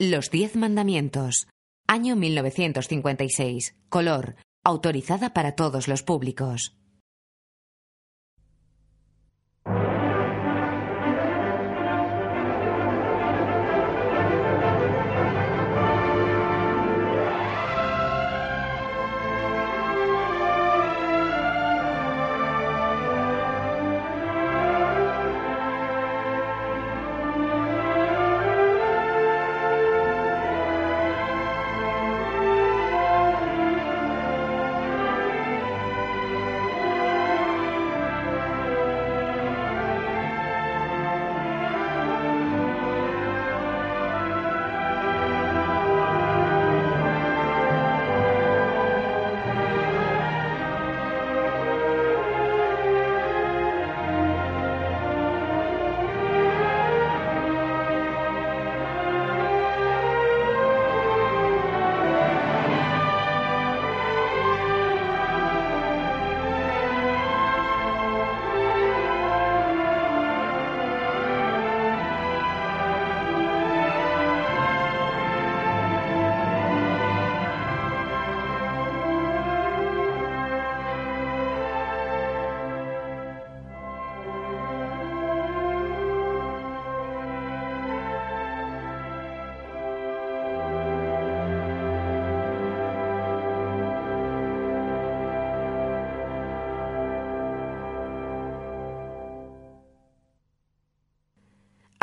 Los 0.00 0.32
Diez 0.32 0.56
Mandamientos. 0.56 1.46
Año 1.86 2.16
1956. 2.16 3.76
Color. 3.88 4.34
Autorizada 4.64 5.32
para 5.32 5.54
todos 5.54 5.86
los 5.86 6.02
públicos. 6.02 6.76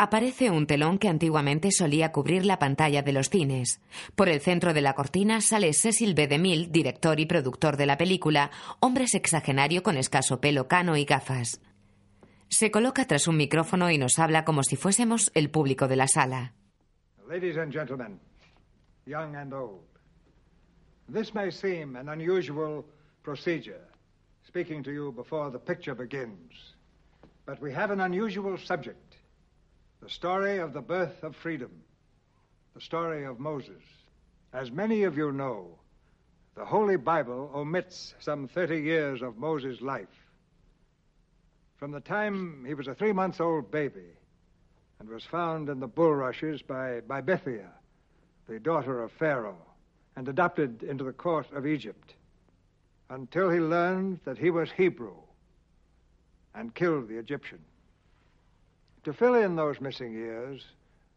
Aparece 0.03 0.49
un 0.49 0.65
telón 0.65 0.97
que 0.97 1.09
antiguamente 1.09 1.69
solía 1.69 2.11
cubrir 2.11 2.43
la 2.43 2.57
pantalla 2.57 3.03
de 3.03 3.11
los 3.11 3.29
cines. 3.29 3.79
Por 4.15 4.29
el 4.29 4.41
centro 4.41 4.73
de 4.73 4.81
la 4.81 4.95
cortina 4.95 5.41
sale 5.41 5.73
Cecil 5.73 6.15
B. 6.15 6.27
DeMille, 6.27 6.71
director 6.71 7.19
y 7.19 7.27
productor 7.27 7.77
de 7.77 7.85
la 7.85 7.99
película, 7.99 8.49
hombre 8.79 9.05
sexagenario 9.05 9.83
con 9.83 9.97
escaso 9.97 10.41
pelo 10.41 10.67
cano 10.67 10.97
y 10.97 11.05
gafas. 11.05 11.61
Se 12.49 12.71
coloca 12.71 13.05
tras 13.05 13.27
un 13.27 13.37
micrófono 13.37 13.91
y 13.91 13.99
nos 13.99 14.17
habla 14.17 14.43
como 14.43 14.63
si 14.63 14.75
fuésemos 14.75 15.29
el 15.35 15.51
público 15.51 15.87
de 15.87 15.95
la 15.95 16.07
sala. 16.07 16.55
Ladies 17.29 17.59
and 17.59 17.71
gentlemen, 17.71 18.19
young 19.05 19.35
and 19.35 19.53
old, 19.53 19.85
this 21.13 21.31
may 21.35 21.51
seem 21.51 21.95
an 21.95 22.09
unusual 22.09 22.85
procedure, 23.21 23.85
speaking 24.47 24.81
to 24.81 24.91
you 24.91 25.11
before 25.11 25.51
the 25.51 25.59
picture 25.59 25.93
begins, 25.93 26.73
but 27.45 27.61
we 27.61 27.71
have 27.71 27.93
an 27.93 28.01
unusual 28.01 28.57
subject. 28.57 29.10
The 30.01 30.09
story 30.09 30.57
of 30.57 30.73
the 30.73 30.81
birth 30.81 31.23
of 31.23 31.35
freedom, 31.35 31.69
the 32.73 32.81
story 32.81 33.23
of 33.23 33.39
Moses. 33.39 33.83
As 34.51 34.71
many 34.71 35.03
of 35.03 35.15
you 35.15 35.31
know, 35.31 35.77
the 36.55 36.65
Holy 36.65 36.97
Bible 36.97 37.51
omits 37.53 38.15
some 38.19 38.47
30 38.47 38.81
years 38.81 39.21
of 39.21 39.37
Moses' 39.37 39.79
life. 39.79 40.07
From 41.77 41.91
the 41.91 41.99
time 41.99 42.65
he 42.67 42.73
was 42.73 42.87
a 42.87 42.95
three 42.95 43.13
month 43.13 43.39
old 43.39 43.71
baby 43.71 44.09
and 44.99 45.07
was 45.07 45.23
found 45.23 45.69
in 45.69 45.79
the 45.79 45.87
bulrushes 45.87 46.61
by, 46.63 47.01
by 47.01 47.21
Bethia, 47.21 47.69
the 48.47 48.59
daughter 48.59 49.03
of 49.03 49.11
Pharaoh, 49.11 49.65
and 50.15 50.27
adopted 50.27 50.83
into 50.83 51.03
the 51.03 51.13
court 51.13 51.47
of 51.53 51.67
Egypt, 51.67 52.15
until 53.09 53.49
he 53.49 53.59
learned 53.59 54.19
that 54.25 54.37
he 54.37 54.49
was 54.49 54.71
Hebrew 54.71 55.15
and 56.55 56.73
killed 56.73 57.07
the 57.07 57.17
Egyptian. 57.17 57.59
To 59.03 59.13
fill 59.13 59.33
in 59.33 59.55
those 59.55 59.81
missing 59.81 60.13
years, 60.13 60.63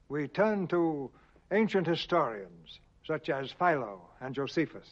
we 0.09 0.27
turn 0.27 0.67
to 0.69 1.11
ancient 1.50 1.87
historians 1.87 2.81
such 3.06 3.28
as 3.28 3.53
Philo 3.53 4.00
and 4.21 4.34
Josephus. 4.34 4.89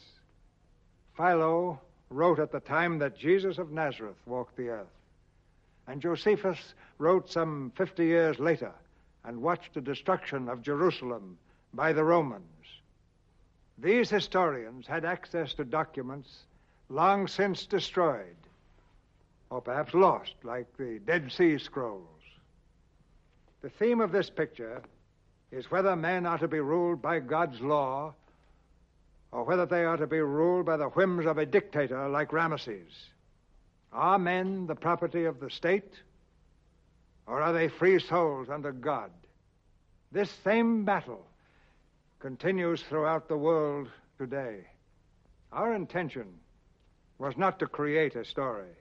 Philo 1.17 1.79
wrote 2.09 2.39
at 2.39 2.51
the 2.51 2.59
time 2.59 2.99
that 2.99 3.17
Jesus 3.17 3.57
of 3.57 3.71
Nazareth 3.71 4.17
walked 4.27 4.55
the 4.55 4.69
earth, 4.69 4.93
and 5.87 6.01
Josephus 6.01 6.75
wrote 6.99 7.31
some 7.31 7.71
50 7.75 8.05
years 8.05 8.39
later 8.39 8.71
and 9.23 9.41
watched 9.41 9.73
the 9.73 9.81
destruction 9.81 10.47
of 10.47 10.61
Jerusalem 10.61 11.37
by 11.73 11.93
the 11.93 12.03
Romans. 12.03 12.43
These 13.79 14.11
historians 14.11 14.85
had 14.85 15.03
access 15.03 15.55
to 15.55 15.65
documents 15.65 16.43
long 16.89 17.27
since 17.27 17.65
destroyed, 17.65 18.35
or 19.49 19.61
perhaps 19.61 19.95
lost, 19.95 20.35
like 20.43 20.67
the 20.77 20.99
Dead 20.99 21.31
Sea 21.31 21.57
Scrolls. 21.57 22.12
The 23.63 23.69
theme 23.69 24.01
of 24.01 24.11
this 24.11 24.29
picture 24.29 24.81
is 25.49 25.71
whether 25.71 25.95
men 25.95 26.25
are 26.25 26.37
to 26.37 26.49
be 26.49 26.59
ruled 26.59 27.01
by 27.01 27.21
God's 27.21 27.61
law 27.61 28.13
or 29.31 29.45
whether 29.45 29.65
they 29.65 29.85
are 29.85 29.95
to 29.95 30.05
be 30.05 30.19
ruled 30.19 30.65
by 30.65 30.75
the 30.75 30.89
whims 30.89 31.25
of 31.25 31.37
a 31.37 31.45
dictator 31.45 32.09
like 32.09 32.33
Ramesses. 32.33 32.91
Are 33.93 34.19
men 34.19 34.67
the 34.67 34.75
property 34.75 35.23
of 35.23 35.39
the 35.39 35.49
state 35.49 35.93
or 37.25 37.41
are 37.41 37.53
they 37.53 37.69
free 37.69 37.99
souls 37.99 38.49
under 38.49 38.73
God? 38.73 39.11
This 40.11 40.29
same 40.43 40.83
battle 40.83 41.25
continues 42.19 42.83
throughout 42.83 43.29
the 43.29 43.37
world 43.37 43.87
today. 44.17 44.65
Our 45.53 45.73
intention 45.73 46.27
was 47.17 47.37
not 47.37 47.59
to 47.59 47.67
create 47.67 48.17
a 48.17 48.25
story, 48.25 48.75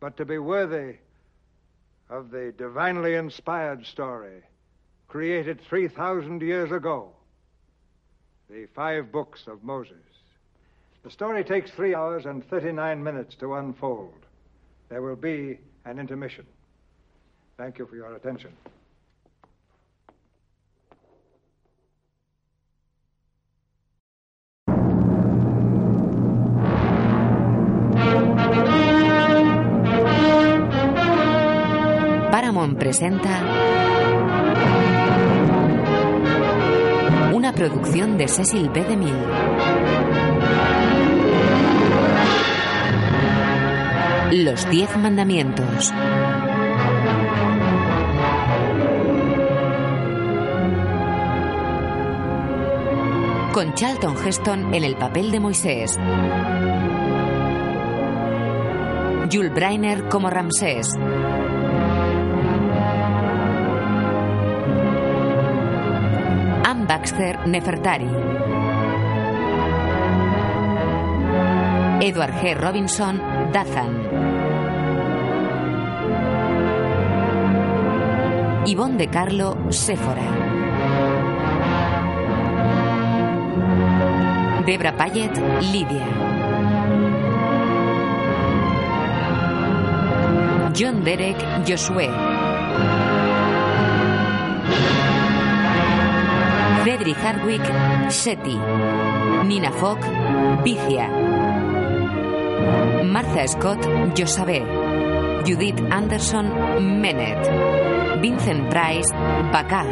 but 0.00 0.16
to 0.16 0.24
be 0.24 0.38
worthy 0.38 0.96
of 2.10 2.30
the 2.30 2.52
divinely 2.58 3.14
inspired 3.14 3.86
story 3.86 4.42
created 5.08 5.60
3,000 5.68 6.42
years 6.42 6.70
ago 6.72 7.12
the 8.50 8.66
five 8.74 9.12
books 9.12 9.46
of 9.46 9.62
Moses. 9.62 9.94
The 11.04 11.10
story 11.10 11.44
takes 11.44 11.70
three 11.70 11.94
hours 11.94 12.26
and 12.26 12.44
39 12.50 13.02
minutes 13.02 13.36
to 13.36 13.54
unfold. 13.54 14.12
There 14.88 15.02
will 15.02 15.16
be 15.16 15.58
an 15.84 15.98
intermission. 15.98 16.44
Thank 17.56 17.78
you 17.78 17.86
for 17.86 17.94
your 17.94 18.14
attention. 18.16 18.50
Paramount 32.50 32.80
presenta 32.80 33.44
una 37.32 37.52
producción 37.52 38.18
de 38.18 38.26
Cecil 38.26 38.68
B. 38.70 38.82
DeMille. 38.82 39.14
Los 44.42 44.68
Diez 44.68 44.96
Mandamientos. 44.96 45.92
Con 53.52 53.74
Charlton 53.74 54.16
Heston 54.26 54.74
en 54.74 54.82
el 54.82 54.96
papel 54.96 55.30
de 55.30 55.38
Moisés. 55.38 55.96
Jules 59.30 59.54
Breiner 59.54 60.08
como 60.08 60.28
Ramsés. 60.30 60.98
Baxter 66.90 67.46
Nefertari. 67.46 68.08
Edward 72.02 72.34
G. 72.40 72.54
Robinson 72.54 73.22
Dathan. 73.52 73.92
Yvonne 78.66 78.96
de 78.96 79.06
Carlo 79.06 79.70
Séfora. 79.70 80.26
Debra 84.66 84.92
Payet, 84.96 85.38
Lidia. 85.70 86.08
John 90.74 91.04
Derek, 91.04 91.38
Josué. 91.64 92.29
Frederick 96.82 97.16
Hardwick, 97.16 97.60
Shetty. 98.08 98.56
Nina 99.44 99.70
Fogg, 99.70 100.00
Vicia. 100.64 101.08
Martha 103.04 103.46
Scott, 103.46 103.86
Josabé. 104.14 104.64
Judith 105.44 105.78
Anderson, 105.90 106.46
Menet. 106.80 108.20
Vincent 108.22 108.70
Price, 108.70 109.12
Bacá. 109.52 109.84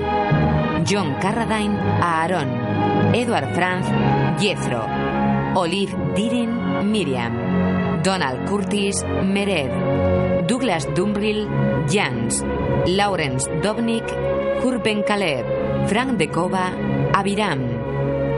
John 0.85 1.15
Carradine, 1.21 1.77
Aaron. 2.01 3.15
Edward 3.15 3.53
Franz, 3.55 3.87
Jethro. 4.41 4.89
Olive 5.57 5.95
Dirin, 6.15 6.89
Miriam. 6.91 8.01
Donald 8.03 8.49
Curtis, 8.49 9.03
Mered. 9.05 10.47
Douglas 10.47 10.87
Dumbrill, 10.95 11.49
Jans. 11.87 12.43
Lawrence 12.87 13.47
Dobnik, 13.61 14.09
Hurben 14.63 15.05
Caleb. 15.05 15.58
Frank 15.89 16.19
De 16.19 16.29
Cova, 16.29 16.71
Abiram. 17.15 17.61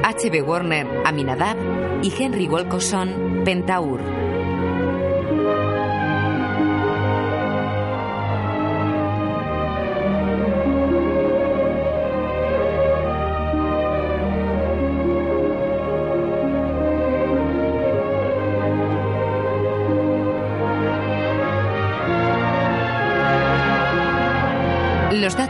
H.B. 0.05 0.41
Warner, 0.43 0.87
Aminadab 1.05 1.57
y 2.01 2.11
Henry 2.11 2.47
Wilcoson, 2.47 3.43
Pentaur. 3.45 4.20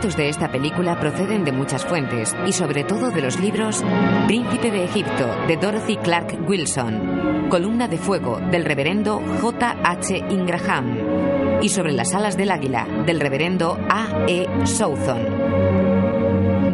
Los 0.01 0.07
datos 0.07 0.17
de 0.17 0.31
esta 0.31 0.51
película 0.51 0.99
proceden 0.99 1.45
de 1.45 1.53
muchas 1.53 1.85
fuentes 1.85 2.35
y 2.47 2.55
sobre 2.55 2.85
todo 2.85 3.11
de 3.11 3.21
los 3.21 3.39
libros 3.39 3.85
Príncipe 4.27 4.71
de 4.71 4.85
Egipto 4.85 5.29
de 5.47 5.59
Dorothy 5.59 5.99
Clark 5.99 6.39
Wilson, 6.49 7.49
Columna 7.51 7.87
de 7.87 7.99
Fuego 7.99 8.41
del 8.51 8.65
reverendo 8.65 9.21
J. 9.43 9.77
H. 9.85 10.25
Ingraham 10.31 11.61
y 11.61 11.69
sobre 11.69 11.93
las 11.93 12.15
alas 12.15 12.39
del 12.39 12.51
águila 12.51 12.87
del 13.05 13.21
reverendo 13.21 13.79
A. 13.91 14.25
E. 14.27 14.47
Southon. 14.65 15.21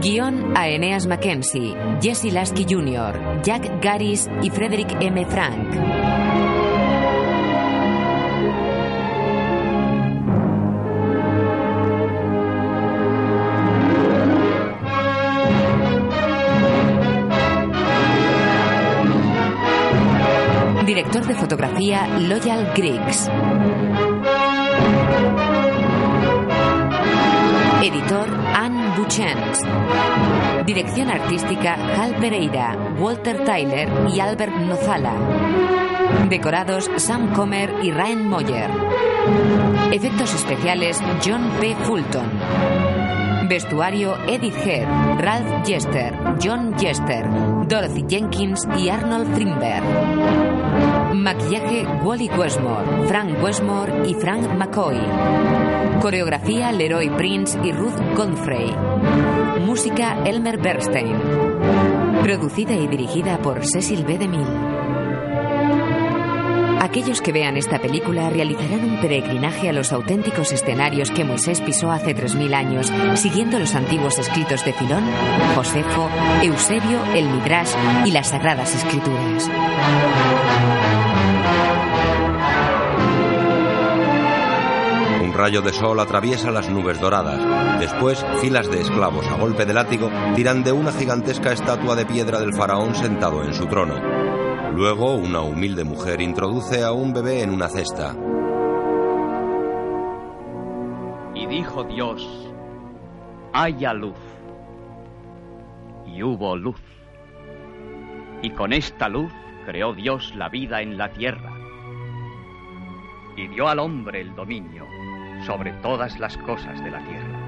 Guión 0.00 0.56
a 0.56 0.68
Eneas 0.68 1.08
Mackenzie, 1.08 1.74
Jesse 2.00 2.32
Lasky 2.32 2.64
Jr., 2.64 3.42
Jack 3.42 3.82
Garris 3.82 4.30
y 4.40 4.50
Frederick 4.50 4.96
M. 5.00 5.26
Frank. 5.26 6.25
Loyal 21.78 22.72
Griggs. 22.74 23.28
Editor 27.82 28.28
Anne 28.54 28.96
Buchens. 28.96 29.62
Dirección 30.64 31.10
artística 31.10 31.74
Hal 31.74 32.14
Pereira, 32.14 32.76
Walter 32.98 33.44
Tyler 33.44 33.90
y 34.08 34.20
Albert 34.20 34.54
Nozala. 34.54 35.12
Decorados 36.30 36.90
Sam 36.96 37.34
Comer 37.34 37.70
y 37.82 37.90
Ryan 37.90 38.26
Moyer. 38.26 38.70
Efectos 39.92 40.34
especiales 40.34 40.98
John 41.22 41.50
P. 41.60 41.76
Fulton. 41.82 42.24
Vestuario 43.50 44.16
Edith 44.26 44.56
Head, 44.64 44.88
Ralph 45.18 45.66
Jester, 45.66 46.14
John 46.42 46.74
Jester, 46.78 47.28
Dorothy 47.68 48.04
Jenkins 48.08 48.66
y 48.78 48.88
Arnold 48.88 49.34
Frindberg. 49.34 50.45
Maquillaje 51.26 51.84
Wally 52.04 52.28
Westmore, 52.28 53.08
Frank 53.08 53.42
Westmore 53.42 54.08
y 54.08 54.14
Frank 54.14 54.48
McCoy. 54.56 54.96
Coreografía 56.00 56.70
Leroy 56.70 57.10
Prince 57.10 57.58
y 57.64 57.72
Ruth 57.72 57.98
Godfrey. 58.16 58.72
Música 59.66 60.22
Elmer 60.24 60.56
Bernstein. 60.56 61.16
Producida 62.22 62.74
y 62.74 62.86
dirigida 62.86 63.38
por 63.38 63.66
Cecil 63.66 64.04
B. 64.04 64.18
DeMille. 64.18 64.76
Aquellos 66.78 67.20
que 67.20 67.32
vean 67.32 67.56
esta 67.56 67.80
película 67.80 68.30
realizarán 68.30 68.84
un 68.84 69.00
peregrinaje 69.00 69.68
a 69.68 69.72
los 69.72 69.92
auténticos 69.92 70.52
escenarios 70.52 71.10
que 71.10 71.24
Moisés 71.24 71.60
pisó 71.60 71.90
hace 71.90 72.14
3.000 72.14 72.54
años, 72.54 72.92
siguiendo 73.16 73.58
los 73.58 73.74
antiguos 73.74 74.20
escritos 74.20 74.64
de 74.64 74.72
Filón, 74.74 75.02
Josefo, 75.56 76.08
Eusebio, 76.44 77.04
el 77.16 77.28
Midrash 77.28 77.74
y 78.04 78.12
las 78.12 78.28
Sagradas 78.28 78.76
Escrituras. 78.76 79.50
Rayo 85.36 85.60
de 85.60 85.72
sol 85.72 86.00
atraviesa 86.00 86.50
las 86.50 86.70
nubes 86.70 87.00
doradas. 87.00 87.78
Después, 87.78 88.24
filas 88.40 88.70
de 88.70 88.80
esclavos 88.80 89.26
a 89.28 89.36
golpe 89.36 89.66
de 89.66 89.74
látigo 89.74 90.10
tiran 90.34 90.64
de 90.64 90.72
una 90.72 90.92
gigantesca 90.92 91.52
estatua 91.52 91.94
de 91.94 92.06
piedra 92.06 92.40
del 92.40 92.54
faraón 92.54 92.94
sentado 92.94 93.44
en 93.44 93.52
su 93.52 93.66
trono. 93.66 93.94
Luego, 94.74 95.14
una 95.14 95.42
humilde 95.42 95.84
mujer 95.84 96.20
introduce 96.20 96.82
a 96.82 96.92
un 96.92 97.12
bebé 97.12 97.42
en 97.42 97.50
una 97.50 97.68
cesta. 97.68 98.14
Y 101.34 101.46
dijo 101.46 101.84
Dios, 101.84 102.26
haya 103.52 103.92
luz. 103.92 104.18
Y 106.06 106.22
hubo 106.22 106.56
luz. 106.56 106.80
Y 108.42 108.50
con 108.50 108.72
esta 108.72 109.08
luz 109.08 109.32
creó 109.66 109.92
Dios 109.92 110.34
la 110.34 110.48
vida 110.48 110.80
en 110.80 110.96
la 110.96 111.10
tierra. 111.10 111.52
Y 113.36 113.48
dio 113.48 113.68
al 113.68 113.78
hombre 113.80 114.22
el 114.22 114.34
dominio 114.34 114.86
sobre 115.46 115.72
todas 115.74 116.18
las 116.18 116.36
cosas 116.38 116.82
de 116.82 116.90
la 116.90 116.98
tierra. 117.04 117.38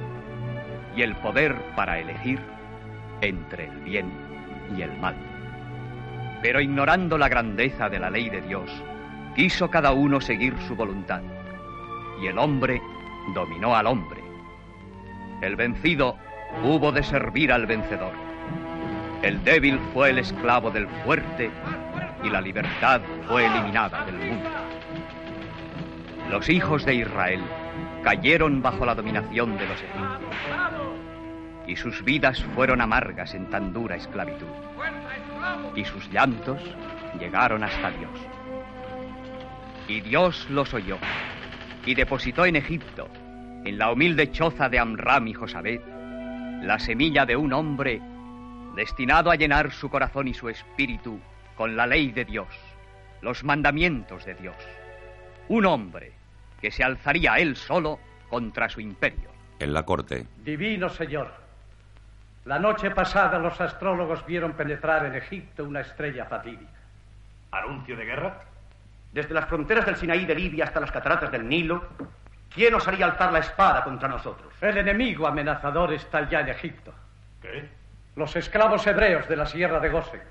Y 0.97 1.03
el 1.03 1.17
poder 1.17 1.55
para 1.75 1.99
elegir 1.99 2.41
entre 3.21 3.67
el 3.67 3.81
bien 3.81 4.11
y 4.77 4.83
el 4.83 4.97
mal. 4.99 5.17
Pero 6.41 6.61
ignorando 6.61 7.19
la 7.19 7.29
grandeza 7.29 7.89
de 7.89 7.99
la 7.99 8.11
ley 8.11 8.31
de 8.31 8.41
Dios, 8.43 8.71
quiso 9.35 9.69
cada 9.69 9.93
uno 9.93 10.21
seguir 10.21 10.57
su 10.69 10.77
voluntad. 10.77 11.23
Y 12.23 12.29
el 12.29 12.39
hombre 12.39 12.81
dominó 13.35 13.75
al 13.75 13.87
hombre. 13.87 14.23
El 15.43 15.57
vencido 15.57 16.17
hubo 16.63 16.93
de 16.93 17.03
servir 17.03 17.53
al 17.53 17.67
vencedor. 17.67 18.13
El 19.23 19.43
débil 19.43 19.81
fue 19.93 20.11
el 20.11 20.19
esclavo 20.19 20.71
del 20.71 20.87
fuerte 21.05 21.51
y 22.23 22.31
la 22.31 22.41
libertad 22.41 23.01
fue 23.27 23.47
eliminada 23.47 24.05
del 24.05 24.17
mundo. 24.17 24.49
Los 26.31 26.49
hijos 26.49 26.85
de 26.85 26.95
Israel 26.97 27.41
cayeron 28.09 28.63
bajo 28.63 28.87
la 28.87 28.95
dominación 28.95 29.59
de 29.59 29.67
los 29.67 29.83
egipcios 29.83 30.33
y 31.67 31.77
sus 31.77 32.03
vidas 32.03 32.43
fueron 32.55 32.81
amargas 32.81 33.35
en 33.35 33.51
tan 33.51 33.75
dura 33.75 33.97
esclavitud 33.97 34.47
y 35.77 35.85
sus 35.85 36.11
llantos 36.11 36.59
llegaron 37.21 37.63
hasta 37.65 37.91
Dios. 37.91 38.19
Y 39.89 40.01
Dios 40.01 40.49
los 40.49 40.73
oyó 40.73 40.97
y 41.85 41.95
depositó 41.95 42.47
en 42.47 42.57
Egipto, 42.57 43.11
en 43.67 43.77
la 43.77 43.93
humilde 43.93 44.33
choza 44.33 44.71
de 44.71 44.79
Amram 44.79 45.29
y 45.29 45.35
Josabed, 45.35 45.83
la 46.63 46.79
semilla 46.79 47.27
de 47.27 47.37
un 47.37 47.53
hombre 47.53 48.01
destinado 48.75 49.31
a 49.31 49.37
llenar 49.37 49.71
su 49.71 49.91
corazón 49.91 50.29
y 50.29 50.33
su 50.33 50.49
espíritu 50.49 51.21
con 51.57 51.77
la 51.77 51.87
ley 51.87 52.11
de 52.13 52.25
Dios, 52.25 52.49
los 53.21 53.45
mandamientos 53.45 54.25
de 54.25 54.35
Dios. 54.35 54.57
Un 55.49 55.67
hombre 55.67 56.18
que 56.61 56.71
se 56.71 56.85
alzaría 56.85 57.37
él 57.39 57.57
solo 57.57 57.99
contra 58.29 58.69
su 58.69 58.81
imperio. 58.81 59.31
En 59.59 59.73
la 59.73 59.85
corte, 59.85 60.27
Divino 60.45 60.89
Señor, 60.89 61.33
la 62.45 62.59
noche 62.59 62.91
pasada 62.91 63.39
los 63.39 63.61
astrólogos 63.61 64.25
vieron 64.25 64.53
penetrar 64.53 65.05
en 65.05 65.15
Egipto 65.15 65.65
una 65.65 65.81
estrella 65.81 66.25
fatídica. 66.25 66.79
¿Anuncio 67.51 67.97
de 67.97 68.05
guerra? 68.05 68.43
Desde 69.13 69.35
las 69.35 69.47
fronteras 69.47 69.87
del 69.87 69.97
Sinaí 69.97 70.25
de 70.25 70.35
Libia 70.35 70.65
hasta 70.65 70.81
las 70.81 70.93
cataratas 70.93 71.31
del 71.33 71.49
Nilo, 71.49 71.89
¿quién 72.55 72.75
osaría 72.75 73.07
alzar 73.07 73.33
la 73.33 73.41
espada 73.41 73.85
contra 73.85 74.09
nosotros? 74.09 74.53
El 74.61 74.79
enemigo 74.79 75.27
amenazador 75.27 75.93
está 75.93 76.29
ya 76.29 76.41
en 76.41 76.49
Egipto. 76.49 76.93
¿Qué? 77.43 77.69
Los 78.17 78.35
esclavos 78.37 78.87
hebreos 78.87 79.29
de 79.29 79.37
la 79.37 79.47
sierra 79.47 79.81
de 79.81 79.89
Gosen. 79.89 80.23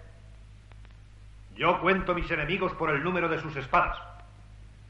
Yo 1.56 1.80
cuento 1.82 2.14
mis 2.14 2.30
enemigos 2.30 2.72
por 2.74 2.92
el 2.92 3.04
número 3.04 3.28
de 3.30 3.40
sus 3.40 3.56
espadas, 3.56 3.98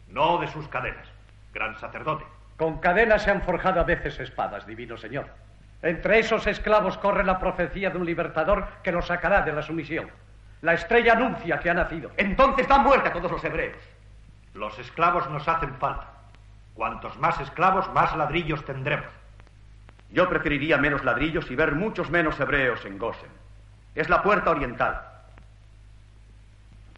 no 0.09 0.37
de 0.37 0.47
sus 0.47 0.67
cadenas, 0.67 1.07
gran 1.53 1.77
sacerdote. 1.79 2.25
Con 2.57 2.79
cadenas 2.79 3.23
se 3.23 3.31
han 3.31 3.41
forjado 3.41 3.79
a 3.79 3.83
veces 3.83 4.19
espadas, 4.19 4.65
divino 4.65 4.97
Señor. 4.97 5.27
Entre 5.81 6.19
esos 6.19 6.47
esclavos 6.47 6.97
corre 6.97 7.23
la 7.23 7.39
profecía 7.39 7.89
de 7.91 7.97
un 7.97 8.05
libertador 8.05 8.67
que 8.83 8.91
los 8.91 9.07
sacará 9.07 9.41
de 9.41 9.53
la 9.53 9.61
sumisión. 9.61 10.09
La 10.61 10.73
estrella 10.73 11.13
anuncia 11.13 11.59
que 11.59 11.69
ha 11.69 11.73
nacido. 11.75 12.11
Entonces 12.17 12.67
da 12.67 12.79
muerte 12.79 13.09
a 13.09 13.13
todos 13.13 13.31
los 13.31 13.43
hebreos. 13.43 13.77
Los 14.55 14.77
esclavos 14.79 15.29
nos 15.29 15.47
hacen 15.47 15.75
falta. 15.75 16.07
Cuantos 16.73 17.17
más 17.19 17.39
esclavos, 17.39 17.91
más 17.93 18.15
ladrillos 18.15 18.65
tendremos. 18.65 19.11
Yo 20.09 20.27
preferiría 20.29 20.77
menos 20.77 21.03
ladrillos 21.03 21.49
y 21.51 21.55
ver 21.55 21.73
muchos 21.73 22.09
menos 22.09 22.39
hebreos 22.39 22.83
en 22.85 22.97
Gosen. 22.97 23.29
Es 23.93 24.09
la 24.09 24.23
puerta 24.23 24.51
oriental. 24.51 25.01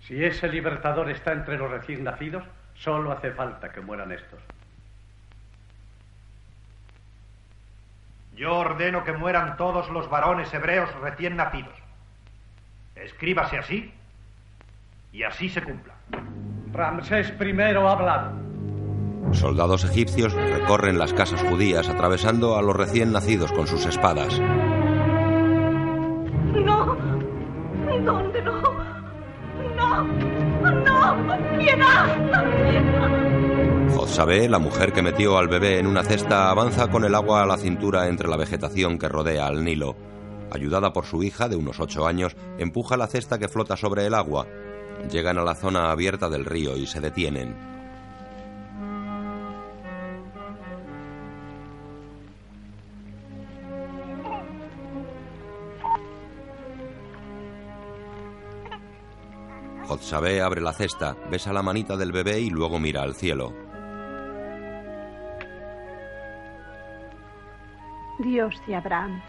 Si 0.02 0.24
ese 0.24 0.48
libertador 0.48 1.10
está 1.10 1.34
entre 1.34 1.58
los 1.58 1.70
recién 1.70 2.04
nacidos, 2.04 2.44
solo 2.80 3.12
hace 3.12 3.32
falta 3.32 3.72
que 3.72 3.82
mueran 3.82 4.12
estos. 4.12 4.40
Yo 8.36 8.56
ordeno 8.56 9.04
que 9.04 9.12
mueran 9.12 9.58
todos 9.58 9.90
los 9.90 10.10
varones 10.10 10.54
hebreos 10.54 10.90
recién 11.02 11.36
nacidos. 11.36 11.76
Escríbase 12.96 13.58
así 13.58 13.94
y 15.12 15.24
así 15.24 15.50
se 15.50 15.62
cumpla. 15.62 15.94
Ramsés 16.72 17.34
I 17.40 17.52
ha 17.52 17.92
hablado. 17.92 18.32
Soldados 19.34 19.84
egipcios 19.84 20.34
recorren 20.34 20.98
las 20.98 21.14
casas 21.14 21.44
judías 21.44 21.90
atravesando 21.90 22.58
a 22.58 22.62
los 22.62 22.76
recién 22.76 23.12
nacidos 23.12 23.52
con 23.52 23.68
sus 23.68 23.86
espadas. 23.86 24.40
No, 26.54 26.96
¿dónde 28.06 28.42
no? 28.42 28.62
No, 29.76 30.04
no, 30.04 30.39
piedad. 31.58 32.06
Josabé, 33.96 34.48
la 34.50 34.60
mujer 34.60 34.94
que 34.94 35.02
metió 35.02 35.38
al 35.38 35.48
bebé 35.48 35.80
en 35.80 35.88
una 35.88 36.04
cesta, 36.04 36.50
avanza 36.50 36.90
con 36.90 37.04
el 37.04 37.16
agua 37.16 37.44
a 37.44 37.46
la 37.46 37.58
cintura 37.58 38.08
entre 38.08 38.28
la 38.28 38.38
vegetación 38.38 38.98
que 38.98 39.10
rodea 39.10 39.48
al 39.48 39.64
Nilo. 39.64 39.96
Ayudada 40.52 40.94
por 40.94 41.06
su 41.06 41.22
hija, 41.24 41.48
de 41.48 41.56
unos 41.56 41.80
ocho 41.80 42.08
años, 42.08 42.36
empuja 42.58 42.98
la 42.98 43.08
cesta 43.08 43.38
que 43.38 43.48
flota 43.48 43.78
sobre 43.78 44.06
el 44.06 44.14
agua. 44.14 44.48
Llegan 45.12 45.38
a 45.38 45.44
la 45.44 45.56
zona 45.56 45.92
abierta 45.92 46.30
del 46.30 46.46
río 46.46 46.76
y 46.76 46.88
se 46.88 47.00
detienen. 47.00 47.79
Jotzabé 59.90 60.40
abre 60.40 60.62
la 60.62 60.72
cesta, 60.72 61.16
besa 61.32 61.52
la 61.52 61.64
manita 61.64 61.98
del 61.98 62.12
bebé 62.12 62.40
y 62.40 62.52
luego 62.52 62.80
mira 62.80 63.02
al 63.02 63.16
cielo. 63.16 63.52
Dios 68.20 68.54
de 68.68 68.76
Abraham, 68.76 69.20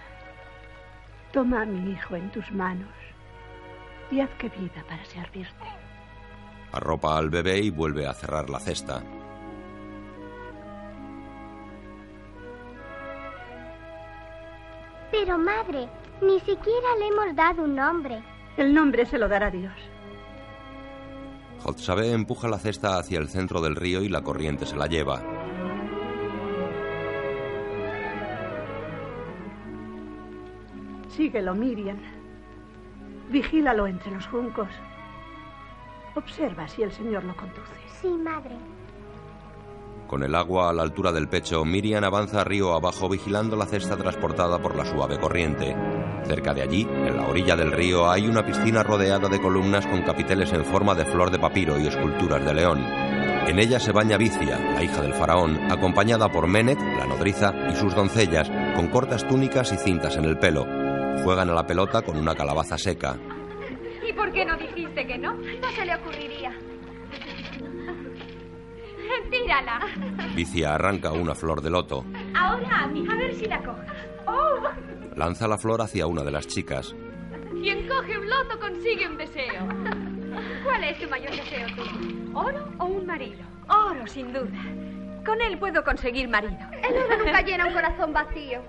toma 1.33 1.63
a 1.63 1.65
mi 1.65 1.93
hijo 1.93 2.15
en 2.15 2.31
tus 2.31 2.53
manos 2.53 2.93
y 4.11 4.21
haz 4.21 4.29
que 4.39 4.51
viva 4.51 4.85
para 4.87 5.03
servirte. 5.07 5.65
Arropa 6.73 7.17
al 7.17 7.31
bebé 7.31 7.61
y 7.61 7.71
vuelve 7.71 8.07
a 8.07 8.13
cerrar 8.13 8.51
la 8.51 8.61
cesta. 8.61 9.03
Pero 15.11 15.39
madre, 15.39 15.89
ni 16.21 16.39
siquiera 16.41 16.97
le 16.99 17.07
hemos 17.09 17.35
dado 17.35 17.63
un 17.63 17.75
nombre. 17.77 18.23
El 18.59 18.75
nombre 18.75 19.07
se 19.07 19.17
lo 19.17 19.27
dará 19.27 19.51
Dios. 19.51 19.90
Jotzabé 21.63 22.13
empuja 22.13 22.49
la 22.49 22.59
cesta 22.59 22.99
hacia 22.99 23.19
el 23.19 23.29
centro 23.29 23.61
del 23.61 23.77
río 23.77 24.03
y 24.03 24.09
la 24.09 24.23
corriente 24.23 24.65
se 24.65 24.77
la 24.77 24.87
lleva. 24.87 25.23
Síguelo, 31.09 31.55
Miriam. 31.55 31.99
Vigílalo 33.31 33.87
entre 33.87 34.11
los 34.11 34.27
juncos. 34.27 34.69
Observa 36.15 36.67
si 36.67 36.83
el 36.83 36.93
Señor 36.93 37.25
lo 37.25 37.37
conduce. 37.37 37.75
Sí, 38.01 38.09
madre. 38.09 38.57
Con 40.11 40.25
el 40.25 40.35
agua 40.35 40.71
a 40.71 40.73
la 40.73 40.83
altura 40.83 41.13
del 41.13 41.29
pecho, 41.29 41.65
Miriam 41.65 42.03
avanza 42.03 42.43
río 42.43 42.75
abajo 42.75 43.09
vigilando 43.09 43.55
la 43.55 43.65
cesta 43.65 43.97
transportada 43.97 44.61
por 44.61 44.75
la 44.75 44.85
suave 44.85 45.21
corriente. 45.21 45.77
Cerca 46.25 46.53
de 46.53 46.63
allí, 46.63 46.83
en 46.83 47.17
la 47.17 47.29
orilla 47.29 47.55
del 47.55 47.71
río, 47.71 48.11
hay 48.11 48.27
una 48.27 48.45
piscina 48.45 48.83
rodeada 48.83 49.29
de 49.29 49.41
columnas 49.41 49.87
con 49.87 50.03
capiteles 50.03 50.53
en 50.53 50.65
forma 50.65 50.97
de 50.97 51.05
flor 51.05 51.31
de 51.31 51.39
papiro 51.39 51.79
y 51.79 51.87
esculturas 51.87 52.45
de 52.45 52.55
león. 52.55 52.81
En 53.47 53.61
ella 53.61 53.79
se 53.79 53.93
baña 53.93 54.17
Vicia, 54.17 54.59
la 54.75 54.83
hija 54.83 55.01
del 55.01 55.15
faraón, 55.15 55.71
acompañada 55.71 56.29
por 56.29 56.49
Menet, 56.49 56.81
la 56.81 57.07
nodriza, 57.07 57.55
y 57.71 57.77
sus 57.77 57.95
doncellas, 57.95 58.51
con 58.75 58.89
cortas 58.89 59.29
túnicas 59.29 59.71
y 59.73 59.77
cintas 59.77 60.17
en 60.17 60.25
el 60.25 60.39
pelo. 60.39 60.67
Juegan 61.23 61.51
a 61.51 61.55
la 61.55 61.69
pelota 61.69 62.03
con 62.03 62.17
una 62.17 62.35
calabaza 62.35 62.77
seca. 62.77 63.17
¿Y 64.05 64.13
por 64.13 64.33
qué 64.33 64.45
no 64.45 64.57
dijiste 64.57 65.07
que 65.07 65.19
no? 65.19 65.35
No 65.35 65.71
se 65.71 65.87
le 65.87 65.95
ocurriría. 65.95 66.70
Tírala. 69.31 69.81
Vicia 70.35 70.75
arranca 70.75 71.13
una 71.13 71.35
flor 71.35 71.61
de 71.61 71.71
loto. 71.71 72.05
Ahora 72.37 72.81
a 72.85 72.87
mí. 72.87 73.07
A 73.11 73.15
ver 73.17 73.35
si 73.35 73.47
la 73.47 73.59
cojas. 73.59 73.87
¡Oh! 74.27 74.69
Lanza 75.17 75.47
la 75.49 75.59
flor 75.59 75.83
hacia 75.83 76.07
una 76.07 76.23
de 76.23 76.31
las 76.31 76.47
chicas. 76.47 76.95
Quien 77.51 77.87
coge 77.89 78.17
un 78.19 78.29
loto 78.29 78.59
consigue 78.59 79.07
un 79.09 79.17
deseo. 79.17 79.67
¿Cuál 80.65 80.85
es 80.85 80.99
tu 80.99 81.09
mayor 81.09 81.31
deseo 81.33 81.67
tú? 81.77 82.39
¿Oro 82.39 82.65
o 82.79 82.85
un 82.87 83.07
marido? 83.07 83.41
Oro, 83.69 84.07
sin 84.07 84.33
duda. 84.33 84.59
Con 85.27 85.41
él 85.43 85.59
puedo 85.59 85.85
conseguir 85.85 86.29
marido. 86.29 86.59
El 86.83 86.97
oro 86.97 87.19
nunca 87.25 87.43
llena 87.43 87.67
un 87.67 87.75
corazón 87.75 88.13
vacío. 88.13 88.63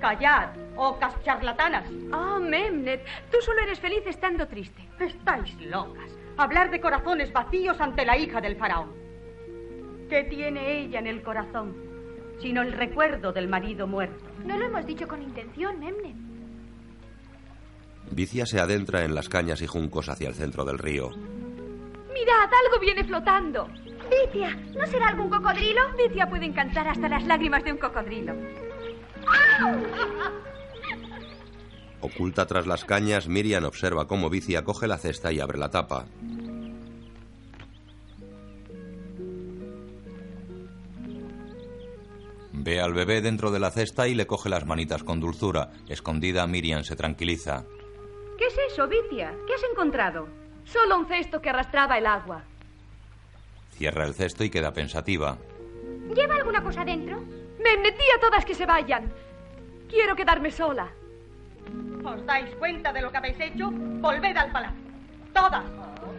Callad, 0.00 0.50
ocas 0.76 1.14
charlatanas. 1.24 1.88
Oh, 2.12 2.38
Memnet, 2.38 3.02
tú 3.30 3.38
solo 3.40 3.60
eres 3.62 3.80
feliz 3.80 4.02
estando 4.06 4.46
triste. 4.46 4.86
Estáis 5.00 5.58
locas. 5.62 6.10
Hablar 6.36 6.70
de 6.70 6.80
corazones 6.80 7.32
vacíos 7.32 7.80
ante 7.80 8.04
la 8.04 8.18
hija 8.18 8.40
del 8.40 8.56
faraón. 8.56 9.05
¿Qué 10.08 10.24
tiene 10.24 10.82
ella 10.82 11.00
en 11.00 11.06
el 11.06 11.22
corazón? 11.22 11.74
Sino 12.40 12.62
el 12.62 12.72
recuerdo 12.72 13.32
del 13.32 13.48
marido 13.48 13.86
muerto. 13.86 14.24
No 14.44 14.56
lo 14.56 14.66
hemos 14.66 14.86
dicho 14.86 15.08
con 15.08 15.22
intención, 15.22 15.80
Memnet. 15.80 16.14
Vicia 18.10 18.46
se 18.46 18.60
adentra 18.60 19.04
en 19.04 19.14
las 19.14 19.28
cañas 19.28 19.60
y 19.62 19.66
juncos 19.66 20.08
hacia 20.08 20.28
el 20.28 20.34
centro 20.34 20.64
del 20.64 20.78
río. 20.78 21.10
Mirad, 21.10 22.50
algo 22.64 22.80
viene 22.80 23.04
flotando. 23.04 23.68
Vicia, 24.08 24.56
¿no 24.76 24.86
será 24.86 25.08
algún 25.08 25.28
cocodrilo? 25.28 25.80
Vicia 25.96 26.28
puede 26.28 26.46
encantar 26.46 26.86
hasta 26.88 27.08
las 27.08 27.24
lágrimas 27.26 27.64
de 27.64 27.72
un 27.72 27.78
cocodrilo. 27.78 28.34
Oculta 32.00 32.46
tras 32.46 32.66
las 32.66 32.84
cañas, 32.84 33.26
Miriam 33.26 33.64
observa 33.64 34.06
cómo 34.06 34.30
Vicia 34.30 34.62
coge 34.62 34.86
la 34.86 34.98
cesta 34.98 35.32
y 35.32 35.40
abre 35.40 35.58
la 35.58 35.70
tapa. 35.70 36.06
Ve 42.58 42.80
al 42.80 42.94
bebé 42.94 43.20
dentro 43.20 43.50
de 43.50 43.60
la 43.60 43.70
cesta 43.70 44.08
y 44.08 44.14
le 44.14 44.26
coge 44.26 44.48
las 44.48 44.64
manitas 44.64 45.04
con 45.04 45.20
dulzura. 45.20 45.72
Escondida, 45.88 46.46
Miriam 46.46 46.82
se 46.84 46.96
tranquiliza. 46.96 47.64
¿Qué 48.38 48.46
es 48.46 48.56
eso, 48.72 48.88
Vicia? 48.88 49.34
¿Qué 49.46 49.54
has 49.54 49.62
encontrado? 49.70 50.26
Solo 50.64 50.98
un 50.98 51.06
cesto 51.06 51.40
que 51.40 51.50
arrastraba 51.50 51.98
el 51.98 52.06
agua. 52.06 52.42
Cierra 53.72 54.04
el 54.04 54.14
cesto 54.14 54.42
y 54.42 54.50
queda 54.50 54.72
pensativa. 54.72 55.36
¿Lleva 56.14 56.36
alguna 56.36 56.62
cosa 56.62 56.82
dentro? 56.84 57.20
Me 57.62 57.76
metí 57.76 58.04
a 58.16 58.20
todas 58.20 58.44
que 58.44 58.54
se 58.54 58.64
vayan. 58.64 59.12
Quiero 59.88 60.16
quedarme 60.16 60.50
sola. 60.50 60.88
¿Os 62.04 62.24
dais 62.24 62.54
cuenta 62.56 62.92
de 62.92 63.02
lo 63.02 63.10
que 63.10 63.16
habéis 63.18 63.38
hecho? 63.38 63.70
Volved 63.70 64.36
al 64.36 64.50
palacio. 64.50 64.80
Todas, 65.34 65.64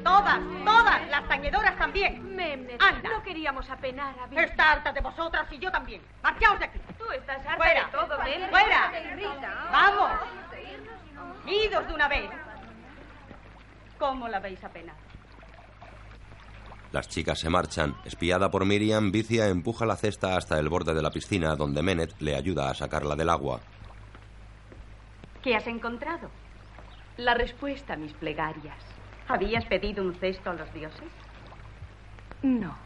todas, 0.04 0.40
todas, 0.66 1.08
las 1.10 1.28
tañedoras 1.28 1.78
también. 1.78 2.36
Memnet, 2.36 2.82
Anda. 2.82 3.10
no 3.10 3.24
queríamos 3.24 3.70
apenar 3.70 4.16
a. 4.20 4.42
Está 4.42 4.72
harta 4.74 4.92
de 4.94 5.02
vosotras 5.02 5.48
y 5.52 5.60
yo 5.60 5.72
también. 5.72 6.02
Marchaos 6.24 6.60
de 6.60 6.66
aquí. 6.66 6.80
Tú 6.98 7.12
estás 7.12 7.38
harta 7.46 7.58
Fuera. 7.58 7.86
de 7.86 7.92
todo, 7.92 8.18
Memnet. 8.24 8.50
Fuera. 8.50 8.92
Vamos. 9.72 10.12
Idos 11.46 11.88
de 11.88 11.94
una 11.94 12.08
vez. 12.08 12.30
¿Cómo 13.98 14.28
la 14.28 14.40
veis 14.40 14.64
apenada? 14.64 15.00
Las 16.92 17.10
chicas 17.10 17.40
se 17.40 17.50
marchan. 17.50 17.96
Espiada 18.06 18.50
por 18.50 18.66
Miriam, 18.66 19.12
Vicia 19.12 19.48
empuja 19.48 19.86
la 19.86 19.96
cesta 19.98 20.38
hasta 20.38 20.58
el 20.60 20.70
borde 20.70 20.94
de 20.94 21.02
la 21.02 21.12
piscina, 21.12 21.56
donde 21.56 21.82
Menet 21.82 22.14
le 22.20 22.36
ayuda 22.36 22.70
a 22.70 22.74
sacarla 22.74 23.16
del 23.16 23.30
agua. 23.30 23.60
¿Qué 25.42 25.56
has 25.56 25.68
encontrado? 25.68 26.30
La 27.18 27.34
respuesta 27.34 27.94
a 27.94 27.98
mis 27.98 28.14
plegarias. 28.14 28.78
¿Habías 29.28 29.66
pedido 29.66 30.04
un 30.04 30.14
cesto 30.16 30.50
a 30.52 30.54
los 30.54 30.74
dioses? 30.74 31.10
No. 32.42 32.78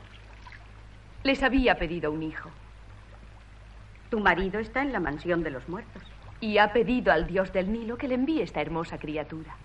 Les 1.24 1.44
había 1.44 1.76
pedido 1.76 2.12
un 2.12 2.24
hijo. 2.24 2.50
Tu 4.10 4.20
marido 4.20 4.60
está 4.60 4.82
en 4.82 4.92
la 4.92 5.00
mansión 5.00 5.44
de 5.44 5.52
los 5.52 5.68
muertos. 5.70 6.04
Y 6.40 6.58
ha 6.58 6.74
pedido 6.74 7.14
al 7.14 7.28
dios 7.28 7.54
del 7.54 7.72
Nilo 7.72 7.98
que 7.98 8.08
le 8.08 8.16
envíe 8.16 8.42
esta 8.42 8.62
hermosa 8.62 8.98
criatura. 8.98 9.56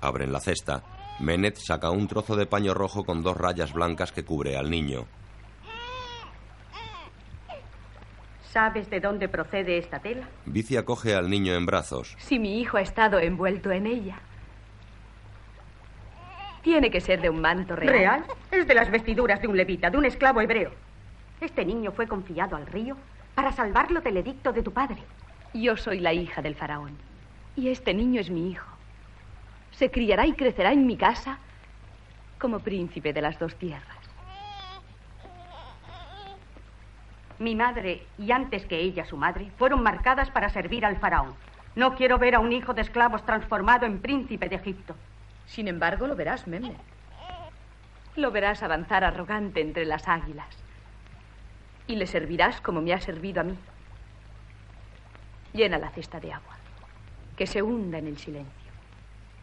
Abren 0.00 0.32
la 0.32 0.40
cesta. 0.40 0.82
Menet 1.20 1.56
saca 1.56 1.90
un 1.90 2.08
trozo 2.08 2.34
de 2.34 2.46
paño 2.46 2.72
rojo 2.72 3.04
con 3.04 3.22
dos 3.22 3.36
rayas 3.36 3.74
blancas 3.74 4.10
que 4.10 4.24
cubre 4.24 4.56
al 4.56 4.70
niño. 4.70 5.04
¿Sabes 8.40 8.88
de 8.90 8.98
dónde 8.98 9.28
procede 9.28 9.78
esta 9.78 10.00
tela? 10.00 10.26
Vicia 10.46 10.84
coge 10.84 11.14
al 11.14 11.28
niño 11.28 11.54
en 11.54 11.66
brazos. 11.66 12.16
Si 12.18 12.38
mi 12.38 12.58
hijo 12.60 12.78
ha 12.78 12.80
estado 12.80 13.20
envuelto 13.20 13.70
en 13.70 13.86
ella. 13.86 14.18
Tiene 16.62 16.90
que 16.90 17.00
ser 17.00 17.20
de 17.20 17.30
un 17.30 17.40
manto 17.40 17.74
real. 17.74 17.92
¿Real? 17.92 18.24
Es 18.50 18.66
de 18.66 18.74
las 18.74 18.90
vestiduras 18.90 19.40
de 19.40 19.48
un 19.48 19.56
levita, 19.56 19.90
de 19.90 19.96
un 19.96 20.04
esclavo 20.04 20.40
hebreo. 20.40 20.72
Este 21.40 21.64
niño 21.64 21.92
fue 21.92 22.06
confiado 22.06 22.56
al 22.56 22.66
río 22.66 22.96
para 23.34 23.52
salvarlo 23.52 24.00
del 24.00 24.18
edicto 24.18 24.52
de 24.52 24.62
tu 24.62 24.72
padre. 24.72 25.02
Yo 25.54 25.76
soy 25.76 26.00
la 26.00 26.12
hija 26.12 26.42
del 26.42 26.54
faraón. 26.54 26.96
Y 27.56 27.68
este 27.68 27.94
niño 27.94 28.20
es 28.20 28.30
mi 28.30 28.50
hijo. 28.50 28.68
Se 29.72 29.90
criará 29.90 30.26
y 30.26 30.32
crecerá 30.32 30.72
en 30.72 30.86
mi 30.86 30.96
casa 30.96 31.38
como 32.38 32.60
príncipe 32.60 33.12
de 33.12 33.22
las 33.22 33.38
dos 33.38 33.54
tierras. 33.56 33.96
Mi 37.38 37.54
madre, 37.54 38.02
y 38.18 38.32
antes 38.32 38.66
que 38.66 38.78
ella 38.78 39.06
su 39.06 39.16
madre, 39.16 39.50
fueron 39.56 39.82
marcadas 39.82 40.30
para 40.30 40.50
servir 40.50 40.84
al 40.84 40.98
faraón. 40.98 41.34
No 41.74 41.94
quiero 41.94 42.18
ver 42.18 42.34
a 42.34 42.40
un 42.40 42.52
hijo 42.52 42.74
de 42.74 42.82
esclavos 42.82 43.24
transformado 43.24 43.86
en 43.86 44.00
príncipe 44.00 44.48
de 44.48 44.56
Egipto. 44.56 44.94
Sin 45.50 45.66
embargo, 45.66 46.06
lo 46.06 46.14
verás, 46.14 46.46
Memne. 46.46 46.76
Lo 48.14 48.30
verás 48.30 48.62
avanzar 48.62 49.02
arrogante 49.02 49.60
entre 49.60 49.84
las 49.84 50.06
águilas. 50.06 50.46
Y 51.88 51.96
le 51.96 52.06
servirás 52.06 52.60
como 52.60 52.80
me 52.80 52.92
ha 52.92 53.00
servido 53.00 53.40
a 53.40 53.44
mí. 53.44 53.58
Llena 55.52 55.78
la 55.78 55.90
cesta 55.90 56.20
de 56.20 56.32
agua. 56.32 56.56
Que 57.36 57.48
se 57.48 57.62
hunda 57.62 57.98
en 57.98 58.06
el 58.06 58.16
silencio. 58.18 58.70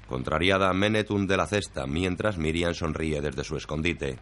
Contrariada, 0.08 0.72
Menet 0.72 1.12
hunde 1.12 1.36
la 1.36 1.46
cesta, 1.46 1.86
mientras 1.86 2.38
Miriam 2.38 2.74
sonríe 2.74 3.20
desde 3.20 3.44
su 3.44 3.58
escondite. 3.58 4.18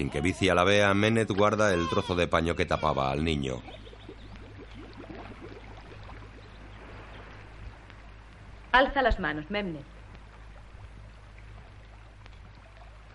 Sin 0.00 0.08
que 0.08 0.22
Vicia 0.22 0.54
la 0.54 0.64
vea, 0.64 0.94
Menet 0.94 1.30
guarda 1.30 1.74
el 1.74 1.86
trozo 1.90 2.14
de 2.14 2.26
paño 2.26 2.56
que 2.56 2.64
tapaba 2.64 3.10
al 3.10 3.22
niño. 3.22 3.60
Alza 8.72 9.02
las 9.02 9.20
manos, 9.20 9.50
Memnet. 9.50 9.84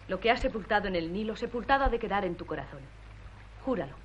Lo 0.07 0.19
que 0.19 0.29
has 0.29 0.41
sepultado 0.41 0.87
en 0.87 0.95
el 0.95 1.11
Nilo, 1.11 1.35
sepultado 1.35 1.85
ha 1.85 1.89
de 1.89 1.97
quedar 1.97 2.23
en 2.23 2.35
tu 2.35 2.45
corazón. 2.45 2.81
Júralo. 3.65 3.95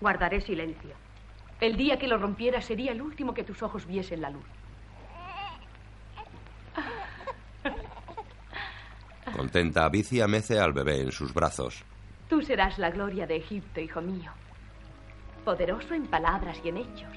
Guardaré 0.00 0.40
silencio. 0.40 0.96
El 1.60 1.76
día 1.76 2.00
que 2.00 2.08
lo 2.08 2.18
rompieras 2.18 2.64
sería 2.64 2.90
el 2.90 3.00
último 3.00 3.32
que 3.32 3.44
tus 3.44 3.62
ojos 3.62 3.86
viesen 3.86 4.22
la 4.22 4.30
luz. 4.30 4.61
Contenta, 9.42 9.88
Vicia 9.88 10.28
mece 10.28 10.60
al 10.60 10.72
bebé 10.72 11.00
en 11.00 11.10
sus 11.10 11.34
brazos. 11.34 11.82
Tú 12.28 12.42
serás 12.42 12.78
la 12.78 12.90
gloria 12.90 13.26
de 13.26 13.34
Egipto, 13.34 13.80
hijo 13.80 14.00
mío. 14.00 14.30
Poderoso 15.44 15.94
en 15.94 16.06
palabras 16.06 16.60
y 16.62 16.68
en 16.68 16.76
hechos. 16.76 17.10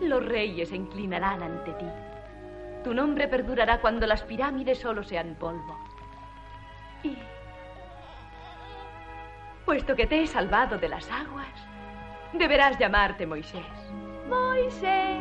Los 0.00 0.24
reyes 0.24 0.70
se 0.70 0.76
inclinarán 0.76 1.42
ante 1.42 1.72
ti. 1.72 1.84
Tu 2.82 2.94
nombre 2.94 3.28
perdurará 3.28 3.82
cuando 3.82 4.06
las 4.06 4.22
pirámides 4.22 4.78
solo 4.78 5.04
sean 5.04 5.36
polvo. 5.38 5.78
Y... 7.02 7.14
Puesto 9.66 9.94
que 9.94 10.06
te 10.06 10.22
he 10.22 10.26
salvado 10.26 10.78
de 10.78 10.88
las 10.88 11.10
aguas, 11.10 11.52
deberás 12.32 12.78
llamarte 12.78 13.26
Moisés. 13.26 13.66
Moisés, 14.30 15.18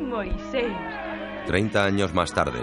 Moisés. 0.00 0.72
Treinta 1.44 1.84
años 1.84 2.14
más 2.14 2.32
tarde, 2.32 2.58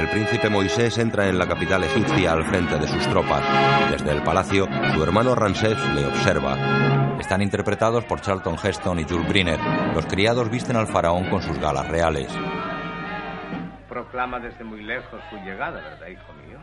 el 0.00 0.08
príncipe 0.08 0.48
Moisés 0.48 0.96
entra 0.96 1.28
en 1.28 1.38
la 1.38 1.46
capital 1.46 1.84
egipcia 1.84 2.32
al 2.32 2.44
frente 2.44 2.78
de 2.78 2.88
sus 2.88 3.06
tropas. 3.08 3.42
Desde 3.90 4.12
el 4.12 4.22
palacio, 4.22 4.66
su 4.94 5.02
hermano 5.02 5.34
Ramsés 5.34 5.76
le 5.94 6.06
observa. 6.06 7.18
Están 7.18 7.42
interpretados 7.42 8.04
por 8.06 8.22
Charlton 8.22 8.56
Heston 8.62 8.98
y 9.00 9.04
Jules 9.04 9.28
Briner. 9.28 9.60
Los 9.94 10.06
criados 10.06 10.48
visten 10.48 10.76
al 10.76 10.86
faraón 10.86 11.28
con 11.28 11.42
sus 11.42 11.58
galas 11.58 11.86
reales. 11.88 12.34
Proclama 13.90 14.40
desde 14.40 14.64
muy 14.64 14.82
lejos 14.82 15.20
su 15.28 15.36
llegada, 15.36 15.82
¿verdad, 15.82 16.06
hijo 16.06 16.32
mío? 16.46 16.58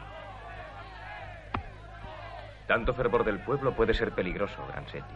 Tanto 2.66 2.96
fervor 2.96 3.24
del 3.24 3.38
pueblo 3.38 3.76
puede 3.76 3.94
ser 3.94 4.14
peligroso, 4.14 4.66
Gransetti. 4.72 5.16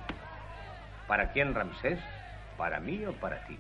¿Para 1.08 1.32
quién, 1.32 1.56
Ramsés? 1.56 2.00
¿Para 2.56 2.80
mí 2.80 3.04
o 3.04 3.13
para 3.13 3.43
ti? 3.48 3.58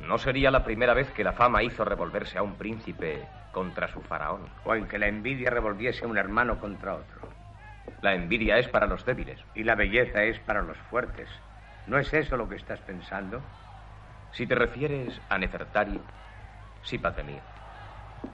No 0.00 0.16
sería 0.18 0.52
la 0.52 0.62
primera 0.62 0.94
vez 0.94 1.10
que 1.10 1.24
la 1.24 1.32
fama 1.32 1.64
hizo 1.64 1.84
revolverse 1.84 2.38
a 2.38 2.42
un 2.42 2.54
príncipe 2.54 3.26
contra 3.54 3.88
su 3.88 4.02
faraón. 4.02 4.42
O 4.64 4.74
en 4.74 4.86
que 4.86 4.98
la 4.98 5.06
envidia 5.06 5.48
revolviese 5.48 6.04
un 6.04 6.18
hermano 6.18 6.58
contra 6.60 6.96
otro. 6.96 7.28
La 8.02 8.14
envidia 8.14 8.58
es 8.58 8.68
para 8.68 8.86
los 8.86 9.06
débiles. 9.06 9.40
Y 9.54 9.62
la 9.62 9.76
belleza 9.76 10.24
es 10.24 10.38
para 10.40 10.60
los 10.60 10.76
fuertes. 10.90 11.28
¿No 11.86 11.98
es 11.98 12.12
eso 12.12 12.36
lo 12.36 12.48
que 12.48 12.56
estás 12.56 12.80
pensando? 12.80 13.40
Si 14.32 14.46
te 14.46 14.54
refieres 14.54 15.18
a 15.30 15.38
Nefertari, 15.38 16.00
sí, 16.82 16.98
padre 16.98 17.22
mío. 17.22 17.40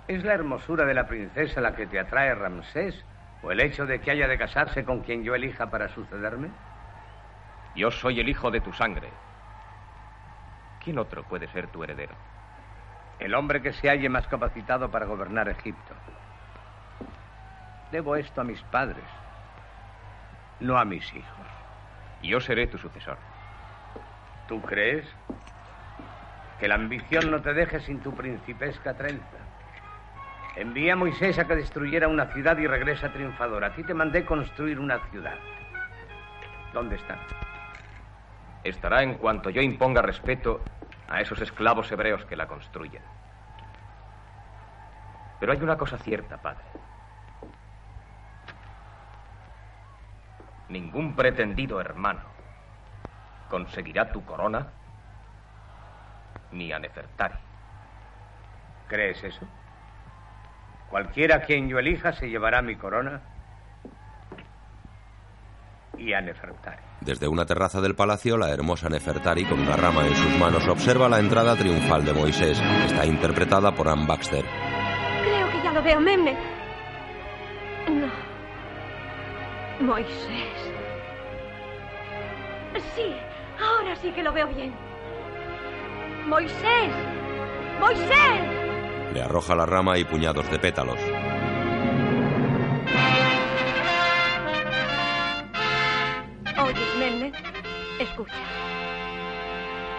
¿Es 0.08 0.24
la 0.24 0.34
hermosura 0.34 0.84
de 0.86 0.94
la 0.94 1.06
princesa 1.06 1.60
la 1.60 1.76
que 1.76 1.86
te 1.86 2.00
atrae, 2.00 2.34
Ramsés? 2.34 3.04
¿O 3.42 3.52
el 3.52 3.60
hecho 3.60 3.86
de 3.86 4.00
que 4.00 4.10
haya 4.10 4.26
de 4.26 4.38
casarse 4.38 4.84
con 4.84 5.00
quien 5.00 5.22
yo 5.22 5.34
elija 5.34 5.70
para 5.70 5.88
sucederme? 5.88 6.48
Yo 7.76 7.90
soy 7.90 8.20
el 8.20 8.28
hijo 8.28 8.50
de 8.50 8.60
tu 8.60 8.72
sangre. 8.72 9.08
¿Quién 10.82 10.98
otro 10.98 11.22
puede 11.24 11.46
ser 11.48 11.68
tu 11.68 11.84
heredero? 11.84 12.14
El 13.20 13.34
hombre 13.34 13.60
que 13.60 13.74
se 13.74 13.88
halle 13.88 14.08
más 14.08 14.26
capacitado 14.26 14.90
para 14.90 15.04
gobernar 15.04 15.48
Egipto. 15.48 15.94
Debo 17.92 18.16
esto 18.16 18.40
a 18.40 18.44
mis 18.44 18.62
padres, 18.62 19.04
no 20.58 20.78
a 20.78 20.84
mis 20.86 21.04
hijos. 21.14 21.46
Yo 22.22 22.40
seré 22.40 22.66
tu 22.66 22.78
sucesor. 22.78 23.18
¿Tú 24.48 24.62
crees? 24.62 25.06
Que 26.58 26.68
la 26.68 26.76
ambición 26.76 27.30
no 27.30 27.42
te 27.42 27.52
deje 27.52 27.80
sin 27.80 28.00
tu 28.00 28.14
principesca 28.14 28.94
trenza. 28.94 29.38
Envía 30.56 30.94
a 30.94 30.96
Moisés 30.96 31.38
a 31.38 31.46
que 31.46 31.56
destruyera 31.56 32.08
una 32.08 32.26
ciudad 32.26 32.56
y 32.58 32.66
regresa 32.66 33.12
triunfador. 33.12 33.64
A 33.64 33.74
ti 33.74 33.84
te 33.84 33.94
mandé 33.94 34.24
construir 34.24 34.80
una 34.80 34.98
ciudad. 35.10 35.36
¿Dónde 36.72 36.96
está? 36.96 37.18
Estará 38.64 39.02
en 39.02 39.14
cuanto 39.14 39.50
yo 39.50 39.62
imponga 39.62 40.02
respeto 40.02 40.62
a 41.10 41.20
esos 41.20 41.40
esclavos 41.40 41.90
hebreos 41.92 42.24
que 42.24 42.36
la 42.36 42.46
construyen. 42.46 43.02
Pero 45.40 45.52
hay 45.52 45.60
una 45.60 45.76
cosa 45.76 45.98
cierta, 45.98 46.38
padre. 46.38 46.64
Ningún 50.68 51.16
pretendido 51.16 51.80
hermano 51.80 52.20
conseguirá 53.48 54.12
tu 54.12 54.24
corona 54.24 54.68
ni 56.52 56.72
a 56.72 56.78
Nefertari. 56.78 57.34
¿Crees 58.86 59.24
eso? 59.24 59.46
Cualquiera 60.88 61.42
quien 61.42 61.68
yo 61.68 61.78
elija 61.80 62.12
se 62.12 62.28
llevará 62.28 62.62
mi 62.62 62.76
corona 62.76 63.20
y 66.00 66.14
a 66.14 66.20
Nefertari. 66.20 66.78
Desde 67.00 67.28
una 67.28 67.44
terraza 67.44 67.80
del 67.80 67.94
palacio, 67.94 68.36
la 68.36 68.50
hermosa 68.50 68.88
Nefertari, 68.88 69.44
con 69.44 69.60
una 69.60 69.76
rama 69.76 70.06
en 70.06 70.14
sus 70.14 70.38
manos, 70.38 70.66
observa 70.66 71.08
la 71.08 71.18
entrada 71.18 71.54
triunfal 71.56 72.04
de 72.04 72.12
Moisés. 72.14 72.60
Está 72.86 73.04
interpretada 73.04 73.74
por 73.74 73.88
Ann 73.88 74.06
Baxter. 74.06 74.44
Creo 75.22 75.50
que 75.50 75.62
ya 75.62 75.72
lo 75.72 75.82
veo, 75.82 76.00
Memne. 76.00 76.36
No. 77.88 78.10
Moisés. 79.86 80.72
Sí, 82.94 83.14
ahora 83.58 83.96
sí 83.96 84.10
que 84.12 84.22
lo 84.22 84.32
veo 84.32 84.46
bien. 84.48 84.74
Moisés. 86.26 86.92
Moisés. 87.78 89.12
Le 89.12 89.22
arroja 89.22 89.54
la 89.54 89.66
rama 89.66 89.98
y 89.98 90.04
puñados 90.04 90.50
de 90.50 90.58
pétalos. 90.58 90.98
Oyes, 96.70 96.96
Memne. 96.98 97.32
Escucha. 97.98 98.32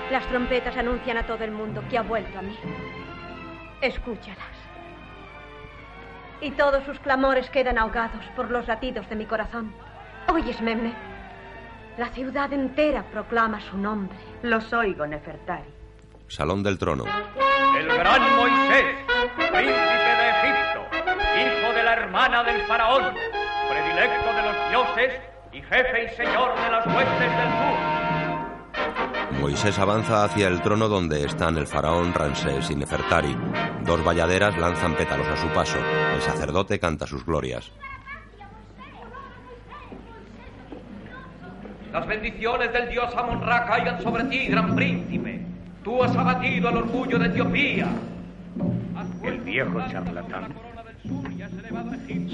Las 0.09 0.25
trompetas 0.27 0.77
anuncian 0.77 1.17
a 1.17 1.25
todo 1.25 1.43
el 1.43 1.51
mundo 1.51 1.83
que 1.89 1.97
ha 1.97 2.01
vuelto 2.01 2.39
a 2.39 2.41
mí. 2.41 2.57
Escúchalas. 3.81 4.55
Y 6.39 6.51
todos 6.51 6.85
sus 6.85 6.97
clamores 6.99 7.49
quedan 7.49 7.77
ahogados 7.77 8.25
por 8.37 8.49
los 8.49 8.67
latidos 8.67 9.09
de 9.09 9.15
mi 9.17 9.25
corazón. 9.25 9.73
Oyes, 10.31 10.61
Memne. 10.61 10.93
La 11.97 12.07
ciudad 12.07 12.53
entera 12.53 13.03
proclama 13.03 13.59
su 13.59 13.77
nombre. 13.77 14.17
Los 14.41 14.71
oigo, 14.71 15.05
Nefertari. 15.05 15.69
Salón 16.29 16.63
del 16.63 16.77
trono. 16.77 17.03
El 17.77 17.87
gran 17.87 18.35
Moisés, 18.37 18.95
príncipe 19.35 20.13
de 20.21 20.29
Egipto, 20.29 20.85
hijo 21.35 21.73
de 21.73 21.83
la 21.83 21.93
hermana 21.93 22.43
del 22.45 22.61
faraón, 22.61 23.13
predilecto 23.69 24.33
de 24.33 24.41
los 24.41 24.69
dioses 24.69 25.30
y 25.53 25.61
jefe 25.61 26.05
y 26.05 26.09
señor 26.15 26.55
de 26.55 26.71
las 26.71 26.85
huestes 26.87 27.19
del 27.19 27.49
sur. 27.59 29.41
Moisés 29.41 29.79
avanza 29.79 30.23
hacia 30.23 30.47
el 30.47 30.61
trono 30.61 30.87
donde 30.87 31.25
están 31.25 31.57
el 31.57 31.67
faraón 31.67 32.13
Ramsés 32.13 32.69
y 32.69 32.75
Nefertari. 32.75 33.35
Dos 33.85 34.03
bayaderas 34.03 34.57
lanzan 34.57 34.95
pétalos 34.95 35.27
a 35.27 35.35
su 35.35 35.47
paso. 35.49 35.79
El 36.13 36.21
sacerdote 36.21 36.79
canta 36.79 37.07
sus 37.07 37.25
glorias. 37.25 37.71
Las 41.91 42.07
bendiciones 42.07 42.71
del 42.71 42.89
dios 42.89 43.13
Amon-Ra 43.15 43.65
caigan 43.65 44.01
sobre 44.01 44.23
ti, 44.25 44.47
gran 44.47 44.75
príncipe. 44.75 45.41
Tú 45.83 46.03
has 46.03 46.15
abatido 46.15 46.69
el 46.69 46.77
orgullo 46.77 47.19
de 47.19 47.25
Etiopía. 47.27 47.87
El 49.23 49.41
viejo 49.41 49.81
charlatán. 49.89 50.53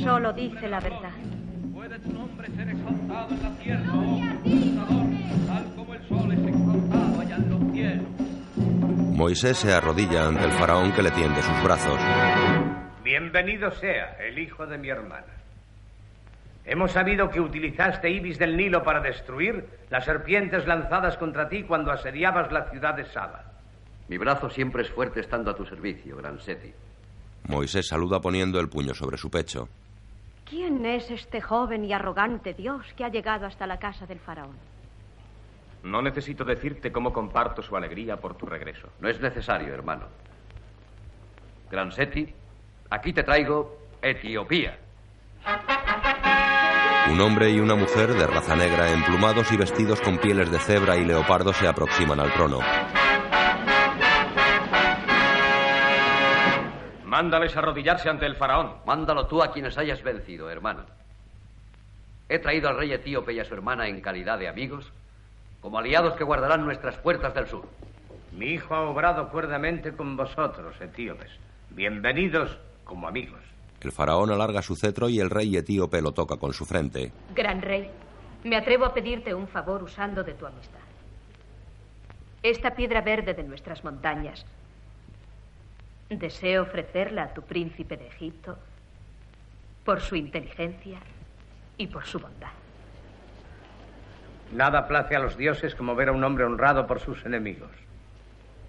Solo 0.03 0.33
dice 0.33 0.67
la 0.67 0.79
verdad. 0.79 1.11
Puede 1.87 1.99
tu 2.01 2.11
nombre 2.11 2.49
ser 2.53 2.67
exaltado 2.67 3.33
en 3.33 3.43
la 3.43 3.49
tierra, 3.59 3.93
oh 3.93 4.19
conquistador, 4.19 5.05
tal 5.47 5.73
como 5.73 5.93
el 5.93 6.07
sol 6.09 6.31
es 6.33 6.39
exaltado 6.39 7.21
allá 7.21 7.35
en 7.37 7.49
los 7.49 7.71
cielos. 7.71 8.05
Moisés 9.15 9.57
se 9.57 9.73
arrodilla 9.73 10.27
ante 10.27 10.43
el 10.43 10.51
faraón 10.51 10.91
que 10.91 11.01
le 11.01 11.11
tiende 11.11 11.41
sus 11.41 11.63
brazos. 11.63 11.97
Bienvenido 13.05 13.71
sea 13.71 14.17
el 14.19 14.37
hijo 14.37 14.67
de 14.67 14.77
mi 14.77 14.89
hermana. 14.89 15.33
Hemos 16.65 16.91
sabido 16.91 17.29
que 17.29 17.39
utilizaste 17.39 18.09
Ibis 18.09 18.37
del 18.37 18.57
Nilo 18.57 18.83
para 18.83 18.99
destruir 18.99 19.65
las 19.89 20.03
serpientes 20.03 20.67
lanzadas 20.67 21.15
contra 21.15 21.47
ti 21.47 21.63
cuando 21.63 21.93
asediabas 21.93 22.51
la 22.51 22.69
ciudad 22.69 22.95
de 22.95 23.05
Saba. 23.05 23.45
Mi 24.09 24.17
brazo 24.17 24.49
siempre 24.49 24.81
es 24.81 24.89
fuerte 24.89 25.21
estando 25.21 25.51
a 25.51 25.55
tu 25.55 25.65
servicio, 25.65 26.17
Gran 26.17 26.37
Seti. 26.41 26.73
Moisés 27.47 27.87
saluda 27.87 28.19
poniendo 28.19 28.59
el 28.59 28.67
puño 28.67 28.93
sobre 28.93 29.15
su 29.15 29.31
pecho. 29.31 29.69
¿Quién 30.49 30.85
es 30.85 31.11
este 31.11 31.41
joven 31.41 31.83
y 31.83 31.91
arrogante 31.91 32.53
Dios 32.53 32.85
que 32.95 33.03
ha 33.03 33.09
llegado 33.09 33.45
hasta 33.45 33.67
la 33.67 33.79
casa 33.79 34.05
del 34.05 34.19
faraón? 34.19 34.55
No 35.83 36.01
necesito 36.01 36.45
decirte 36.45 36.91
cómo 36.91 37.11
comparto 37.11 37.61
su 37.61 37.75
alegría 37.75 38.17
por 38.17 38.35
tu 38.35 38.45
regreso. 38.45 38.87
No 39.01 39.09
es 39.09 39.19
necesario, 39.19 39.73
hermano. 39.73 40.05
Gran 41.69 41.91
Seti, 41.91 42.33
aquí 42.89 43.11
te 43.11 43.23
traigo 43.23 43.77
Etiopía. 44.01 44.77
Un 47.11 47.21
hombre 47.21 47.49
y 47.51 47.59
una 47.59 47.75
mujer 47.75 48.13
de 48.13 48.27
raza 48.27 48.55
negra, 48.55 48.91
emplumados 48.91 49.51
y 49.51 49.57
vestidos 49.57 49.99
con 50.01 50.17
pieles 50.17 50.49
de 50.51 50.59
cebra 50.59 50.97
y 50.97 51.05
leopardo, 51.05 51.53
se 51.53 51.67
aproximan 51.67 52.19
al 52.19 52.33
trono. 52.33 52.59
Mándales 57.17 57.57
arrodillarse 57.57 58.09
ante 58.09 58.27
el 58.27 58.35
faraón. 58.35 58.73
Mándalo 58.85 59.25
tú 59.25 59.41
a 59.41 59.51
quienes 59.51 59.75
hayas 59.79 60.03
vencido, 60.03 60.51
hermano. 60.51 60.85
He 62.29 62.37
traído 62.37 62.69
al 62.69 62.77
rey 62.77 62.93
etíope 62.93 63.33
y 63.33 63.39
a 63.39 63.43
su 63.43 63.55
hermana 63.55 63.87
en 63.87 64.01
calidad 64.01 64.37
de 64.37 64.47
amigos, 64.47 64.85
como 65.59 65.79
aliados 65.79 66.13
que 66.13 66.23
guardarán 66.23 66.63
nuestras 66.63 66.95
puertas 66.99 67.33
del 67.33 67.47
sur. 67.47 67.67
Mi 68.33 68.49
hijo 68.49 68.75
ha 68.75 68.87
obrado 68.87 69.29
cuerdamente 69.29 69.93
con 69.93 70.15
vosotros, 70.15 70.79
etíopes. 70.79 71.31
Bienvenidos 71.71 72.55
como 72.83 73.07
amigos. 73.07 73.41
El 73.81 73.91
faraón 73.91 74.29
alarga 74.29 74.61
su 74.61 74.75
cetro 74.75 75.09
y 75.09 75.19
el 75.19 75.31
rey 75.31 75.57
etíope 75.57 76.03
lo 76.03 76.11
toca 76.11 76.37
con 76.37 76.53
su 76.53 76.65
frente. 76.65 77.11
Gran 77.33 77.63
rey, 77.63 77.89
me 78.43 78.57
atrevo 78.57 78.85
a 78.85 78.93
pedirte 78.93 79.33
un 79.33 79.47
favor 79.47 79.81
usando 79.81 80.23
de 80.23 80.35
tu 80.35 80.45
amistad. 80.45 80.81
Esta 82.43 82.75
piedra 82.75 83.01
verde 83.01 83.33
de 83.33 83.41
nuestras 83.41 83.83
montañas, 83.83 84.45
deseo 86.09 86.63
ofrecerla 86.63 87.23
a 87.23 87.33
tu 87.33 87.41
príncipe 87.41 87.97
de 87.97 88.07
Egipto 88.07 88.57
por 89.83 90.01
su 90.01 90.15
inteligencia 90.15 90.99
y 91.77 91.87
por 91.87 92.05
su 92.05 92.19
bondad. 92.19 92.51
Nada 94.51 94.87
place 94.87 95.15
a 95.15 95.19
los 95.19 95.37
dioses 95.37 95.75
como 95.75 95.95
ver 95.95 96.09
a 96.09 96.13
un 96.13 96.23
hombre 96.23 96.45
honrado 96.45 96.87
por 96.87 96.99
sus 96.99 97.25
enemigos. 97.25 97.71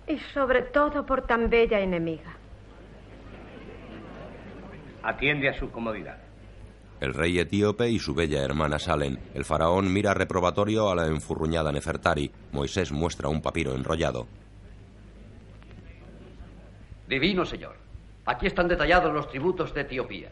Y 0.06 0.18
sobre 0.18 0.62
todo 0.62 1.06
por 1.06 1.22
tan 1.22 1.48
bella 1.50 1.80
enemiga. 1.80 2.34
Atiende 5.02 5.48
a 5.48 5.54
su 5.54 5.70
comodidad. 5.70 6.18
El 7.00 7.14
rey 7.14 7.38
etíope 7.38 7.88
y 7.88 8.00
su 8.00 8.14
bella 8.14 8.42
hermana 8.42 8.80
salen. 8.80 9.20
El 9.34 9.44
faraón 9.44 9.92
mira 9.92 10.14
reprobatorio 10.14 10.90
a 10.90 10.96
la 10.96 11.06
enfurruñada 11.06 11.70
Nefertari. 11.70 12.32
Moisés 12.50 12.90
muestra 12.90 13.28
un 13.28 13.40
papiro 13.40 13.74
enrollado. 13.74 14.26
Divino 17.08 17.46
señor, 17.46 17.74
aquí 18.26 18.46
están 18.46 18.68
detallados 18.68 19.14
los 19.14 19.30
tributos 19.30 19.72
de 19.72 19.80
Etiopía. 19.80 20.28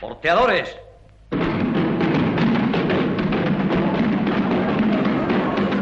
¡Porteadores! 0.00 0.74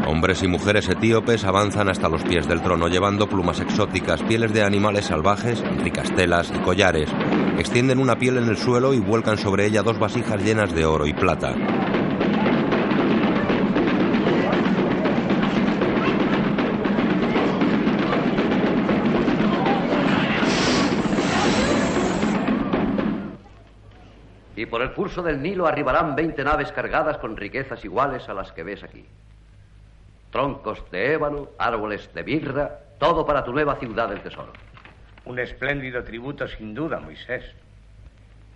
Hombres 0.05 0.43
y 0.43 0.47
mujeres 0.49 0.89
etíopes 0.89 1.45
avanzan 1.45 1.87
hasta 1.87 2.09
los 2.09 2.21
pies 2.23 2.49
del 2.49 2.61
trono 2.61 2.89
llevando 2.89 3.29
plumas 3.29 3.61
exóticas, 3.61 4.21
pieles 4.23 4.51
de 4.51 4.63
animales 4.63 5.05
salvajes, 5.05 5.63
ricas 5.81 6.13
telas 6.13 6.51
y 6.53 6.59
collares. 6.59 7.09
Extienden 7.57 7.99
una 7.99 8.17
piel 8.17 8.37
en 8.37 8.49
el 8.49 8.57
suelo 8.57 8.93
y 8.93 8.99
vuelcan 8.99 9.37
sobre 9.37 9.65
ella 9.65 9.83
dos 9.83 9.97
vasijas 9.97 10.43
llenas 10.43 10.75
de 10.75 10.83
oro 10.85 11.07
y 11.07 11.13
plata. 11.13 11.55
Por 24.79 24.87
el 24.87 24.93
curso 24.93 25.21
del 25.21 25.41
Nilo 25.41 25.67
arribarán 25.67 26.15
20 26.15 26.41
naves 26.41 26.71
cargadas 26.71 27.17
con 27.17 27.35
riquezas 27.35 27.83
iguales 27.83 28.29
a 28.29 28.33
las 28.33 28.53
que 28.53 28.63
ves 28.63 28.81
aquí. 28.81 29.05
Troncos 30.31 30.89
de 30.89 31.15
ébano, 31.15 31.49
árboles 31.57 32.09
de 32.13 32.23
mirra, 32.23 32.79
todo 32.97 33.25
para 33.25 33.43
tu 33.43 33.51
nueva 33.51 33.75
ciudad 33.75 34.07
del 34.07 34.21
tesoro. 34.21 34.53
Un 35.25 35.37
espléndido 35.37 36.01
tributo 36.05 36.47
sin 36.47 36.73
duda, 36.73 37.01
Moisés. 37.01 37.43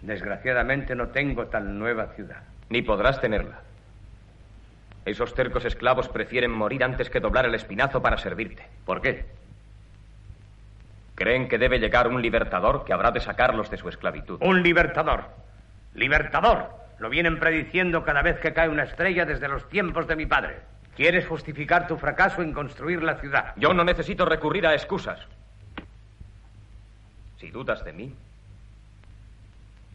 Desgraciadamente 0.01 0.95
no 0.95 1.09
tengo 1.09 1.47
tan 1.47 1.77
nueva 1.77 2.07
ciudad. 2.15 2.43
Ni 2.69 2.81
podrás 2.81 3.19
tenerla. 3.19 3.59
Esos 5.03 5.33
tercos 5.33 5.65
esclavos 5.65 6.07
prefieren 6.07 6.51
morir 6.51 6.85
antes 6.85 7.09
que 7.09 7.19
doblar 7.19 7.47
el 7.47 7.55
espinazo 7.55 8.01
para 8.01 8.17
servirte. 8.17 8.65
¿Por 8.85 9.01
qué? 9.01 9.25
Creen 11.15 11.49
que 11.49 11.57
debe 11.57 11.79
llegar 11.79 12.07
un 12.07 12.21
libertador 12.21 12.85
que 12.85 12.93
habrá 12.93 13.11
de 13.11 13.19
sacarlos 13.19 13.69
de 13.69 13.75
su 13.75 13.89
esclavitud. 13.89 14.37
Un 14.41 14.63
libertador. 14.63 15.43
Libertador. 15.93 16.69
Lo 16.99 17.09
vienen 17.09 17.39
prediciendo 17.39 18.03
cada 18.03 18.21
vez 18.21 18.39
que 18.39 18.53
cae 18.53 18.69
una 18.69 18.83
estrella 18.83 19.25
desde 19.25 19.47
los 19.47 19.67
tiempos 19.69 20.07
de 20.07 20.15
mi 20.15 20.25
padre. 20.25 20.61
¿Quieres 20.95 21.27
justificar 21.27 21.87
tu 21.87 21.97
fracaso 21.97 22.41
en 22.41 22.53
construir 22.53 23.01
la 23.03 23.15
ciudad? 23.15 23.53
Yo 23.55 23.73
no 23.73 23.83
necesito 23.83 24.25
recurrir 24.25 24.67
a 24.67 24.73
excusas. 24.73 25.19
Si 27.37 27.49
dudas 27.49 27.83
de 27.83 27.93
mí, 27.93 28.15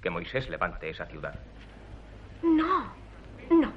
que 0.03 0.11
Moisés 0.11 0.49
levante 0.49 0.91
esa 0.91 1.07
ciudad. 1.07 1.35
No, 2.43 2.93
no. 3.51 3.73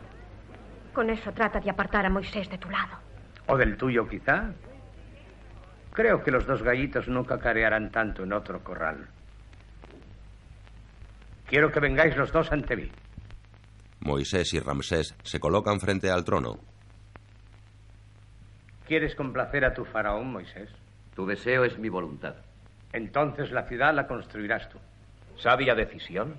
Con 0.94 1.10
eso 1.10 1.32
trata 1.32 1.60
de 1.60 1.70
apartar 1.70 2.06
a 2.06 2.10
Moisés 2.10 2.50
de 2.50 2.58
tu 2.58 2.70
lado. 2.70 2.98
¿O 3.48 3.58
del 3.58 3.78
tuyo, 3.78 4.08
quizá? 4.08 4.52
Creo 5.94 6.24
que 6.24 6.32
los 6.32 6.46
dos 6.46 6.64
gallitos 6.64 7.08
no 7.08 7.26
cacarearán 7.26 7.92
tanto 7.92 8.24
en 8.24 8.34
otro 8.34 8.64
corral. 8.64 9.08
Quiero 11.52 11.70
que 11.70 11.82
vengáis 11.82 12.16
los 12.16 12.32
dos 12.32 12.50
ante 12.54 12.78
mí. 12.78 12.90
Moisés 14.00 14.54
y 14.54 14.60
Ramsés 14.62 15.14
se 15.22 15.38
colocan 15.38 15.82
frente 15.82 16.10
al 16.10 16.24
trono. 16.24 16.58
¿Quieres 18.88 19.16
complacer 19.16 19.66
a 19.66 19.74
tu 19.74 19.84
faraón, 19.84 20.32
Moisés? 20.32 20.70
Tu 21.14 21.26
deseo 21.26 21.66
es 21.66 21.78
mi 21.78 21.90
voluntad. 21.90 22.36
Entonces 22.94 23.52
la 23.52 23.68
ciudad 23.68 23.94
la 23.94 24.08
construirás 24.08 24.70
tú. 24.70 24.78
Sabia 25.36 25.76
decisión 25.76 26.38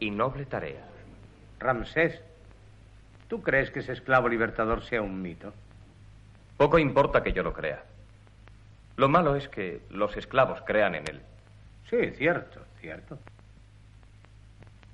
y 0.00 0.12
noble 0.12 0.46
tarea. 0.46 0.88
Ramsés, 1.58 2.22
¿tú 3.28 3.42
crees 3.42 3.70
que 3.70 3.80
ese 3.80 3.92
esclavo 3.92 4.30
libertador 4.30 4.82
sea 4.82 5.02
un 5.02 5.20
mito? 5.20 5.52
Poco 6.56 6.78
importa 6.78 7.22
que 7.22 7.34
yo 7.34 7.42
lo 7.42 7.52
crea. 7.52 7.84
Lo 8.96 9.10
malo 9.10 9.36
es 9.36 9.46
que 9.50 9.82
los 9.90 10.16
esclavos 10.16 10.62
crean 10.62 10.94
en 10.94 11.04
él. 11.06 11.20
Sí, 11.90 12.12
cierto, 12.16 12.64
cierto. 12.80 13.18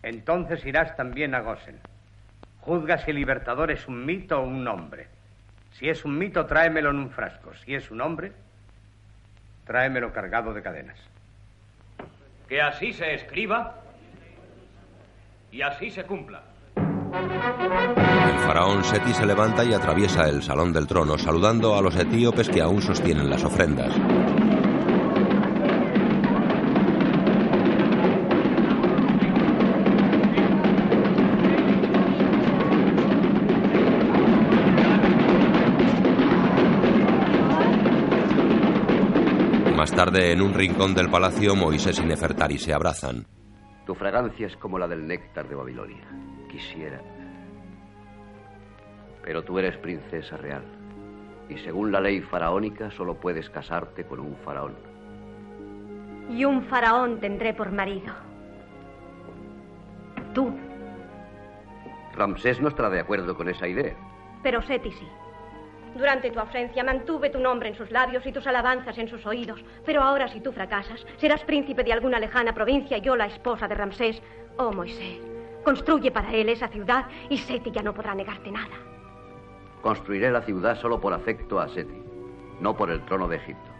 Entonces 0.04 0.64
irás 0.66 0.94
también 0.96 1.34
a 1.34 1.40
Gosen. 1.40 1.80
Juzga 2.60 2.98
si 2.98 3.10
el 3.10 3.16
libertador 3.16 3.70
es 3.70 3.88
un 3.88 4.04
mito 4.04 4.38
o 4.38 4.44
un 4.44 4.68
hombre. 4.68 5.08
Si 5.72 5.88
es 5.88 6.04
un 6.04 6.18
mito, 6.18 6.44
tráemelo 6.44 6.90
en 6.90 6.96
un 6.96 7.10
frasco. 7.10 7.54
Si 7.64 7.74
es 7.74 7.90
un 7.90 8.02
hombre, 8.02 8.32
tráemelo 9.66 10.12
cargado 10.12 10.52
de 10.52 10.62
cadenas. 10.62 10.98
Que 12.48 12.60
así 12.60 12.92
se 12.92 13.14
escriba 13.14 13.80
y 15.50 15.62
así 15.62 15.90
se 15.90 16.04
cumpla. 16.04 16.42
El 17.14 18.38
faraón 18.40 18.84
Seti 18.84 19.14
se 19.14 19.24
levanta 19.24 19.64
y 19.64 19.72
atraviesa 19.72 20.28
el 20.28 20.42
salón 20.42 20.72
del 20.72 20.86
trono 20.86 21.16
saludando 21.16 21.76
a 21.76 21.80
los 21.80 21.96
etíopes 21.96 22.50
que 22.50 22.60
aún 22.60 22.82
sostienen 22.82 23.30
las 23.30 23.42
ofrendas. 23.42 23.94
Tarde, 39.94 40.32
en 40.32 40.42
un 40.42 40.52
rincón 40.52 40.92
del 40.92 41.08
palacio, 41.08 41.54
Moisés 41.54 41.98
y 42.00 42.04
Nefertari 42.04 42.58
se 42.58 42.74
abrazan. 42.74 43.24
Tu 43.86 43.94
fragancia 43.94 44.46
es 44.46 44.56
como 44.56 44.78
la 44.78 44.88
del 44.88 45.06
néctar 45.06 45.48
de 45.48 45.54
Babilonia. 45.54 46.04
Quisiera. 46.50 47.00
Pero 49.22 49.42
tú 49.44 49.58
eres 49.58 49.76
princesa 49.78 50.36
real. 50.36 50.64
Y 51.48 51.58
según 51.58 51.92
la 51.92 52.00
ley 52.00 52.20
faraónica, 52.20 52.90
solo 52.90 53.14
puedes 53.20 53.48
casarte 53.50 54.04
con 54.04 54.20
un 54.20 54.36
faraón. 54.44 54.74
Y 56.30 56.44
un 56.44 56.64
faraón 56.64 57.20
tendré 57.20 57.54
por 57.54 57.70
marido. 57.70 58.12
Tú. 60.34 60.52
Ramsés 62.14 62.60
no 62.60 62.68
estará 62.68 62.90
de 62.90 63.00
acuerdo 63.00 63.36
con 63.36 63.48
esa 63.48 63.68
idea. 63.68 63.94
Pero 64.42 64.62
Seti 64.62 64.90
sí. 64.90 65.06
Durante 65.94 66.30
tu 66.30 66.40
ausencia 66.40 66.82
mantuve 66.82 67.30
tu 67.30 67.38
nombre 67.38 67.68
en 67.68 67.76
sus 67.76 67.90
labios 67.90 68.26
y 68.26 68.32
tus 68.32 68.46
alabanzas 68.46 68.98
en 68.98 69.08
sus 69.08 69.24
oídos. 69.26 69.64
Pero 69.86 70.02
ahora 70.02 70.28
si 70.28 70.40
tú 70.40 70.52
fracasas, 70.52 71.06
serás 71.18 71.44
príncipe 71.44 71.84
de 71.84 71.92
alguna 71.92 72.18
lejana 72.18 72.52
provincia 72.52 72.98
y 72.98 73.00
yo 73.00 73.14
la 73.14 73.26
esposa 73.26 73.68
de 73.68 73.74
Ramsés. 73.74 74.20
Oh, 74.56 74.72
Moisés, 74.72 75.20
construye 75.64 76.10
para 76.10 76.32
él 76.32 76.48
esa 76.48 76.68
ciudad 76.68 77.06
y 77.28 77.38
Seti 77.38 77.70
ya 77.70 77.82
no 77.82 77.94
podrá 77.94 78.14
negarte 78.14 78.50
nada. 78.50 78.76
Construiré 79.82 80.30
la 80.30 80.42
ciudad 80.42 80.76
solo 80.80 81.00
por 81.00 81.12
afecto 81.12 81.60
a 81.60 81.68
Seti, 81.68 82.02
no 82.60 82.76
por 82.76 82.90
el 82.90 83.04
trono 83.04 83.28
de 83.28 83.36
Egipto. 83.36 83.70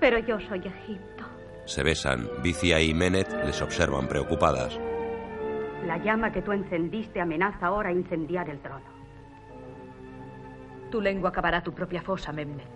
Pero 0.00 0.18
yo 0.18 0.40
soy 0.40 0.60
Egipto. 0.60 1.24
Se 1.66 1.82
besan. 1.82 2.28
Vicia 2.42 2.80
y 2.80 2.92
Menet 2.94 3.30
les 3.44 3.60
observan 3.62 4.08
preocupadas. 4.08 4.80
La 5.86 5.98
llama 5.98 6.32
que 6.32 6.42
tú 6.42 6.52
encendiste 6.52 7.20
amenaza 7.20 7.66
ahora 7.66 7.92
incendiar 7.92 8.48
el 8.48 8.60
trono. 8.60 8.99
Tu 10.90 11.00
lengua 11.00 11.30
acabará 11.30 11.62
tu 11.62 11.72
propia 11.72 12.02
fosa, 12.02 12.32
Memnet. 12.32 12.66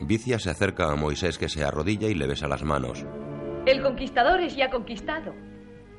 Vicia 0.00 0.38
se 0.38 0.50
acerca 0.50 0.90
a 0.90 0.96
Moisés 0.96 1.38
que 1.38 1.48
se 1.48 1.64
arrodilla 1.64 2.08
y 2.08 2.14
le 2.14 2.26
besa 2.26 2.48
las 2.48 2.62
manos. 2.62 3.04
El 3.66 3.82
conquistador 3.82 4.40
es 4.40 4.56
ya 4.56 4.70
conquistado. 4.70 5.34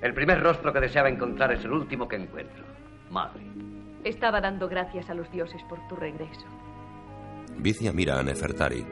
El 0.02 0.14
primer 0.14 0.42
rostro 0.42 0.72
que 0.74 0.80
deseaba 0.80 1.10
encontrar 1.10 1.52
es 1.52 1.64
el 1.66 1.72
último 1.72 2.08
que 2.08 2.16
encuentro. 2.16 2.64
Madre. 3.12 3.44
Estaba 4.04 4.40
dando 4.40 4.70
gracias 4.70 5.10
a 5.10 5.14
los 5.14 5.30
dioses 5.32 5.62
por 5.68 5.86
tu 5.88 5.96
regreso. 5.96 6.46
Vicia 7.58 7.92
mira 7.92 8.18
a 8.18 8.24
Nefertari. 8.24 8.86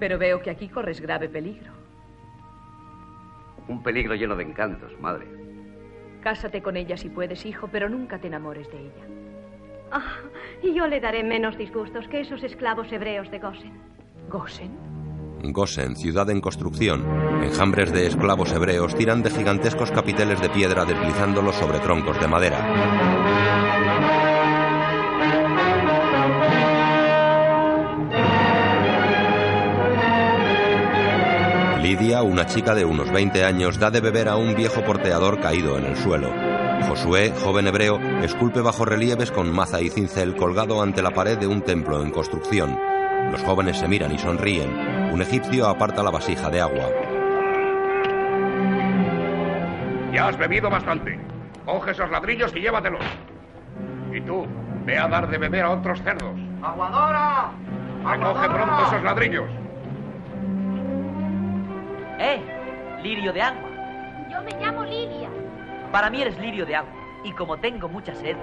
Pero 0.00 0.18
veo 0.18 0.42
que 0.42 0.50
aquí 0.50 0.68
corres 0.68 1.00
grave 1.00 1.28
peligro. 1.28 1.72
Un 3.68 3.82
peligro 3.82 4.14
lleno 4.14 4.36
de 4.36 4.42
encantos, 4.42 4.92
madre. 5.00 5.26
Cásate 6.20 6.60
con 6.62 6.76
ella 6.76 6.96
si 6.96 7.08
puedes, 7.08 7.46
hijo, 7.46 7.68
pero 7.70 7.88
nunca 7.88 8.18
te 8.18 8.26
enamores 8.26 8.68
de 8.70 8.78
ella. 8.78 9.23
Ah, 9.96 10.18
y 10.60 10.74
yo 10.74 10.88
le 10.88 10.98
daré 10.98 11.22
menos 11.22 11.56
disgustos 11.56 12.08
que 12.08 12.20
esos 12.20 12.42
esclavos 12.42 12.90
hebreos 12.90 13.30
de 13.30 13.38
Gosen. 13.38 13.80
¿Gosen? 14.28 14.76
Gosen, 15.40 15.94
ciudad 15.94 16.28
en 16.30 16.40
construcción. 16.40 17.06
Enjambres 17.44 17.92
de 17.92 18.08
esclavos 18.08 18.50
hebreos 18.50 18.96
tiran 18.96 19.22
de 19.22 19.30
gigantescos 19.30 19.92
capiteles 19.92 20.40
de 20.40 20.48
piedra 20.48 20.84
deslizándolos 20.84 21.54
sobre 21.54 21.78
troncos 21.78 22.18
de 22.18 22.26
madera. 22.26 22.58
Lidia, 31.80 32.22
una 32.22 32.46
chica 32.46 32.74
de 32.74 32.84
unos 32.84 33.12
20 33.12 33.44
años, 33.44 33.78
da 33.78 33.92
de 33.92 34.00
beber 34.00 34.28
a 34.28 34.34
un 34.34 34.56
viejo 34.56 34.82
porteador 34.82 35.38
caído 35.38 35.78
en 35.78 35.84
el 35.84 35.96
suelo. 35.96 36.53
Josué, 36.82 37.32
joven 37.42 37.66
hebreo, 37.66 37.98
esculpe 38.22 38.60
bajo 38.60 38.84
relieves 38.84 39.30
con 39.30 39.52
maza 39.52 39.80
y 39.80 39.88
cincel 39.88 40.36
colgado 40.36 40.82
ante 40.82 41.02
la 41.02 41.10
pared 41.10 41.38
de 41.38 41.46
un 41.46 41.62
templo 41.62 42.02
en 42.02 42.10
construcción. 42.10 42.78
Los 43.30 43.42
jóvenes 43.42 43.78
se 43.78 43.88
miran 43.88 44.12
y 44.12 44.18
sonríen. 44.18 44.70
Un 45.12 45.22
egipcio 45.22 45.68
aparta 45.68 46.02
la 46.02 46.10
vasija 46.10 46.50
de 46.50 46.60
agua. 46.60 46.88
Ya 50.12 50.28
has 50.28 50.38
bebido 50.38 50.70
bastante. 50.70 51.18
Coge 51.64 51.90
esos 51.92 52.10
ladrillos 52.10 52.54
y 52.54 52.60
llévatelos. 52.60 53.04
Y 54.12 54.20
tú, 54.20 54.46
ve 54.84 54.98
a 54.98 55.08
dar 55.08 55.28
de 55.28 55.38
beber 55.38 55.64
a 55.64 55.70
otros 55.70 56.00
cerdos. 56.02 56.38
¡Aguadora! 56.62 57.50
Recoge 58.04 58.48
pronto 58.48 58.86
esos 58.86 59.02
ladrillos. 59.02 59.50
¡Eh! 62.18 62.40
Lirio 63.02 63.32
de 63.32 63.42
agua. 63.42 63.68
Yo 64.30 64.42
me 64.42 64.52
llamo 64.60 64.84
Lidia. 64.84 65.28
Para 65.94 66.10
mí 66.10 66.20
eres 66.20 66.36
lirio 66.40 66.66
de 66.66 66.74
agua. 66.74 66.92
Y 67.22 67.30
como 67.30 67.56
tengo 67.56 67.88
mucha 67.88 68.12
sed, 68.16 68.36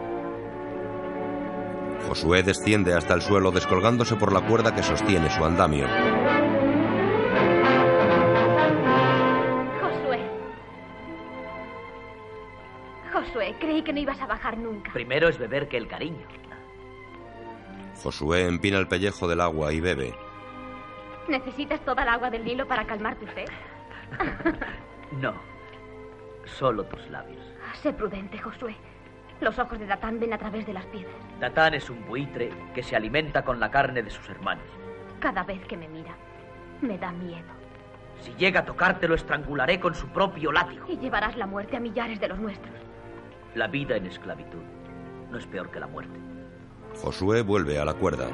Josué 2.08 2.44
desciende 2.44 2.94
hasta 2.94 3.14
el 3.14 3.22
suelo 3.22 3.52
descolgándose 3.52 4.16
por 4.16 4.32
la 4.32 4.40
cuerda 4.40 4.74
que 4.74 4.82
sostiene 4.82 5.30
su 5.30 5.44
andamio. 5.44 5.86
Josué. 9.82 10.20
Josué, 13.12 13.56
creí 13.60 13.82
que 13.82 13.92
no 13.92 14.00
ibas 14.00 14.22
a 14.22 14.28
bajar 14.28 14.58
nunca. 14.58 14.94
primero 14.94 15.28
es 15.28 15.38
beber 15.38 15.68
que 15.68 15.76
el 15.76 15.90
cariño. 15.90 16.26
Josué 18.02 18.48
empina 18.48 18.78
el 18.78 18.88
pellejo 18.88 19.28
del 19.28 19.42
agua 19.42 19.74
y 19.74 19.82
bebe. 19.82 20.16
¿Necesitas 21.28 21.82
toda 21.82 22.04
el 22.04 22.10
agua 22.10 22.30
del 22.30 22.46
Nilo 22.46 22.66
para 22.66 22.88
calmar 22.88 23.18
tu 23.18 23.26
sed? 23.28 23.50
No. 25.12 25.34
Solo 26.46 26.84
tus 26.86 27.10
labios. 27.10 27.41
Sé 27.76 27.94
prudente, 27.94 28.38
Josué. 28.38 28.76
Los 29.40 29.58
ojos 29.58 29.80
de 29.80 29.88
Datán 29.88 30.20
ven 30.20 30.34
a 30.34 30.38
través 30.38 30.68
de 30.68 30.74
las 30.74 30.86
piedras. 30.86 31.16
Tatán 31.40 31.74
es 31.74 31.90
un 31.90 32.06
buitre 32.06 32.52
que 32.76 32.84
se 32.84 32.96
alimenta 32.96 33.44
con 33.44 33.60
la 33.60 33.72
carne 33.72 34.04
de 34.04 34.10
sus 34.10 34.30
hermanos. 34.30 34.66
Cada 35.20 35.44
vez 35.44 35.66
que 35.66 35.78
me 35.78 35.88
mira, 35.88 36.16
me 36.82 36.98
da 36.98 37.12
miedo. 37.12 37.50
Si 38.20 38.34
llega 38.36 38.60
a 38.60 38.66
tocarte, 38.66 39.08
lo 39.08 39.16
estrangularé 39.16 39.80
con 39.80 39.96
su 39.96 40.08
propio 40.10 40.52
látigo. 40.52 40.86
Y 40.88 40.98
llevarás 40.98 41.36
la 41.38 41.48
muerte 41.48 41.78
a 41.78 41.80
millares 41.80 42.20
de 42.20 42.28
los 42.28 42.38
nuestros. 42.38 42.74
La 43.56 43.68
vida 43.68 43.96
en 43.96 44.06
esclavitud 44.06 44.62
no 45.32 45.38
es 45.38 45.48
peor 45.48 45.72
que 45.72 45.80
la 45.80 45.88
muerte. 45.88 46.20
Josué 47.02 47.42
vuelve 47.42 47.80
a 47.80 47.86
la 47.86 47.94
cuerda. 47.94 48.28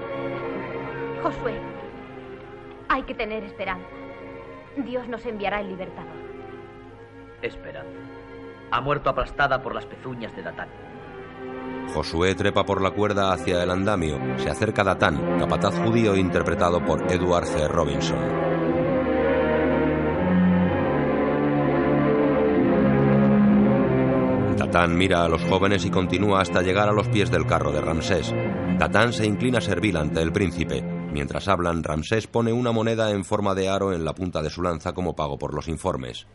Josué, 1.23 1.53
hay 2.89 3.03
que 3.03 3.13
tener 3.13 3.43
esperanza. 3.43 3.87
Dios 4.77 5.07
nos 5.07 5.25
enviará 5.25 5.61
el 5.61 5.69
libertador. 5.69 6.11
Esperanza. 7.41 8.16
Ha 8.71 8.81
muerto 8.81 9.09
aplastada 9.09 9.61
por 9.61 9.73
las 9.73 9.85
pezuñas 9.85 10.35
de 10.35 10.43
Datán. 10.43 10.69
Josué 11.93 12.35
trepa 12.35 12.65
por 12.65 12.81
la 12.81 12.91
cuerda 12.91 13.31
hacia 13.31 13.63
el 13.63 13.71
andamio. 13.71 14.19
Se 14.37 14.49
acerca 14.49 14.83
Datán, 14.83 15.39
capataz 15.39 15.77
judío 15.79 16.15
interpretado 16.15 16.83
por 16.83 17.11
Edward 17.11 17.45
G. 17.45 17.67
Robinson. 17.67 18.47
Datán 24.57 24.97
mira 24.97 25.23
a 25.23 25.29
los 25.29 25.41
jóvenes 25.45 25.85
y 25.85 25.89
continúa 25.89 26.41
hasta 26.41 26.61
llegar 26.61 26.89
a 26.89 26.91
los 26.91 27.07
pies 27.07 27.31
del 27.31 27.45
carro 27.45 27.71
de 27.71 27.79
Ramsés. 27.79 28.33
Datán 28.77 29.13
se 29.13 29.25
inclina 29.25 29.61
servil 29.61 29.95
ante 29.95 30.21
el 30.21 30.33
príncipe. 30.33 30.81
Mientras 30.81 31.47
hablan, 31.47 31.83
Ramsés 31.83 32.27
pone 32.27 32.51
una 32.51 32.73
moneda 32.73 33.11
en 33.11 33.23
forma 33.23 33.55
de 33.55 33.69
aro 33.69 33.93
en 33.93 34.03
la 34.03 34.13
punta 34.13 34.41
de 34.41 34.49
su 34.49 34.61
lanza 34.61 34.91
como 34.91 35.15
pago 35.15 35.37
por 35.37 35.53
los 35.53 35.69
informes. 35.69 36.27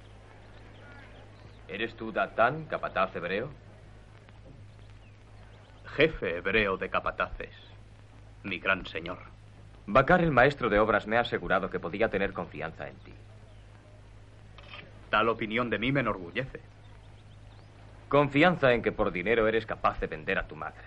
¿Eres 1.72 1.96
tú 1.96 2.12
Datán, 2.12 2.66
capataz 2.66 3.16
hebreo? 3.16 3.48
Jefe 5.96 6.36
hebreo 6.36 6.76
de 6.76 6.90
capataces, 6.90 7.54
mi 8.42 8.58
gran 8.58 8.84
señor. 8.84 9.20
Bacar, 9.86 10.20
el 10.20 10.32
maestro 10.32 10.68
de 10.68 10.78
obras, 10.78 11.06
me 11.06 11.16
ha 11.16 11.20
asegurado 11.20 11.70
que 11.70 11.80
podía 11.80 12.10
tener 12.10 12.34
confianza 12.34 12.88
en 12.88 12.96
ti. 12.96 13.14
Tal 15.08 15.30
opinión 15.30 15.70
de 15.70 15.78
mí 15.78 15.92
me 15.92 16.00
enorgullece. 16.00 16.60
Confianza 18.10 18.74
en 18.74 18.82
que 18.82 18.92
por 18.92 19.10
dinero 19.10 19.48
eres 19.48 19.64
capaz 19.64 19.98
de 19.98 20.08
vender 20.08 20.38
a 20.38 20.46
tu 20.46 20.56
madre. 20.56 20.84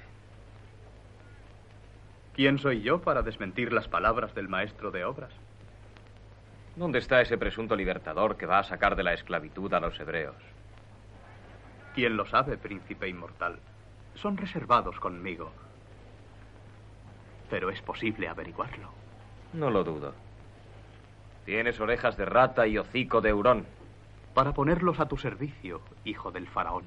¿Quién 2.36 2.60
soy 2.60 2.84
yo 2.84 3.02
para 3.02 3.24
desmentir 3.24 3.74
las 3.74 3.88
palabras 3.88 4.36
del 4.36 4.50
maestro 4.50 4.91
de 4.91 5.04
obras? 5.04 5.32
¿Dónde 6.76 7.00
está 7.00 7.21
ese 7.21 7.39
presunto 7.39 7.76
libertador 7.76 8.38
que 8.38 8.45
va 8.45 8.60
a 8.60 8.63
sacar 8.63 8.95
de 8.95 9.02
la 9.02 9.13
esclavitud 9.13 9.74
a 9.74 9.80
los 9.80 10.00
hebreos? 10.00 10.36
¿Quién 11.95 12.17
lo 12.17 12.25
sabe, 12.25 12.58
príncipe 12.58 13.08
inmortal? 13.08 13.58
Son 14.15 14.36
reservados 14.36 14.99
conmigo. 14.99 15.49
Pero 17.49 17.69
es 17.69 17.81
posible 17.81 18.27
averiguarlo. 18.27 18.89
No 19.53 19.69
lo 19.69 19.84
dudo. 19.86 20.13
Tienes 21.45 21.79
orejas 21.79 22.17
de 22.17 22.25
rata 22.25 22.67
y 22.67 22.77
hocico 22.77 23.21
de 23.21 23.34
hurón. 23.34 23.65
Para 24.34 24.53
ponerlos 24.53 24.99
a 24.99 25.05
tu 25.05 25.15
servicio, 25.15 25.79
hijo 26.03 26.31
del 26.31 26.47
faraón. 26.47 26.84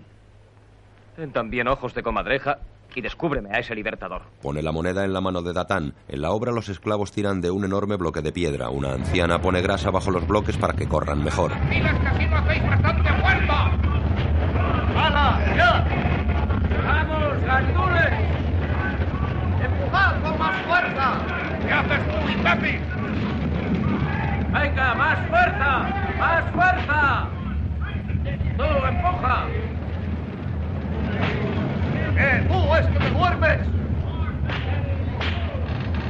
Ten 1.17 1.33
también 1.33 1.69
ojos 1.69 1.95
de 1.95 2.03
comadreja 2.03 2.59
y 2.95 3.01
descúbreme 3.01 3.49
a 3.51 3.61
ese 3.61 3.75
libertador. 3.75 4.23
Pone 4.43 4.63
la 4.63 4.73
moneda 4.73 5.07
en 5.07 5.15
la 5.15 5.23
mano 5.23 5.41
de 5.41 5.55
Datán. 5.55 5.95
En 6.09 6.21
la 6.21 6.33
obra 6.33 6.53
los 6.53 6.69
esclavos 6.69 7.13
tiran 7.13 7.41
de 7.41 7.51
un 7.51 7.65
enorme 7.65 7.97
bloque 7.97 8.21
de 8.21 8.33
piedra. 8.33 8.69
Una 8.69 8.93
anciana 8.93 9.41
pone 9.41 9.63
grasa 9.63 9.91
bajo 9.91 10.11
los 10.11 10.27
bloques 10.29 10.59
para 10.59 10.75
que 10.75 10.87
corran 10.87 11.25
mejor. 11.25 11.53
¡Miras 11.71 11.99
que 11.99 12.07
así 12.09 12.27
lo 12.27 12.37
hacéis 12.37 12.63
bastante 12.69 13.11
fuerza! 13.23 13.98
¡Hala! 14.99 15.39
¡Ya! 15.57 15.85
¡Vamos, 16.87 17.43
gandules! 17.45 18.13
¡Empujad 19.65 20.21
con 20.23 20.39
más 20.39 20.57
fuerza! 20.67 21.09
¿Qué 21.65 21.73
haces 21.73 22.01
tú, 22.09 22.29
imbécil? 22.29 22.81
¡Venga, 24.53 24.95
más 24.95 25.19
fuerza! 25.29 25.71
¡Más 26.19 26.45
fuerza! 26.53 27.27
¡Tú, 28.57 28.65
empuja! 28.89 29.45
¡Eh, 32.17 32.45
tú, 32.49 32.75
es 32.75 32.87
que 32.89 32.99
me 32.99 33.11
duele! 33.11 33.39
Ramsés! 33.39 33.69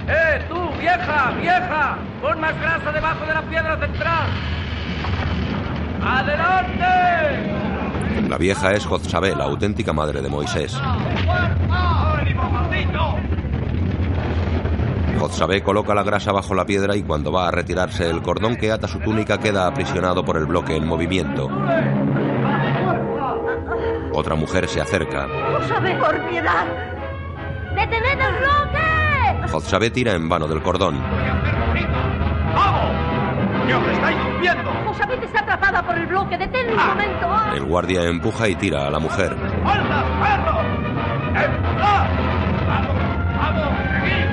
¡Eh, 0.08 0.42
tú, 0.48 0.70
vieja, 0.80 1.30
vieja! 1.38 1.98
¡Pon 2.22 2.40
más 2.40 2.58
grasa 2.58 2.92
debajo 2.92 3.26
de 3.26 3.34
la 3.34 3.42
piedra 3.42 3.76
central! 3.76 4.26
¡Adelante! 6.02 7.67
La 8.28 8.36
vieja 8.36 8.72
es 8.72 8.84
Jozabé, 8.84 9.34
la 9.34 9.44
auténtica 9.44 9.92
madre 9.92 10.20
de 10.20 10.28
Moisés. 10.28 10.76
Jozabé 15.18 15.62
coloca 15.62 15.94
la 15.94 16.02
grasa 16.02 16.32
bajo 16.32 16.54
la 16.54 16.64
piedra 16.64 16.94
y 16.94 17.02
cuando 17.02 17.32
va 17.32 17.48
a 17.48 17.50
retirarse 17.50 18.08
el 18.08 18.22
cordón 18.22 18.56
que 18.56 18.70
ata 18.70 18.86
su 18.86 18.98
túnica 19.00 19.38
queda 19.38 19.66
aprisionado 19.66 20.24
por 20.24 20.36
el 20.36 20.46
bloque 20.46 20.76
en 20.76 20.86
movimiento. 20.86 21.48
Otra 24.12 24.34
mujer 24.34 24.68
se 24.68 24.80
acerca. 24.80 25.26
¡Josabé, 25.52 25.96
por 25.96 26.28
piedad! 26.28 26.66
¡Detened 27.74 28.20
el 28.20 28.34
bloque! 28.38 29.48
Jozabé 29.52 29.90
tira 29.90 30.12
en 30.12 30.28
vano 30.28 30.46
del 30.46 30.62
cordón. 30.62 31.00
¡Vamos! 32.54 33.17
¡Que 33.68 33.74
os 33.74 33.86
estáis! 33.86 34.16
¡Josabé 34.86 35.22
está 35.22 35.40
atrapada 35.40 35.82
por 35.82 35.98
el 35.98 36.06
bloque! 36.06 36.38
¡Detén 36.38 36.70
un 36.70 36.76
momento! 36.76 37.28
El 37.54 37.64
guardia 37.64 38.04
empuja 38.04 38.48
y 38.48 38.54
tira 38.54 38.86
a 38.86 38.90
la 38.90 38.98
mujer. 38.98 39.36
¡Falta, 39.62 40.04
perro! 40.22 40.60
¡Empujad! 41.38 42.08
¡Vamos, 42.66 42.96
vamos! 43.36 43.68
¡Seguid! 43.92 44.28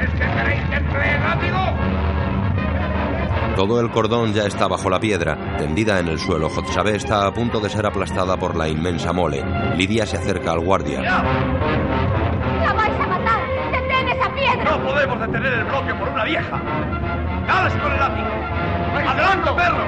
¿Es 0.00 0.10
que 0.10 0.26
queréis 0.36 0.62
que 0.68 0.76
entre 0.76 1.18
rápido? 1.18 1.58
Todo 3.56 3.80
el 3.80 3.90
cordón 3.90 4.32
ya 4.32 4.44
está 4.44 4.68
bajo 4.68 4.88
la 4.88 5.00
piedra. 5.00 5.56
Tendida 5.58 5.98
en 5.98 6.06
el 6.06 6.20
suelo, 6.20 6.48
Jotzabé 6.48 6.94
está 6.94 7.26
a 7.26 7.34
punto 7.34 7.58
de 7.58 7.70
ser 7.70 7.84
aplastada 7.86 8.36
por 8.36 8.54
la 8.54 8.68
inmensa 8.68 9.12
mole. 9.12 9.44
Lidia 9.76 10.06
se 10.06 10.16
acerca 10.16 10.52
al 10.52 10.60
guardia. 10.60 11.02
¡No 14.64 14.82
podemos 14.82 15.20
detener 15.20 15.52
el 15.52 15.64
bloque 15.64 15.94
por 15.94 16.08
una 16.08 16.24
vieja! 16.24 16.60
¡Cállese 17.46 17.78
con 17.78 17.92
el 17.92 17.98
látigo! 17.98 18.28
¡Adelante, 19.08 19.50
perro! 19.56 19.84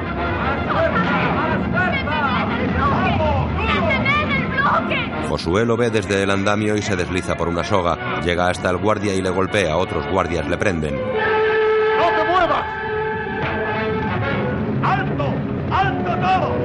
¡Detened 3.59 4.31
el 4.31 4.49
bloque! 4.49 5.29
Josué 5.29 5.65
lo 5.65 5.77
ve 5.77 5.91
desde 5.91 6.23
el 6.23 6.31
andamio 6.31 6.77
y 6.77 6.83
se 6.83 6.97
desliza 6.97 7.37
por 7.37 7.49
una 7.49 7.65
soga. 7.65 8.21
Llega 8.23 8.49
hasta 8.49 8.71
el 8.71 8.79
guardia 8.79 9.15
y 9.15 9.23
le 9.23 9.31
golpea. 9.31 9.77
Otros 9.77 10.07
guardias 10.11 10.49
le 10.49 10.57
prenden. 10.57 10.95
¡No 10.95 12.07
te 12.17 12.25
muevas! 12.31 12.65
¡Alto! 14.83 15.35
¡Alto 15.71 16.11
todo! 16.17 16.57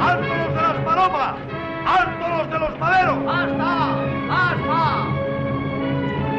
¡Alto 0.00 0.34
los 0.34 0.48
de 0.48 0.62
las 0.62 0.76
palomas! 0.84 1.34
¡Alto 1.86 2.28
los 2.28 2.50
de 2.50 2.58
los 2.58 2.78
maderos! 2.78 3.24
¡Basta! 3.24 3.83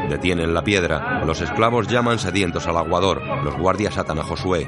Detienen 0.09 0.53
la 0.53 0.63
piedra. 0.63 1.23
Los 1.25 1.41
esclavos 1.41 1.87
llaman 1.87 2.19
sedientos 2.19 2.67
al 2.67 2.77
aguador. 2.77 3.21
Los 3.43 3.57
guardias 3.57 3.97
atan 3.97 4.19
a 4.19 4.23
Josué. 4.23 4.67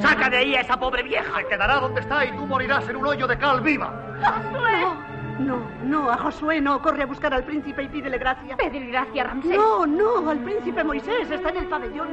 ¡Saca 0.00 0.30
de 0.30 0.36
ahí 0.38 0.54
a 0.54 0.60
esa 0.60 0.78
pobre 0.78 1.02
vieja! 1.02 1.40
Se 1.40 1.46
quedará 1.46 1.76
donde 1.76 2.00
está 2.00 2.24
y 2.24 2.32
tú 2.32 2.46
morirás 2.46 2.88
en 2.88 2.96
un 2.96 3.06
hoyo 3.06 3.26
de 3.26 3.38
cal 3.38 3.60
viva. 3.60 3.92
¡Josué! 4.22 4.86
No, 5.38 5.62
no, 5.84 6.10
a 6.10 6.18
Josué 6.18 6.60
no. 6.60 6.82
Corre 6.82 7.02
a 7.02 7.06
buscar 7.06 7.32
al 7.32 7.44
príncipe 7.44 7.82
y 7.82 7.88
pídele 7.88 8.18
gracia. 8.18 8.56
Pedir 8.56 8.90
gracia, 8.90 9.24
Ramsés. 9.24 9.56
No, 9.56 9.86
no, 9.86 10.28
al 10.28 10.38
príncipe 10.38 10.84
Moisés. 10.84 11.30
Está 11.30 11.50
en 11.50 11.56
el 11.56 11.66
pabellón. 11.66 12.08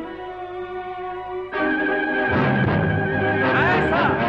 ¡A 3.54 3.78
esa! 3.86 4.27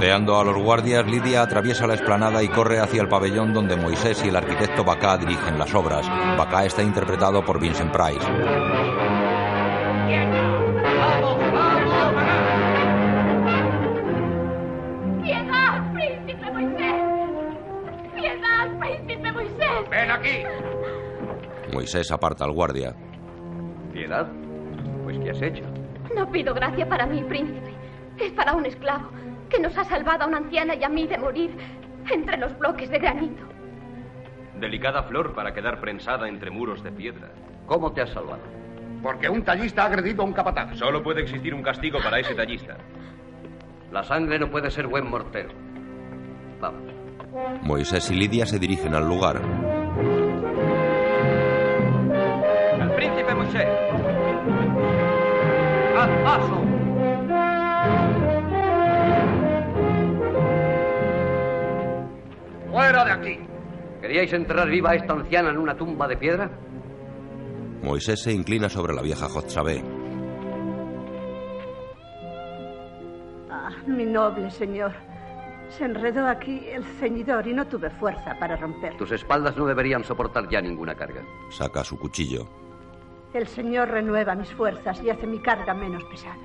Sorteando 0.00 0.38
a 0.38 0.44
los 0.44 0.56
guardias, 0.56 1.06
Lidia 1.06 1.42
atraviesa 1.42 1.86
la 1.86 1.92
explanada 1.92 2.42
y 2.42 2.48
corre 2.48 2.80
hacia 2.80 3.02
el 3.02 3.08
pabellón 3.08 3.52
donde 3.52 3.76
Moisés 3.76 4.24
y 4.24 4.30
el 4.30 4.36
arquitecto 4.36 4.82
Bacá 4.82 5.18
dirigen 5.18 5.58
las 5.58 5.74
obras. 5.74 6.08
Bacá 6.38 6.64
está 6.64 6.82
interpretado 6.82 7.44
por 7.44 7.60
Vincent 7.60 7.92
Price. 7.92 8.26
¡Piedad, 15.22 15.92
príncipe 15.92 16.50
Moisés! 16.50 16.94
¡Piedad, 18.14 18.78
príncipe 18.80 19.32
Moisés! 19.32 19.90
¡Ven 19.90 20.10
aquí! 20.10 21.74
Moisés 21.74 22.10
aparta 22.10 22.46
al 22.46 22.52
guardia. 22.52 22.96
¿Piedad? 23.92 24.26
Pues 25.04 25.18
¿qué 25.18 25.28
has 25.28 25.42
hecho? 25.42 25.64
No 26.16 26.26
pido 26.32 26.54
gracia 26.54 26.88
para 26.88 27.04
mí, 27.04 27.22
príncipe. 27.24 27.74
Es 28.18 28.32
para 28.32 28.54
un 28.54 28.64
esclavo 28.64 29.10
que 29.50 29.60
nos 29.60 29.76
ha 29.76 29.84
salvado 29.84 30.24
a 30.24 30.26
una 30.28 30.38
anciana 30.38 30.74
y 30.74 30.84
a 30.84 30.88
mí 30.88 31.06
de 31.06 31.18
morir 31.18 31.50
entre 32.10 32.38
los 32.38 32.56
bloques 32.58 32.88
de 32.88 32.98
granito. 32.98 33.42
Delicada 34.58 35.02
flor 35.02 35.34
para 35.34 35.52
quedar 35.52 35.80
prensada 35.80 36.28
entre 36.28 36.50
muros 36.50 36.82
de 36.82 36.92
piedra. 36.92 37.30
¿Cómo 37.66 37.92
te 37.92 38.02
has 38.02 38.10
salvado? 38.10 38.42
Porque 39.02 39.28
un 39.28 39.42
tallista 39.42 39.82
ha 39.82 39.86
agredido 39.86 40.22
a 40.22 40.26
un 40.26 40.32
capataz. 40.32 40.76
Solo 40.76 41.02
puede 41.02 41.22
existir 41.22 41.54
un 41.54 41.62
castigo 41.62 41.98
para 42.02 42.18
ese 42.18 42.34
tallista. 42.34 42.76
La 43.90 44.04
sangre 44.04 44.38
no 44.38 44.50
puede 44.50 44.70
ser 44.70 44.86
buen 44.86 45.08
mortero. 45.08 45.50
Vamos. 46.60 46.82
Moisés 47.62 48.10
y 48.10 48.14
Lidia 48.14 48.44
se 48.46 48.58
dirigen 48.58 48.94
al 48.94 49.06
lugar. 49.06 49.40
¡El 52.80 52.90
príncipe 52.92 53.34
Moisés! 53.34 53.68
¡Haz 55.96 56.10
paso! 56.24 56.69
¡Fuera 62.70 63.04
de 63.04 63.10
aquí! 63.10 63.38
¿Queríais 64.00 64.32
enterrar 64.32 64.68
viva 64.68 64.90
a 64.90 64.94
esta 64.94 65.12
anciana 65.12 65.50
en 65.50 65.58
una 65.58 65.76
tumba 65.76 66.06
de 66.08 66.16
piedra? 66.16 66.50
Moisés 67.82 68.22
se 68.22 68.32
inclina 68.32 68.68
sobre 68.68 68.94
la 68.94 69.02
vieja 69.02 69.28
Jotzabé. 69.28 69.82
Ah, 73.50 73.70
mi 73.86 74.04
noble 74.04 74.50
señor. 74.50 74.92
Se 75.70 75.84
enredó 75.84 76.26
aquí 76.26 76.62
el 76.66 76.84
ceñidor 76.84 77.46
y 77.46 77.54
no 77.54 77.66
tuve 77.66 77.90
fuerza 77.90 78.36
para 78.38 78.56
romper. 78.56 78.96
Tus 78.96 79.12
espaldas 79.12 79.56
no 79.56 79.66
deberían 79.66 80.04
soportar 80.04 80.48
ya 80.48 80.60
ninguna 80.60 80.94
carga. 80.94 81.22
Saca 81.50 81.84
su 81.84 81.98
cuchillo. 81.98 82.48
El 83.32 83.46
señor 83.46 83.88
renueva 83.88 84.34
mis 84.34 84.52
fuerzas 84.52 85.00
y 85.02 85.10
hace 85.10 85.26
mi 85.26 85.38
carga 85.40 85.72
menos 85.72 86.02
pesada. 86.04 86.36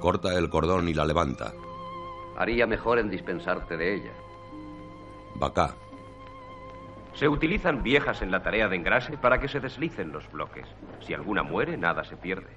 Corta 0.00 0.36
el 0.38 0.48
cordón 0.48 0.88
y 0.88 0.94
la 0.94 1.04
levanta. 1.04 1.52
Haría 2.38 2.66
mejor 2.66 2.98
en 2.98 3.10
dispensarte 3.10 3.76
de 3.76 3.94
ella. 3.94 4.12
Bacá. 5.36 5.74
Se 7.14 7.28
utilizan 7.28 7.82
viejas 7.82 8.22
en 8.22 8.30
la 8.30 8.42
tarea 8.42 8.68
de 8.68 8.76
engrase 8.76 9.18
para 9.18 9.38
que 9.38 9.48
se 9.48 9.60
deslicen 9.60 10.12
los 10.12 10.30
bloques. 10.30 10.66
Si 11.00 11.12
alguna 11.12 11.42
muere, 11.42 11.76
nada 11.76 12.04
se 12.04 12.16
pierde. 12.16 12.48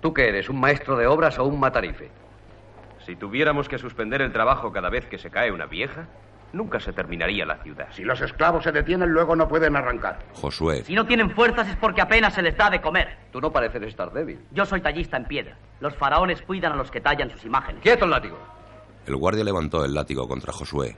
¿Tú 0.00 0.12
qué 0.12 0.28
eres, 0.28 0.48
un 0.48 0.60
maestro 0.60 0.96
de 0.96 1.06
obras 1.06 1.38
o 1.38 1.44
un 1.44 1.60
matarife? 1.60 2.10
Si 3.06 3.16
tuviéramos 3.16 3.68
que 3.68 3.78
suspender 3.78 4.20
el 4.20 4.32
trabajo 4.32 4.72
cada 4.72 4.90
vez 4.90 5.06
que 5.06 5.18
se 5.18 5.30
cae 5.30 5.50
una 5.50 5.66
vieja, 5.66 6.08
nunca 6.52 6.80
se 6.80 6.92
terminaría 6.92 7.46
la 7.46 7.56
ciudad. 7.62 7.88
Si 7.92 8.04
los 8.04 8.20
esclavos 8.20 8.64
se 8.64 8.72
detienen, 8.72 9.10
luego 9.10 9.36
no 9.36 9.48
pueden 9.48 9.76
arrancar. 9.76 10.18
Josué. 10.34 10.84
Si 10.84 10.94
no 10.94 11.06
tienen 11.06 11.30
fuerzas 11.30 11.68
es 11.68 11.76
porque 11.76 12.00
apenas 12.00 12.34
se 12.34 12.42
les 12.42 12.56
da 12.56 12.70
de 12.70 12.80
comer. 12.80 13.16
Tú 13.32 13.40
no 13.40 13.52
pareces 13.52 13.82
estar 13.82 14.12
débil. 14.12 14.40
Yo 14.52 14.66
soy 14.66 14.80
tallista 14.80 15.16
en 15.16 15.24
piedra. 15.24 15.56
Los 15.80 15.94
faraones 15.96 16.42
cuidan 16.42 16.72
a 16.72 16.76
los 16.76 16.90
que 16.90 17.00
tallan 17.00 17.30
sus 17.30 17.44
imágenes. 17.44 17.82
¡Quieto 17.82 18.04
el 18.04 18.10
látigo! 18.10 18.38
El 19.06 19.16
guardia 19.16 19.44
levantó 19.44 19.84
el 19.84 19.94
látigo 19.94 20.28
contra 20.28 20.52
Josué. 20.52 20.96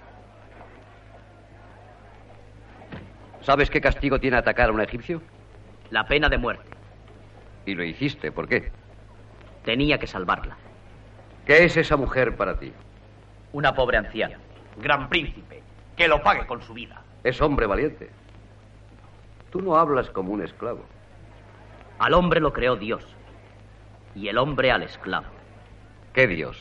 ¿Sabes 3.43 3.71
qué 3.71 3.81
castigo 3.81 4.19
tiene 4.21 4.37
atacar 4.37 4.69
a 4.69 4.73
un 4.73 4.81
egipcio? 4.81 5.23
La 5.91 6.07
pena 6.07 6.29
de 6.29 6.39
muerte. 6.39 6.71
Y 7.67 7.75
lo 7.75 7.85
hiciste, 7.85 8.31
¿por 8.33 8.49
qué? 8.49 8.71
Tenía 9.65 9.99
que 9.99 10.07
salvarla. 10.07 10.57
¿Qué 11.47 11.65
es 11.65 11.77
esa 11.77 11.97
mujer 11.97 12.37
para 12.37 12.59
ti? 12.59 12.73
Una 13.53 13.75
pobre 13.75 13.97
anciana. 13.97 14.39
Gran 14.79 15.09
príncipe, 15.09 15.63
que 15.97 16.09
lo 16.09 16.23
pague 16.23 16.47
con 16.47 16.63
su 16.63 16.75
vida. 16.75 17.03
Es 17.25 17.41
hombre 17.41 17.67
valiente. 17.67 18.11
Tú 19.51 19.61
no 19.61 19.77
hablas 19.77 20.09
como 20.11 20.33
un 20.33 20.43
esclavo. 20.43 20.85
Al 21.99 22.15
hombre 22.15 22.41
lo 22.41 22.53
creó 22.53 22.77
Dios. 22.77 23.05
Y 24.15 24.29
el 24.29 24.39
hombre 24.39 24.71
al 24.71 24.83
esclavo. 24.83 25.27
¿Qué 26.13 26.27
Dios? 26.27 26.59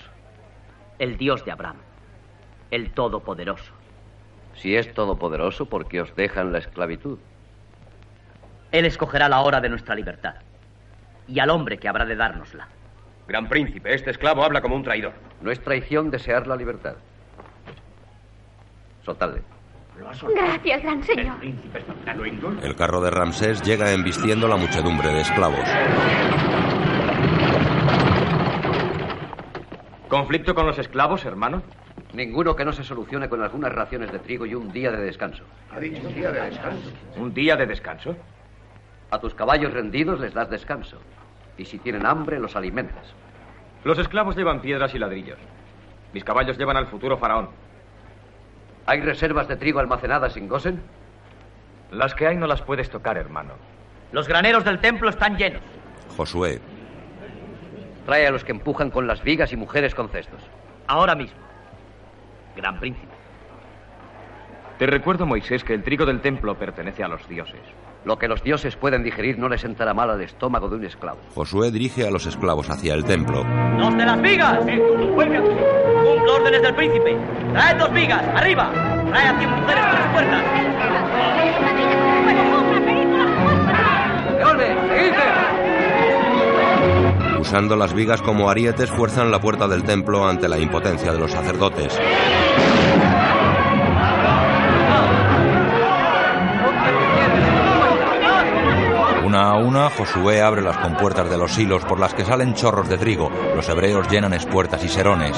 El 0.98 1.18
Dios 1.18 1.46
de 1.46 1.52
Abraham. 1.52 1.78
El 2.72 2.92
Todopoderoso. 2.92 3.79
Si 4.60 4.76
es 4.76 4.93
todopoderoso, 4.93 5.68
¿por 5.68 5.88
qué 5.88 6.01
os 6.01 6.14
dejan 6.16 6.51
la 6.51 6.60
esclavitud? 6.60 7.18
Él 8.72 8.86
escogerá 8.86 9.30
la 9.30 9.39
hora 9.39 9.62
de 9.62 9.70
nuestra 9.70 9.95
libertad. 9.95 10.36
Y 11.28 11.39
al 11.39 11.49
hombre 11.49 11.78
que 11.78 11.88
habrá 11.88 12.05
de 12.05 12.18
dárnosla. 12.18 12.68
Gran 13.28 13.47
príncipe, 13.47 13.93
este 13.93 14.12
esclavo 14.12 14.43
habla 14.43 14.62
como 14.62 14.76
un 14.76 14.84
traidor. 14.84 15.14
No 15.41 15.49
es 15.49 15.62
traición 15.62 16.12
desear 16.12 16.45
la 16.45 16.57
libertad. 16.57 16.95
Soltadle. 19.05 19.41
Gracias, 20.36 20.84
gran 20.84 21.03
señor. 21.03 21.38
El 22.62 22.76
carro 22.76 23.01
de 23.01 23.12
Ramsés 23.12 23.62
llega 23.62 23.91
embistiendo 23.93 24.47
la 24.47 24.57
muchedumbre 24.57 25.10
de 25.10 25.22
esclavos. 25.22 25.60
¿Conflicto 30.10 30.53
con 30.53 30.66
los 30.66 30.80
esclavos, 30.80 31.24
hermano? 31.26 31.62
Ninguno 32.14 32.55
que 32.55 32.66
no 32.66 32.74
se 32.74 32.84
solucione 32.84 33.30
con 33.30 33.43
algunas 33.43 33.72
raciones 33.72 34.12
de 34.12 34.20
trigo 34.20 34.45
y 34.45 34.55
un 34.55 34.72
día 34.72 34.91
de 34.91 34.97
descanso. 34.97 35.43
Ha 35.72 35.80
dicho 35.80 36.07
un 36.07 36.16
día 36.16 36.32
de 36.32 36.41
descanso. 36.41 36.91
¿Un 37.18 37.34
día 37.34 37.55
de 37.55 37.66
descanso? 37.68 38.16
A 39.12 39.20
tus 39.20 39.36
caballos 39.36 39.74
rendidos 39.74 40.20
les 40.20 40.34
das 40.34 40.49
descanso. 40.49 40.97
Y 41.57 41.66
si 41.66 41.78
tienen 41.78 42.05
hambre, 42.05 42.39
los 42.39 42.55
alimentas. 42.55 43.14
Los 43.84 43.99
esclavos 43.99 44.36
llevan 44.36 44.62
piedras 44.62 44.93
y 44.95 44.99
ladrillos. 44.99 45.38
Mis 46.14 46.24
caballos 46.24 46.57
llevan 46.57 46.78
al 46.78 46.88
futuro 46.88 47.18
faraón. 47.18 47.49
¿Hay 48.88 49.01
reservas 49.01 49.47
de 49.47 49.55
trigo 49.55 49.80
almacenadas 49.80 50.36
en 50.36 50.47
Gosen? 50.47 50.82
Las 51.91 52.16
que 52.16 52.26
hay 52.26 52.38
no 52.38 52.47
las 52.47 52.64
puedes 52.64 52.89
tocar, 52.89 53.18
hermano. 53.18 53.53
Los 54.12 54.28
graneros 54.28 54.64
del 54.64 54.80
templo 54.80 55.10
están 55.10 55.38
llenos. 55.38 55.62
Josué. 56.18 56.60
Trae 58.05 58.26
a 58.26 58.32
los 58.32 58.43
que 58.43 58.51
empujan 58.51 58.89
con 58.89 59.05
las 59.05 59.24
vigas 59.24 59.53
y 59.53 59.57
mujeres 59.57 59.93
con 59.93 60.10
cestos. 60.10 60.41
Ahora 60.88 61.14
mismo. 61.14 61.49
Gran 62.56 62.80
príncipe. 62.80 63.14
Te 64.78 64.86
recuerdo, 64.86 65.26
Moisés, 65.26 65.64
que 65.64 65.74
el 65.74 65.84
trigo 65.84 66.06
del 66.06 66.22
templo 66.22 66.56
pertenece 66.58 67.04
a 67.04 67.10
los 67.10 67.28
dioses. 67.28 67.60
Lo 68.06 68.18
que 68.18 68.30
los 68.30 68.41
dioses 68.43 68.78
pueden 68.78 69.04
digerir 69.04 69.38
no 69.38 69.50
les 69.50 69.60
sentará 69.60 69.93
mal 69.93 70.10
al 70.10 70.22
estómago 70.22 70.70
de 70.70 70.78
un 70.78 70.86
esclavo. 70.86 71.20
Josué 71.36 71.70
dirige 71.70 72.08
a 72.08 72.12
los 72.12 72.26
esclavos 72.26 72.70
hacia 72.70 72.93
el 72.93 73.04
templo. 73.04 73.43
¡Los 73.78 73.97
de 73.97 74.06
las 74.06 74.22
vigas! 74.22 74.60
¡Vuelve 74.64 75.38
aquí! 75.38 75.50
¡Cumplo 76.06 76.36
órdenes 76.36 76.62
del 76.62 76.76
príncipe! 76.76 77.18
¡Traed 77.52 77.78
dos 77.78 77.93
vigas! 77.93 78.24
¡Arriba! 78.36 78.72
¡Trae 79.10 79.28
a 79.28 79.38
cien 79.38 79.50
mujeres 79.50 79.86
con 79.86 79.95
las 79.95 80.14
puertas! 80.14 80.60
Usando 87.40 87.76
las 87.76 87.94
vigas 87.94 88.22
como 88.22 88.50
arietes, 88.50 88.92
fuerzan 88.92 89.32
la 89.32 89.40
puerta 89.40 89.68
del 89.68 89.84
templo 89.84 90.28
ante 90.28 90.50
la 90.50 90.60
impotencia 90.60 91.12
de 91.14 91.20
los 91.20 91.32
sacerdotes. 91.32 91.98
Una 99.26 99.52
a 99.52 99.56
una, 99.58 99.90
Josué 99.90 100.42
abre 100.42 100.62
las 100.62 100.78
compuertas 100.80 101.30
de 101.30 101.38
los 101.38 101.58
hilos 101.58 101.86
por 101.86 102.00
las 102.00 102.14
que 102.14 102.26
salen 102.26 102.56
chorros 102.56 102.90
de 102.90 102.98
trigo. 102.98 103.32
Los 103.56 103.70
hebreos 103.70 104.10
llenan 104.10 104.34
espuertas 104.34 104.84
y 104.84 104.90
serones. 104.90 105.38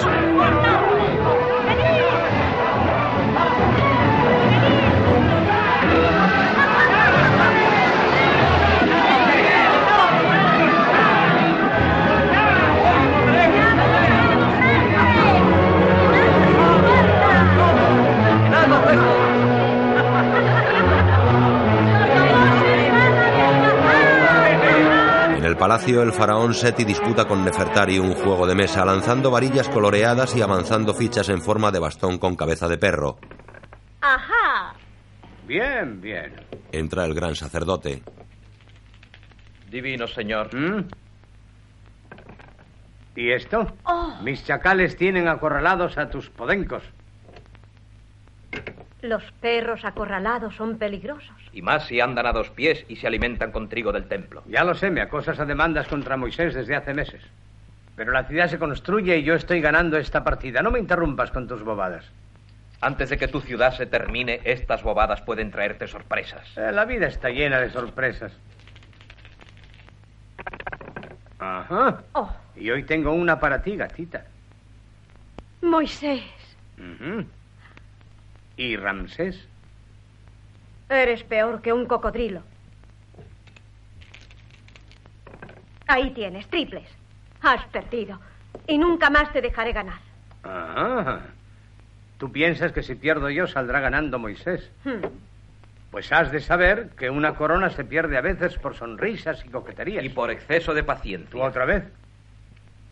Palacio, 25.61 26.01
el 26.01 26.11
faraón 26.11 26.55
Seti 26.55 26.83
disputa 26.83 27.27
con 27.27 27.45
Nefertari 27.45 27.99
un 27.99 28.15
juego 28.15 28.47
de 28.47 28.55
mesa, 28.55 28.83
lanzando 28.83 29.29
varillas 29.29 29.69
coloreadas 29.69 30.35
y 30.35 30.41
avanzando 30.41 30.91
fichas 30.91 31.29
en 31.29 31.39
forma 31.39 31.69
de 31.69 31.77
bastón 31.77 32.17
con 32.17 32.35
cabeza 32.35 32.67
de 32.67 32.79
perro. 32.79 33.19
Ajá. 34.01 34.73
Bien, 35.45 36.01
bien. 36.01 36.33
Entra 36.71 37.05
el 37.05 37.13
gran 37.13 37.35
sacerdote. 37.35 38.01
Divino 39.69 40.07
señor. 40.07 40.49
¿Mm? 40.55 40.87
¿Y 43.15 43.31
esto? 43.31 43.71
Oh. 43.83 44.17
Mis 44.23 44.43
chacales 44.43 44.97
tienen 44.97 45.27
acorralados 45.27 45.95
a 45.99 46.09
tus 46.09 46.27
podencos. 46.31 46.81
Los 49.01 49.23
perros 49.41 49.83
acorralados 49.83 50.55
son 50.55 50.77
peligrosos. 50.77 51.35
Y 51.51 51.61
más 51.61 51.87
si 51.87 51.99
andan 51.99 52.27
a 52.27 52.33
dos 52.33 52.49
pies 52.51 52.85
y 52.87 52.97
se 52.97 53.07
alimentan 53.07 53.51
con 53.51 53.67
trigo 53.67 53.91
del 53.91 54.07
templo. 54.07 54.43
Ya 54.45 54.63
lo 54.63 54.75
sé, 54.75 54.91
me 54.91 55.01
acosas 55.01 55.39
a 55.39 55.45
demandas 55.45 55.87
contra 55.87 56.17
Moisés 56.17 56.53
desde 56.53 56.75
hace 56.75 56.93
meses. 56.93 57.23
Pero 57.95 58.11
la 58.11 58.25
ciudad 58.25 58.47
se 58.47 58.59
construye 58.59 59.17
y 59.17 59.23
yo 59.23 59.33
estoy 59.33 59.59
ganando 59.59 59.97
esta 59.97 60.23
partida. 60.23 60.61
No 60.61 60.71
me 60.71 60.79
interrumpas 60.79 61.31
con 61.31 61.47
tus 61.47 61.63
bobadas. 61.63 62.05
Antes 62.79 63.09
de 63.09 63.17
que 63.17 63.27
tu 63.27 63.41
ciudad 63.41 63.73
se 63.75 63.85
termine, 63.85 64.39
estas 64.43 64.81
bobadas 64.83 65.21
pueden 65.21 65.51
traerte 65.51 65.87
sorpresas. 65.87 66.47
Eh, 66.57 66.71
la 66.71 66.85
vida 66.85 67.07
está 67.07 67.29
llena 67.29 67.59
de 67.59 67.69
sorpresas. 67.69 68.31
Ajá. 71.39 72.03
Oh, 72.13 72.31
Y 72.55 72.69
hoy 72.69 72.83
tengo 72.83 73.11
una 73.13 73.39
para 73.39 73.61
ti, 73.61 73.75
gatita. 73.75 74.25
Moisés, 75.61 76.23
Ujú. 76.77 77.25
¿Y 78.61 78.77
Ramsés? 78.77 79.47
eres 80.87 81.23
peor 81.23 81.63
que 81.63 81.73
un 81.73 81.87
cocodrilo. 81.87 82.43
Ahí 85.87 86.11
tienes, 86.11 86.47
triples. 86.47 86.87
Has 87.41 87.65
perdido. 87.69 88.19
Y 88.67 88.77
nunca 88.77 89.09
más 89.09 89.33
te 89.33 89.41
dejaré 89.41 89.73
ganar. 89.73 89.99
Ah. 90.43 91.21
¿Tú 92.19 92.31
piensas 92.31 92.71
que 92.71 92.83
si 92.83 92.93
pierdo 92.93 93.31
yo 93.31 93.47
saldrá 93.47 93.79
ganando 93.79 94.19
Moisés? 94.19 94.69
Hmm. 94.83 95.07
Pues 95.89 96.11
has 96.11 96.31
de 96.31 96.39
saber 96.39 96.89
que 96.89 97.09
una 97.09 97.33
corona 97.33 97.71
se 97.71 97.83
pierde 97.83 98.15
a 98.15 98.21
veces 98.21 98.59
por 98.59 98.75
sonrisas 98.75 99.43
y 99.43 99.49
coqueterías. 99.49 100.05
Y 100.05 100.09
por 100.09 100.29
exceso 100.29 100.75
de 100.75 100.83
paciencia. 100.83 101.31
¿Tú 101.31 101.41
otra 101.41 101.65
vez? 101.65 101.85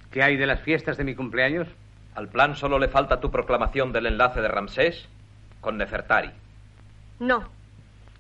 ¿Qué 0.09 0.23
hay 0.23 0.35
de 0.35 0.47
las 0.47 0.61
fiestas 0.61 0.97
de 0.97 1.03
mi 1.03 1.13
cumpleaños? 1.13 1.67
Al 2.15 2.27
plan 2.27 2.55
solo 2.55 2.79
le 2.79 2.87
falta 2.87 3.19
tu 3.19 3.29
proclamación 3.29 3.91
del 3.91 4.07
enlace 4.07 4.41
de 4.41 4.47
Ramsés 4.47 5.07
con 5.61 5.77
Nefertari. 5.77 6.31
No. 7.19 7.49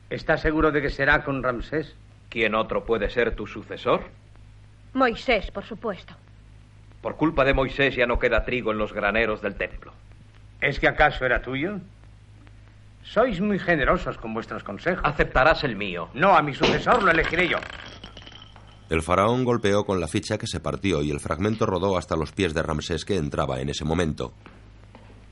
¿Estás 0.09 0.41
seguro 0.41 0.71
de 0.71 0.81
que 0.81 0.89
será 0.89 1.23
con 1.23 1.43
Ramsés? 1.43 1.95
¿Quién 2.29 2.55
otro 2.55 2.85
puede 2.85 3.09
ser 3.09 3.35
tu 3.35 3.47
sucesor? 3.47 4.01
Moisés, 4.93 5.51
por 5.51 5.65
supuesto. 5.65 6.15
Por 7.01 7.15
culpa 7.15 7.45
de 7.45 7.53
Moisés 7.53 7.95
ya 7.95 8.05
no 8.05 8.19
queda 8.19 8.43
trigo 8.43 8.71
en 8.71 8.77
los 8.77 8.93
graneros 8.93 9.41
del 9.41 9.55
templo. 9.55 9.93
¿Es 10.61 10.79
que 10.79 10.87
acaso 10.87 11.25
era 11.25 11.41
tuyo? 11.41 11.79
Sois 13.03 13.39
muy 13.39 13.57
generosos 13.59 14.17
con 14.17 14.33
vuestros 14.33 14.63
consejos. 14.63 15.01
Aceptarás 15.03 15.63
el 15.63 15.75
mío. 15.75 16.09
No, 16.13 16.35
a 16.35 16.41
mi 16.41 16.53
sucesor 16.53 17.01
lo 17.01 17.11
elegiré 17.11 17.47
yo. 17.47 17.57
El 18.89 19.01
faraón 19.01 19.45
golpeó 19.45 19.85
con 19.85 19.99
la 19.99 20.07
ficha 20.07 20.37
que 20.37 20.47
se 20.47 20.59
partió 20.59 21.01
y 21.01 21.11
el 21.11 21.19
fragmento 21.19 21.65
rodó 21.65 21.97
hasta 21.97 22.15
los 22.15 22.31
pies 22.31 22.53
de 22.53 22.63
Ramsés 22.63 23.05
que 23.05 23.17
entraba 23.17 23.61
en 23.61 23.69
ese 23.69 23.85
momento. 23.85 24.33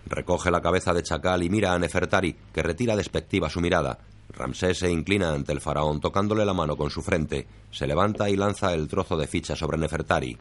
Recoge 0.10 0.52
la 0.52 0.62
cabeza 0.62 0.94
de 0.94 1.04
chacal 1.04 1.44
y 1.44 1.50
mira 1.50 1.74
a 1.74 1.80
Nefertari, 1.80 2.36
que 2.54 2.64
retira 2.64 2.96
despectiva 2.96 3.50
su 3.50 3.62
mirada. 3.62 3.98
Ramsés 4.30 4.80
se 4.80 4.92
inclina 4.92 5.34
ante 5.34 5.52
el 5.52 5.62
faraón 5.62 6.00
tocándole 6.00 6.46
la 6.46 6.54
mano 6.54 6.76
con 6.76 6.90
su 6.90 7.02
frente. 7.02 7.48
Se 7.72 7.88
levanta 7.88 8.30
y 8.30 8.36
lanza 8.36 8.74
el 8.74 8.88
trozo 8.88 9.18
de 9.18 9.28
ficha 9.28 9.56
sobre 9.56 9.78
Nefertari. 9.78 10.38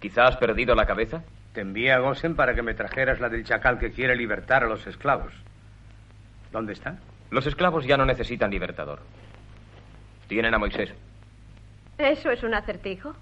¿Quizá 0.00 0.26
has 0.26 0.36
perdido 0.36 0.74
la 0.74 0.86
cabeza? 0.86 1.22
Te 1.52 1.60
envié 1.60 1.92
a 1.92 1.98
Gosen 1.98 2.34
para 2.34 2.54
que 2.54 2.62
me 2.62 2.74
trajeras 2.74 3.20
la 3.20 3.28
del 3.28 3.44
chacal 3.44 3.78
que 3.78 3.92
quiere 3.92 4.16
libertar 4.16 4.64
a 4.64 4.68
los 4.68 4.86
esclavos. 4.86 5.32
¿Dónde 6.52 6.72
está? 6.72 6.98
Los 7.30 7.46
esclavos 7.46 7.86
ya 7.86 7.96
no 7.96 8.04
necesitan 8.04 8.50
libertador. 8.50 9.00
Tienen 10.28 10.54
a 10.54 10.58
Moisés. 10.58 10.92
¿Eso 11.98 12.30
es 12.30 12.42
un 12.42 12.54
acertijo? 12.54 13.14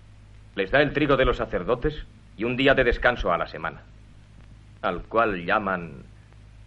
Les 0.55 0.71
da 0.71 0.81
el 0.81 0.93
trigo 0.93 1.17
de 1.17 1.25
los 1.25 1.37
sacerdotes 1.37 1.95
y 2.37 2.45
un 2.45 2.57
día 2.57 2.75
de 2.75 2.85
descanso 2.85 3.33
a 3.33 3.39
la 3.39 3.47
semana, 3.47 3.83
al 4.83 5.03
cual 5.05 5.45
llaman 5.47 6.03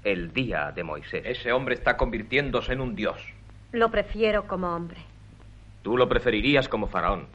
el 0.04 0.34
día 0.34 0.72
de 0.72 0.84
Moisés. 0.84 1.24
Ese 1.26 1.52
hombre 1.52 1.76
está 1.76 1.98
convirtiéndose 1.98 2.74
en 2.74 2.82
un 2.82 2.96
dios. 2.96 3.22
Lo 3.72 3.92
prefiero 3.92 4.48
como 4.48 4.74
hombre. 4.74 5.00
Tú 5.84 5.98
lo 5.98 6.08
preferirías 6.08 6.68
como 6.68 6.88
faraón. 6.88 7.28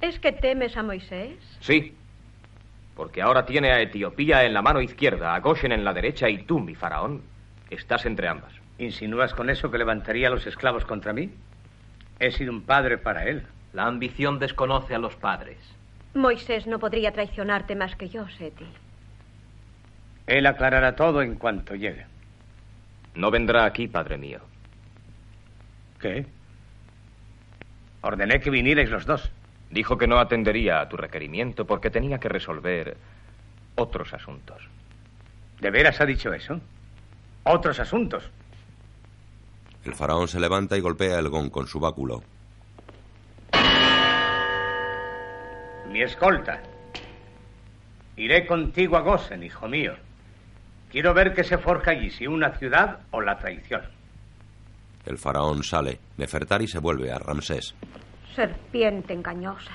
¿Es 0.00 0.18
que 0.18 0.32
temes 0.32 0.76
a 0.76 0.82
Moisés? 0.82 1.38
Sí, 1.60 1.94
porque 2.94 3.22
ahora 3.22 3.46
tiene 3.46 3.70
a 3.70 3.80
Etiopía 3.80 4.44
en 4.44 4.54
la 4.54 4.62
mano 4.62 4.80
izquierda, 4.80 5.34
a 5.34 5.40
Goshen 5.40 5.72
en 5.72 5.84
la 5.84 5.94
derecha 5.94 6.28
y 6.28 6.38
tú, 6.42 6.58
mi 6.58 6.74
faraón, 6.74 7.22
estás 7.70 8.04
entre 8.06 8.28
ambas. 8.28 8.52
¿Insinúas 8.78 9.34
con 9.34 9.50
eso 9.50 9.70
que 9.70 9.78
levantaría 9.78 10.28
a 10.28 10.30
los 10.30 10.46
esclavos 10.46 10.84
contra 10.84 11.12
mí? 11.12 11.30
He 12.18 12.32
sido 12.32 12.52
un 12.52 12.62
padre 12.62 12.98
para 12.98 13.24
él. 13.28 13.44
La 13.72 13.86
ambición 13.86 14.38
desconoce 14.38 14.94
a 14.94 14.98
los 14.98 15.14
padres. 15.16 15.58
Moisés 16.14 16.66
no 16.66 16.78
podría 16.78 17.12
traicionarte 17.12 17.76
más 17.76 17.94
que 17.96 18.08
yo, 18.08 18.28
Seti. 18.28 18.66
Él 20.28 20.46
aclarará 20.46 20.94
todo 20.94 21.22
en 21.22 21.36
cuanto 21.36 21.74
llegue. 21.74 22.04
No 23.14 23.30
vendrá 23.30 23.64
aquí, 23.64 23.88
padre 23.88 24.18
mío. 24.18 24.40
¿Qué? 25.98 26.26
Ordené 28.02 28.38
que 28.38 28.50
vinierais 28.50 28.90
los 28.90 29.06
dos. 29.06 29.32
Dijo 29.70 29.96
que 29.96 30.06
no 30.06 30.18
atendería 30.18 30.80
a 30.80 30.88
tu 30.88 30.98
requerimiento 30.98 31.66
porque 31.66 31.90
tenía 31.90 32.18
que 32.18 32.28
resolver 32.28 32.98
otros 33.74 34.12
asuntos. 34.12 34.62
¿De 35.60 35.70
veras 35.70 35.98
ha 36.02 36.04
dicho 36.04 36.30
eso? 36.34 36.60
Otros 37.44 37.80
asuntos. 37.80 38.30
El 39.82 39.94
faraón 39.94 40.28
se 40.28 40.38
levanta 40.38 40.76
y 40.76 40.80
golpea 40.80 41.18
el 41.18 41.30
gong 41.30 41.50
con 41.50 41.66
su 41.66 41.80
báculo. 41.80 42.22
Mi 45.90 46.02
escolta. 46.02 46.62
Iré 48.16 48.46
contigo 48.46 48.98
a 48.98 49.00
Gosen, 49.00 49.42
hijo 49.42 49.66
mío. 49.68 49.94
Quiero 50.90 51.12
ver 51.14 51.34
qué 51.34 51.44
se 51.44 51.58
forja 51.58 51.90
allí, 51.92 52.10
si 52.10 52.26
una 52.26 52.56
ciudad 52.58 53.00
o 53.10 53.20
la 53.20 53.36
traición. 53.38 53.82
El 55.04 55.18
faraón 55.18 55.62
sale. 55.62 55.98
Nefertari 56.16 56.66
se 56.66 56.78
vuelve 56.78 57.10
a 57.12 57.18
Ramsés. 57.18 57.74
Serpiente 58.34 59.12
engañosa. 59.12 59.72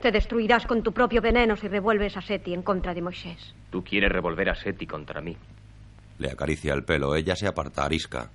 Te 0.00 0.10
destruirás 0.10 0.66
con 0.66 0.82
tu 0.82 0.92
propio 0.92 1.20
veneno 1.20 1.56
si 1.56 1.68
revuelves 1.68 2.16
a 2.16 2.20
Seti 2.22 2.54
en 2.54 2.62
contra 2.62 2.94
de 2.94 3.02
Moisés. 3.02 3.54
Tú 3.70 3.84
quieres 3.84 4.10
revolver 4.10 4.48
a 4.48 4.54
Seti 4.54 4.86
contra 4.86 5.20
mí. 5.20 5.36
Le 6.18 6.30
acaricia 6.30 6.74
el 6.74 6.84
pelo. 6.84 7.14
Ella 7.14 7.36
se 7.36 7.46
aparta 7.46 7.84
arisca. 7.84 8.30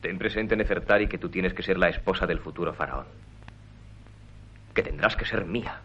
Ten 0.00 0.18
presente, 0.18 0.56
Nefertari, 0.56 1.08
que 1.08 1.18
tú 1.18 1.28
tienes 1.28 1.52
que 1.52 1.62
ser 1.62 1.78
la 1.78 1.88
esposa 1.88 2.26
del 2.26 2.38
futuro 2.40 2.72
faraón. 2.72 3.06
Que 4.74 4.82
tendrás 4.82 5.14
que 5.14 5.26
ser 5.26 5.44
mía. 5.44 5.80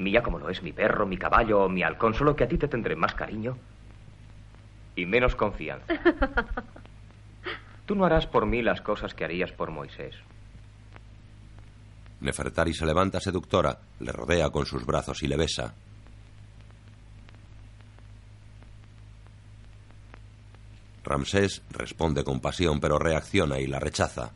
Mía 0.00 0.22
como 0.22 0.38
lo 0.38 0.48
es 0.48 0.62
mi 0.62 0.72
perro, 0.72 1.06
mi 1.06 1.18
caballo 1.18 1.64
o 1.64 1.68
mi 1.68 1.82
halcón, 1.82 2.14
solo 2.14 2.34
que 2.34 2.44
a 2.44 2.48
ti 2.48 2.56
te 2.56 2.68
tendré 2.68 2.96
más 2.96 3.14
cariño 3.14 3.58
y 4.96 5.04
menos 5.04 5.36
confianza. 5.36 5.86
Tú 7.86 7.94
no 7.94 8.06
harás 8.06 8.26
por 8.26 8.46
mí 8.46 8.62
las 8.62 8.80
cosas 8.80 9.12
que 9.12 9.24
harías 9.24 9.52
por 9.52 9.70
Moisés. 9.70 10.16
Nefertari 12.20 12.72
se 12.72 12.86
levanta 12.86 13.20
seductora, 13.20 13.78
le 13.98 14.12
rodea 14.12 14.48
con 14.48 14.64
sus 14.64 14.86
brazos 14.86 15.22
y 15.22 15.28
le 15.28 15.36
besa. 15.36 15.74
Ramsés 21.04 21.62
responde 21.70 22.24
con 22.24 22.40
pasión, 22.40 22.80
pero 22.80 22.98
reacciona 22.98 23.58
y 23.58 23.66
la 23.66 23.78
rechaza. 23.78 24.32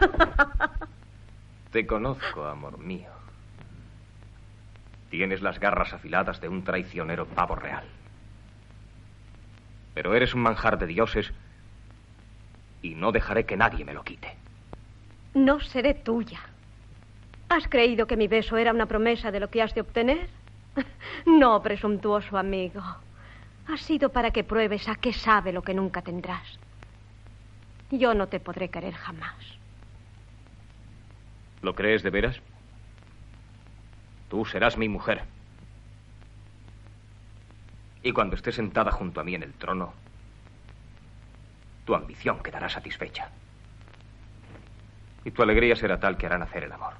Te 1.72 1.86
conozco, 1.86 2.44
amor 2.44 2.78
mío. 2.78 3.10
Tienes 5.10 5.42
las 5.42 5.58
garras 5.58 5.92
afiladas 5.92 6.40
de 6.40 6.48
un 6.48 6.62
traicionero 6.64 7.26
pavo 7.26 7.56
real. 7.56 7.84
Pero 9.94 10.14
eres 10.14 10.34
un 10.34 10.42
manjar 10.42 10.78
de 10.78 10.86
dioses 10.86 11.32
y 12.82 12.94
no 12.94 13.12
dejaré 13.12 13.44
que 13.44 13.56
nadie 13.56 13.84
me 13.84 13.94
lo 13.94 14.04
quite. 14.04 14.36
No 15.34 15.60
seré 15.60 15.94
tuya. 15.94 16.40
¿Has 17.48 17.66
creído 17.68 18.06
que 18.06 18.16
mi 18.16 18.28
beso 18.28 18.56
era 18.56 18.72
una 18.72 18.86
promesa 18.86 19.30
de 19.30 19.40
lo 19.40 19.50
que 19.50 19.62
has 19.62 19.74
de 19.74 19.80
obtener? 19.80 20.28
No, 21.26 21.60
presuntuoso 21.62 22.38
amigo. 22.38 22.80
Ha 23.68 23.76
sido 23.76 24.08
para 24.10 24.30
que 24.30 24.42
pruebes 24.42 24.88
a 24.88 24.94
qué 24.94 25.12
sabe 25.12 25.52
lo 25.52 25.62
que 25.62 25.74
nunca 25.74 26.00
tendrás. 26.02 26.58
Yo 27.90 28.14
no 28.14 28.28
te 28.28 28.40
podré 28.40 28.70
querer 28.70 28.94
jamás. 28.94 29.59
¿Lo 31.62 31.74
crees 31.74 32.02
de 32.02 32.10
veras? 32.10 32.40
Tú 34.28 34.44
serás 34.44 34.78
mi 34.78 34.88
mujer. 34.88 35.24
Y 38.02 38.12
cuando 38.12 38.36
estés 38.36 38.54
sentada 38.54 38.90
junto 38.92 39.20
a 39.20 39.24
mí 39.24 39.34
en 39.34 39.42
el 39.42 39.52
trono, 39.52 39.92
tu 41.84 41.94
ambición 41.94 42.42
quedará 42.42 42.68
satisfecha. 42.68 43.28
Y 45.24 45.30
tu 45.32 45.42
alegría 45.42 45.76
será 45.76 46.00
tal 46.00 46.16
que 46.16 46.26
hará 46.26 46.38
nacer 46.38 46.64
el 46.64 46.72
amor. 46.72 46.94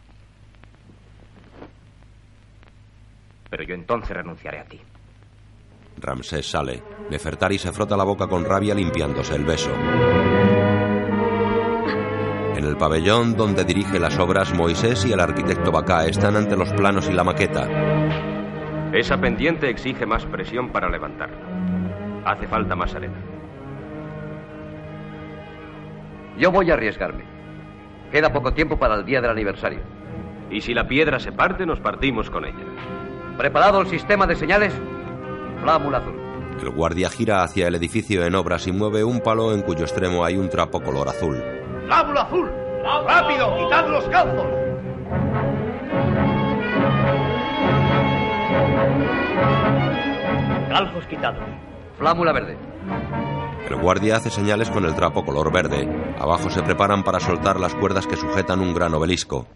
Pero 3.48 3.62
yo 3.64 3.74
entonces 3.74 4.10
renunciaré 4.10 4.60
a 4.60 4.64
ti. 4.64 4.80
Ramsés 5.98 6.50
sale. 6.50 6.82
Nefertari 7.10 7.58
se 7.58 7.72
frota 7.72 7.96
la 7.96 8.04
boca 8.04 8.26
con 8.26 8.44
rabia 8.44 8.74
limpiándose 8.74 9.34
el 9.34 9.44
beso. 9.44 9.70
Pabellón 12.80 13.36
donde 13.36 13.62
dirige 13.62 14.00
las 14.00 14.18
obras, 14.18 14.54
Moisés 14.54 15.04
y 15.04 15.12
el 15.12 15.20
arquitecto 15.20 15.70
Bacá 15.70 16.06
están 16.06 16.34
ante 16.34 16.56
los 16.56 16.72
planos 16.72 17.10
y 17.10 17.12
la 17.12 17.22
maqueta. 17.22 17.68
Esa 18.90 19.20
pendiente 19.20 19.68
exige 19.68 20.06
más 20.06 20.24
presión 20.24 20.70
para 20.70 20.88
levantarla. 20.88 21.36
Hace 22.24 22.48
falta 22.48 22.74
más 22.74 22.94
arena. 22.94 23.18
Yo 26.38 26.50
voy 26.50 26.70
a 26.70 26.74
arriesgarme. 26.74 27.24
Queda 28.10 28.32
poco 28.32 28.54
tiempo 28.54 28.78
para 28.78 28.94
el 28.94 29.04
día 29.04 29.20
del 29.20 29.30
aniversario. 29.30 29.80
Y 30.50 30.62
si 30.62 30.72
la 30.72 30.88
piedra 30.88 31.20
se 31.20 31.32
parte, 31.32 31.66
nos 31.66 31.80
partimos 31.80 32.30
con 32.30 32.46
ella. 32.46 32.64
¿Preparado 33.36 33.82
el 33.82 33.88
sistema 33.88 34.26
de 34.26 34.36
señales? 34.36 34.72
Flámula 35.60 35.98
azul. 35.98 36.18
El 36.62 36.70
guardia 36.70 37.10
gira 37.10 37.42
hacia 37.42 37.68
el 37.68 37.74
edificio 37.74 38.24
en 38.24 38.34
obras 38.34 38.66
y 38.66 38.72
mueve 38.72 39.04
un 39.04 39.20
palo 39.20 39.52
en 39.52 39.60
cuyo 39.60 39.82
extremo 39.82 40.24
hay 40.24 40.38
un 40.38 40.48
trapo 40.48 40.80
color 40.80 41.08
azul. 41.10 41.36
¡Flámula 41.86 42.22
azul! 42.22 42.69
¡Rápido! 42.82 43.56
¡Quitad 43.58 43.88
los 43.88 44.04
calzos! 44.08 44.46
Calzos 50.68 51.06
quitados. 51.06 51.42
Flámula 51.98 52.32
verde. 52.32 52.56
El 53.68 53.76
guardia 53.76 54.16
hace 54.16 54.30
señales 54.30 54.70
con 54.70 54.84
el 54.84 54.94
trapo 54.94 55.24
color 55.24 55.52
verde. 55.52 55.88
Abajo 56.18 56.48
se 56.50 56.62
preparan 56.62 57.02
para 57.02 57.20
soltar 57.20 57.60
las 57.60 57.74
cuerdas 57.74 58.06
que 58.06 58.16
sujetan 58.16 58.60
un 58.60 58.74
gran 58.74 58.94
obelisco. 58.94 59.46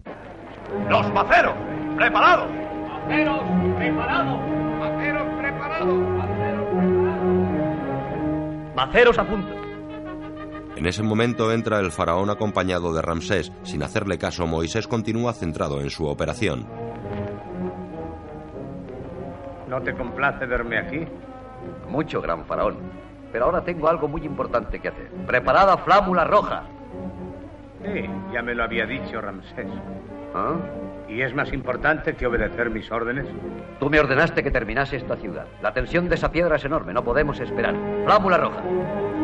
¡Los 0.88 1.12
maceros! 1.12 1.54
¡Preparados! 1.96 2.48
¡Maceros, 2.50 3.40
preparados! 3.76 4.38
¡Maceros, 4.78 5.26
preparados! 5.38 5.94
Maceros 8.74 9.18
a 9.18 9.24
punto. 9.24 9.63
En 10.76 10.86
ese 10.86 11.02
momento 11.02 11.52
entra 11.52 11.78
el 11.78 11.92
faraón 11.92 12.30
acompañado 12.30 12.92
de 12.92 13.00
Ramsés. 13.00 13.52
Sin 13.62 13.82
hacerle 13.82 14.18
caso, 14.18 14.46
Moisés 14.46 14.88
continúa 14.88 15.32
centrado 15.32 15.80
en 15.80 15.90
su 15.90 16.06
operación. 16.06 16.66
¿No 19.68 19.80
te 19.82 19.94
complace 19.94 20.46
verme 20.46 20.78
aquí? 20.78 21.06
Mucho, 21.88 22.20
gran 22.20 22.44
faraón. 22.44 22.76
Pero 23.32 23.46
ahora 23.46 23.64
tengo 23.64 23.88
algo 23.88 24.08
muy 24.08 24.22
importante 24.24 24.80
que 24.80 24.88
hacer. 24.88 25.10
Preparada 25.26 25.76
flámula 25.78 26.24
roja. 26.24 26.64
Sí, 27.82 28.08
ya 28.32 28.42
me 28.42 28.54
lo 28.54 28.64
había 28.64 28.86
dicho 28.86 29.20
Ramsés. 29.20 29.66
¿Ah? 30.34 30.54
¿Y 31.14 31.22
es 31.22 31.32
más 31.32 31.52
importante 31.52 32.14
que 32.16 32.26
obedecer 32.26 32.70
mis 32.70 32.90
órdenes? 32.90 33.26
Tú 33.78 33.88
me 33.88 34.00
ordenaste 34.00 34.42
que 34.42 34.50
terminase 34.50 34.96
esta 34.96 35.14
ciudad. 35.14 35.46
La 35.62 35.72
tensión 35.72 36.08
de 36.08 36.16
esa 36.16 36.32
piedra 36.32 36.56
es 36.56 36.64
enorme, 36.64 36.92
no 36.92 37.04
podemos 37.04 37.38
esperar. 37.38 37.76
Flámula 38.04 38.36
roja. 38.36 38.62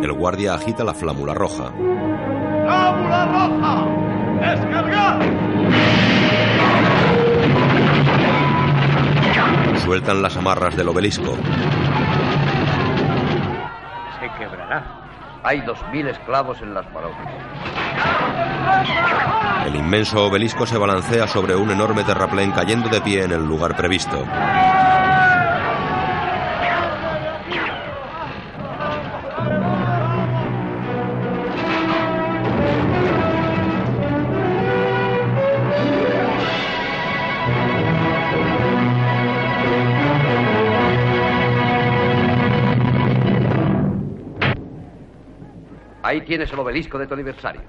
El 0.01 0.12
guardia 0.12 0.55
agita 0.55 0.84
la 0.84 0.95
flámula 0.95 1.34
roja. 1.34 1.72
¡Flámula 1.72 3.26
roja! 3.26 3.86
¡Descargar! 4.55 5.20
Sueltan 9.78 10.22
las 10.22 10.36
amarras 10.36 10.76
del 10.76 10.88
obelisco. 10.88 11.36
Hay 15.43 15.61
dos 15.62 15.78
mil 15.91 16.07
esclavos 16.07 16.61
en 16.61 16.74
las 16.74 16.86
palomas. 16.86 17.18
El 19.66 19.76
inmenso 19.76 20.26
obelisco 20.26 20.66
se 20.66 20.76
balancea 20.76 21.26
sobre 21.26 21.57
un 21.57 21.70
enorme 21.70 22.05
terraplén 22.05 22.51
cayendo 22.51 22.88
de 22.88 23.01
pie 23.01 23.24
en 23.24 23.32
el 23.32 23.45
lugar 23.47 23.76
previsto. 23.76 24.24
Ahí 46.11 46.23
tienes 46.23 46.53
el 46.53 46.59
obelisco 46.59 46.99
de 46.99 47.07
tu 47.07 47.15
aniversario. 47.15 47.63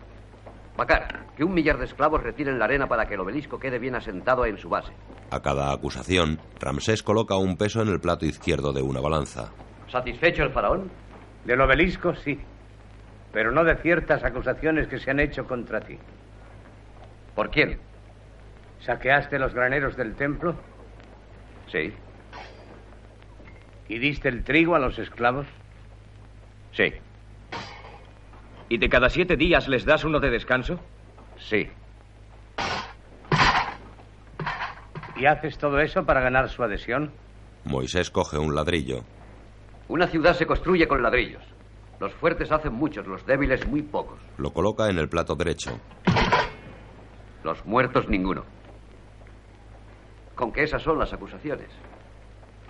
Macar, 0.75 1.27
que 1.37 1.43
un 1.43 1.53
millar 1.53 1.77
de 1.77 1.85
esclavos 1.85 2.23
retiren 2.23 2.57
la 2.57 2.65
arena 2.65 2.87
para 2.87 3.05
que 3.05 3.13
el 3.13 3.19
obelisco 3.19 3.59
quede 3.59 3.77
bien 3.77 3.93
asentado 3.93 4.47
en 4.47 4.57
su 4.57 4.67
base. 4.67 4.91
A 5.29 5.39
cada 5.41 5.71
acusación, 5.71 6.39
Ramsés 6.59 7.03
coloca 7.03 7.37
un 7.37 7.55
peso 7.55 7.83
en 7.83 7.89
el 7.89 7.99
plato 7.99 8.25
izquierdo 8.25 8.73
de 8.73 8.81
una 8.81 8.99
balanza. 8.99 9.51
¿Satisfecho 9.91 10.41
el 10.41 10.51
faraón? 10.51 10.89
Del 11.45 11.61
obelisco, 11.61 12.15
sí. 12.15 12.39
Pero 13.31 13.51
no 13.51 13.63
de 13.63 13.75
ciertas 13.75 14.23
acusaciones 14.23 14.87
que 14.87 14.97
se 14.97 15.11
han 15.11 15.19
hecho 15.19 15.45
contra 15.45 15.79
ti. 15.81 15.99
¿Por 17.35 17.51
quién? 17.51 17.79
¿Saqueaste 18.79 19.37
los 19.37 19.53
graneros 19.53 19.95
del 19.95 20.15
templo? 20.15 20.55
Sí. 21.67 21.93
¿Y 23.87 23.99
diste 23.99 24.29
el 24.29 24.43
trigo 24.43 24.73
a 24.73 24.79
los 24.79 24.97
esclavos? 24.97 25.45
Sí. 26.71 26.91
¿Y 28.71 28.77
de 28.77 28.87
cada 28.87 29.09
siete 29.09 29.35
días 29.35 29.67
les 29.67 29.83
das 29.83 30.05
uno 30.05 30.21
de 30.21 30.29
descanso? 30.29 30.79
Sí. 31.37 31.67
¿Y 35.17 35.25
haces 35.25 35.57
todo 35.57 35.81
eso 35.81 36.05
para 36.05 36.21
ganar 36.21 36.47
su 36.47 36.63
adhesión? 36.63 37.11
Moisés 37.65 38.09
coge 38.09 38.37
un 38.37 38.55
ladrillo. 38.55 39.03
Una 39.89 40.07
ciudad 40.07 40.35
se 40.35 40.45
construye 40.45 40.87
con 40.87 41.03
ladrillos. 41.03 41.43
Los 41.99 42.13
fuertes 42.13 42.49
hacen 42.49 42.71
muchos, 42.71 43.05
los 43.07 43.25
débiles 43.25 43.67
muy 43.67 43.81
pocos. 43.81 44.21
Lo 44.37 44.53
coloca 44.53 44.89
en 44.89 44.99
el 44.99 45.09
plato 45.09 45.35
derecho. 45.35 45.77
Los 47.43 47.65
muertos 47.65 48.07
ninguno. 48.07 48.45
con 50.33 50.53
que 50.53 50.63
esas 50.63 50.81
son 50.81 50.97
las 50.97 51.11
acusaciones. 51.11 51.67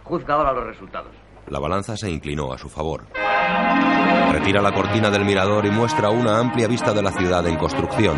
Juzga 0.04 0.34
ahora 0.34 0.52
los 0.52 0.66
resultados. 0.66 1.14
La 1.48 1.60
balanza 1.60 1.96
se 1.96 2.10
inclinó 2.10 2.52
a 2.52 2.58
su 2.58 2.70
favor. 2.70 3.06
Retira 4.32 4.62
la 4.62 4.72
cortina 4.72 5.10
del 5.10 5.26
mirador 5.26 5.66
y 5.66 5.70
muestra 5.70 6.10
una 6.10 6.40
amplia 6.40 6.66
vista 6.66 6.94
de 6.94 7.02
la 7.02 7.12
ciudad 7.12 7.46
en 7.48 7.58
construcción. 7.58 8.18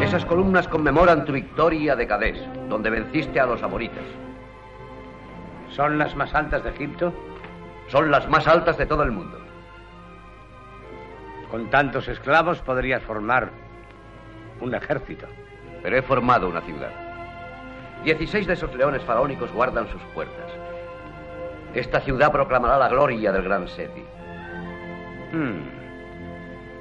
Esas 0.00 0.24
columnas 0.24 0.66
conmemoran 0.68 1.26
tu 1.26 1.32
victoria 1.32 1.94
de 1.94 2.06
Cadés, 2.06 2.40
donde 2.66 2.88
venciste 2.88 3.38
a 3.38 3.44
los 3.44 3.62
amoritas. 3.62 4.04
¿Son 5.68 5.98
las 5.98 6.16
más 6.16 6.34
altas 6.34 6.64
de 6.64 6.70
Egipto? 6.70 7.12
Son 7.88 8.10
las 8.10 8.26
más 8.30 8.48
altas 8.48 8.78
de 8.78 8.86
todo 8.86 9.02
el 9.02 9.10
mundo. 9.10 9.38
Con 11.50 11.68
tantos 11.68 12.08
esclavos 12.08 12.62
podrías 12.62 13.02
formar 13.02 13.50
un 14.62 14.74
ejército. 14.74 15.26
Pero 15.82 15.98
he 15.98 16.02
formado 16.02 16.48
una 16.48 16.62
ciudad. 16.62 16.92
Dieciséis 18.02 18.46
de 18.46 18.54
esos 18.54 18.74
leones 18.74 19.02
faraónicos 19.02 19.52
guardan 19.52 19.90
sus 19.90 20.00
puertas. 20.14 20.50
Esta 21.74 22.00
ciudad 22.00 22.32
proclamará 22.32 22.78
la 22.78 22.88
gloria 22.88 23.30
del 23.30 23.42
gran 23.42 23.68
Seti. 23.68 24.02
Hmm. 25.32 25.80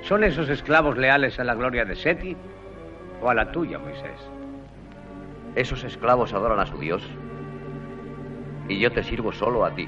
¿Son 0.01 0.23
esos 0.23 0.49
esclavos 0.49 0.97
leales 0.97 1.39
a 1.39 1.43
la 1.43 1.55
gloria 1.55 1.85
de 1.85 1.95
Seti 1.95 2.35
o 3.21 3.29
a 3.29 3.33
la 3.33 3.51
tuya, 3.51 3.77
Moisés? 3.77 4.19
Esos 5.55 5.83
esclavos 5.83 6.33
adoran 6.33 6.59
a 6.59 6.65
su 6.65 6.77
Dios 6.77 7.03
y 8.67 8.79
yo 8.79 8.91
te 8.91 9.03
sirvo 9.03 9.31
solo 9.31 9.65
a 9.65 9.73
ti. 9.73 9.87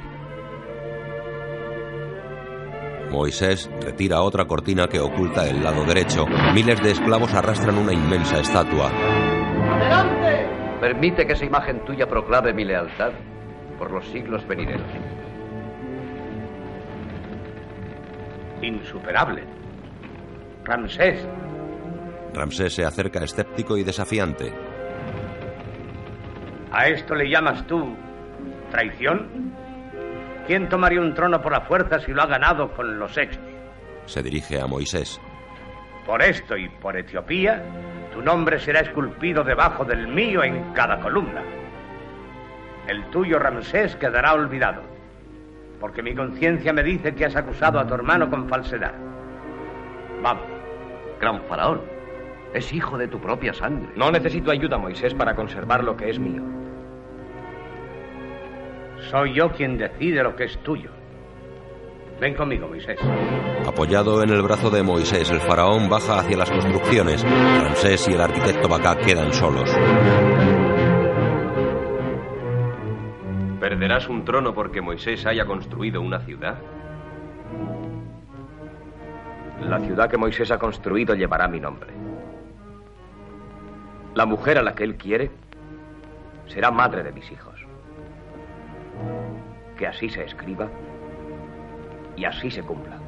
Moisés 3.11 3.69
retira 3.81 4.21
otra 4.21 4.45
cortina 4.45 4.87
que 4.87 4.99
oculta 4.99 5.47
el 5.47 5.63
lado 5.63 5.83
derecho. 5.83 6.25
Miles 6.53 6.81
de 6.81 6.91
esclavos 6.91 7.33
arrastran 7.33 7.77
una 7.77 7.93
inmensa 7.93 8.39
estatua. 8.39 8.89
¡Adelante! 8.89 10.47
Permite 10.79 11.27
que 11.27 11.33
esa 11.33 11.45
imagen 11.45 11.83
tuya 11.85 12.07
proclame 12.07 12.53
mi 12.53 12.63
lealtad 12.63 13.11
por 13.77 13.91
los 13.91 14.05
siglos 14.07 14.47
venideros. 14.47 14.87
Insuperable. 18.61 19.43
Ramsés. 20.63 21.27
Ramsés 22.33 22.73
se 22.75 22.85
acerca 22.85 23.23
escéptico 23.23 23.77
y 23.77 23.83
desafiante. 23.83 24.53
¿A 26.71 26.87
esto 26.87 27.15
le 27.15 27.29
llamas 27.29 27.65
tú 27.67 27.95
traición? 28.69 29.51
¿Quién 30.47 30.69
tomaría 30.69 31.01
un 31.01 31.13
trono 31.13 31.41
por 31.41 31.51
la 31.51 31.61
fuerza 31.61 31.99
si 31.99 32.11
lo 32.11 32.21
ha 32.21 32.27
ganado 32.27 32.71
con 32.73 32.97
los 32.97 33.17
hechos? 33.17 33.41
Se 34.05 34.23
dirige 34.23 34.59
a 34.59 34.67
Moisés. 34.67 35.19
Por 36.05 36.21
esto 36.21 36.57
y 36.57 36.67
por 36.67 36.97
Etiopía, 36.97 37.61
tu 38.13 38.21
nombre 38.21 38.59
será 38.59 38.79
esculpido 38.79 39.43
debajo 39.43 39.85
del 39.85 40.07
mío 40.07 40.43
en 40.43 40.73
cada 40.73 40.99
columna. 40.99 41.43
El 42.87 43.05
tuyo, 43.11 43.37
Ramsés, 43.37 43.95
quedará 43.97 44.33
olvidado, 44.33 44.81
porque 45.81 46.03
mi 46.03 46.15
conciencia 46.15 46.71
me 46.71 46.83
dice 46.83 47.13
que 47.15 47.25
has 47.25 47.35
acusado 47.35 47.79
a 47.79 47.87
tu 47.87 47.95
hermano 47.95 48.29
con 48.29 48.47
falsedad. 48.47 48.93
Vamos. 50.21 50.45
Gran 51.19 51.41
faraón, 51.43 51.81
es 52.53 52.71
hijo 52.71 52.97
de 52.97 53.07
tu 53.07 53.19
propia 53.19 53.53
sangre. 53.53 53.89
No 53.95 54.11
necesito 54.11 54.51
ayuda, 54.51 54.77
Moisés, 54.77 55.13
para 55.15 55.35
conservar 55.35 55.83
lo 55.83 55.97
que 55.97 56.09
es 56.09 56.19
mío. 56.19 56.43
Soy 59.09 59.33
yo 59.33 59.51
quien 59.51 59.77
decide 59.77 60.23
lo 60.23 60.35
que 60.35 60.45
es 60.45 60.57
tuyo. 60.59 60.91
Ven 62.19 62.35
conmigo, 62.35 62.67
Moisés. 62.67 62.99
Apoyado 63.65 64.21
en 64.21 64.29
el 64.29 64.43
brazo 64.43 64.69
de 64.69 64.83
Moisés, 64.83 65.31
el 65.31 65.39
faraón 65.39 65.89
baja 65.89 66.19
hacia 66.19 66.37
las 66.37 66.51
construcciones. 66.51 67.23
Ramsés 67.23 68.07
y 68.07 68.13
el 68.13 68.21
arquitecto 68.21 68.67
Bacá 68.67 68.95
quedan 68.97 69.33
solos. 69.33 69.69
¿Perderás 73.61 74.09
un 74.09 74.25
trono 74.25 74.55
porque 74.55 74.81
Moisés 74.81 75.23
haya 75.27 75.45
construido 75.45 76.01
una 76.01 76.19
ciudad? 76.21 76.57
La 79.61 79.79
ciudad 79.79 80.09
que 80.09 80.17
Moisés 80.17 80.49
ha 80.49 80.57
construido 80.57 81.13
llevará 81.13 81.47
mi 81.47 81.59
nombre. 81.59 81.93
La 84.15 84.25
mujer 84.25 84.57
a 84.57 84.63
la 84.63 84.73
que 84.73 84.83
él 84.83 84.97
quiere 84.97 85.29
será 86.47 86.71
madre 86.71 87.03
de 87.03 87.11
mis 87.11 87.31
hijos. 87.31 87.53
Que 89.77 89.85
así 89.85 90.09
se 90.09 90.23
escriba 90.23 90.67
y 92.17 92.25
así 92.25 92.49
se 92.49 92.63
cumpla. 92.63 92.99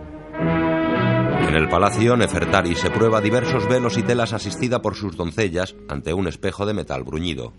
En 1.48 1.56
el 1.56 1.68
palacio, 1.68 2.16
Nefertari 2.16 2.76
se 2.76 2.92
prueba 2.92 3.22
diversos 3.22 3.68
velos 3.68 3.98
y 3.98 4.04
telas 4.04 4.34
asistida 4.34 4.84
por 4.84 4.94
sus 4.94 5.18
doncellas 5.18 5.76
ante 5.90 6.14
un 6.14 6.28
espejo 6.28 6.68
de 6.68 6.76
metal 6.76 7.04
bruñido. 7.04 7.54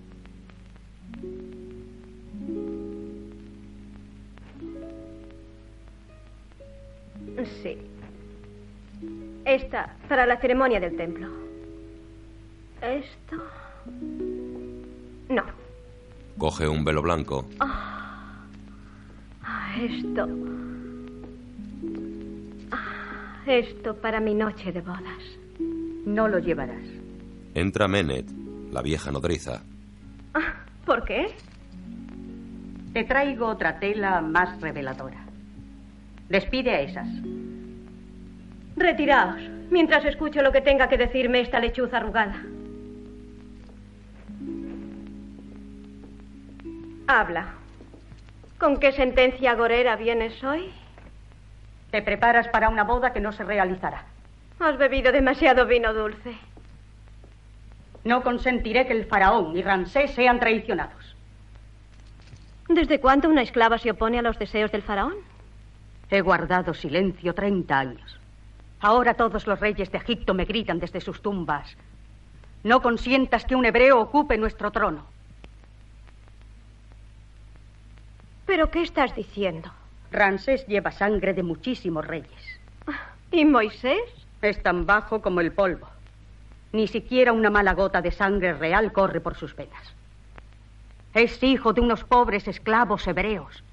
Sí. 7.63 7.79
Esta 9.45 9.97
para 10.09 10.27
la 10.27 10.41
ceremonia 10.41 10.81
del 10.81 10.97
templo. 10.97 11.29
Esto. 12.81 13.37
No. 15.29 15.43
Coge 16.39 16.69
un 16.69 16.85
velo 16.85 17.03
blanco. 17.03 17.47
Ah, 17.61 18.47
esto. 19.79 20.29
Ah, 22.71 23.43
esto 23.47 23.97
para 23.97 24.21
mi 24.21 24.35
noche 24.35 24.73
de 24.73 24.81
bodas. 24.81 25.23
No 26.07 26.29
lo 26.29 26.39
llevarás. 26.39 26.85
Entra 27.55 27.89
Menet, 27.89 28.27
la 28.73 28.83
vieja 28.83 29.11
nodriza. 29.11 29.63
Ah, 30.35 30.55
¿Por 30.85 31.05
qué? 31.05 31.27
Te 32.93 33.05
traigo 33.05 33.47
otra 33.47 33.79
tela 33.79 34.21
más 34.21 34.61
reveladora. 34.61 35.24
Despide 36.29 36.71
a 36.71 36.81
esas. 36.81 37.09
Retiraos, 38.77 39.41
mientras 39.71 40.05
escucho 40.05 40.43
lo 40.43 40.53
que 40.53 40.61
tenga 40.61 40.89
que 40.89 40.99
decirme 40.99 41.41
esta 41.41 41.61
lechuza 41.61 41.99
arrugada. 41.99 42.43
Habla. 47.07 47.55
¿Con 48.59 48.79
qué 48.79 48.93
sentencia 48.93 49.55
gorera 49.55 49.97
vienes 49.97 50.43
hoy? 50.43 50.71
Te 51.91 52.03
preparas 52.03 52.49
para 52.49 52.69
una 52.69 52.83
boda 52.83 53.13
que 53.13 53.21
no 53.21 53.33
se 53.33 53.45
realizará. 53.45 54.05
Has 54.59 54.79
bebido 54.79 55.13
demasiado 55.13 55.67
vino 55.67 55.93
dulce. 55.93 56.35
No 58.05 58.23
consentiré 58.23 58.87
que 58.87 58.93
el 58.93 59.07
faraón 59.07 59.57
y 59.57 59.63
Ramsés 59.63 60.13
sean 60.13 60.41
traicionados. 60.41 61.15
¿Desde 62.69 63.01
cuándo 63.01 63.29
una 63.29 63.43
esclava 63.43 63.79
se 63.79 63.91
opone 63.91 64.19
a 64.19 64.23
los 64.23 64.39
deseos 64.39 64.73
del 64.73 64.83
faraón? 64.83 65.15
He 66.15 66.21
guardado 66.21 66.75
silencio 66.75 67.35
30 67.35 67.77
años. 67.77 68.21
Ahora 68.79 69.15
todos 69.15 69.49
los 69.49 69.59
reyes 69.59 69.91
de 69.91 69.99
Egipto 69.99 70.33
me 70.33 70.45
gritan 70.45 70.79
desde 70.79 71.01
sus 71.01 71.21
tumbas. 71.21 71.77
No 72.63 72.83
consientas 72.83 73.45
que 73.45 73.57
un 73.57 73.65
hebreo 73.65 74.01
ocupe 74.01 74.39
nuestro 74.39 74.71
trono. 74.71 75.07
¿Pero 78.47 78.71
qué 78.71 78.83
estás 78.83 79.17
diciendo? 79.17 79.73
Ramsés 80.13 80.65
lleva 80.69 80.93
sangre 80.93 81.35
de 81.35 81.43
muchísimos 81.43 82.07
reyes. 82.07 82.61
¿Y 83.33 83.45
Moisés? 83.45 84.05
Es 84.41 84.63
tan 84.63 84.87
bajo 84.87 85.21
como 85.21 85.41
el 85.41 85.51
polvo. 85.51 85.89
Ni 86.71 86.87
siquiera 86.87 87.33
una 87.33 87.51
mala 87.51 87.75
gota 87.75 88.01
de 88.01 88.13
sangre 88.13 88.53
real 88.53 88.93
corre 88.93 89.21
por 89.21 89.35
sus 89.35 89.57
venas. 89.57 89.93
Es 91.13 91.43
hijo 91.43 91.73
de 91.73 91.81
unos 91.81 92.05
pobres 92.05 92.47
esclavos 92.47 93.05
hebreos. 93.09 93.65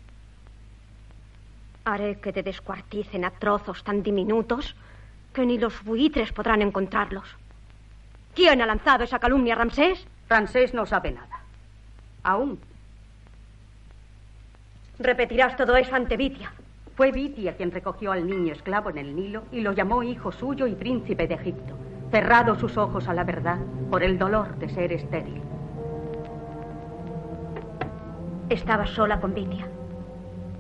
Haré 1.84 2.20
que 2.20 2.32
te 2.32 2.44
descuarticen 2.44 3.26
a 3.26 3.32
trozos 3.32 3.84
tan 3.84 4.04
diminutos 4.04 4.76
que 5.34 5.46
ni 5.46 5.58
los 5.58 5.84
buitres 5.84 6.32
podrán 6.32 6.62
encontrarlos. 6.62 7.28
¿Quién 8.36 8.62
ha 8.62 8.66
lanzado 8.66 9.04
esa 9.04 9.20
calumnia, 9.20 9.56
Ramsés? 9.56 10.06
Ramsés 10.30 10.74
no 10.74 10.86
sabe 10.86 11.12
nada. 11.12 11.42
Aún. 12.24 12.60
Repetirás 15.00 15.58
todo 15.58 15.76
eso 15.76 15.96
ante 15.96 16.18
Vitia. 16.18 16.54
Fue 16.96 17.12
Vitia 17.12 17.56
quien 17.56 17.72
recogió 17.72 18.12
al 18.12 18.28
niño 18.28 18.54
esclavo 18.54 18.92
en 18.92 19.00
el 19.00 19.16
Nilo 19.16 19.44
y 19.52 19.62
lo 19.62 19.72
llamó 19.72 20.04
hijo 20.04 20.32
suyo 20.32 20.68
y 20.68 20.76
príncipe 20.76 21.28
de 21.28 21.34
Egipto, 21.34 21.76
cerrado 22.12 22.56
sus 22.60 22.78
ojos 22.78 23.08
a 23.08 23.14
la 23.14 23.24
verdad 23.24 23.58
por 23.90 24.04
el 24.04 24.20
dolor 24.20 24.56
de 24.58 24.70
ser 24.70 24.92
estéril. 24.94 25.42
Estaba 28.50 28.86
sola 28.86 29.20
con 29.20 29.34
Vitia. 29.34 29.68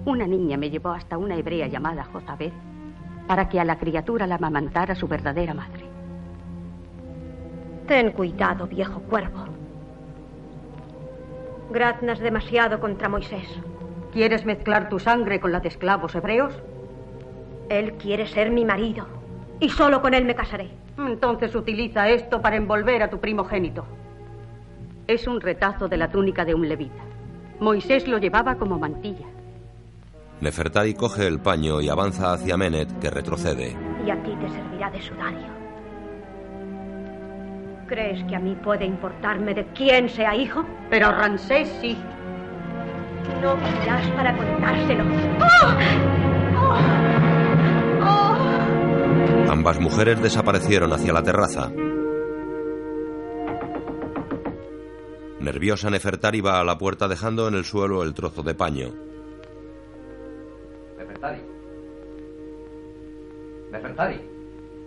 Una 0.06 0.26
niña 0.26 0.58
me 0.58 0.70
llevó 0.70 0.90
hasta 0.90 1.18
una 1.18 1.36
hebrea 1.36 1.68
llamada 1.68 2.04
Jozabed 2.06 2.52
para 3.28 3.48
que 3.48 3.60
a 3.60 3.66
la 3.66 3.78
criatura 3.78 4.26
la 4.26 4.36
amamantara 4.36 4.96
su 4.96 5.08
verdadera 5.08 5.54
madre. 5.54 5.86
Ten 7.88 8.12
cuidado, 8.12 8.68
viejo 8.68 9.00
cuervo. 9.02 9.46
Graznas 11.72 12.20
demasiado 12.20 12.80
contra 12.80 13.10
Moisés. 13.10 13.48
¿Quieres 14.12 14.46
mezclar 14.46 14.90
tu 14.90 15.00
sangre 15.00 15.40
con 15.40 15.52
la 15.52 15.60
de 15.60 15.70
esclavos 15.70 16.16
hebreos? 16.16 16.54
Él 17.70 17.94
quiere 17.94 18.28
ser 18.28 18.52
mi 18.52 18.66
marido. 18.66 19.06
Y 19.60 19.70
solo 19.70 20.02
con 20.02 20.14
él 20.14 20.26
me 20.26 20.36
casaré. 20.36 20.72
Entonces 20.98 21.56
utiliza 21.56 22.10
esto 22.10 22.42
para 22.42 22.58
envolver 22.58 23.04
a 23.04 23.10
tu 23.10 23.20
primogénito. 23.20 23.86
Es 25.08 25.28
un 25.28 25.40
retazo 25.40 25.88
de 25.88 25.98
la 25.98 26.10
túnica 26.10 26.44
de 26.44 26.56
un 26.56 26.68
levita. 26.68 27.04
Moisés 27.60 28.08
lo 28.08 28.18
llevaba 28.18 28.56
como 28.56 28.80
mantilla. 28.80 29.28
Nefertari 30.42 30.96
coge 30.96 31.28
el 31.28 31.40
paño 31.40 31.82
y 31.82 31.90
avanza 31.90 32.34
hacia 32.34 32.58
Menet, 32.58 33.00
que 33.00 33.12
retrocede. 33.12 33.78
Y 34.04 34.10
a 34.10 34.24
ti 34.24 34.36
te 34.42 34.50
servirá 34.50 34.90
de 34.90 35.00
sudario. 35.00 35.48
¿Crees 37.88 38.24
que 38.24 38.36
a 38.36 38.40
mí 38.40 38.56
puede 38.56 38.86
importarme 38.86 39.54
de 39.54 39.68
quién 39.76 40.10
sea 40.10 40.36
hijo? 40.36 40.66
Pero 40.90 41.12
Ramsés 41.12 41.70
sí. 41.80 41.96
No 43.40 43.56
irás 43.84 44.08
para 44.16 44.36
contárselo. 44.36 45.04
Ambas 49.52 49.80
mujeres 49.80 50.20
desaparecieron 50.24 50.92
hacia 50.92 51.14
la 51.14 51.22
terraza. 51.22 51.72
Nerviosa, 55.40 55.92
Nefertari 55.92 56.42
va 56.42 56.60
a 56.60 56.64
la 56.64 56.80
puerta 56.80 57.08
dejando 57.08 57.48
en 57.48 57.54
el 57.54 57.66
suelo 57.66 58.02
el 58.02 58.16
trozo 58.16 58.42
de 58.42 58.56
paño. 58.56 59.11
Nefertari. 61.22 61.42
Nefertari, 63.72 64.22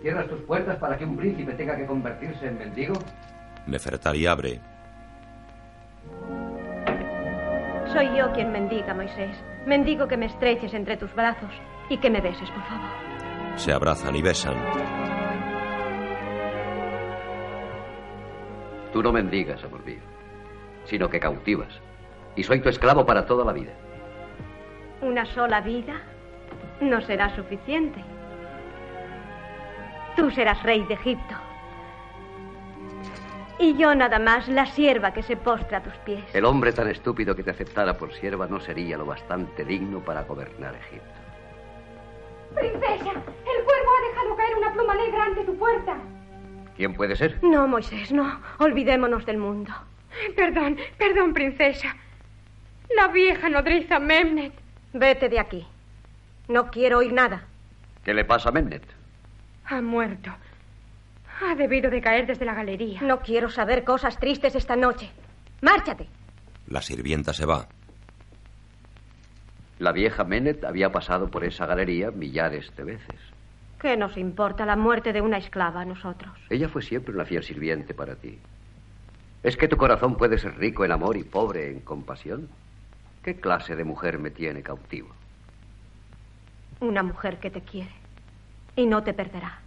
¿cierras 0.01 0.27
tus 0.27 0.41
puertas 0.41 0.77
para 0.77 0.97
que 0.97 1.05
un 1.05 1.15
príncipe 1.15 1.53
tenga 1.53 1.77
que 1.77 1.85
convertirse 1.85 2.47
en 2.47 2.57
mendigo? 2.57 2.93
Nefertari 3.67 4.25
abre. 4.25 4.59
Soy 7.93 8.17
yo 8.17 8.31
quien 8.33 8.51
mendiga, 8.51 8.93
Moisés. 8.93 9.37
Mendigo 9.65 10.07
que 10.07 10.17
me 10.17 10.25
estreches 10.25 10.73
entre 10.73 10.97
tus 10.97 11.13
brazos 11.15 11.51
y 11.89 11.97
que 11.97 12.09
me 12.09 12.19
beses, 12.19 12.49
por 12.51 12.63
favor. 12.63 12.89
Se 13.55 13.71
abrazan 13.71 14.15
y 14.15 14.21
besan. 14.21 14.55
Tú 18.91 19.01
no 19.01 19.13
mendigas, 19.13 19.63
amor 19.63 19.85
mío, 19.85 20.01
sino 20.83 21.09
que 21.09 21.19
cautivas. 21.19 21.79
Y 22.35 22.43
soy 22.43 22.59
tu 22.59 22.67
esclavo 22.67 23.05
para 23.05 23.25
toda 23.25 23.45
la 23.45 23.53
vida. 23.53 23.71
Una 25.01 25.25
sola 25.25 25.61
vida 25.61 26.01
no 26.81 27.01
será 27.01 27.35
suficiente. 27.35 28.03
Tú 30.15 30.31
serás 30.31 30.61
rey 30.63 30.83
de 30.85 30.93
Egipto. 30.93 31.35
Y 33.57 33.77
yo 33.77 33.95
nada 33.95 34.19
más 34.19 34.47
la 34.49 34.65
sierva 34.65 35.13
que 35.13 35.23
se 35.23 35.37
postra 35.37 35.77
a 35.77 35.83
tus 35.83 35.93
pies. 35.99 36.23
El 36.33 36.45
hombre 36.45 36.73
tan 36.73 36.89
estúpido 36.89 37.35
que 37.35 37.43
te 37.43 37.51
aceptara 37.51 37.97
por 37.97 38.13
sierva 38.13 38.47
no 38.47 38.59
sería 38.59 38.97
lo 38.97 39.05
bastante 39.05 39.63
digno 39.63 39.99
para 39.99 40.23
gobernar 40.23 40.75
Egipto. 40.75 41.07
Princesa, 42.53 43.11
el 43.11 43.63
cuervo 43.63 43.89
ha 43.97 44.09
dejado 44.09 44.35
caer 44.35 44.55
una 44.57 44.73
pluma 44.73 44.95
negra 44.95 45.23
ante 45.23 45.43
tu 45.45 45.57
puerta. 45.57 45.97
¿Quién 46.75 46.93
puede 46.93 47.15
ser? 47.15 47.39
No, 47.41 47.67
Moisés, 47.67 48.11
no. 48.11 48.39
Olvidémonos 48.59 49.25
del 49.25 49.37
mundo. 49.37 49.73
Perdón, 50.35 50.77
perdón, 50.97 51.33
princesa. 51.33 51.95
La 52.95 53.07
vieja 53.07 53.49
nodriza 53.49 53.99
Memnet. 53.99 54.53
Vete 54.93 55.29
de 55.29 55.39
aquí. 55.39 55.67
No 56.47 56.69
quiero 56.69 56.99
oír 56.99 57.13
nada. 57.13 57.45
¿Qué 58.03 58.13
le 58.13 58.25
pasa 58.25 58.49
a 58.49 58.51
Memnet? 58.51 58.83
Ha 59.65 59.81
muerto. 59.81 60.31
Ha 61.41 61.55
debido 61.55 61.89
de 61.89 62.01
caer 62.01 62.27
desde 62.27 62.45
la 62.45 62.53
galería. 62.53 63.01
No 63.01 63.19
quiero 63.19 63.49
saber 63.49 63.83
cosas 63.83 64.17
tristes 64.19 64.55
esta 64.55 64.75
noche. 64.75 65.09
Márchate. 65.61 66.07
La 66.67 66.81
sirvienta 66.81 67.33
se 67.33 67.45
va. 67.45 67.67
La 69.79 69.91
vieja 69.91 70.23
Menet 70.23 70.63
había 70.63 70.91
pasado 70.91 71.29
por 71.29 71.43
esa 71.43 71.65
galería 71.65 72.11
millares 72.11 72.73
de 72.75 72.83
veces. 72.83 73.19
¿Qué 73.79 73.97
nos 73.97 74.15
importa 74.17 74.65
la 74.65 74.77
muerte 74.77 75.11
de 75.11 75.21
una 75.21 75.37
esclava 75.37 75.81
a 75.81 75.85
nosotros? 75.85 76.37
Ella 76.49 76.69
fue 76.69 76.81
siempre 76.81 77.13
una 77.13 77.25
fiel 77.25 77.43
sirviente 77.43 77.93
para 77.93 78.15
ti. 78.15 78.39
¿Es 79.43 79.57
que 79.57 79.67
tu 79.67 79.77
corazón 79.77 80.15
puede 80.15 80.37
ser 80.37 80.57
rico 80.57 80.85
en 80.85 80.91
amor 80.91 81.17
y 81.17 81.23
pobre 81.23 81.69
en 81.69 81.81
compasión? 81.81 82.49
¿Qué 83.21 83.35
clase 83.35 83.75
de 83.75 83.83
mujer 83.83 84.17
me 84.17 84.31
tiene 84.31 84.63
cautivo? 84.63 85.09
Una 86.79 87.03
mujer 87.03 87.39
que 87.39 87.49
te 87.49 87.61
quiere 87.61 87.91
y 88.75 88.85
no 88.85 89.03
te 89.03 89.13
perderá, 89.13 89.59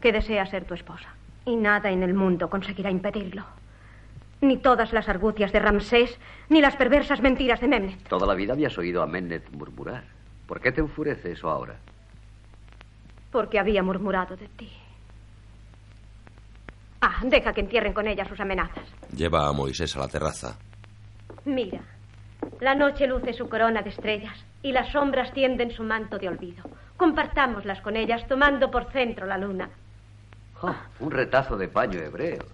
que 0.00 0.12
desea 0.12 0.46
ser 0.46 0.64
tu 0.64 0.74
esposa. 0.74 1.08
Y 1.44 1.56
nada 1.56 1.90
en 1.90 2.02
el 2.02 2.14
mundo 2.14 2.48
conseguirá 2.48 2.90
impedirlo. 2.90 3.44
Ni 4.40 4.58
todas 4.58 4.92
las 4.92 5.08
argucias 5.08 5.52
de 5.52 5.60
Ramsés, 5.60 6.18
ni 6.48 6.60
las 6.60 6.76
perversas 6.76 7.20
mentiras 7.20 7.60
de 7.60 7.68
Memnet. 7.68 8.08
Toda 8.08 8.26
la 8.26 8.34
vida 8.34 8.52
habías 8.52 8.76
oído 8.76 9.02
a 9.02 9.06
Memnet 9.06 9.50
murmurar. 9.50 10.04
¿Por 10.46 10.60
qué 10.60 10.72
te 10.72 10.80
enfurece 10.80 11.32
eso 11.32 11.48
ahora? 11.48 11.76
Porque 13.30 13.58
había 13.58 13.82
murmurado 13.82 14.36
de 14.36 14.48
ti. 14.48 14.70
Ah, 17.00 17.20
deja 17.24 17.52
que 17.52 17.60
entierren 17.60 17.92
con 17.92 18.06
ella 18.06 18.24
sus 18.28 18.38
amenazas. 18.38 18.84
Lleva 19.16 19.48
a 19.48 19.52
Moisés 19.52 19.96
a 19.96 20.00
la 20.00 20.08
terraza. 20.08 20.58
Mira, 21.44 21.80
la 22.60 22.74
noche 22.74 23.06
luce 23.06 23.32
su 23.32 23.48
corona 23.48 23.82
de 23.82 23.90
estrellas 23.90 24.44
y 24.62 24.72
las 24.72 24.90
sombras 24.90 25.32
tienden 25.32 25.70
su 25.70 25.82
manto 25.82 26.18
de 26.18 26.28
olvido. 26.28 26.64
Compartámoslas 26.96 27.80
con 27.80 27.96
ellas 27.96 28.26
tomando 28.28 28.70
por 28.70 28.90
centro 28.92 29.26
la 29.26 29.38
luna. 29.38 29.68
Oh, 30.62 30.74
un 31.00 31.10
retazo 31.10 31.56
de 31.56 31.68
paño 31.68 31.98
hebreo. 31.98 32.44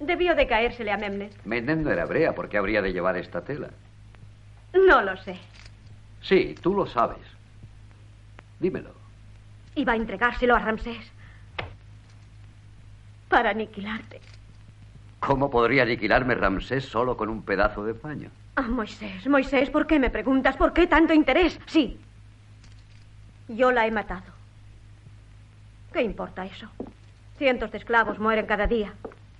Debió 0.00 0.34
de 0.34 0.46
caérsele 0.46 0.92
a 0.92 0.96
Memnet. 0.96 1.44
Memnet 1.44 1.78
no 1.78 1.90
era 1.90 2.02
hebrea, 2.02 2.34
¿por 2.34 2.48
qué 2.48 2.58
habría 2.58 2.82
de 2.82 2.92
llevar 2.92 3.16
esta 3.16 3.42
tela? 3.42 3.68
No 4.74 5.02
lo 5.02 5.16
sé. 5.18 5.38
Sí, 6.22 6.54
tú 6.60 6.74
lo 6.74 6.86
sabes. 6.86 7.18
Dímelo. 8.60 8.90
Iba 9.74 9.92
a 9.92 9.96
entregárselo 9.96 10.56
a 10.56 10.58
Ramsés. 10.58 11.12
Para 13.28 13.50
aniquilarte. 13.50 14.20
¿Cómo 15.20 15.50
podría 15.50 15.82
aniquilarme 15.82 16.34
Ramsés 16.34 16.84
solo 16.84 17.16
con 17.16 17.28
un 17.28 17.42
pedazo 17.42 17.84
de 17.84 17.94
paño? 17.94 18.30
Ah, 18.58 18.62
Moisés, 18.62 19.24
Moisés, 19.28 19.70
¿por 19.70 19.86
qué 19.86 20.00
me 20.00 20.10
preguntas? 20.10 20.56
¿Por 20.56 20.72
qué 20.72 20.88
tanto 20.88 21.14
interés? 21.14 21.60
Sí. 21.66 21.96
Yo 23.46 23.70
la 23.70 23.86
he 23.86 23.90
matado. 23.92 24.32
¿Qué 25.92 26.02
importa 26.02 26.44
eso? 26.44 26.66
Cientos 27.36 27.70
de 27.70 27.78
esclavos 27.78 28.18
mueren 28.18 28.46
cada 28.46 28.66
día. 28.66 28.94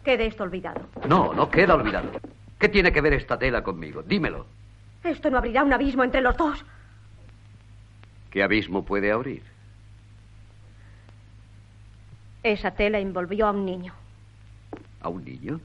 Quede 0.05 0.27
esto 0.27 0.45
olvidado. 0.45 0.87
No, 1.09 1.35
no 1.35 1.51
queda 1.51 1.75
olvidado. 1.75 2.13
¿Qué 2.61 2.69
tiene 2.69 2.93
que 2.93 3.01
ver 3.01 3.13
esta 3.15 3.37
tela 3.37 3.65
conmigo? 3.65 4.05
Dímelo. 4.05 4.47
Esto 5.03 5.31
no 5.31 5.39
abrirá 5.39 5.65
un 5.65 5.73
abismo 5.73 6.05
entre 6.05 6.21
los 6.21 6.37
dos. 6.37 6.65
¿Qué 8.31 8.45
abismo 8.45 8.85
puede 8.85 9.11
abrir? 9.11 9.43
Esa 12.45 12.71
tela 12.71 13.01
envolvió 13.01 13.49
a 13.49 13.51
un 13.51 13.67
niño. 13.67 13.95
¿A 15.01 15.09
un 15.09 15.25
niño? 15.25 15.61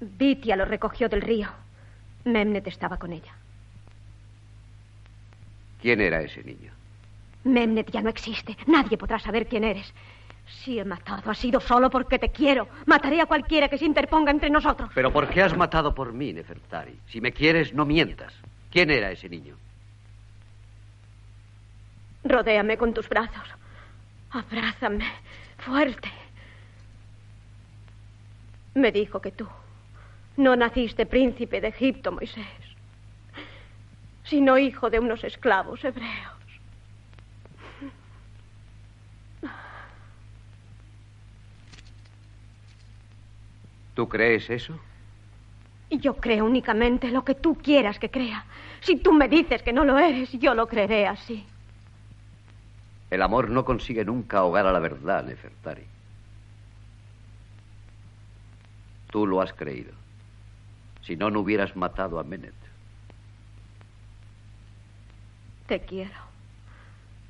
Vitia 0.00 0.54
lo 0.54 0.66
recogió 0.66 1.08
del 1.08 1.22
río. 1.22 1.48
Memnet 2.24 2.66
estaba 2.66 2.96
con 2.96 3.12
ella. 3.12 3.32
¿Quién 5.80 6.00
era 6.00 6.20
ese 6.22 6.42
niño? 6.44 6.72
Memnet 7.44 7.90
ya 7.90 8.02
no 8.02 8.10
existe. 8.10 8.56
Nadie 8.66 8.96
podrá 8.96 9.18
saber 9.18 9.46
quién 9.46 9.64
eres. 9.64 9.92
Si 10.46 10.78
he 10.78 10.84
matado, 10.84 11.30
ha 11.30 11.34
sido 11.34 11.60
solo 11.60 11.90
porque 11.90 12.18
te 12.18 12.30
quiero. 12.30 12.68
Mataré 12.86 13.20
a 13.20 13.26
cualquiera 13.26 13.68
que 13.68 13.78
se 13.78 13.84
interponga 13.84 14.30
entre 14.30 14.50
nosotros. 14.50 14.90
¿Pero 14.94 15.12
por 15.12 15.28
qué 15.28 15.42
has 15.42 15.56
matado 15.56 15.94
por 15.94 16.12
mí, 16.12 16.32
Nefertari? 16.32 16.98
Si 17.08 17.20
me 17.20 17.32
quieres, 17.32 17.72
no 17.72 17.84
mientas. 17.84 18.32
¿Quién 18.70 18.90
era 18.90 19.10
ese 19.10 19.28
niño? 19.28 19.56
Rodéame 22.24 22.76
con 22.76 22.94
tus 22.94 23.08
brazos. 23.08 23.48
Abrázame 24.30 25.06
fuerte. 25.58 26.10
Me 28.74 28.90
dijo 28.92 29.20
que 29.20 29.32
tú 29.32 29.46
no 30.36 30.56
naciste 30.56 31.06
príncipe 31.06 31.60
de 31.60 31.68
Egipto, 31.68 32.12
Moisés, 32.12 32.46
sino 34.24 34.58
hijo 34.58 34.90
de 34.90 34.98
unos 34.98 35.24
esclavos 35.24 35.84
hebreos. 35.84 36.32
¿Tú 43.94 44.08
crees 44.08 44.48
eso? 44.48 44.78
Yo 45.90 46.16
creo 46.16 46.46
únicamente 46.46 47.10
lo 47.10 47.24
que 47.24 47.34
tú 47.34 47.54
quieras 47.56 47.98
que 47.98 48.10
crea. 48.10 48.46
Si 48.80 48.96
tú 48.96 49.12
me 49.12 49.28
dices 49.28 49.62
que 49.62 49.72
no 49.72 49.84
lo 49.84 49.98
eres, 49.98 50.32
yo 50.32 50.54
lo 50.54 50.66
creeré 50.66 51.06
así. 51.06 51.44
El 53.10 53.20
amor 53.20 53.50
no 53.50 53.64
consigue 53.64 54.04
nunca 54.04 54.38
ahogar 54.38 54.66
a 54.66 54.72
la 54.72 54.78
verdad, 54.78 55.22
Nefertari. 55.24 55.84
Tú 59.10 59.26
lo 59.26 59.42
has 59.42 59.52
creído. 59.52 59.92
Si 61.12 61.16
no, 61.18 61.28
no 61.28 61.40
hubieras 61.40 61.76
matado 61.76 62.18
a 62.18 62.22
Menet. 62.24 62.54
Te 65.66 65.78
quiero. 65.80 66.18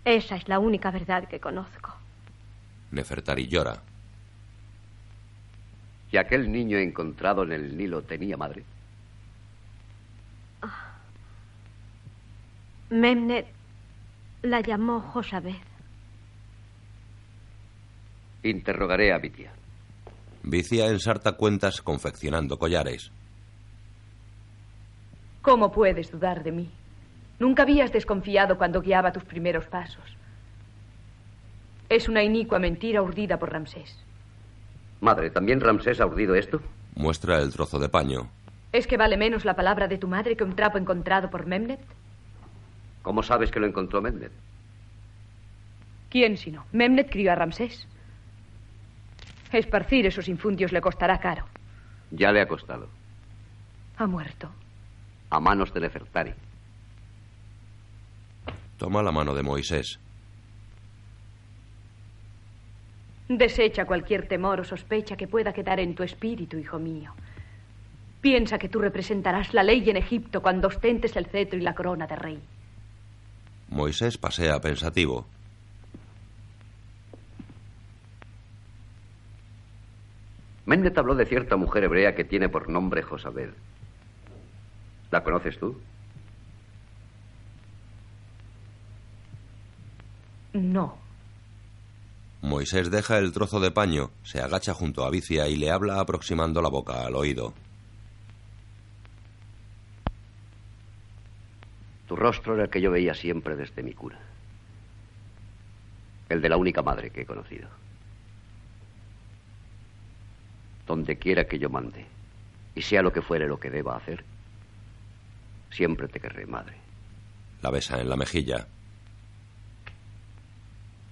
Esa 0.05 0.37
es 0.37 0.47
la 0.47 0.61
única 0.61 0.93
verdad 0.93 1.26
que 1.26 1.41
conozco. 1.41 1.93
Nefertari 2.93 3.49
llora. 3.49 3.83
¿Y 6.12 6.16
aquel 6.16 6.53
niño 6.53 6.78
encontrado 6.78 7.43
en 7.43 7.51
el 7.51 7.76
Nilo 7.76 8.03
tenía 8.03 8.37
madre? 8.37 8.62
Memnet 12.89 13.49
la 14.43 14.61
llamó 14.61 15.01
Josabed. 15.01 15.57
Interrogaré 18.45 19.12
a 19.12 19.18
Vitia. 19.18 19.53
Vicia 20.45 20.87
ensarta 20.87 21.33
cuentas 21.33 21.83
confeccionando 21.83 22.61
collares. 22.61 23.11
¿Cómo 25.43 25.72
puedes 25.72 26.11
dudar 26.11 26.45
de 26.45 26.53
mí? 26.53 26.70
Nunca 27.40 27.64
habías 27.64 27.93
desconfiado 27.93 28.57
cuando 28.57 28.80
guiaba 28.80 29.12
tus 29.12 29.24
primeros 29.24 29.66
pasos. 29.66 30.16
Es 31.88 32.09
una 32.09 32.22
inicua 32.22 32.61
mentira 32.61 33.03
urdida 33.03 33.38
por 33.38 33.53
Ramsés. 33.53 33.99
Madre, 35.01 35.30
¿también 35.30 35.61
Ramsés 35.61 36.01
ha 36.01 36.07
urdido 36.07 36.36
esto? 36.36 36.62
Muestra 36.95 37.38
el 37.40 37.53
trozo 37.53 37.80
de 37.80 37.88
paño. 37.88 38.30
¿Es 38.70 38.86
que 38.86 38.97
vale 38.97 39.16
menos 39.16 39.45
la 39.45 39.57
palabra 39.57 39.88
de 39.88 39.99
tu 39.99 40.07
madre 40.07 40.36
que 40.36 40.45
un 40.45 40.55
trapo 40.55 40.78
encontrado 40.78 41.28
por 41.28 41.47
Memnet? 41.47 41.80
¿Cómo 43.03 43.24
sabes 43.24 43.51
que 43.51 43.59
lo 43.59 43.66
encontró 43.66 44.01
Memnet? 44.01 44.32
¿Quién 46.09 46.36
sino? 46.36 46.64
Memnet 46.72 47.11
crió 47.11 47.32
a 47.32 47.34
Ramsés. 47.34 47.88
Esparcir 49.53 50.07
esos 50.07 50.28
infundios 50.28 50.70
le 50.72 50.80
costará 50.80 51.18
caro. 51.18 51.45
Ya 52.12 52.30
le 52.30 52.40
ha 52.40 52.47
costado. 52.47 52.88
Ha 53.99 54.07
muerto. 54.07 54.49
A 55.33 55.41
manos 55.41 55.72
de 55.72 55.80
Nefertari. 55.80 56.35
Toma 58.76 59.03
la 59.03 59.12
mano 59.12 59.35
de 59.35 59.43
Moisés. 59.43 59.99
Desecha 63.30 63.87
cualquier 63.87 64.28
temor 64.28 64.61
o 64.61 64.64
sospecha 64.64 65.16
que 65.16 65.26
pueda 65.26 65.55
quedar 65.55 65.80
en 65.80 65.95
tu 65.95 66.03
espíritu, 66.03 66.59
hijo 66.59 66.78
mío. 66.78 67.14
Piensa 68.20 68.59
que 68.59 68.68
tú 68.68 68.78
representarás 68.78 69.55
la 69.55 69.62
ley 69.62 69.89
en 69.89 69.97
Egipto 69.97 70.43
cuando 70.43 70.68
ostentes 70.68 71.16
el 71.16 71.24
cetro 71.24 71.59
y 71.59 71.62
la 71.62 71.74
corona 71.74 72.07
de 72.07 72.16
rey. 72.16 72.43
Moisés 73.70 74.18
pasea 74.18 74.61
pensativo. 74.61 75.24
Mendet 80.66 80.99
habló 80.99 81.14
de 81.14 81.24
cierta 81.24 81.57
mujer 81.57 81.85
hebrea 81.85 82.14
que 82.14 82.24
tiene 82.24 82.51
por 82.51 82.68
nombre 82.68 83.01
Josabed. 83.01 83.55
¿La 85.13 85.23
conoces 85.23 85.59
tú? 85.59 85.79
No. 90.55 90.97
Moisés 92.41 92.91
deja 92.91 93.19
el 93.19 93.33
trozo 93.33 93.61
de 93.61 93.71
paño, 93.71 94.11
se 94.23 94.41
agacha 94.41 94.73
junto 94.73 95.05
a 95.05 95.11
Vicia 95.11 95.49
y 95.49 95.57
le 95.57 95.71
habla 95.71 96.01
aproximando 96.01 96.63
la 96.63 96.71
boca 96.71 97.05
al 97.05 97.15
oído. 97.15 97.53
Tu 102.09 102.17
rostro 102.17 102.55
era 102.55 102.65
el 102.65 102.71
que 102.71 102.81
yo 102.81 102.91
veía 102.91 103.13
siempre 103.13 103.55
desde 103.55 103.83
mi 103.83 103.93
cura. 103.93 104.19
El 106.31 106.41
de 106.41 106.49
la 106.49 106.57
única 106.57 106.81
madre 106.81 107.11
que 107.11 107.21
he 107.21 107.27
conocido. 107.27 107.69
Donde 110.87 111.19
quiera 111.19 111.47
que 111.47 111.59
yo 111.59 111.69
mande, 111.69 112.07
y 112.75 112.81
sea 112.81 113.03
lo 113.03 113.13
que 113.13 113.21
fuere 113.23 113.47
lo 113.47 113.61
que 113.61 113.71
deba 113.71 113.97
hacer, 113.97 114.25
siempre 115.73 116.09
te 116.09 116.20
querré, 116.20 116.47
madre. 116.47 116.77
La 117.62 117.70
besa 117.70 118.01
en 118.01 118.09
la 118.09 118.16
mejilla. 118.16 118.66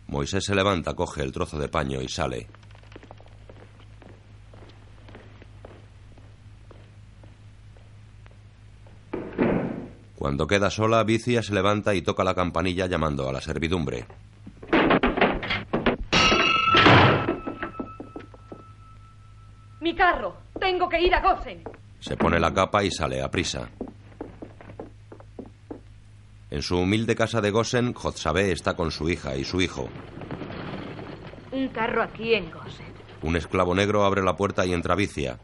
Moisés 0.09 0.45
se 0.45 0.55
levanta, 0.55 0.95
coge 0.95 1.23
el 1.23 1.33
trozo 1.33 1.59
de 1.59 1.69
paño 1.69 2.01
y 2.01 2.09
sale. 2.09 2.49
Cuando 10.17 10.47
queda 10.47 10.69
sola, 10.69 11.03
Vicia 11.05 11.43
se 11.43 11.55
levanta 11.55 11.95
y 11.95 12.03
toca 12.03 12.23
la 12.25 12.35
campanilla 12.35 12.87
llamando 12.87 13.29
a 13.29 13.33
la 13.33 13.41
servidumbre. 13.41 14.07
Mi 19.81 19.95
carro. 19.95 20.37
Tengo 20.61 20.89
que 20.91 21.01
ir 21.01 21.15
a 21.15 21.23
Gosen. 21.23 21.65
Se 22.01 22.17
pone 22.17 22.39
la 22.39 22.53
capa 22.53 22.85
y 22.85 22.91
sale 22.91 23.23
a 23.23 23.31
prisa. 23.31 23.71
En 26.51 26.63
su 26.63 26.77
humilde 26.79 27.15
casa 27.15 27.41
de 27.41 27.53
Gosen, 27.53 27.95
Jotzabé 27.95 28.51
está 28.51 28.75
con 28.75 28.91
su 28.91 29.09
hija 29.09 29.37
y 29.37 29.45
su 29.45 29.61
hijo. 29.61 29.89
Un 31.53 31.69
carro 31.69 32.03
aquí 32.03 32.35
en 32.35 32.51
Gosen. 32.51 32.87
Un 33.23 33.37
esclavo 33.37 33.75
negro 33.75 34.05
abre 34.05 34.23
la 34.23 34.35
puerta 34.35 34.67
y 34.67 34.73
entra 34.73 34.97
Vicia. 34.97 35.39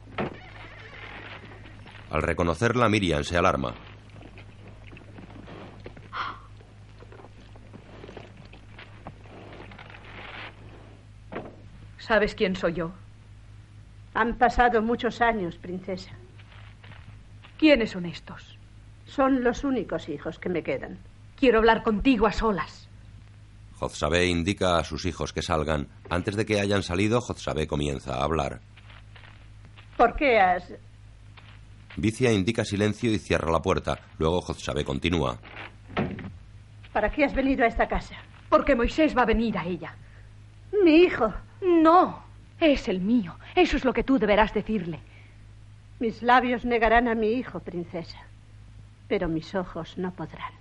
Al 2.10 2.22
reconocerla, 2.22 2.88
Miriam 2.88 3.22
se 3.22 3.36
alarma. 3.36 3.74
¿Sabes 11.98 12.34
quién 12.34 12.56
soy 12.56 12.74
yo? 12.74 12.92
Han 14.14 14.38
pasado 14.38 14.80
muchos 14.82 15.20
años, 15.20 15.56
princesa. 15.56 16.12
¿Quiénes 17.58 17.90
son 17.90 18.06
estos? 18.06 18.55
Son 19.06 19.42
los 19.42 19.64
únicos 19.64 20.08
hijos 20.08 20.38
que 20.38 20.48
me 20.48 20.62
quedan. 20.62 20.98
Quiero 21.36 21.58
hablar 21.58 21.82
contigo 21.82 22.26
a 22.26 22.32
solas. 22.32 22.88
Jotzabé 23.78 24.26
indica 24.26 24.78
a 24.78 24.84
sus 24.84 25.04
hijos 25.04 25.32
que 25.32 25.42
salgan. 25.42 25.88
Antes 26.08 26.34
de 26.36 26.46
que 26.46 26.60
hayan 26.60 26.82
salido, 26.82 27.20
Jotzabé 27.20 27.66
comienza 27.66 28.14
a 28.14 28.24
hablar. 28.24 28.60
¿Por 29.96 30.16
qué 30.16 30.38
has...? 30.40 30.74
Vicia 31.96 32.32
indica 32.32 32.64
silencio 32.64 33.10
y 33.10 33.18
cierra 33.18 33.50
la 33.50 33.62
puerta. 33.62 33.98
Luego 34.18 34.42
Jotzabé 34.42 34.84
continúa. 34.84 35.38
¿Para 36.92 37.10
qué 37.10 37.24
has 37.24 37.34
venido 37.34 37.64
a 37.64 37.68
esta 37.68 37.88
casa? 37.88 38.16
Porque 38.48 38.74
Moisés 38.74 39.16
va 39.16 39.22
a 39.22 39.26
venir 39.26 39.56
a 39.56 39.64
ella. 39.66 39.94
Mi 40.84 40.96
hijo. 40.96 41.32
No, 41.62 42.22
es 42.60 42.88
el 42.88 43.00
mío. 43.00 43.36
Eso 43.54 43.76
es 43.76 43.84
lo 43.84 43.92
que 43.92 44.04
tú 44.04 44.18
deberás 44.18 44.52
decirle. 44.52 45.00
Mis 46.00 46.22
labios 46.22 46.64
negarán 46.64 47.08
a 47.08 47.14
mi 47.14 47.32
hijo, 47.32 47.60
princesa. 47.60 48.18
Pero 49.08 49.28
mis 49.28 49.54
ojos 49.54 49.96
no 49.98 50.10
podrán. 50.12 50.52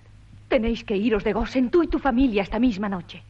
Tenéis 0.48 0.84
que 0.84 0.96
iros 0.96 1.24
de 1.24 1.32
Gosen, 1.32 1.70
tú 1.70 1.82
y 1.82 1.88
tu 1.88 1.98
familia, 1.98 2.42
esta 2.42 2.58
misma 2.58 2.88
noche. 2.88 3.22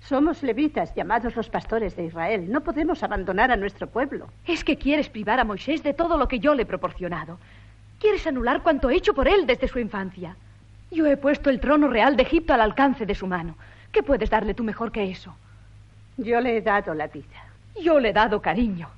Somos 0.00 0.42
levitas, 0.42 0.94
llamados 0.94 1.34
los 1.34 1.48
pastores 1.48 1.96
de 1.96 2.04
Israel. 2.04 2.50
No 2.50 2.62
podemos 2.62 3.02
abandonar 3.02 3.50
a 3.50 3.56
nuestro 3.56 3.88
pueblo. 3.88 4.28
Es 4.46 4.64
que 4.64 4.76
quieres 4.76 5.08
privar 5.08 5.40
a 5.40 5.44
Moisés 5.44 5.82
de 5.82 5.94
todo 5.94 6.16
lo 6.16 6.28
que 6.28 6.38
yo 6.38 6.54
le 6.54 6.62
he 6.62 6.66
proporcionado. 6.66 7.38
Quieres 7.98 8.26
anular 8.26 8.62
cuanto 8.62 8.90
he 8.90 8.96
hecho 8.96 9.14
por 9.14 9.26
él 9.28 9.46
desde 9.46 9.68
su 9.68 9.78
infancia. 9.78 10.36
Yo 10.90 11.06
he 11.06 11.16
puesto 11.16 11.50
el 11.50 11.60
trono 11.60 11.88
real 11.88 12.16
de 12.16 12.22
Egipto 12.22 12.54
al 12.54 12.60
alcance 12.60 13.06
de 13.06 13.14
su 13.14 13.26
mano. 13.26 13.56
¿Qué 13.92 14.02
puedes 14.02 14.30
darle 14.30 14.54
tú 14.54 14.62
mejor 14.62 14.92
que 14.92 15.10
eso? 15.10 15.34
Yo 16.16 16.40
le 16.40 16.56
he 16.56 16.62
dado 16.62 16.94
la 16.94 17.08
vida. 17.08 17.44
Yo 17.82 17.98
le 17.98 18.10
he 18.10 18.12
dado 18.12 18.40
cariño. 18.40 18.88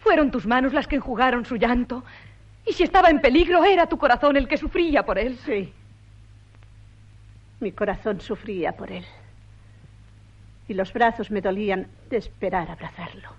Fueron 0.00 0.30
tus 0.30 0.46
manos 0.46 0.72
las 0.72 0.86
que 0.86 0.96
enjugaron 0.96 1.44
su 1.44 1.56
llanto. 1.56 2.04
Y 2.66 2.72
si 2.72 2.84
estaba 2.84 3.10
en 3.10 3.20
peligro, 3.20 3.64
era 3.64 3.86
tu 3.86 3.98
corazón 3.98 4.36
el 4.36 4.46
que 4.46 4.56
sufría 4.56 5.04
por 5.04 5.18
él. 5.18 5.36
Sí. 5.44 5.72
Mi 7.60 7.72
corazón 7.72 8.20
sufría 8.20 8.72
por 8.72 8.90
él. 8.90 9.04
Y 10.68 10.74
los 10.74 10.92
brazos 10.92 11.30
me 11.30 11.40
dolían 11.40 11.88
de 12.08 12.16
esperar 12.16 12.70
abrazarlo. 12.70 13.30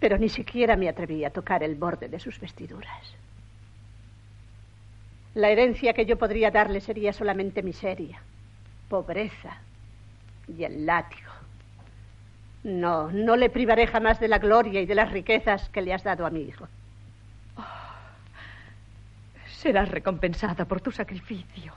Pero 0.00 0.18
ni 0.18 0.28
siquiera 0.28 0.76
me 0.76 0.88
atreví 0.88 1.24
a 1.24 1.30
tocar 1.30 1.62
el 1.62 1.74
borde 1.74 2.08
de 2.08 2.20
sus 2.20 2.38
vestiduras. 2.38 3.14
La 5.34 5.50
herencia 5.50 5.92
que 5.92 6.06
yo 6.06 6.18
podría 6.18 6.50
darle 6.50 6.80
sería 6.80 7.12
solamente 7.12 7.62
miseria, 7.62 8.20
pobreza 8.88 9.58
y 10.46 10.64
el 10.64 10.86
látigo. 10.86 11.30
No, 12.64 13.10
no 13.12 13.36
le 13.36 13.50
privaré 13.50 13.86
jamás 13.86 14.20
de 14.20 14.28
la 14.28 14.38
gloria 14.38 14.80
y 14.80 14.86
de 14.86 14.94
las 14.94 15.10
riquezas 15.10 15.68
que 15.70 15.82
le 15.82 15.94
has 15.94 16.02
dado 16.02 16.26
a 16.26 16.30
mi 16.30 16.40
hijo. 16.40 16.66
Serás 19.58 19.88
recompensada 19.90 20.66
por 20.66 20.80
tu 20.80 20.92
sacrificio. 20.92 21.72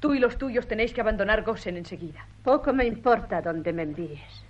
Tú 0.00 0.14
y 0.14 0.18
los 0.18 0.36
tuyos 0.36 0.66
tenéis 0.66 0.92
que 0.92 1.00
abandonar 1.00 1.44
Gosen 1.44 1.76
enseguida. 1.76 2.26
Poco 2.42 2.72
me 2.72 2.86
importa 2.86 3.40
dónde 3.40 3.72
me 3.72 3.84
envíes. 3.84 4.44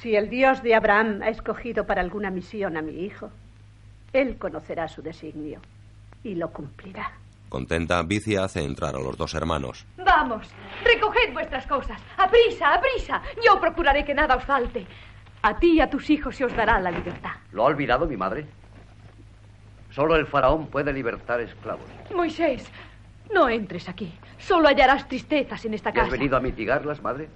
Si 0.00 0.16
el 0.16 0.30
Dios 0.30 0.62
de 0.62 0.74
Abraham 0.74 1.20
ha 1.22 1.28
escogido 1.28 1.84
para 1.84 2.00
alguna 2.00 2.30
misión 2.30 2.78
a 2.78 2.80
mi 2.80 3.04
hijo, 3.04 3.30
él 4.14 4.38
conocerá 4.38 4.88
su 4.88 5.02
designio 5.02 5.60
y 6.24 6.34
lo 6.34 6.50
cumplirá. 6.50 7.12
Contenta, 7.50 8.02
Vicia 8.02 8.44
hace 8.44 8.64
entrar 8.64 8.96
a 8.96 8.98
los 8.98 9.18
dos 9.18 9.34
hermanos. 9.34 9.84
Vamos, 9.98 10.48
recoged 10.82 11.34
vuestras 11.34 11.66
cosas. 11.66 12.00
¡A 12.16 12.30
prisa, 12.30 12.72
a 12.72 12.80
prisa! 12.80 13.20
Yo 13.44 13.60
procuraré 13.60 14.06
que 14.06 14.14
nada 14.14 14.36
os 14.36 14.44
falte. 14.44 14.86
A 15.42 15.58
ti 15.58 15.74
y 15.74 15.80
a 15.82 15.90
tus 15.90 16.08
hijos 16.08 16.34
se 16.34 16.46
os 16.46 16.56
dará 16.56 16.80
la 16.80 16.90
libertad. 16.90 17.32
¿Lo 17.52 17.64
ha 17.64 17.66
olvidado 17.66 18.06
mi 18.06 18.16
madre? 18.16 18.61
Solo 19.94 20.16
el 20.16 20.26
faraón 20.26 20.68
puede 20.68 20.92
libertar 20.92 21.40
esclavos. 21.40 21.86
Moisés, 22.14 22.64
no 23.32 23.48
entres 23.48 23.88
aquí. 23.88 24.12
Solo 24.38 24.68
hallarás 24.68 25.06
tristezas 25.06 25.64
en 25.64 25.74
esta 25.74 25.90
¿Y 25.90 25.92
casa. 25.92 26.06
¿Has 26.06 26.12
venido 26.12 26.36
a 26.36 26.40
mitigarlas, 26.40 27.02
madre? 27.02 27.28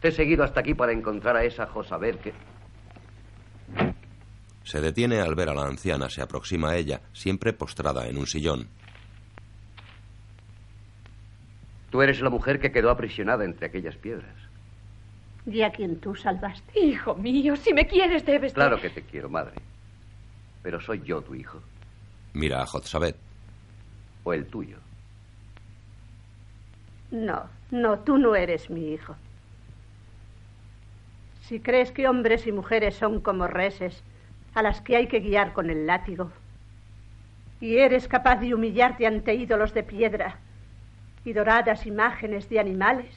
Te 0.00 0.08
he 0.08 0.12
seguido 0.12 0.44
hasta 0.44 0.60
aquí 0.60 0.74
para 0.74 0.92
encontrar 0.92 1.36
a 1.36 1.44
esa 1.44 1.66
Josabel 1.66 2.18
que... 2.18 2.32
Se 4.64 4.80
detiene 4.80 5.20
al 5.20 5.34
ver 5.34 5.48
a 5.48 5.54
la 5.54 5.66
anciana, 5.66 6.08
se 6.10 6.22
aproxima 6.22 6.70
a 6.70 6.76
ella, 6.76 7.00
siempre 7.12 7.52
postrada 7.52 8.06
en 8.08 8.18
un 8.18 8.26
sillón. 8.26 8.68
Tú 11.90 12.02
eres 12.02 12.20
la 12.20 12.30
mujer 12.30 12.60
que 12.60 12.70
quedó 12.70 12.90
aprisionada 12.90 13.44
entre 13.44 13.66
aquellas 13.66 13.96
piedras. 13.96 14.36
y 15.46 15.62
a 15.62 15.72
quien 15.72 15.98
tú 15.98 16.14
salvaste. 16.14 16.78
Hijo 16.78 17.14
mío, 17.16 17.56
si 17.56 17.72
me 17.72 17.86
quieres 17.86 18.24
debes... 18.24 18.52
Claro 18.52 18.80
que 18.80 18.90
te 18.90 19.02
quiero, 19.02 19.28
madre. 19.28 19.54
Pero 20.62 20.80
soy 20.80 21.00
yo 21.04 21.20
tu 21.22 21.34
hijo. 21.34 21.60
Mira 22.32 22.62
a 22.62 22.66
Jotzabet. 22.66 23.16
O 24.24 24.32
el 24.32 24.46
tuyo. 24.46 24.78
No, 27.10 27.48
no, 27.70 27.98
tú 28.00 28.18
no 28.18 28.36
eres 28.36 28.70
mi 28.70 28.92
hijo. 28.92 29.16
Si 31.42 31.58
crees 31.58 31.90
que 31.90 32.08
hombres 32.08 32.46
y 32.46 32.52
mujeres 32.52 32.94
son 32.94 33.20
como 33.20 33.48
reses 33.48 34.02
a 34.54 34.62
las 34.62 34.80
que 34.80 34.96
hay 34.96 35.08
que 35.08 35.20
guiar 35.20 35.52
con 35.52 35.70
el 35.70 35.86
látigo, 35.86 36.30
y 37.60 37.76
eres 37.76 38.08
capaz 38.08 38.36
de 38.36 38.54
humillarte 38.54 39.06
ante 39.06 39.34
ídolos 39.34 39.74
de 39.74 39.82
piedra 39.82 40.38
y 41.24 41.32
doradas 41.32 41.86
imágenes 41.86 42.48
de 42.48 42.60
animales, 42.60 43.14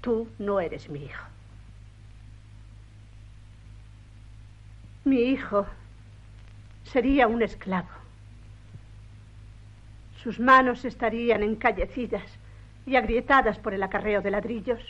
tú 0.00 0.28
no 0.38 0.60
eres 0.60 0.88
mi 0.90 1.04
hijo. 1.04 1.24
Mi 5.04 5.20
hijo 5.20 5.66
sería 6.94 7.26
un 7.26 7.42
esclavo. 7.42 7.88
Sus 10.22 10.38
manos 10.38 10.84
estarían 10.84 11.42
encallecidas 11.42 12.22
y 12.86 12.94
agrietadas 12.94 13.58
por 13.58 13.74
el 13.74 13.82
acarreo 13.82 14.22
de 14.22 14.30
ladrillos, 14.30 14.80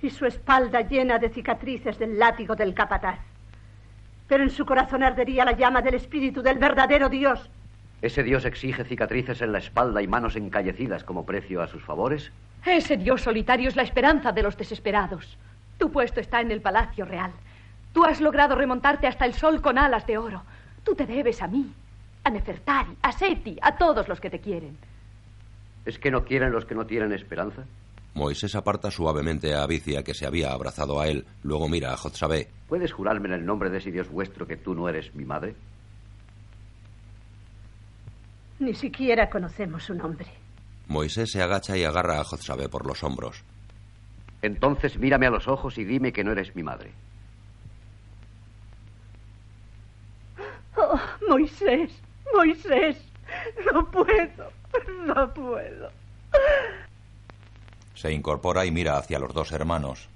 y 0.00 0.08
su 0.08 0.24
espalda 0.24 0.80
llena 0.80 1.18
de 1.18 1.28
cicatrices 1.28 1.98
del 1.98 2.18
látigo 2.18 2.56
del 2.56 2.72
capataz. 2.72 3.18
Pero 4.26 4.42
en 4.42 4.48
su 4.48 4.64
corazón 4.64 5.02
ardería 5.02 5.44
la 5.44 5.52
llama 5.52 5.82
del 5.82 5.96
espíritu 5.96 6.40
del 6.40 6.56
verdadero 6.56 7.10
Dios. 7.10 7.50
¿Ese 8.00 8.22
Dios 8.22 8.46
exige 8.46 8.84
cicatrices 8.84 9.42
en 9.42 9.52
la 9.52 9.58
espalda 9.58 10.00
y 10.00 10.06
manos 10.06 10.34
encallecidas 10.34 11.04
como 11.04 11.26
precio 11.26 11.60
a 11.60 11.68
sus 11.68 11.84
favores? 11.84 12.32
Ese 12.64 12.96
Dios 12.96 13.20
solitario 13.20 13.68
es 13.68 13.76
la 13.76 13.82
esperanza 13.82 14.32
de 14.32 14.42
los 14.42 14.56
desesperados. 14.56 15.36
Tu 15.76 15.92
puesto 15.92 16.20
está 16.20 16.40
en 16.40 16.50
el 16.50 16.62
Palacio 16.62 17.04
Real. 17.04 17.32
Tú 17.92 18.04
has 18.04 18.20
logrado 18.20 18.56
remontarte 18.56 19.06
hasta 19.06 19.24
el 19.24 19.34
sol 19.34 19.60
con 19.60 19.78
alas 19.78 20.06
de 20.06 20.18
oro. 20.18 20.42
Tú 20.84 20.94
te 20.94 21.06
debes 21.06 21.40
a 21.42 21.48
mí, 21.48 21.72
a 22.24 22.30
Nefertari, 22.30 22.96
a 23.02 23.12
Seti, 23.12 23.56
a 23.60 23.76
todos 23.76 24.06
los 24.08 24.20
que 24.20 24.30
te 24.30 24.40
quieren. 24.40 24.76
¿Es 25.84 25.98
que 25.98 26.10
no 26.10 26.24
quieren 26.24 26.52
los 26.52 26.64
que 26.64 26.74
no 26.74 26.86
tienen 26.86 27.12
esperanza? 27.12 27.64
Moisés 28.14 28.54
aparta 28.54 28.90
suavemente 28.90 29.54
a 29.54 29.64
Abicia, 29.64 30.04
que 30.04 30.14
se 30.14 30.24
había 30.24 30.52
abrazado 30.52 31.00
a 31.00 31.08
él. 31.08 31.26
Luego 31.42 31.68
mira 31.68 31.92
a 31.92 31.96
Jotzabé. 31.96 32.48
¿Puedes 32.68 32.92
jurarme 32.92 33.28
en 33.28 33.34
el 33.34 33.46
nombre 33.46 33.70
de 33.70 33.78
ese 33.78 33.90
Dios 33.90 34.08
vuestro 34.08 34.46
que 34.46 34.56
tú 34.56 34.74
no 34.74 34.88
eres 34.88 35.14
mi 35.14 35.24
madre? 35.24 35.56
Ni 38.60 38.74
siquiera 38.74 39.28
conocemos 39.28 39.82
su 39.84 39.94
nombre. 39.94 40.26
Moisés 40.86 41.32
se 41.32 41.42
agacha 41.42 41.76
y 41.76 41.84
agarra 41.84 42.20
a 42.20 42.24
Jotzabé 42.24 42.68
por 42.68 42.86
los 42.86 43.02
hombros. 43.02 43.42
Entonces 44.42 44.96
mírame 44.98 45.26
a 45.26 45.30
los 45.30 45.48
ojos 45.48 45.76
y 45.78 45.84
dime 45.84 46.12
que 46.12 46.22
no 46.22 46.32
eres 46.32 46.54
mi 46.54 46.62
madre. 46.62 46.92
Oh, 50.76 50.98
Moisés, 51.28 51.90
Moisés, 52.34 52.96
no 53.72 53.90
puedo, 53.90 54.50
no 55.04 55.32
puedo. 55.32 55.90
Se 57.94 58.12
incorpora 58.12 58.64
y 58.64 58.70
mira 58.70 58.96
hacia 58.96 59.18
los 59.18 59.32
dos 59.32 59.52
hermanos. 59.52 60.08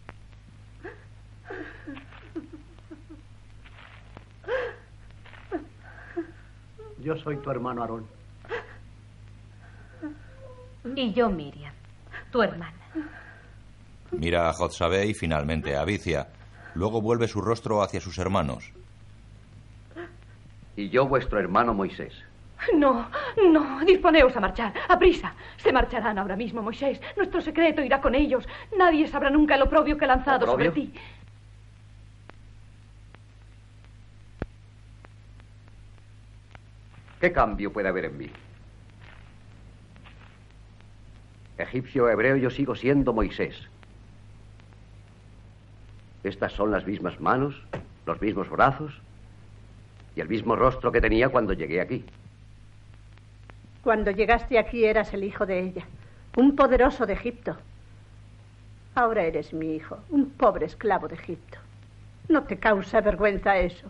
Yo 6.99 7.17
soy 7.17 7.37
tu 7.39 7.51
hermano 7.51 7.83
Aarón. 7.83 8.07
Y 10.97 11.13
yo, 11.13 11.31
Miriam, 11.31 11.73
tu 12.33 12.43
hermana. 12.43 12.75
Mira 14.11 14.49
a 14.49 14.53
Jotzabé 14.53 15.07
y 15.07 15.15
finalmente 15.15 15.77
a 15.77 15.83
Abicia. 15.83 16.29
Luego 16.75 17.01
vuelve 17.01 17.29
su 17.29 17.41
rostro 17.41 17.83
hacia 17.83 18.01
sus 18.01 18.19
hermanos. 18.19 18.73
Y 20.79 20.91
yo, 20.91 21.09
vuestro 21.09 21.41
hermano 21.41 21.75
Moisés. 21.75 22.15
No, 22.73 23.11
no, 23.51 23.81
disponeos 23.85 24.37
a 24.37 24.39
marchar, 24.39 24.73
a 24.89 24.97
prisa. 24.97 25.35
Se 25.57 25.73
marcharán 25.73 26.21
ahora 26.21 26.37
mismo, 26.37 26.63
Moisés. 26.63 27.01
Nuestro 27.17 27.41
secreto 27.41 27.83
irá 27.83 28.01
con 28.01 28.15
ellos. 28.15 28.47
Nadie 28.77 29.09
sabrá 29.09 29.29
nunca 29.29 29.57
el 29.57 29.63
oprobio 29.63 29.99
que 29.99 30.05
he 30.05 30.09
lanzado 30.09 30.47
sobre 30.47 30.71
ti. 30.71 30.95
¿Qué 37.21 37.33
cambio 37.33 37.73
puede 37.73 37.89
haber 37.89 38.05
en 38.05 38.17
mí? 38.17 38.31
Egipcio 41.59 42.05
o 42.05 42.09
hebreo, 42.09 42.37
yo 42.37 42.51
sigo 42.51 42.77
siendo 42.77 43.13
Moisés. 43.13 43.69
Estas 46.23 46.53
son 46.53 46.71
las 46.71 46.87
mismas 46.87 47.19
manos, 47.19 47.61
los 48.07 48.23
mismos 48.23 48.49
brazos 48.49 49.03
y 50.19 50.21
el 50.21 50.29
mismo 50.29 50.57
rostro 50.57 50.91
que 50.91 51.01
tenía 51.01 51.29
cuando 51.29 51.53
llegué 51.53 51.81
aquí. 51.81 52.05
Cuando 53.85 54.11
llegaste 54.11 54.59
aquí 54.59 54.85
eras 54.85 55.15
el 55.15 55.23
hijo 55.23 55.47
de 55.47 55.61
ella, 55.61 55.85
un 56.37 56.57
poderoso 56.57 57.07
de 57.07 57.13
Egipto. 57.13 57.57
Ahora 58.97 59.23
eres 59.23 59.53
mi 59.53 59.77
hijo, 59.77 60.01
un 60.11 60.31
pobre 60.31 60.67
esclavo 60.67 61.07
de 61.07 61.15
Egipto. 61.15 61.59
¿No 62.29 62.43
te 62.43 62.59
causa 62.59 63.01
vergüenza 63.01 63.59
eso? 63.59 63.89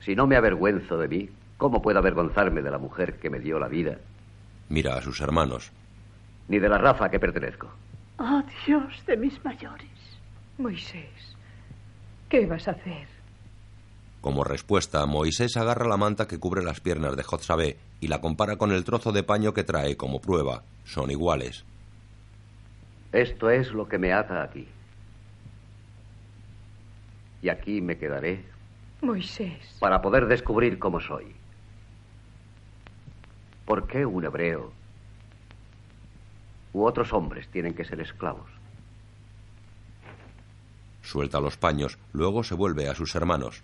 Si 0.00 0.14
no 0.14 0.26
me 0.26 0.36
avergüenzo 0.36 0.98
de 0.98 1.08
mí, 1.08 1.30
¿cómo 1.56 1.80
puedo 1.80 1.98
avergonzarme 1.98 2.60
de 2.60 2.70
la 2.70 2.78
mujer 2.78 3.14
que 3.14 3.30
me 3.30 3.40
dio 3.40 3.58
la 3.58 3.68
vida? 3.68 3.96
Mira 4.68 4.94
a 4.94 5.00
sus 5.00 5.22
hermanos. 5.22 5.72
Ni 6.48 6.58
de 6.58 6.68
la 6.68 6.76
raza 6.76 7.06
a 7.06 7.10
que 7.10 7.18
pertenezco. 7.18 7.70
Oh, 8.18 8.42
Dios 8.66 9.06
de 9.06 9.16
mis 9.16 9.42
mayores. 9.42 9.88
Moisés, 10.58 11.34
¿qué 12.28 12.44
vas 12.44 12.68
a 12.68 12.72
hacer? 12.72 13.19
Como 14.20 14.44
respuesta, 14.44 15.06
Moisés 15.06 15.56
agarra 15.56 15.88
la 15.88 15.96
manta 15.96 16.28
que 16.28 16.38
cubre 16.38 16.62
las 16.62 16.80
piernas 16.80 17.16
de 17.16 17.22
Jotzabé 17.22 17.78
y 18.00 18.08
la 18.08 18.20
compara 18.20 18.56
con 18.56 18.70
el 18.70 18.84
trozo 18.84 19.12
de 19.12 19.22
paño 19.22 19.54
que 19.54 19.64
trae 19.64 19.96
como 19.96 20.20
prueba. 20.20 20.62
Son 20.84 21.10
iguales. 21.10 21.64
Esto 23.12 23.50
es 23.50 23.72
lo 23.72 23.88
que 23.88 23.98
me 23.98 24.12
ata 24.12 24.42
aquí. 24.42 24.68
Y 27.42 27.48
aquí 27.48 27.80
me 27.80 27.96
quedaré. 27.96 28.44
Moisés. 29.00 29.76
Para 29.80 30.02
poder 30.02 30.26
descubrir 30.26 30.78
cómo 30.78 31.00
soy. 31.00 31.34
¿Por 33.64 33.86
qué 33.86 34.04
un 34.04 34.24
hebreo 34.24 34.72
u 36.72 36.84
otros 36.84 37.12
hombres 37.12 37.48
tienen 37.48 37.74
que 37.74 37.84
ser 37.84 38.00
esclavos? 38.00 38.50
Suelta 41.02 41.40
los 41.40 41.56
paños, 41.56 41.98
luego 42.12 42.44
se 42.44 42.54
vuelve 42.54 42.88
a 42.88 42.94
sus 42.94 43.14
hermanos. 43.14 43.62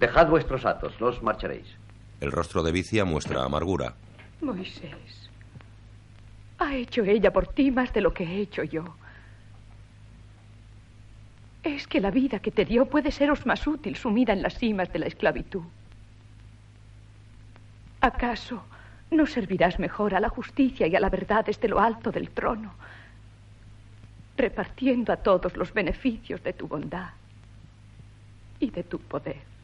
Dejad 0.00 0.28
vuestros 0.28 0.64
atos, 0.64 0.98
no 0.98 1.08
os 1.08 1.22
marcharéis. 1.22 1.76
El 2.22 2.32
rostro 2.32 2.62
de 2.62 2.72
Vicia 2.72 3.04
muestra 3.04 3.44
amargura. 3.44 3.92
Moisés, 4.40 5.30
ha 6.58 6.74
hecho 6.74 7.04
ella 7.04 7.30
por 7.30 7.48
ti 7.48 7.70
más 7.70 7.92
de 7.92 8.00
lo 8.00 8.14
que 8.14 8.24
he 8.24 8.40
hecho 8.40 8.62
yo. 8.62 8.96
Es 11.62 11.86
que 11.86 12.00
la 12.00 12.10
vida 12.10 12.38
que 12.38 12.50
te 12.50 12.64
dio 12.64 12.86
puede 12.86 13.10
seros 13.10 13.44
más 13.44 13.66
útil 13.66 13.94
sumida 13.94 14.32
en 14.32 14.40
las 14.40 14.56
cimas 14.56 14.90
de 14.90 15.00
la 15.00 15.06
esclavitud. 15.06 15.64
¿Acaso 18.00 18.62
no 19.10 19.26
servirás 19.26 19.78
mejor 19.78 20.14
a 20.14 20.20
la 20.20 20.30
justicia 20.30 20.86
y 20.86 20.96
a 20.96 21.00
la 21.00 21.10
verdad 21.10 21.44
desde 21.44 21.68
lo 21.68 21.78
alto 21.78 22.10
del 22.10 22.30
trono, 22.30 22.72
repartiendo 24.38 25.12
a 25.12 25.18
todos 25.18 25.58
los 25.58 25.74
beneficios 25.74 26.42
de 26.42 26.54
tu 26.54 26.66
bondad 26.66 27.10
y 28.60 28.70
de 28.70 28.82
tu 28.82 28.98
poder? 28.98 29.59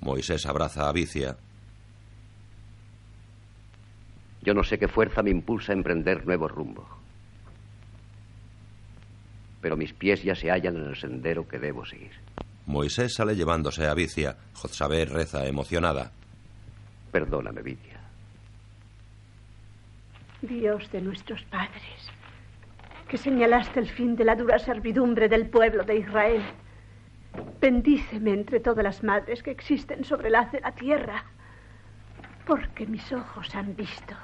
Moisés 0.00 0.46
abraza 0.46 0.88
a 0.88 0.92
Vicia. 0.92 1.36
Yo 4.42 4.54
no 4.54 4.62
sé 4.62 4.78
qué 4.78 4.88
fuerza 4.88 5.22
me 5.22 5.30
impulsa 5.30 5.72
a 5.72 5.76
emprender 5.76 6.24
nuevos 6.24 6.52
rumbos. 6.52 6.86
Pero 9.60 9.76
mis 9.76 9.92
pies 9.92 10.22
ya 10.22 10.34
se 10.34 10.50
hallan 10.50 10.76
en 10.76 10.84
el 10.84 10.96
sendero 10.96 11.48
que 11.48 11.58
debo 11.58 11.84
seguir. 11.84 12.12
Moisés 12.66 13.14
sale 13.14 13.34
llevándose 13.34 13.86
a 13.86 13.94
Vicia. 13.94 14.36
Jotzabé 14.54 15.04
reza 15.04 15.46
emocionada. 15.46 16.12
Perdóname, 17.10 17.62
Vicia. 17.62 18.00
Dios 20.42 20.90
de 20.92 21.00
nuestros 21.00 21.42
padres, 21.44 22.10
que 23.08 23.16
señalaste 23.16 23.80
el 23.80 23.88
fin 23.88 24.14
de 24.16 24.24
la 24.24 24.36
dura 24.36 24.58
servidumbre 24.58 25.28
del 25.28 25.48
pueblo 25.48 25.82
de 25.82 25.98
Israel. 25.98 26.42
Bendíceme 27.60 28.32
entre 28.32 28.60
todas 28.60 28.84
las 28.84 29.02
madres 29.02 29.42
que 29.42 29.50
existen 29.50 30.04
sobre 30.04 30.30
la 30.30 30.40
haz 30.40 30.52
de 30.52 30.60
la 30.60 30.72
tierra, 30.72 31.24
porque 32.46 32.86
mis 32.86 33.12
ojos 33.12 33.54
han 33.54 33.74
visto 33.74 34.14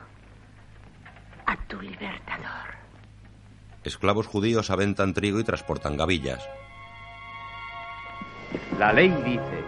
a 1.46 1.56
tu 1.66 1.80
libertador. 1.80 2.72
Esclavos 3.84 4.26
judíos 4.26 4.70
aventan 4.70 5.12
trigo 5.12 5.40
y 5.40 5.44
transportan 5.44 5.96
gavillas. 5.96 6.48
La 8.78 8.92
ley 8.92 9.10
dice, 9.24 9.64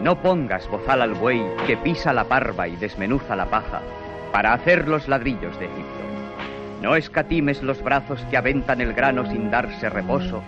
no 0.00 0.20
pongas 0.22 0.68
bozal 0.68 1.02
al 1.02 1.14
buey 1.14 1.42
que 1.66 1.76
pisa 1.76 2.12
la 2.12 2.24
parva 2.24 2.68
y 2.68 2.76
desmenuza 2.76 3.34
la 3.34 3.46
paja 3.46 3.82
para 4.32 4.52
hacer 4.52 4.88
los 4.88 5.08
ladrillos 5.08 5.58
de 5.58 5.66
Egipto. 5.66 6.02
no 6.82 6.96
escatimes 6.96 7.62
los 7.62 7.82
brazos 7.82 8.20
que 8.30 8.36
aventan 8.36 8.80
el 8.80 8.92
grano 8.92 9.30
sin 9.30 9.50
darse 9.50 9.88
reposo 9.88 10.42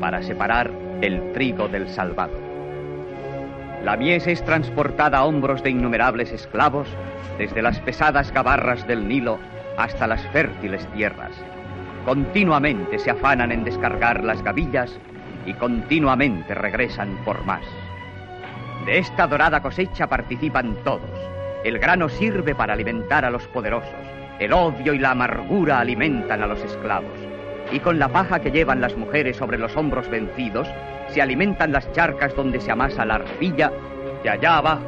para 0.00 0.22
separar 0.22 0.89
el 1.00 1.32
trigo 1.32 1.68
del 1.68 1.88
salvado. 1.88 2.38
La 3.84 3.96
mies 3.96 4.26
es 4.26 4.44
transportada 4.44 5.18
a 5.18 5.24
hombros 5.24 5.62
de 5.62 5.70
innumerables 5.70 6.32
esclavos 6.32 6.88
desde 7.38 7.62
las 7.62 7.80
pesadas 7.80 8.30
gabarras 8.32 8.86
del 8.86 9.08
Nilo 9.08 9.38
hasta 9.78 10.06
las 10.06 10.20
fértiles 10.28 10.86
tierras. 10.92 11.32
Continuamente 12.04 12.98
se 12.98 13.10
afanan 13.10 13.52
en 13.52 13.64
descargar 13.64 14.22
las 14.22 14.42
gavillas 14.42 14.98
y 15.46 15.54
continuamente 15.54 16.54
regresan 16.54 17.16
por 17.24 17.44
más. 17.46 17.62
De 18.84 18.98
esta 18.98 19.26
dorada 19.26 19.62
cosecha 19.62 20.06
participan 20.06 20.76
todos. 20.84 21.10
El 21.64 21.78
grano 21.78 22.08
sirve 22.08 22.54
para 22.54 22.74
alimentar 22.74 23.24
a 23.24 23.30
los 23.30 23.46
poderosos. 23.48 23.90
El 24.38 24.52
odio 24.52 24.92
y 24.92 24.98
la 24.98 25.12
amargura 25.12 25.80
alimentan 25.80 26.42
a 26.42 26.46
los 26.46 26.62
esclavos. 26.62 27.29
Y 27.72 27.80
con 27.80 27.98
la 27.98 28.08
paja 28.08 28.40
que 28.40 28.50
llevan 28.50 28.80
las 28.80 28.96
mujeres 28.96 29.36
sobre 29.36 29.58
los 29.58 29.76
hombros 29.76 30.08
vencidos, 30.08 30.68
se 31.08 31.22
alimentan 31.22 31.72
las 31.72 31.90
charcas 31.92 32.34
donde 32.34 32.60
se 32.60 32.70
amasa 32.70 33.04
la 33.04 33.16
arcilla, 33.16 33.72
y 34.24 34.28
allá 34.28 34.58
abajo, 34.58 34.84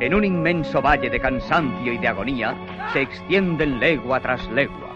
en 0.00 0.14
un 0.14 0.24
inmenso 0.24 0.80
valle 0.80 1.10
de 1.10 1.20
cansancio 1.20 1.92
y 1.92 1.98
de 1.98 2.08
agonía, 2.08 2.54
se 2.92 3.02
extienden 3.02 3.80
legua 3.80 4.20
tras 4.20 4.48
legua. 4.50 4.94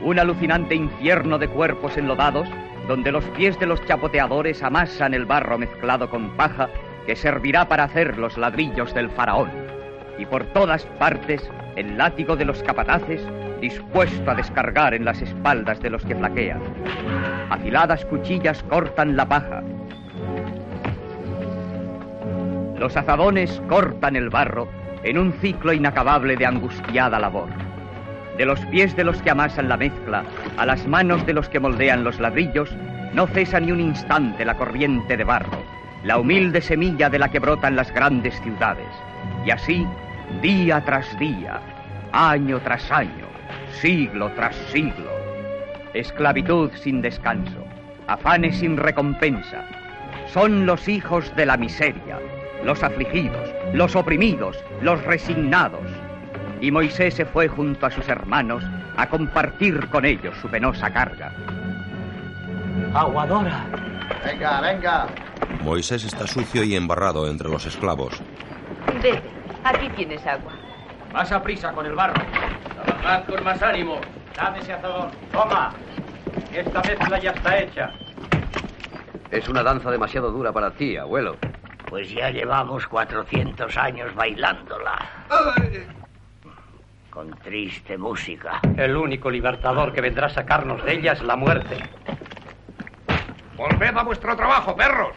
Un 0.00 0.18
alucinante 0.18 0.74
infierno 0.74 1.38
de 1.38 1.48
cuerpos 1.48 1.96
enlodados, 1.96 2.48
donde 2.88 3.12
los 3.12 3.24
pies 3.36 3.58
de 3.60 3.66
los 3.66 3.84
chapoteadores 3.86 4.62
amasan 4.62 5.14
el 5.14 5.26
barro 5.26 5.58
mezclado 5.58 6.10
con 6.10 6.30
paja 6.36 6.68
que 7.06 7.16
servirá 7.16 7.68
para 7.68 7.84
hacer 7.84 8.18
los 8.18 8.36
ladrillos 8.36 8.92
del 8.94 9.10
faraón. 9.10 9.50
Y 10.18 10.26
por 10.26 10.44
todas 10.46 10.86
partes, 10.98 11.48
el 11.76 11.96
látigo 11.96 12.36
de 12.36 12.44
los 12.44 12.62
capataces 12.62 13.22
dispuesto 13.62 14.28
a 14.28 14.34
descargar 14.34 14.92
en 14.92 15.04
las 15.04 15.22
espaldas 15.22 15.80
de 15.80 15.88
los 15.88 16.04
que 16.04 16.16
flaquean. 16.16 16.60
Afiladas 17.48 18.04
cuchillas 18.06 18.60
cortan 18.64 19.16
la 19.16 19.24
paja. 19.24 19.62
Los 22.76 22.96
azadones 22.96 23.62
cortan 23.68 24.16
el 24.16 24.30
barro 24.30 24.68
en 25.04 25.16
un 25.16 25.32
ciclo 25.34 25.72
inacabable 25.72 26.36
de 26.36 26.44
angustiada 26.44 27.20
labor. 27.20 27.48
De 28.36 28.44
los 28.44 28.58
pies 28.66 28.96
de 28.96 29.04
los 29.04 29.22
que 29.22 29.30
amasan 29.30 29.68
la 29.68 29.76
mezcla 29.76 30.24
a 30.56 30.66
las 30.66 30.84
manos 30.88 31.24
de 31.24 31.32
los 31.32 31.48
que 31.48 31.60
moldean 31.60 32.02
los 32.02 32.18
ladrillos, 32.18 32.74
no 33.14 33.28
cesa 33.28 33.60
ni 33.60 33.70
un 33.70 33.80
instante 33.80 34.44
la 34.44 34.56
corriente 34.56 35.16
de 35.16 35.22
barro, 35.22 35.62
la 36.02 36.18
humilde 36.18 36.60
semilla 36.60 37.08
de 37.08 37.20
la 37.20 37.28
que 37.28 37.38
brotan 37.38 37.76
las 37.76 37.92
grandes 37.94 38.40
ciudades. 38.40 38.88
Y 39.46 39.52
así, 39.52 39.86
día 40.40 40.82
tras 40.84 41.16
día, 41.20 41.60
año 42.10 42.58
tras 42.60 42.90
año, 42.90 43.21
siglo 43.80 44.30
tras 44.32 44.56
siglo. 44.72 45.10
Esclavitud 45.94 46.70
sin 46.74 47.02
descanso, 47.02 47.64
afanes 48.06 48.56
sin 48.56 48.76
recompensa. 48.76 49.64
Son 50.32 50.66
los 50.66 50.88
hijos 50.88 51.34
de 51.36 51.46
la 51.46 51.56
miseria, 51.56 52.18
los 52.64 52.82
afligidos, 52.82 53.50
los 53.74 53.94
oprimidos, 53.96 54.56
los 54.80 55.02
resignados. 55.04 55.86
Y 56.60 56.70
Moisés 56.70 57.14
se 57.14 57.26
fue 57.26 57.48
junto 57.48 57.86
a 57.86 57.90
sus 57.90 58.08
hermanos 58.08 58.64
a 58.96 59.08
compartir 59.08 59.88
con 59.88 60.04
ellos 60.04 60.36
su 60.40 60.48
penosa 60.48 60.92
carga. 60.92 61.32
Aguadora. 62.94 63.66
Venga, 64.24 64.60
venga. 64.60 65.06
Moisés 65.62 66.04
está 66.04 66.26
sucio 66.26 66.62
y 66.62 66.74
embarrado 66.76 67.28
entre 67.28 67.48
los 67.48 67.66
esclavos. 67.66 68.14
Bebe, 69.02 69.20
aquí 69.64 69.88
tienes 69.96 70.24
agua. 70.26 70.52
Más 71.12 71.30
a 71.30 71.42
prisa 71.42 71.72
con 71.72 71.84
el 71.84 71.94
barro. 71.94 72.14
Trabajad 72.84 73.24
con 73.26 73.44
más 73.44 73.62
ánimo. 73.62 74.00
Dame 74.34 74.60
ese 74.60 74.72
azadón. 74.72 75.10
Toma. 75.30 75.74
Esta 76.52 76.80
mezcla 76.80 77.18
ya 77.18 77.30
está 77.32 77.58
hecha. 77.58 77.92
Es 79.30 79.48
una 79.48 79.62
danza 79.62 79.90
demasiado 79.90 80.30
dura 80.30 80.52
para 80.52 80.70
ti, 80.70 80.96
abuelo. 80.96 81.36
Pues 81.88 82.10
ya 82.10 82.30
llevamos 82.30 82.86
400 82.86 83.76
años 83.76 84.14
bailándola. 84.14 84.98
Con 87.10 87.30
triste 87.38 87.98
música. 87.98 88.60
El 88.76 88.96
único 88.96 89.30
libertador 89.30 89.92
que 89.92 90.00
vendrá 90.00 90.28
a 90.28 90.30
sacarnos 90.30 90.82
de 90.82 90.94
ella 90.94 91.12
es 91.12 91.22
la 91.22 91.36
muerte. 91.36 91.76
Volved 93.56 93.96
a 93.96 94.02
vuestro 94.02 94.34
trabajo, 94.34 94.74
perros. 94.74 95.14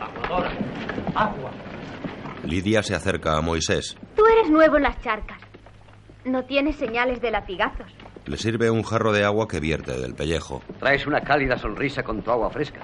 Aguadora. 0.00 0.50
Agua. 1.14 1.50
Lidia 2.46 2.82
se 2.82 2.94
acerca 2.94 3.36
a 3.36 3.40
Moisés. 3.40 3.96
Tú 4.16 4.24
eres 4.26 4.50
nuevo 4.50 4.76
en 4.76 4.82
las 4.84 5.00
charcas. 5.00 5.40
No 6.24 6.44
tienes 6.44 6.76
señales 6.76 7.20
de 7.20 7.30
latigazos. 7.30 7.92
Le 8.26 8.36
sirve 8.36 8.70
un 8.70 8.82
jarro 8.82 9.12
de 9.12 9.24
agua 9.24 9.46
que 9.48 9.60
vierte 9.60 9.98
del 9.98 10.14
pellejo. 10.14 10.62
Traes 10.78 11.06
una 11.06 11.20
cálida 11.20 11.58
sonrisa 11.58 12.02
con 12.02 12.22
tu 12.22 12.30
agua 12.30 12.50
fresca. 12.50 12.80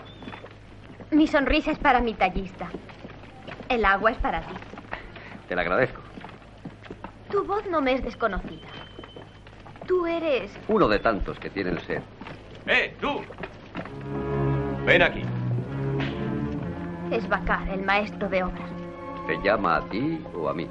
Mi 1.11 1.27
sonrisa 1.27 1.71
es 1.73 1.79
para 1.79 2.01
mi 2.01 2.15
tallista. 2.15 2.69
El 3.69 3.85
agua 3.85 4.11
es 4.11 4.19
para 4.19 4.41
ti. 4.43 4.55
Te 5.49 5.57
la 5.57 5.63
agradezco. 5.63 6.01
Tu 7.31 7.45
voz 7.45 7.65
no 7.71 7.81
me 7.81 7.95
es 7.95 8.03
desconocida. 8.03 8.69
Tú 9.87 10.07
eres... 10.07 10.51
Uno 10.69 10.89
de 10.89 10.99
tantos 10.99 11.39
que 11.39 11.51
tienen 11.51 11.79
sed. 11.81 12.03
¡Eh, 12.67 12.95
tú! 13.01 13.23
Ven 14.85 15.03
aquí. 15.03 15.23
Es 17.11 17.29
Bacar, 17.29 17.69
el 17.71 17.83
maestro 17.83 18.29
de 18.29 18.43
obras. 18.45 18.80
¿Te 19.27 19.37
llama 19.43 19.77
a 19.77 19.81
ti 19.89 20.25
o 20.35 20.49
a 20.49 20.55
mí? 20.55 20.67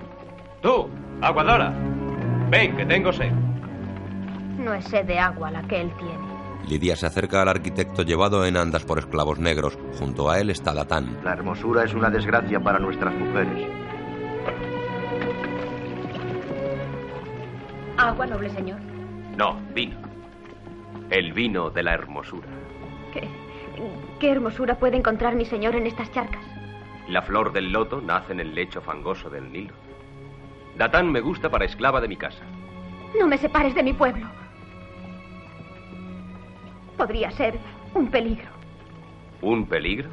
Tú, 0.62 0.90
aguadora. 1.22 1.74
Ven, 2.50 2.76
que 2.76 2.86
tengo 2.86 3.12
sed. 3.14 3.32
No 4.58 4.74
es 4.74 4.86
sed 4.86 5.06
de 5.06 5.18
agua 5.20 5.52
la 5.52 5.62
que 5.64 5.82
él 5.82 5.92
tiene. 5.98 6.30
Lidia 6.68 6.96
se 6.96 7.06
acerca 7.06 7.42
al 7.42 7.48
arquitecto 7.48 8.04
llevado 8.04 8.46
en 8.46 8.58
andas 8.58 8.84
por 8.84 9.00
esclavos 9.00 9.40
negros. 9.40 9.78
Junto 9.98 10.30
a 10.30 10.40
él 10.40 10.50
está 10.50 10.74
Datán. 10.74 11.18
La 11.24 11.34
hermosura 11.34 11.84
es 11.84 11.94
una 11.94 12.10
desgracia 12.10 12.60
para 12.60 12.80
nuestras 12.80 13.14
mujeres. 13.16 13.68
¿Agua, 17.98 18.28
noble 18.28 18.50
señor? 18.50 18.80
No, 19.38 19.60
vino. 19.74 19.98
El 21.10 21.34
vino 21.34 21.70
de 21.70 21.84
la 21.84 21.94
hermosura. 21.94 22.48
¿Qué, 23.14 23.28
qué 24.20 24.32
hermosura 24.32 24.76
puede 24.78 24.98
encontrar 24.98 25.36
mi 25.36 25.46
señor 25.46 25.76
en 25.76 25.88
estas 25.88 26.12
charcas? 26.12 26.44
La 27.10 27.24
flor 27.24 27.52
del 27.52 27.72
loto 27.72 28.02
nace 28.02 28.34
en 28.34 28.40
el 28.40 28.54
lecho 28.54 28.82
fangoso 28.82 29.32
del 29.32 29.52
Nilo. 29.52 29.74
Datán 30.78 31.12
me 31.12 31.22
gusta 31.22 31.50
para 31.50 31.66
esclava 31.66 32.00
de 32.00 32.08
mi 32.08 32.16
casa. 32.16 32.44
No 33.20 33.26
me 33.26 33.40
separes 33.40 33.74
de 33.74 33.82
mi 33.82 33.94
pueblo. 33.94 34.28
Podría 36.96 37.32
ser 37.32 37.58
un 37.96 38.08
peligro. 38.12 38.48
¿Un 39.42 39.66
peligro? 39.66 40.10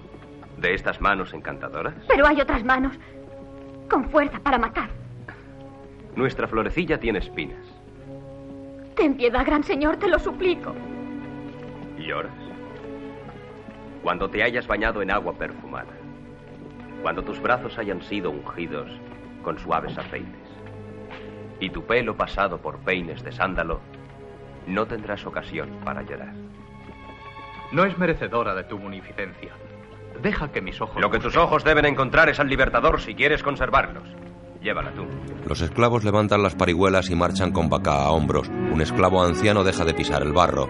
¿De 0.56 0.72
estas 0.72 0.98
manos 1.00 1.34
encantadoras? 1.34 1.94
Pero 2.08 2.26
hay 2.26 2.40
otras 2.40 2.64
manos 2.64 2.96
con 3.90 4.08
fuerza 4.08 4.40
para 4.40 4.56
matar. 4.56 4.88
Nuestra 6.14 6.48
florecilla 6.48 6.98
tiene 6.98 7.18
espinas. 7.18 7.66
Ten 8.96 9.18
piedad, 9.18 9.44
gran 9.44 9.62
señor, 9.62 9.98
te 9.98 10.08
lo 10.08 10.18
suplico. 10.18 10.74
¿Lloras? 11.98 12.32
Cuando 14.02 14.30
te 14.30 14.42
hayas 14.42 14.66
bañado 14.66 15.02
en 15.02 15.10
agua 15.10 15.34
perfumada. 15.34 15.95
Cuando 17.02 17.22
tus 17.22 17.40
brazos 17.40 17.78
hayan 17.78 18.02
sido 18.02 18.30
ungidos 18.30 18.90
con 19.42 19.58
suaves 19.58 19.96
aceites. 19.96 20.48
Y 21.60 21.70
tu 21.70 21.84
pelo 21.84 22.16
pasado 22.16 22.58
por 22.58 22.78
peines 22.80 23.22
de 23.22 23.32
sándalo, 23.32 23.80
no 24.66 24.86
tendrás 24.86 25.24
ocasión 25.24 25.70
para 25.84 26.02
llorar. 26.02 26.34
No 27.72 27.84
es 27.84 27.96
merecedora 27.98 28.54
de 28.54 28.64
tu 28.64 28.78
munificencia. 28.78 29.52
Deja 30.22 30.50
que 30.50 30.60
mis 30.60 30.80
ojos. 30.80 31.00
Lo 31.00 31.10
que 31.10 31.18
tus 31.18 31.36
ojos 31.36 31.64
deben 31.64 31.86
encontrar 31.86 32.28
es 32.28 32.40
al 32.40 32.48
libertador 32.48 33.00
si 33.00 33.14
quieres 33.14 33.42
conservarlos. 33.42 34.04
Llévala 34.60 34.92
tú. 34.92 35.06
Los 35.46 35.60
esclavos 35.60 36.04
levantan 36.04 36.42
las 36.42 36.54
parihuelas 36.54 37.10
y 37.10 37.14
marchan 37.14 37.52
con 37.52 37.68
vaca 37.68 38.02
a 38.02 38.10
hombros. 38.10 38.48
Un 38.48 38.80
esclavo 38.80 39.22
anciano 39.22 39.62
deja 39.62 39.84
de 39.84 39.94
pisar 39.94 40.22
el 40.22 40.32
barro. 40.32 40.68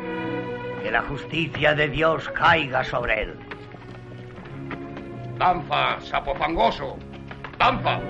Que 0.83 0.91
la 0.91 1.03
justicia 1.03 1.75
de 1.75 1.89
Dios 1.89 2.29
caiga 2.31 2.85
sobre 2.85 3.23
él. 3.23 3.35
Danza, 5.39 6.01
sapo 6.01 6.35
fangoso. 6.35 6.97
Danza. 7.59 8.01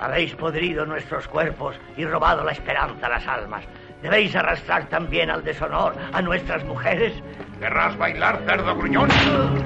Habéis 0.00 0.34
podrido 0.34 0.86
nuestros 0.86 1.26
cuerpos 1.28 1.76
y 1.96 2.04
robado 2.04 2.44
la 2.44 2.52
esperanza 2.52 3.06
a 3.06 3.10
las 3.10 3.26
almas. 3.26 3.64
¿Debéis 4.02 4.34
arrastrar 4.36 4.88
también 4.88 5.30
al 5.30 5.42
deshonor 5.42 5.94
a 6.12 6.22
nuestras 6.22 6.64
mujeres? 6.64 7.12
¿Querrás 7.58 7.96
bailar, 7.98 8.40
cerdo 8.46 8.76
gruñón? 8.76 9.08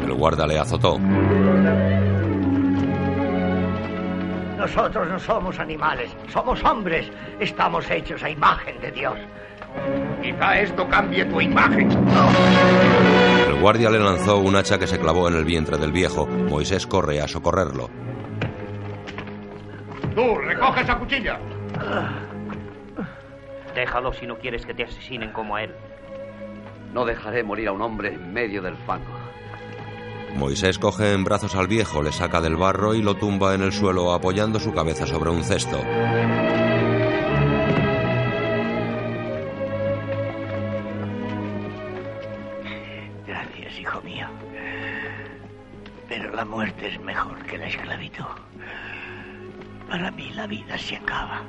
El 0.02 0.14
guarda 0.14 0.46
le 0.46 0.58
azotó. 0.58 0.98
Nosotros 4.56 5.08
no 5.08 5.18
somos 5.18 5.58
animales, 5.58 6.16
somos 6.28 6.62
hombres. 6.64 7.10
Estamos 7.40 7.90
hechos 7.90 8.22
a 8.22 8.30
imagen 8.30 8.80
de 8.80 8.90
Dios. 8.92 9.18
Quizá 10.22 10.60
esto 10.60 10.88
cambie 10.88 11.24
tu 11.24 11.40
imagen. 11.40 11.90
El 11.90 13.31
guardia 13.62 13.90
le 13.90 14.00
lanzó 14.00 14.38
un 14.38 14.56
hacha 14.56 14.76
que 14.76 14.88
se 14.88 14.98
clavó 14.98 15.28
en 15.28 15.36
el 15.36 15.44
vientre 15.44 15.78
del 15.78 15.92
viejo. 15.92 16.26
Moisés 16.26 16.84
corre 16.84 17.20
a 17.20 17.28
socorrerlo. 17.28 17.88
Tú, 20.16 20.34
recoge 20.34 20.80
esa 20.80 20.98
cuchilla. 20.98 21.38
Déjalo 23.72 24.12
si 24.12 24.26
no 24.26 24.36
quieres 24.36 24.66
que 24.66 24.74
te 24.74 24.82
asesinen 24.82 25.30
como 25.30 25.54
a 25.54 25.62
él. 25.62 25.72
No 26.92 27.04
dejaré 27.04 27.44
morir 27.44 27.68
a 27.68 27.72
un 27.72 27.82
hombre 27.82 28.12
en 28.12 28.32
medio 28.32 28.62
del 28.62 28.76
fango. 28.78 29.12
Moisés 30.34 30.80
coge 30.80 31.12
en 31.12 31.22
brazos 31.22 31.54
al 31.54 31.68
viejo, 31.68 32.02
le 32.02 32.10
saca 32.10 32.40
del 32.40 32.56
barro 32.56 32.94
y 32.94 33.02
lo 33.02 33.14
tumba 33.14 33.54
en 33.54 33.62
el 33.62 33.72
suelo 33.72 34.12
apoyando 34.12 34.58
su 34.58 34.72
cabeza 34.72 35.06
sobre 35.06 35.30
un 35.30 35.44
cesto. 35.44 35.78
La 46.32 46.44
muerte 46.44 46.88
es 46.88 47.00
mejor 47.00 47.44
que 47.44 47.58
la 47.58 47.66
esclavitud. 47.66 48.24
Para 49.88 50.10
mí 50.10 50.30
la 50.30 50.46
vida 50.46 50.78
se 50.78 50.96
acaba 50.96 51.42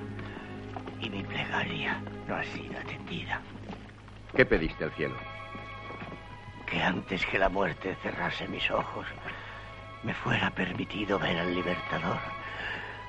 y 0.99 1.09
mi 1.09 1.23
plegaria 1.23 2.01
no 2.27 2.35
ha 2.35 2.43
sido 2.43 2.77
atendida. 2.79 3.39
¿Qué 4.35 4.45
pediste 4.45 4.83
al 4.83 4.91
cielo? 4.91 5.15
Que 6.65 6.81
antes 6.81 7.25
que 7.25 7.39
la 7.39 7.49
muerte 7.49 7.95
cerrase 8.01 8.47
mis 8.47 8.69
ojos, 8.71 9.05
me 10.03 10.13
fuera 10.13 10.49
permitido 10.49 11.17
ver 11.17 11.37
al 11.37 11.53
libertador 11.53 12.19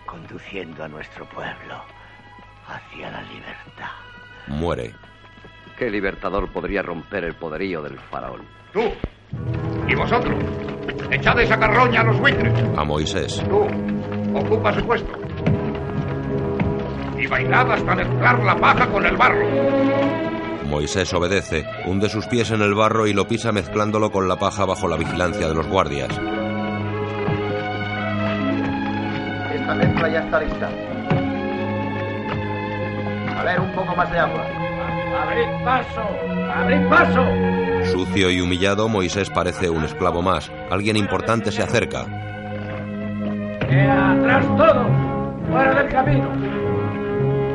conduciendo 0.06 0.84
a 0.84 0.88
nuestro 0.88 1.24
pueblo 1.26 1.82
hacia 2.68 3.10
la 3.10 3.22
libertad. 3.22 3.90
Muere. 4.46 4.94
¿Qué 5.76 5.90
libertador 5.90 6.52
podría 6.52 6.82
romper 6.82 7.24
el 7.24 7.34
poderío 7.34 7.82
del 7.82 7.98
faraón? 7.98 8.42
Tú 8.72 8.92
y 9.88 9.94
vosotros, 9.94 10.34
echad 11.10 11.38
esa 11.40 11.58
carroña 11.58 12.00
a 12.00 12.04
los 12.04 12.18
buitres. 12.18 12.52
A 12.76 12.84
Moisés. 12.84 13.42
Tú, 13.48 13.66
ocupa 14.36 14.72
su 14.72 14.84
puesto. 14.84 15.12
Y 17.18 17.26
bailad 17.26 17.70
hasta 17.72 17.94
mezclar 17.94 18.42
la 18.44 18.56
paja 18.56 18.86
con 18.88 19.06
el 19.06 19.16
barro. 19.16 19.46
Moisés 20.68 21.12
obedece, 21.14 21.64
hunde 21.86 22.08
sus 22.08 22.26
pies 22.26 22.50
en 22.50 22.62
el 22.62 22.74
barro 22.74 23.06
y 23.06 23.12
lo 23.12 23.28
pisa 23.28 23.52
mezclándolo 23.52 24.10
con 24.10 24.28
la 24.28 24.36
paja 24.36 24.64
bajo 24.64 24.88
la 24.88 24.96
vigilancia 24.96 25.46
de 25.48 25.54
los 25.54 25.66
guardias. 25.68 26.10
Esta 29.54 29.74
mezcla 29.74 30.08
ya 30.08 30.20
está 30.20 30.40
lista. 30.40 30.68
A 33.36 33.44
ver, 33.44 33.60
un 33.60 33.72
poco 33.72 33.94
más 33.94 34.10
de 34.10 34.18
agua. 34.18 34.46
¡Abrid 35.22 35.64
paso! 35.64 36.02
¡Abrid 36.52 36.88
paso! 36.88 37.73
Sucio 37.94 38.28
y 38.28 38.40
humillado, 38.40 38.88
Moisés 38.88 39.30
parece 39.30 39.70
un 39.70 39.84
esclavo 39.84 40.20
más. 40.20 40.50
Alguien 40.68 40.96
importante 40.96 41.52
se 41.52 41.62
acerca. 41.62 42.02
¡Eh, 43.70 43.88
atrás 43.88 44.44
todos! 44.56 44.88
¡Fuera 45.48 45.74
del 45.80 45.92
camino! 45.92 46.28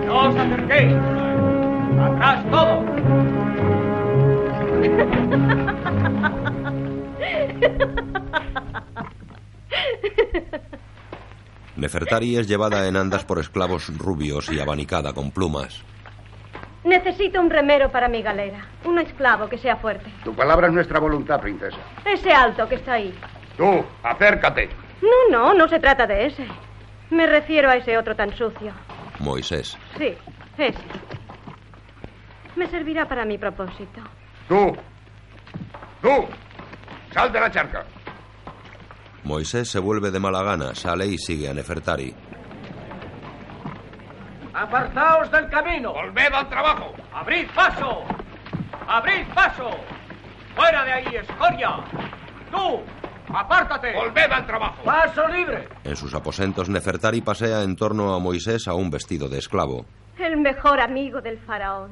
¡No 0.05 0.29
os 0.29 0.35
acerquéis! 0.37 0.95
¡Atrás 1.99 2.45
todos! 2.49 2.85
Nefertari 11.75 12.37
es 12.37 12.47
llevada 12.47 12.87
en 12.87 12.95
andas 12.95 13.25
por 13.25 13.39
esclavos 13.39 13.89
rubios 13.97 14.49
y 14.49 14.61
abanicada 14.61 15.11
con 15.11 15.31
plumas. 15.31 15.83
Necesito 16.89 17.39
un 17.39 17.51
remero 17.51 17.91
para 17.91 18.07
mi 18.07 18.23
galera. 18.23 18.65
Un 18.83 18.97
esclavo 18.97 19.47
que 19.47 19.59
sea 19.59 19.75
fuerte. 19.75 20.11
Tu 20.23 20.33
palabra 20.33 20.65
es 20.67 20.73
nuestra 20.73 20.99
voluntad, 20.99 21.39
princesa. 21.39 21.77
Ese 22.03 22.31
alto 22.31 22.67
que 22.67 22.75
está 22.75 22.93
ahí. 22.93 23.13
Tú, 23.55 23.85
acércate. 24.01 24.69
No, 24.99 25.29
no, 25.29 25.53
no 25.53 25.67
se 25.67 25.79
trata 25.79 26.07
de 26.07 26.25
ese. 26.25 26.47
Me 27.11 27.27
refiero 27.27 27.69
a 27.69 27.75
ese 27.75 27.95
otro 27.95 28.15
tan 28.15 28.35
sucio. 28.35 28.73
Moisés. 29.19 29.77
Sí, 29.99 30.15
ese. 30.57 30.79
Me 32.55 32.65
servirá 32.65 33.07
para 33.07 33.23
mi 33.23 33.37
propósito. 33.37 34.01
Tú. 34.47 34.75
Tú. 36.01 36.25
Sal 37.13 37.31
de 37.31 37.39
la 37.39 37.51
charca. 37.51 37.85
Moisés 39.23 39.69
se 39.69 39.77
vuelve 39.77 40.09
de 40.09 40.19
mala 40.19 40.41
gana, 40.41 40.73
sale 40.73 41.05
y 41.05 41.19
sigue 41.19 41.49
a 41.49 41.53
Nefertari. 41.53 42.15
¡Apartaos 44.60 45.31
del 45.31 45.49
camino! 45.49 45.94
¡Volved 45.94 46.34
al 46.34 46.49
trabajo! 46.49 46.94
¡Abrid 47.14 47.48
paso! 47.56 48.03
¡Abrid 48.86 49.26
paso! 49.34 49.69
¡Fuera 50.53 50.84
de 50.84 50.91
ahí, 50.91 51.15
escoria! 51.15 51.77
¡Tú! 52.52 52.81
¡Apártate! 53.34 53.94
¡Volved 53.94 54.30
al 54.30 54.45
trabajo! 54.45 54.84
¡Paso 54.84 55.26
libre! 55.30 55.69
En 55.86 55.95
sus 55.95 56.14
aposentos, 56.14 56.68
Nefertari 56.68 57.22
pasea 57.22 57.64
en 57.64 57.77
torno 57.77 58.14
a 58.14 58.19
Moisés 58.19 58.68
aún 58.68 58.90
vestido 58.90 59.30
de 59.30 59.38
esclavo. 59.38 59.86
El 60.18 60.36
mejor 60.36 60.81
amigo 60.81 61.22
del 61.22 61.40
faraón. 61.40 61.91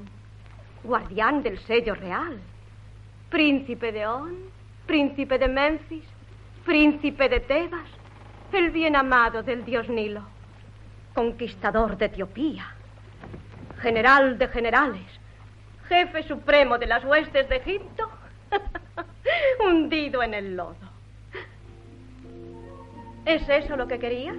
Guardián 0.84 1.44
del 1.44 1.60
sello 1.60 1.96
real. 1.96 2.38
Príncipe 3.30 3.94
de 3.94 4.08
On. 4.08 4.36
Príncipe 4.86 5.38
de 5.38 5.48
Memphis. 5.48 6.04
Príncipe 6.66 7.30
de 7.30 7.40
Tebas. 7.40 7.88
El 8.52 8.72
bien 8.72 8.98
amado 8.98 9.42
del 9.42 9.64
dios 9.64 9.88
Nilo. 9.88 10.37
Conquistador 11.18 11.98
de 11.98 12.06
Etiopía. 12.06 12.76
General 13.80 14.38
de 14.38 14.48
generales. 14.50 15.02
Jefe 15.90 16.22
supremo 16.22 16.78
de 16.78 16.86
las 16.86 17.04
huestes 17.04 17.50
de 17.50 17.56
Egipto. 17.56 18.08
Hundido 19.68 20.22
en 20.22 20.36
el 20.36 20.56
lodo. 20.56 20.76
¿Es 23.26 23.50
eso 23.50 23.76
lo 23.76 23.88
que 23.88 23.98
querías? 23.98 24.38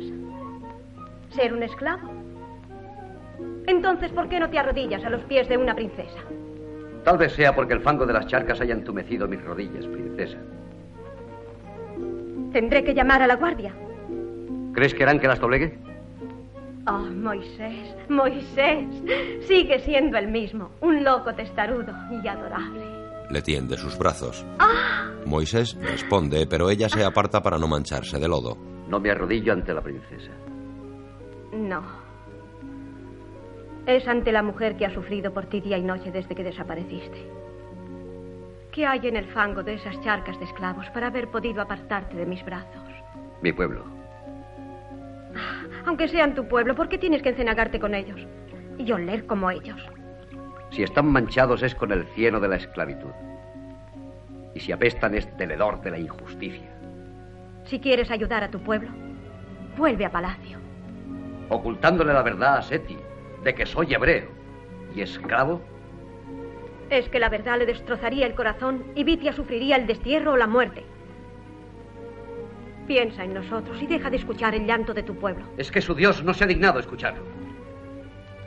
¿Ser 1.30 1.52
un 1.52 1.64
esclavo? 1.64 2.12
Entonces, 3.66 4.12
¿por 4.12 4.28
qué 4.28 4.38
no 4.38 4.48
te 4.48 4.60
arrodillas 4.60 5.04
a 5.04 5.10
los 5.10 5.22
pies 5.22 5.48
de 5.48 5.56
una 5.56 5.74
princesa? 5.74 6.20
Tal 7.02 7.18
vez 7.18 7.32
sea 7.32 7.56
porque 7.56 7.74
el 7.74 7.80
fango 7.80 8.06
de 8.06 8.12
las 8.12 8.28
charcas 8.28 8.60
haya 8.60 8.74
entumecido 8.74 9.26
mis 9.26 9.42
rodillas, 9.42 9.84
princesa. 9.84 10.38
Tendré 12.52 12.84
que 12.84 12.94
llamar 12.94 13.20
a 13.20 13.26
la 13.26 13.34
guardia. 13.34 13.74
¿Crees 14.74 14.94
que 14.94 15.02
harán 15.02 15.18
que 15.18 15.26
las 15.26 15.40
doblegue? 15.40 15.88
Oh, 16.90 16.98
Moisés, 16.98 17.94
Moisés. 18.08 18.86
Sigue 19.46 19.78
siendo 19.80 20.16
el 20.16 20.28
mismo. 20.28 20.70
Un 20.80 21.04
loco 21.04 21.34
testarudo 21.34 21.92
y 22.22 22.26
adorable. 22.26 22.86
Le 23.30 23.42
tiende 23.42 23.76
sus 23.76 23.98
brazos. 23.98 24.46
¡Ah! 24.58 25.10
Moisés 25.26 25.76
responde, 25.82 26.46
pero 26.46 26.70
ella 26.70 26.88
se 26.88 27.04
aparta 27.04 27.42
para 27.42 27.58
no 27.58 27.68
mancharse 27.68 28.18
de 28.18 28.26
lodo. 28.26 28.56
No 28.88 29.00
me 29.00 29.10
arrodillo 29.10 29.52
ante 29.52 29.74
la 29.74 29.82
princesa. 29.82 30.32
No. 31.52 31.82
Es 33.86 34.08
ante 34.08 34.32
la 34.32 34.42
mujer 34.42 34.76
que 34.76 34.86
ha 34.86 34.94
sufrido 34.94 35.32
por 35.34 35.46
ti 35.46 35.60
día 35.60 35.76
y 35.76 35.82
noche 35.82 36.10
desde 36.10 36.34
que 36.34 36.44
desapareciste. 36.44 37.30
¿Qué 38.72 38.86
hay 38.86 39.06
en 39.08 39.16
el 39.16 39.26
fango 39.26 39.62
de 39.62 39.74
esas 39.74 40.00
charcas 40.02 40.38
de 40.38 40.46
esclavos 40.46 40.86
para 40.94 41.08
haber 41.08 41.28
podido 41.28 41.60
apartarte 41.60 42.16
de 42.16 42.24
mis 42.24 42.42
brazos? 42.44 42.88
Mi 43.42 43.52
pueblo. 43.52 43.97
Aunque 45.86 46.08
sean 46.08 46.34
tu 46.34 46.46
pueblo, 46.48 46.74
¿por 46.74 46.88
qué 46.88 46.98
tienes 46.98 47.22
que 47.22 47.30
encenagarte 47.30 47.80
con 47.80 47.94
ellos? 47.94 48.20
Y 48.78 48.90
oler 48.92 49.26
como 49.26 49.50
ellos. 49.50 49.80
Si 50.70 50.82
están 50.82 51.06
manchados 51.06 51.62
es 51.62 51.74
con 51.74 51.92
el 51.92 52.04
cieno 52.14 52.40
de 52.40 52.48
la 52.48 52.56
esclavitud. 52.56 53.10
Y 54.54 54.60
si 54.60 54.72
apestan 54.72 55.14
es 55.14 55.36
del 55.38 55.52
hedor 55.52 55.80
de 55.80 55.90
la 55.90 55.98
injusticia. 55.98 56.68
Si 57.64 57.80
quieres 57.80 58.10
ayudar 58.10 58.44
a 58.44 58.50
tu 58.50 58.60
pueblo, 58.60 58.88
vuelve 59.76 60.04
a 60.04 60.10
palacio. 60.10 60.58
Ocultándole 61.48 62.12
la 62.12 62.22
verdad 62.22 62.58
a 62.58 62.62
Seti 62.62 62.96
de 63.44 63.54
que 63.54 63.66
soy 63.66 63.94
hebreo 63.94 64.28
y 64.94 65.02
esclavo. 65.02 65.60
Es 66.90 67.08
que 67.08 67.18
la 67.18 67.28
verdad 67.28 67.58
le 67.58 67.66
destrozaría 67.66 68.26
el 68.26 68.34
corazón 68.34 68.84
y 68.94 69.04
Vitia 69.04 69.32
sufriría 69.32 69.76
el 69.76 69.86
destierro 69.86 70.32
o 70.32 70.36
la 70.36 70.46
muerte. 70.46 70.84
Piensa 72.88 73.22
en 73.22 73.34
nosotros 73.34 73.80
y 73.82 73.86
deja 73.86 74.08
de 74.08 74.16
escuchar 74.16 74.54
el 74.54 74.64
llanto 74.64 74.94
de 74.94 75.02
tu 75.02 75.14
pueblo. 75.14 75.44
Es 75.58 75.70
que 75.70 75.82
su 75.82 75.94
Dios 75.94 76.24
no 76.24 76.32
se 76.32 76.44
ha 76.44 76.46
dignado 76.46 76.80
escucharlo. 76.80 77.22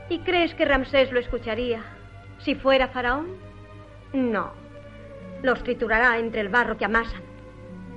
¿Y 0.09 0.17
crees 0.21 0.55
que 0.55 0.65
Ramsés 0.65 1.11
lo 1.11 1.19
escucharía 1.19 1.83
si 2.39 2.55
fuera 2.55 2.87
faraón? 2.87 3.27
No. 4.13 4.51
Los 5.43 5.63
triturará 5.63 6.17
entre 6.17 6.41
el 6.41 6.49
barro 6.49 6.75
que 6.75 6.85
amasan, 6.85 7.21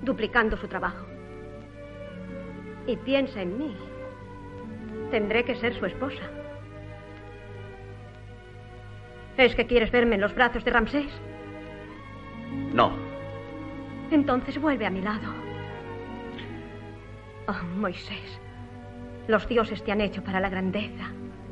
duplicando 0.02 0.58
su 0.58 0.68
trabajo. 0.68 1.06
Y 2.86 2.98
piensa 2.98 3.40
en 3.40 3.56
mí. 3.56 3.74
Tendré 5.10 5.44
que 5.44 5.56
ser 5.56 5.74
su 5.74 5.86
esposa. 5.86 6.22
¿Es 9.38 9.54
que 9.54 9.66
quieres 9.66 9.90
verme 9.90 10.16
en 10.16 10.20
los 10.20 10.34
brazos 10.34 10.62
de 10.62 10.70
Ramsés? 10.70 11.10
No. 12.74 12.92
Entonces 14.10 14.60
vuelve 14.60 14.84
a 14.84 14.90
mi 14.90 15.00
lado. 15.00 15.43
Oh, 17.46 17.64
Moisés, 17.76 18.40
los 19.28 19.46
dioses 19.48 19.82
te 19.84 19.92
han 19.92 20.00
hecho 20.00 20.22
para 20.22 20.40
la 20.40 20.48
grandeza. 20.48 21.10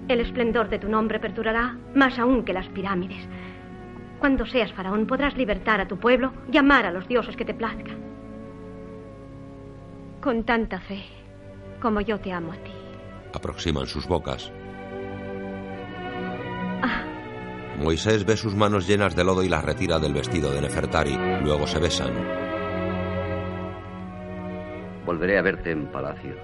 El 0.08 0.20
esplendor 0.20 0.68
de 0.68 0.78
tu 0.78 0.88
nombre 0.88 1.20
perdurará 1.20 1.76
más 1.94 2.18
aún 2.18 2.44
que 2.44 2.52
las 2.52 2.68
pirámides. 2.68 3.28
Cuando 4.18 4.46
seas 4.46 4.72
faraón 4.72 5.06
podrás 5.06 5.36
libertar 5.36 5.80
a 5.80 5.88
tu 5.88 5.98
pueblo 5.98 6.32
y 6.50 6.56
amar 6.56 6.86
a 6.86 6.92
los 6.92 7.08
dioses 7.08 7.36
que 7.36 7.44
te 7.44 7.54
plazcan. 7.54 7.98
Con 10.20 10.44
tanta 10.44 10.80
fe 10.80 11.02
como 11.80 12.00
yo 12.00 12.20
te 12.20 12.32
amo 12.32 12.52
a 12.52 12.56
ti. 12.56 12.70
Aproximan 13.34 13.86
sus 13.86 14.06
bocas. 14.06 14.52
Moisés 17.78 18.24
ve 18.24 18.36
sus 18.36 18.54
manos 18.54 18.86
llenas 18.86 19.16
de 19.16 19.24
lodo 19.24 19.42
y 19.42 19.48
las 19.48 19.64
retira 19.64 19.98
del 19.98 20.14
vestido 20.14 20.52
de 20.52 20.60
Nefertari. 20.60 21.18
Luego 21.42 21.66
se 21.66 21.80
besan. 21.80 22.41
Volveré 25.12 25.36
a 25.36 25.42
verte 25.42 25.70
en 25.70 25.92
palacio 25.92 26.34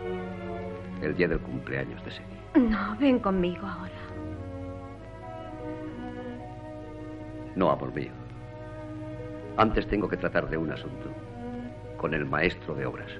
el 1.00 1.16
día 1.16 1.26
del 1.26 1.40
cumpleaños 1.40 2.04
de 2.04 2.10
Seni. 2.10 2.68
No, 2.68 2.94
ven 3.00 3.18
conmigo 3.18 3.66
ahora. 3.66 3.94
No, 7.56 7.70
amor 7.70 7.94
mío. 7.94 8.12
Antes 9.56 9.88
tengo 9.88 10.06
que 10.06 10.18
tratar 10.18 10.50
de 10.50 10.58
un 10.58 10.70
asunto 10.70 11.10
con 11.96 12.12
el 12.12 12.26
maestro 12.26 12.74
de 12.74 12.84
obras. 12.84 13.10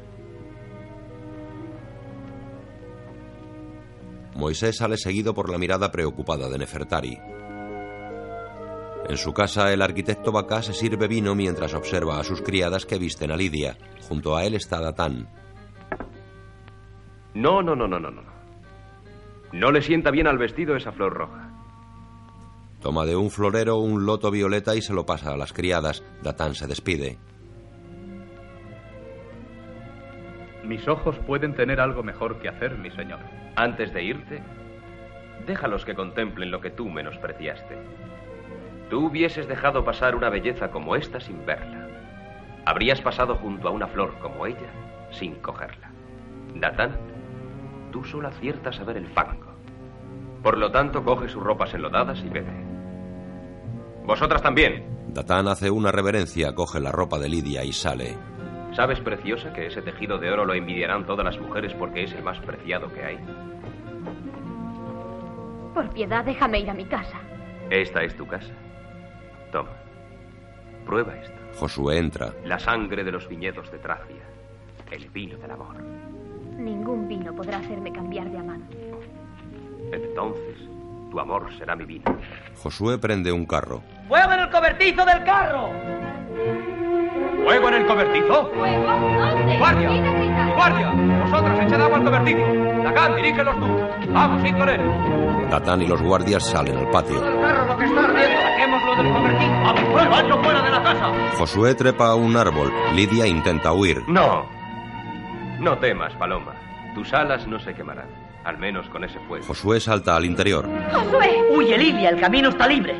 Moisés 4.35 4.77
sale 4.77 4.99
seguido 4.99 5.33
por 5.33 5.51
la 5.51 5.57
mirada 5.57 5.91
preocupada 5.91 6.51
de 6.51 6.59
Nefertari. 6.59 7.19
En 9.09 9.17
su 9.17 9.33
casa, 9.33 9.73
el 9.73 9.81
arquitecto 9.81 10.31
Bacá 10.31 10.61
se 10.61 10.75
sirve 10.75 11.09
vino 11.09 11.35
mientras 11.35 11.73
observa 11.73 12.21
a 12.21 12.25
sus 12.25 12.43
criadas 12.43 12.85
que 12.85 12.99
visten 12.99 13.31
a 13.31 13.37
Lidia. 13.37 13.79
Junto 14.07 14.37
a 14.37 14.45
él 14.45 14.55
está 14.55 14.81
Datán. 14.81 15.38
No, 17.39 17.63
no, 17.63 17.77
no, 17.77 17.87
no, 17.87 18.01
no, 18.01 18.11
no. 18.11 18.23
No 19.53 19.71
le 19.71 19.81
sienta 19.81 20.11
bien 20.11 20.27
al 20.27 20.39
vestido 20.39 20.75
esa 20.75 20.91
flor 20.91 21.15
roja. 21.15 21.51
Toma 22.83 23.07
de 23.07 23.15
un 23.15 23.31
florero 23.31 23.77
un 23.77 24.05
loto 24.07 24.33
violeta 24.33 24.75
y 24.75 24.83
se 24.83 24.93
lo 24.93 25.07
pasa 25.07 25.33
a 25.33 25.37
las 25.37 25.53
criadas. 25.53 26.03
Datán 26.21 26.57
se 26.57 26.67
despide. 26.67 27.17
Mis 30.65 30.89
ojos 30.89 31.17
pueden 31.29 31.55
tener 31.55 31.81
algo 31.81 32.03
mejor 32.03 32.41
que 32.41 32.49
hacer, 32.49 32.77
mi 32.77 32.91
señor. 32.91 33.21
Antes 33.55 33.95
de 33.95 34.03
irte, 34.03 34.43
déjalos 35.47 35.85
que 35.85 35.95
contemplen 35.95 36.51
lo 36.51 36.61
que 36.61 36.71
tú 36.71 36.89
menospreciaste. 36.89 37.79
Tú 38.91 39.07
hubieses 39.07 39.47
dejado 39.47 39.85
pasar 39.85 40.17
una 40.17 40.29
belleza 40.29 40.73
como 40.73 40.97
esta 40.97 41.21
sin 41.21 41.47
verla. 41.47 41.87
Habrías 42.65 43.01
pasado 43.01 43.37
junto 43.37 43.69
a 43.69 43.71
una 43.71 43.87
flor 43.87 44.19
como 44.19 44.45
ella 44.45 44.73
sin 45.13 45.37
cogerla. 45.37 45.93
Datán, 46.57 46.97
tú 47.91 48.05
solo 48.05 48.29
aciertas 48.29 48.79
a 48.81 48.85
ver 48.85 48.97
el 48.97 49.09
fango. 49.09 49.53
Por 50.43 50.57
lo 50.57 50.71
tanto, 50.71 51.05
coge 51.05 51.29
sus 51.29 51.43
ropas 51.43 51.75
enlodadas 51.75 52.21
y 52.25 52.29
vete. 52.29 52.53
Vosotras 54.05 54.43
también. 54.43 54.85
Datán 55.09 55.49
hace 55.49 55.71
una 55.71 55.91
reverencia, 55.91 56.55
coge 56.55 56.81
la 56.81 56.93
ropa 56.93 57.19
de 57.19 57.29
Lidia 57.29 57.65
y 57.65 57.73
sale. 57.73 58.17
¿Sabes, 58.73 59.01
preciosa, 59.01 59.53
que 59.53 59.67
ese 59.67 59.83
tejido 59.83 60.19
de 60.19 60.31
oro 60.31 60.45
lo 60.45 60.55
envidiarán 60.55 61.07
todas 61.07 61.25
las 61.25 61.39
mujeres 61.41 61.73
porque 61.75 62.05
es 62.05 62.13
el 62.13 62.23
más 62.23 62.39
preciado 62.41 62.93
que 62.93 63.03
hay? 63.03 63.19
Por 65.75 65.91
piedad, 65.91 66.25
déjame 66.25 66.61
ir 66.61 66.71
a 66.71 66.75
mi 66.75 66.85
casa. 66.85 67.19
Esta 67.71 68.03
es 68.03 68.17
tu 68.17 68.27
casa. 68.27 68.53
Toma. 69.53 69.71
Prueba 70.87 71.17
esto. 71.17 71.37
Josué 71.59 71.99
entra. 71.99 72.33
La 72.45 72.59
sangre 72.59 73.05
de 73.05 73.13
los 73.13 73.29
viñedos 73.29 73.71
de 73.71 73.79
Tracia. 73.79 74.23
El 74.91 75.09
vino 75.11 75.37
del 75.39 75.51
amor. 75.51 75.77
Ningún 76.59 77.07
vino 77.07 77.33
podrá 77.33 77.59
hacerme 77.59 77.93
cambiar 77.93 78.29
de 78.31 78.39
amante. 78.39 78.77
Entonces, 79.93 80.57
tu 81.09 81.21
amor 81.21 81.47
será 81.57 81.77
mi 81.77 81.85
vino. 81.85 82.05
Josué 82.61 82.99
prende 82.99 83.31
un 83.31 83.47
carro. 83.47 83.81
¡Fuego 84.09 84.33
en 84.33 84.41
el 84.41 84.51
cobertizo 84.51 85.05
del 85.05 85.23
carro! 85.23 85.69
¿Fuego 87.45 87.69
en 87.69 87.75
el 87.75 87.87
cobertizo? 87.87 88.51
¿Fuego? 88.53 88.85
¿Dónde? 88.87 89.57
¡Guardia! 89.59 90.55
¡Guardia! 90.57 90.93
Vosotras, 91.23 91.61
echad 91.67 91.81
agua 91.81 91.99
al 91.99 92.05
cobertizo. 92.05 92.55
Lacán, 92.83 93.17
dirígelos 93.17 93.55
tú. 93.61 94.13
Vamos, 94.13 94.53
con 94.53 94.69
él. 94.69 95.49
Datán 95.51 95.83
y 95.83 95.87
los 95.87 96.03
guardias 96.03 96.45
salen 96.45 96.77
al 96.77 96.91
patio. 96.91 97.21
carro 97.21 97.67
lo 97.67 97.79
que 97.79 97.85
está 97.85 98.05
ardiendo! 98.05 98.41
¡Saquémoslo 98.43 98.97
del 98.97 99.13
cobertizo! 99.13 99.53
¡Vamos, 99.63 99.83
fuego! 99.93 100.15
¡Hazlo 100.15 100.43
fuera 100.43 100.63
de 100.63 100.71
la 100.71 100.83
casa! 100.83 101.13
Josué 101.39 101.75
trepa 101.77 102.09
a 102.09 102.15
un 102.17 102.37
árbol. 102.37 102.73
Lidia 102.95 103.29
intenta 103.29 103.73
huir. 103.73 104.03
No. 104.09 104.58
No 105.59 105.77
temas, 105.79 106.13
Paloma. 106.15 106.53
Tus 106.95 107.13
alas 107.13 107.47
no 107.47 107.59
se 107.59 107.75
quemarán. 107.75 108.07
Al 108.45 108.59
menos 108.59 108.89
con 108.89 109.05
ese 109.05 109.19
fuego. 109.21 109.45
Josué 109.47 109.81
salta 109.81 110.17
al 110.17 110.25
interior. 110.25 110.67
¡Josué! 110.93 111.37
¡Huye, 111.55 111.77
Lilia! 111.77 112.11
El 112.11 112.21
camino 112.21 112.49
está 112.49 112.67
libre. 112.67 112.95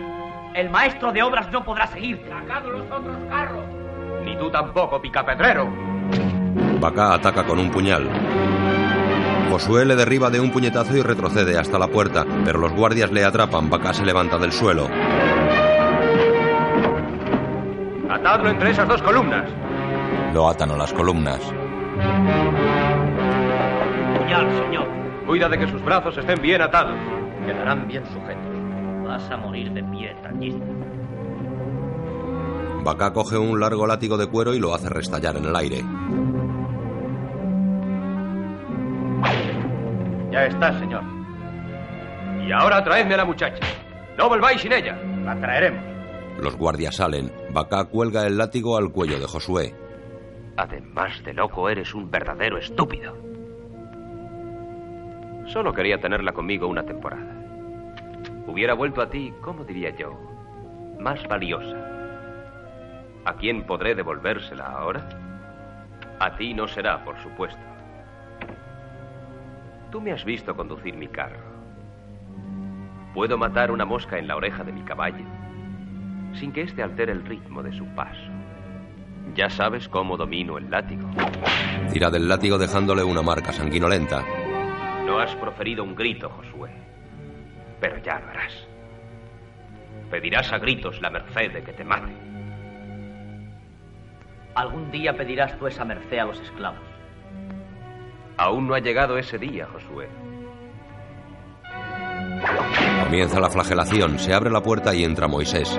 El 0.55 0.69
maestro 0.69 1.13
de 1.13 1.23
obras 1.23 1.51
no 1.53 1.65
podrá 1.65 1.87
seguirte. 1.87 2.29
¡Sacad 2.29 2.65
los 2.65 2.83
otros 2.91 3.17
carros! 3.31 3.65
Ni 4.25 4.37
tú 4.37 4.51
tampoco, 4.51 5.01
picapedrero. 5.01 5.69
Bacá 6.81 7.15
ataca 7.15 7.45
con 7.45 7.59
un 7.59 7.71
puñal. 7.71 8.09
Josué 9.51 9.87
le 9.87 9.97
derriba 9.97 10.29
de 10.29 10.41
un 10.41 10.51
puñetazo 10.51 10.97
y 10.97 11.03
retrocede 11.03 11.57
hasta 11.57 11.79
la 11.79 11.89
puerta, 11.89 12.27
pero 12.45 12.59
los 12.59 12.73
guardias 12.73 13.11
le 13.13 13.25
atrapan. 13.25 13.71
Bacá 13.71 13.95
se 13.95 14.05
levanta 14.05 14.37
del 14.37 14.53
suelo. 14.53 14.89
Atadlo 18.11 18.51
entre 18.51 18.71
esas 18.71 18.89
dos 18.89 19.01
columnas. 19.03 19.49
Lo 20.35 20.49
atan 20.49 20.73
a 20.73 20.77
las 20.77 20.93
columnas. 20.93 21.41
Puñal, 24.19 24.47
señor. 24.65 24.87
Cuida 25.27 25.49
de 25.49 25.59
que 25.59 25.67
sus 25.69 25.83
brazos 25.85 26.17
estén 26.17 26.41
bien 26.41 26.63
atados. 26.63 26.97
Quedarán 27.45 27.87
bien 27.89 28.05
sujetos. 28.07 29.07
Vas 29.07 29.31
a 29.31 29.37
morir 29.37 29.73
de 29.73 29.83
pie, 29.85 30.15
tallista. 30.23 30.65
Bacá 32.85 33.13
coge 33.13 33.37
un 33.37 33.59
largo 33.61 33.87
látigo 33.87 34.17
de 34.17 34.27
cuero 34.29 34.55
y 34.55 34.59
lo 34.59 34.75
hace 34.75 34.89
restallar 34.89 35.37
en 35.37 35.45
el 35.45 35.57
aire. 35.57 35.85
Ya 40.31 40.47
está, 40.47 40.79
señor. 40.79 41.03
Y 42.47 42.53
ahora 42.53 42.83
traedme 42.85 43.15
a 43.15 43.19
la 43.19 43.25
muchacha. 43.25 43.65
No 44.17 44.29
volváis 44.29 44.61
sin 44.61 44.73
ella. 44.73 44.97
La 45.25 45.39
traeremos. 45.39 45.83
Los 46.41 46.57
guardias 46.57 46.97
salen. 46.97 47.33
Bacá 47.53 47.85
cuelga 47.85 48.27
el 48.27 48.39
látigo 48.39 48.77
al 48.77 48.91
cuello 48.91 49.19
de 49.19 49.27
Josué. 49.27 49.75
Además 50.59 51.23
de 51.23 51.35
loco, 51.35 51.71
eres 51.71 51.95
un 51.95 52.11
verdadero 52.11 52.59
estúpido. 52.59 53.17
Solo 55.47 55.73
quería 55.73 56.01
tenerla 56.01 56.33
conmigo 56.33 56.67
una 56.67 56.83
temporada. 56.83 57.33
Hubiera 58.45 58.75
vuelto 58.75 59.01
a 59.01 59.09
ti, 59.09 59.33
¿cómo 59.41 59.63
diría 59.63 59.97
yo? 59.97 60.19
Más 60.99 61.23
valiosa. 61.29 61.77
¿A 63.25 63.35
quién 63.35 63.63
podré 63.69 63.95
devolvérsela 63.95 64.67
ahora? 64.67 65.09
A 66.19 66.35
ti 66.37 66.53
no 66.55 66.67
será, 66.67 67.05
por 67.05 67.17
supuesto. 67.19 67.63
Tú 69.93 70.01
me 70.01 70.11
has 70.11 70.25
visto 70.25 70.57
conducir 70.57 70.97
mi 70.97 71.07
carro. 71.07 71.39
Puedo 73.15 73.39
matar 73.39 73.71
una 73.71 73.85
mosca 73.85 74.19
en 74.19 74.27
la 74.27 74.35
oreja 74.35 74.65
de 74.65 74.73
mi 74.73 74.83
caballo 74.83 75.25
sin 76.35 76.53
que 76.53 76.63
éste 76.63 76.83
altere 76.83 77.13
el 77.13 77.25
ritmo 77.25 77.63
de 77.63 77.73
su 77.73 77.87
paso. 77.95 78.38
Ya 79.39 79.49
sabes 79.49 79.89
cómo 79.89 80.17
domino 80.17 80.59
el 80.59 80.69
látigo. 80.69 81.09
Tira 81.93 82.11
del 82.11 82.29
látigo 82.29 82.59
dejándole 82.59 83.05
una 83.05 83.23
marca 83.23 83.53
sanguinolenta. 83.53 84.25
No 85.07 85.21
has 85.21 85.33
proferido 85.37 85.85
un 85.85 85.95
grito, 85.95 86.29
Josué. 86.29 86.73
Pero 87.81 87.99
ya 87.99 88.19
lo 88.19 88.31
harás. 88.31 88.53
Pedirás 90.11 90.53
a 90.53 90.59
gritos 90.59 91.01
la 91.01 91.11
merced 91.11 91.53
de 91.53 91.63
que 91.63 91.73
te 91.73 91.85
mate. 91.85 92.13
Algún 94.57 94.91
día 94.91 95.13
pedirás 95.17 95.57
tú 95.57 95.69
esa 95.69 95.85
merced 95.85 96.19
a 96.19 96.25
los 96.25 96.41
esclavos. 96.41 96.83
Aún 98.39 98.67
no 98.67 98.75
ha 98.75 98.81
llegado 98.81 99.19
ese 99.19 99.39
día, 99.39 99.69
Josué. 99.73 100.09
Comienza 103.05 103.39
la 103.39 103.51
flagelación. 103.51 104.19
Se 104.19 104.35
abre 104.35 104.51
la 104.51 104.61
puerta 104.61 104.93
y 104.97 105.05
entra 105.05 105.29
Moisés. 105.29 105.79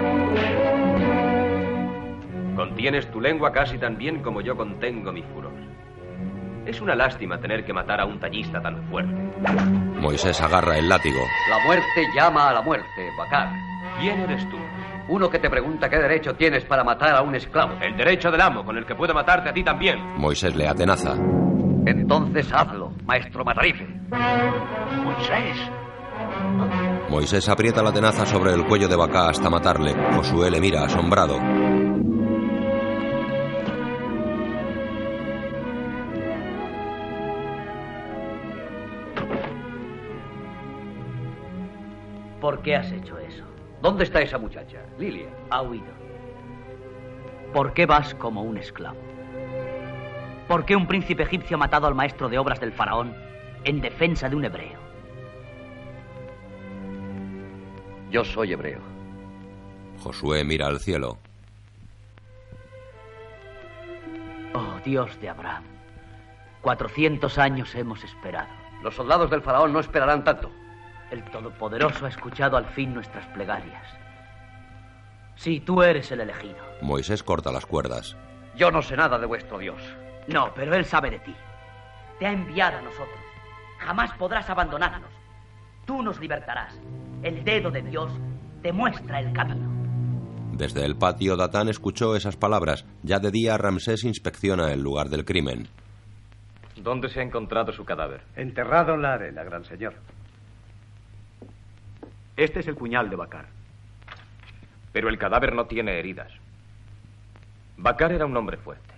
Contienes 2.70 3.10
tu 3.10 3.20
lengua 3.20 3.52
casi 3.52 3.80
tan 3.80 3.98
bien 3.98 4.22
como 4.22 4.42
yo 4.42 4.56
contengo 4.56 5.12
mi 5.12 5.24
furor. 5.24 5.52
Es 6.68 6.80
una 6.80 6.94
lástima 6.96 7.40
tener 7.40 7.66
que 7.66 7.74
matar 7.74 8.00
a 8.00 8.06
un 8.06 8.20
tallista 8.20 8.62
tan 8.62 8.88
fuerte. 8.90 9.12
Moisés 10.00 10.40
agarra 10.40 10.78
el 10.78 10.88
látigo. 10.88 11.20
La 11.50 11.66
muerte 11.66 12.06
llama 12.16 12.48
a 12.50 12.54
la 12.54 12.62
muerte, 12.62 12.86
Bacar. 13.18 13.50
¿Quién 14.00 14.20
eres 14.20 14.48
tú? 14.52 14.58
Uno 15.10 15.32
que 15.32 15.40
te 15.40 15.50
pregunta 15.50 15.90
qué 15.90 15.98
derecho 15.98 16.36
tienes 16.36 16.64
para 16.64 16.84
matar 16.84 17.16
a 17.16 17.24
un 17.24 17.34
esclavo. 17.34 17.74
El 17.82 17.98
derecho 17.98 18.30
del 18.30 18.40
amo, 18.40 18.64
con 18.64 18.78
el 18.78 18.86
que 18.86 18.94
puedo 18.94 19.16
matarte 19.16 19.50
a 19.50 19.54
ti 19.54 19.64
también. 19.64 19.98
Moisés 20.16 20.56
le 20.56 20.68
atenaza. 20.68 21.16
Entonces 21.88 22.54
hazlo, 22.54 22.92
maestro 23.04 23.44
Matarife. 23.44 23.88
Moisés. 25.04 25.58
Moisés 27.10 27.50
aprieta 27.50 27.82
la 27.82 27.92
tenaza 27.92 28.28
sobre 28.28 28.54
el 28.54 28.64
cuello 28.68 28.88
de 28.88 28.96
Bacá 28.96 29.30
hasta 29.30 29.50
matarle. 29.50 29.96
Josué 30.14 30.52
le 30.52 30.62
mira 30.62 30.84
asombrado. 30.84 31.40
¿Por 42.42 42.62
qué 42.62 42.76
has 42.76 42.92
hecho 42.92 43.18
eso? 43.18 43.44
¿Dónde 43.82 44.04
está 44.04 44.22
esa 44.22 44.38
muchacha? 44.38 44.80
Lilia. 44.98 45.30
Ha 45.50 45.62
huido. 45.62 45.92
¿Por 47.54 47.74
qué 47.74 47.86
vas 47.86 48.14
como 48.16 48.44
un 48.44 48.58
esclavo? 48.58 48.98
¿Por 50.48 50.66
qué 50.66 50.76
un 50.76 50.88
príncipe 50.88 51.24
egipcio 51.24 51.56
ha 51.56 51.60
matado 51.60 51.88
al 51.88 51.96
maestro 51.96 52.30
de 52.30 52.38
obras 52.38 52.60
del 52.60 52.72
faraón 52.72 53.16
en 53.64 53.82
defensa 53.82 54.30
de 54.30 54.36
un 54.36 54.46
hebreo? 54.46 54.80
Yo 58.10 58.24
soy 58.24 58.54
hebreo. 58.54 58.80
Josué 60.02 60.44
mira 60.44 60.68
al 60.68 60.80
cielo. 60.80 61.18
Oh, 64.54 64.80
Dios 64.84 65.20
de 65.22 65.30
Abraham. 65.30 65.64
Cuatrocientos 66.62 67.38
años 67.38 67.76
hemos 67.76 68.04
esperado. 68.04 68.50
Los 68.82 68.96
soldados 68.96 69.30
del 69.30 69.42
faraón 69.42 69.72
no 69.74 69.80
esperarán 69.80 70.24
tanto. 70.24 70.52
El 71.12 71.24
Todopoderoso 71.24 72.06
ha 72.06 72.10
escuchado 72.10 72.58
al 72.58 72.66
fin 72.66 72.94
nuestras 72.94 73.26
plegarias. 73.28 73.84
Sí, 75.36 75.60
tú 75.62 75.82
eres 75.82 76.12
el 76.12 76.22
elegido. 76.22 76.58
Moisés 76.82 77.24
corta 77.24 77.52
las 77.52 77.66
cuerdas. 77.66 78.16
Yo 78.56 78.72
no 78.72 78.82
sé 78.82 78.96
nada 78.98 79.18
de 79.18 79.26
vuestro 79.26 79.58
Dios. 79.58 79.82
No, 80.28 80.54
pero 80.54 80.76
Él 80.76 80.86
sabe 80.86 81.10
de 81.10 81.20
ti. 81.20 81.36
Te 82.20 82.28
ha 82.28 82.32
enviado 82.32 82.78
a 82.78 82.82
nosotros. 82.82 83.20
Jamás 83.80 84.12
podrás 84.18 84.50
abandonarnos. 84.50 85.10
Tú 85.86 86.04
nos 86.04 86.20
libertarás. 86.20 86.78
El 87.24 87.44
dedo 87.44 87.72
de 87.72 87.82
Dios 87.82 88.12
te 88.62 88.72
muestra 88.74 89.22
el 89.22 89.32
camino. 89.34 89.70
Desde 90.54 90.86
el 90.86 90.98
patio, 90.98 91.38
Datán 91.38 91.70
escuchó 91.70 92.16
esas 92.16 92.36
palabras. 92.36 92.86
Ya 93.02 93.20
de 93.20 93.32
día, 93.32 93.58
Ramsés 93.58 94.04
inspecciona 94.04 94.74
el 94.74 94.82
lugar 94.82 95.08
del 95.08 95.24
crimen. 95.24 95.70
¿Dónde 96.76 97.10
se 97.10 97.22
ha 97.22 97.24
encontrado 97.24 97.72
su 97.72 97.86
cadáver? 97.86 98.22
Enterrado 98.36 98.96
en 98.96 99.02
la 99.02 99.14
arena, 99.14 99.44
gran 99.44 99.64
señor. 99.64 99.96
Este 102.40 102.62
es 102.62 102.68
el 102.70 102.76
puñal 102.76 103.10
de 103.10 103.18
Bacar. 103.18 103.48
Pero 104.94 105.10
el 105.10 105.18
cadáver 105.18 105.54
no 105.54 105.66
tiene 105.66 106.00
heridas. 106.00 106.32
Bacar 107.76 108.14
era 108.14 108.26
un 108.26 108.38
hombre 108.38 108.56
fuerte. 108.56 108.94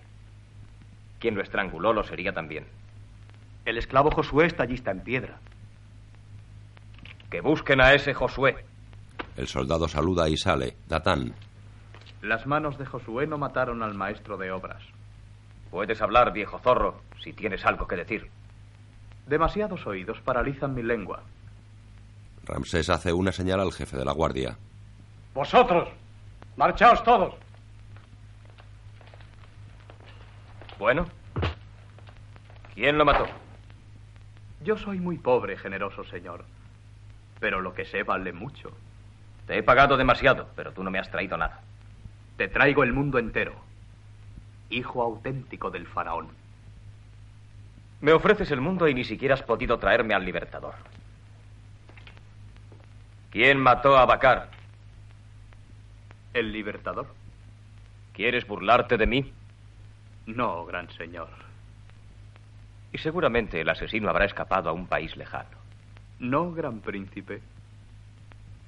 Quien 1.18 1.34
lo 1.34 1.42
estranguló 1.42 1.92
lo 1.92 2.04
sería 2.04 2.32
también. 2.32 2.68
El 3.64 3.78
esclavo 3.78 4.12
Josué 4.12 4.46
está 4.46 4.62
allí, 4.62 4.74
está 4.74 4.92
en 4.92 5.00
piedra. 5.00 5.40
Que 7.32 7.40
busquen 7.40 7.80
a 7.80 7.94
ese 7.94 8.14
Josué. 8.14 8.64
El 9.36 9.48
soldado 9.48 9.88
saluda 9.88 10.28
y 10.28 10.36
sale. 10.36 10.76
Datán. 10.86 11.34
Las 12.22 12.46
manos 12.46 12.78
de 12.78 12.86
Josué 12.86 13.26
no 13.26 13.38
mataron 13.38 13.82
al 13.82 13.94
maestro 13.94 14.36
de 14.36 14.52
obras. 14.52 14.84
Puedes 15.72 16.00
hablar, 16.00 16.32
viejo 16.32 16.60
zorro, 16.60 17.02
si 17.20 17.32
tienes 17.32 17.66
algo 17.66 17.88
que 17.88 17.96
decir. 17.96 18.30
Demasiados 19.26 19.84
oídos 19.88 20.20
paralizan 20.20 20.76
mi 20.76 20.84
lengua. 20.84 21.24
Ramsés 22.44 22.88
hace 22.90 23.12
una 23.12 23.32
señal 23.32 23.60
al 23.60 23.72
jefe 23.72 23.96
de 23.96 24.04
la 24.04 24.12
guardia. 24.12 24.56
Vosotros, 25.34 25.88
marchaos 26.56 27.02
todos. 27.04 27.34
Bueno, 30.78 31.06
¿quién 32.74 32.98
lo 32.98 33.04
mató? 33.04 33.26
Yo 34.62 34.76
soy 34.76 34.98
muy 34.98 35.18
pobre, 35.18 35.56
generoso 35.56 36.04
señor. 36.04 36.44
Pero 37.40 37.60
lo 37.60 37.74
que 37.74 37.84
sé 37.84 38.02
vale 38.02 38.32
mucho. 38.32 38.70
Te 39.46 39.58
he 39.58 39.62
pagado 39.62 39.96
demasiado, 39.96 40.48
pero 40.54 40.72
tú 40.72 40.82
no 40.82 40.90
me 40.90 40.98
has 40.98 41.10
traído 41.10 41.36
nada. 41.36 41.60
Te 42.36 42.48
traigo 42.48 42.82
el 42.82 42.92
mundo 42.92 43.18
entero. 43.18 43.54
Hijo 44.70 45.02
auténtico 45.02 45.70
del 45.70 45.86
faraón. 45.86 46.28
Me 48.00 48.12
ofreces 48.12 48.50
el 48.50 48.60
mundo 48.60 48.88
y 48.88 48.94
ni 48.94 49.04
siquiera 49.04 49.34
has 49.34 49.42
podido 49.42 49.78
traerme 49.78 50.14
al 50.14 50.24
libertador. 50.24 50.74
¿Quién 53.32 53.58
mató 53.58 53.96
a 53.96 54.04
Bacar? 54.04 54.50
¿El 56.34 56.52
libertador? 56.52 57.06
¿Quieres 58.12 58.46
burlarte 58.46 58.98
de 58.98 59.06
mí? 59.06 59.32
No, 60.26 60.66
gran 60.66 60.90
señor. 60.90 61.30
Y 62.92 62.98
seguramente 62.98 63.62
el 63.62 63.70
asesino 63.70 64.10
habrá 64.10 64.26
escapado 64.26 64.68
a 64.68 64.74
un 64.74 64.86
país 64.86 65.16
lejano. 65.16 65.56
No, 66.18 66.52
gran 66.52 66.80
príncipe. 66.80 67.40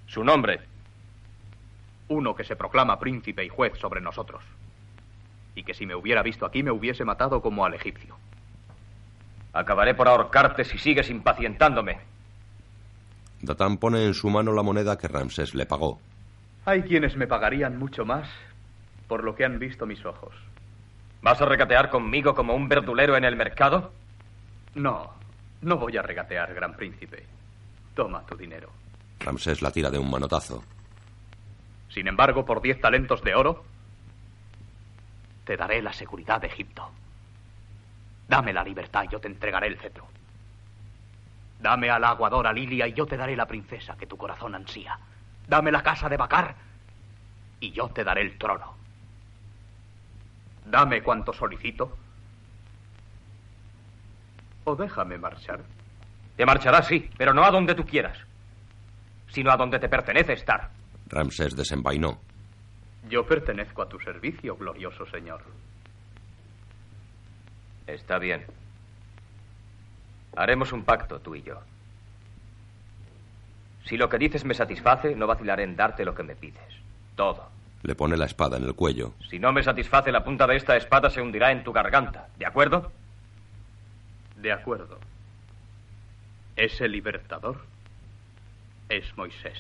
Su 0.06 0.24
nombre. 0.24 0.60
Uno 2.08 2.34
que 2.34 2.44
se 2.44 2.56
proclama 2.56 2.98
príncipe 2.98 3.44
y 3.44 3.50
juez 3.50 3.78
sobre 3.78 4.00
nosotros. 4.00 4.42
Y 5.54 5.62
que 5.64 5.74
si 5.74 5.84
me 5.84 5.94
hubiera 5.94 6.22
visto 6.22 6.46
aquí 6.46 6.62
me 6.62 6.70
hubiese 6.70 7.04
matado 7.04 7.42
como 7.42 7.66
al 7.66 7.74
egipcio. 7.74 8.16
Acabaré 9.52 9.94
por 9.94 10.08
ahorcarte 10.08 10.64
si 10.64 10.78
sigues 10.78 11.10
impacientándome. 11.10 12.13
Datán 13.44 13.78
pone 13.78 14.04
en 14.06 14.14
su 14.14 14.30
mano 14.30 14.52
la 14.52 14.62
moneda 14.62 14.98
que 14.98 15.08
Ramsés 15.08 15.54
le 15.54 15.66
pagó. 15.66 16.00
Hay 16.64 16.82
quienes 16.82 17.16
me 17.16 17.26
pagarían 17.26 17.78
mucho 17.78 18.04
más 18.04 18.28
por 19.06 19.22
lo 19.22 19.34
que 19.34 19.44
han 19.44 19.58
visto 19.58 19.86
mis 19.86 20.04
ojos. 20.04 20.34
¿Vas 21.22 21.40
a 21.40 21.46
regatear 21.46 21.90
conmigo 21.90 22.34
como 22.34 22.54
un 22.54 22.68
verdulero 22.68 23.16
en 23.16 23.24
el 23.24 23.36
mercado? 23.36 23.92
No, 24.74 25.12
no 25.62 25.76
voy 25.76 25.96
a 25.96 26.02
regatear, 26.02 26.52
gran 26.54 26.74
príncipe. 26.74 27.24
Toma 27.94 28.24
tu 28.26 28.36
dinero. 28.36 28.70
Ramsés 29.20 29.62
la 29.62 29.70
tira 29.70 29.90
de 29.90 29.98
un 29.98 30.10
manotazo. 30.10 30.62
Sin 31.88 32.08
embargo, 32.08 32.44
por 32.44 32.60
diez 32.60 32.80
talentos 32.80 33.22
de 33.22 33.34
oro, 33.34 33.64
te 35.44 35.56
daré 35.56 35.80
la 35.80 35.92
seguridad 35.92 36.40
de 36.40 36.48
Egipto. 36.48 36.90
Dame 38.28 38.52
la 38.52 38.64
libertad 38.64 39.04
y 39.04 39.12
yo 39.12 39.20
te 39.20 39.28
entregaré 39.28 39.68
el 39.68 39.78
cetro. 39.78 40.06
Dame 41.64 41.88
a 41.88 41.98
la 41.98 42.10
aguadora 42.10 42.52
Lilia 42.52 42.86
y 42.86 42.92
yo 42.92 43.06
te 43.06 43.16
daré 43.16 43.34
la 43.34 43.46
princesa 43.46 43.96
que 43.96 44.06
tu 44.06 44.18
corazón 44.18 44.54
ansía. 44.54 44.98
Dame 45.48 45.72
la 45.72 45.82
casa 45.82 46.10
de 46.10 46.18
Bacar 46.18 46.54
y 47.58 47.72
yo 47.72 47.88
te 47.88 48.04
daré 48.04 48.20
el 48.20 48.36
trono. 48.36 48.76
Dame 50.66 51.02
cuanto 51.02 51.32
solicito 51.32 51.96
o 54.64 54.76
déjame 54.76 55.16
marchar. 55.16 55.62
Te 56.36 56.44
marcharás, 56.44 56.86
sí, 56.86 57.08
pero 57.16 57.32
no 57.32 57.42
a 57.42 57.50
donde 57.50 57.74
tú 57.74 57.86
quieras, 57.86 58.18
sino 59.28 59.50
a 59.50 59.56
donde 59.56 59.78
te 59.78 59.88
pertenece 59.88 60.34
estar. 60.34 60.68
Ramsés 61.06 61.56
desenvainó. 61.56 62.20
Yo 63.08 63.24
pertenezco 63.24 63.80
a 63.80 63.88
tu 63.88 63.98
servicio, 64.00 64.54
glorioso 64.58 65.06
señor. 65.06 65.42
Está 67.86 68.18
bien. 68.18 68.44
Haremos 70.36 70.72
un 70.72 70.84
pacto, 70.84 71.20
tú 71.20 71.34
y 71.34 71.42
yo. 71.42 71.60
Si 73.84 73.96
lo 73.96 74.08
que 74.08 74.18
dices 74.18 74.44
me 74.44 74.54
satisface, 74.54 75.14
no 75.14 75.26
vacilaré 75.26 75.62
en 75.62 75.76
darte 75.76 76.04
lo 76.04 76.14
que 76.14 76.22
me 76.22 76.34
pides. 76.34 76.62
Todo. 77.16 77.48
Le 77.82 77.94
pone 77.94 78.16
la 78.16 78.24
espada 78.24 78.56
en 78.56 78.64
el 78.64 78.74
cuello. 78.74 79.12
Si 79.28 79.38
no 79.38 79.52
me 79.52 79.62
satisface, 79.62 80.10
la 80.10 80.24
punta 80.24 80.46
de 80.46 80.56
esta 80.56 80.76
espada 80.76 81.10
se 81.10 81.20
hundirá 81.20 81.52
en 81.52 81.62
tu 81.62 81.72
garganta. 81.72 82.28
¿De 82.38 82.46
acuerdo? 82.46 82.90
De 84.36 84.52
acuerdo. 84.52 84.98
Ese 86.56 86.88
libertador 86.88 87.60
es 88.88 89.04
Moisés. 89.16 89.58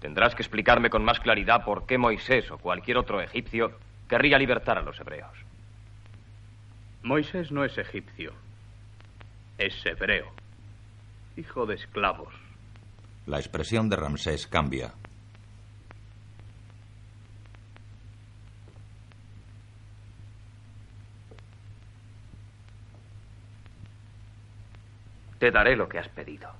Tendrás 0.00 0.34
que 0.34 0.42
explicarme 0.42 0.90
con 0.90 1.04
más 1.04 1.20
claridad 1.20 1.64
por 1.64 1.84
qué 1.86 1.98
Moisés 1.98 2.50
o 2.50 2.58
cualquier 2.58 2.98
otro 2.98 3.20
egipcio 3.20 3.72
querría 4.08 4.38
libertar 4.38 4.78
a 4.78 4.82
los 4.82 4.98
hebreos. 5.00 5.47
Moisés 7.08 7.50
no 7.50 7.64
es 7.64 7.78
egipcio, 7.78 8.34
es 9.56 9.72
hebreo, 9.86 10.26
hijo 11.38 11.64
de 11.64 11.76
esclavos. 11.76 12.34
La 13.24 13.38
expresión 13.38 13.88
de 13.88 13.96
Ramsés 13.96 14.46
cambia. 14.46 14.92
Te 25.38 25.50
daré 25.50 25.76
lo 25.76 25.88
que 25.88 26.00
has 26.00 26.08
pedido. 26.10 26.50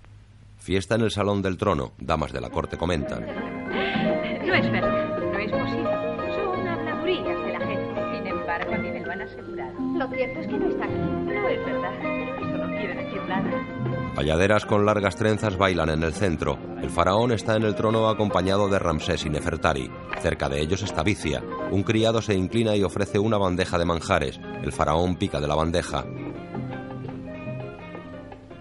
Fiesta 0.56 0.94
en 0.94 1.02
el 1.02 1.10
salón 1.10 1.42
del 1.42 1.58
trono. 1.58 1.92
Damas 1.98 2.32
de 2.32 2.40
la 2.40 2.48
corte 2.48 2.78
comentan. 2.78 3.20
No 3.20 4.54
es 4.54 4.72
verdad, 4.72 5.18
no 5.18 5.38
es 5.38 5.50
posible. 5.50 6.34
Son 6.34 6.66
habladurías 6.66 7.44
de 7.44 7.52
la 7.52 7.66
gente. 7.66 8.16
Sin 8.16 8.26
embargo, 8.26 8.72
a 8.72 8.78
mí 8.78 8.90
me 8.90 9.00
lo 9.00 9.12
han 9.12 9.20
asegurado. 9.20 9.88
Lo 9.98 10.06
cierto 10.06 10.38
es 10.38 10.46
que 10.46 10.58
no 10.58 10.68
está 10.68 10.84
aquí. 10.84 10.94
No 10.94 11.48
es 11.48 11.66
verdad. 11.66 11.92
Eso 12.38 12.56
no 12.56 12.68
quiere 12.68 12.94
decir 12.94 13.20
nada. 13.28 14.14
Bayaderas 14.14 14.64
con 14.64 14.86
largas 14.86 15.16
trenzas 15.16 15.56
bailan 15.56 15.90
en 15.90 16.04
el 16.04 16.12
centro. 16.12 16.56
El 16.80 16.88
faraón 16.88 17.32
está 17.32 17.56
en 17.56 17.64
el 17.64 17.74
trono 17.74 18.08
acompañado 18.08 18.68
de 18.68 18.78
Ramsés 18.78 19.26
y 19.26 19.30
Nefertari. 19.30 19.90
Cerca 20.20 20.48
de 20.48 20.60
ellos 20.60 20.84
está 20.84 21.02
Vicia. 21.02 21.42
Un 21.72 21.82
criado 21.82 22.22
se 22.22 22.34
inclina 22.34 22.76
y 22.76 22.84
ofrece 22.84 23.18
una 23.18 23.38
bandeja 23.38 23.76
de 23.76 23.86
manjares. 23.86 24.40
El 24.62 24.70
faraón 24.70 25.16
pica 25.16 25.40
de 25.40 25.48
la 25.48 25.56
bandeja. 25.56 26.04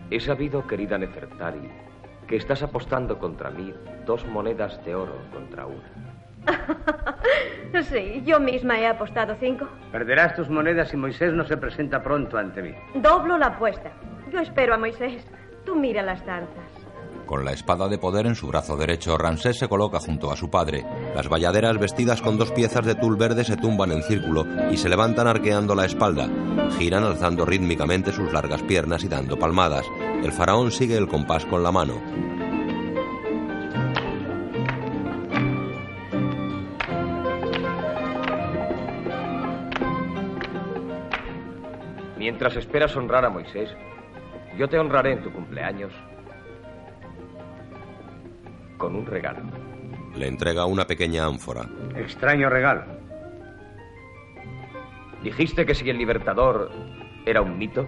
He 0.09 0.19
sabido, 0.19 0.65
querida 0.65 0.97
Nefertari, 0.97 1.69
que 2.27 2.37
estás 2.37 2.63
apostando 2.63 3.19
contra 3.19 3.51
mí 3.51 3.71
dos 4.07 4.25
monedas 4.25 4.83
de 4.83 4.95
oro 4.95 5.17
contra 5.31 5.67
una. 5.67 6.16
sí, 7.83 8.23
yo 8.25 8.39
misma 8.39 8.79
he 8.79 8.87
apostado 8.87 9.35
cinco. 9.39 9.67
Perderás 9.91 10.35
tus 10.35 10.49
monedas 10.49 10.89
si 10.89 10.97
Moisés 10.97 11.33
no 11.33 11.45
se 11.45 11.57
presenta 11.57 12.01
pronto 12.01 12.37
ante 12.37 12.61
mí. 12.61 12.71
Doblo 12.95 13.37
la 13.37 13.47
apuesta. 13.47 13.91
Yo 14.31 14.39
espero 14.39 14.75
a 14.75 14.77
Moisés. 14.77 15.25
Tú 15.65 15.75
mira 15.75 16.01
las 16.01 16.25
danzas. 16.25 16.87
Con 17.25 17.43
la 17.43 17.51
espada 17.51 17.89
de 17.89 17.97
poder 17.97 18.25
en 18.25 18.35
su 18.35 18.47
brazo 18.47 18.77
derecho, 18.77 19.17
Ramsés 19.17 19.59
se 19.59 19.67
coloca 19.67 19.99
junto 19.99 20.31
a 20.31 20.37
su 20.37 20.49
padre. 20.49 20.85
Las 21.13 21.27
bayaderas 21.27 21.77
vestidas 21.77 22.21
con 22.21 22.37
dos 22.37 22.53
piezas 22.53 22.85
de 22.85 22.95
tul 22.95 23.17
verde 23.17 23.43
se 23.43 23.57
tumban 23.57 23.91
en 23.91 24.01
círculo 24.01 24.45
y 24.71 24.77
se 24.77 24.87
levantan 24.87 25.27
arqueando 25.27 25.75
la 25.75 25.85
espalda. 25.85 26.29
Giran 26.77 27.03
alzando 27.03 27.45
rítmicamente 27.45 28.13
sus 28.13 28.31
largas 28.31 28.63
piernas 28.63 29.03
y 29.03 29.09
dando 29.09 29.37
palmadas. 29.37 29.85
El 30.23 30.31
faraón 30.31 30.71
sigue 30.71 30.95
el 30.95 31.09
compás 31.09 31.45
con 31.45 31.63
la 31.63 31.71
mano. 31.71 31.95
Mientras 42.27 42.57
esperas 42.57 42.93
honrar 42.97 43.23
a 43.23 43.29
Moisés, 43.29 43.73
yo 44.57 44.67
te 44.67 44.77
honraré 44.77 45.13
en 45.13 45.23
tu 45.23 45.31
cumpleaños 45.31 45.93
con 48.77 48.97
un 48.97 49.05
regalo. 49.05 49.39
Le 50.13 50.27
entrega 50.27 50.65
una 50.65 50.85
pequeña 50.85 51.25
ánfora. 51.25 51.61
Extraño 51.95 52.49
regalo. 52.49 52.83
Dijiste 55.23 55.65
que 55.65 55.73
si 55.73 55.89
el 55.89 55.97
libertador 55.97 56.69
era 57.25 57.41
un 57.41 57.57
mito, 57.57 57.87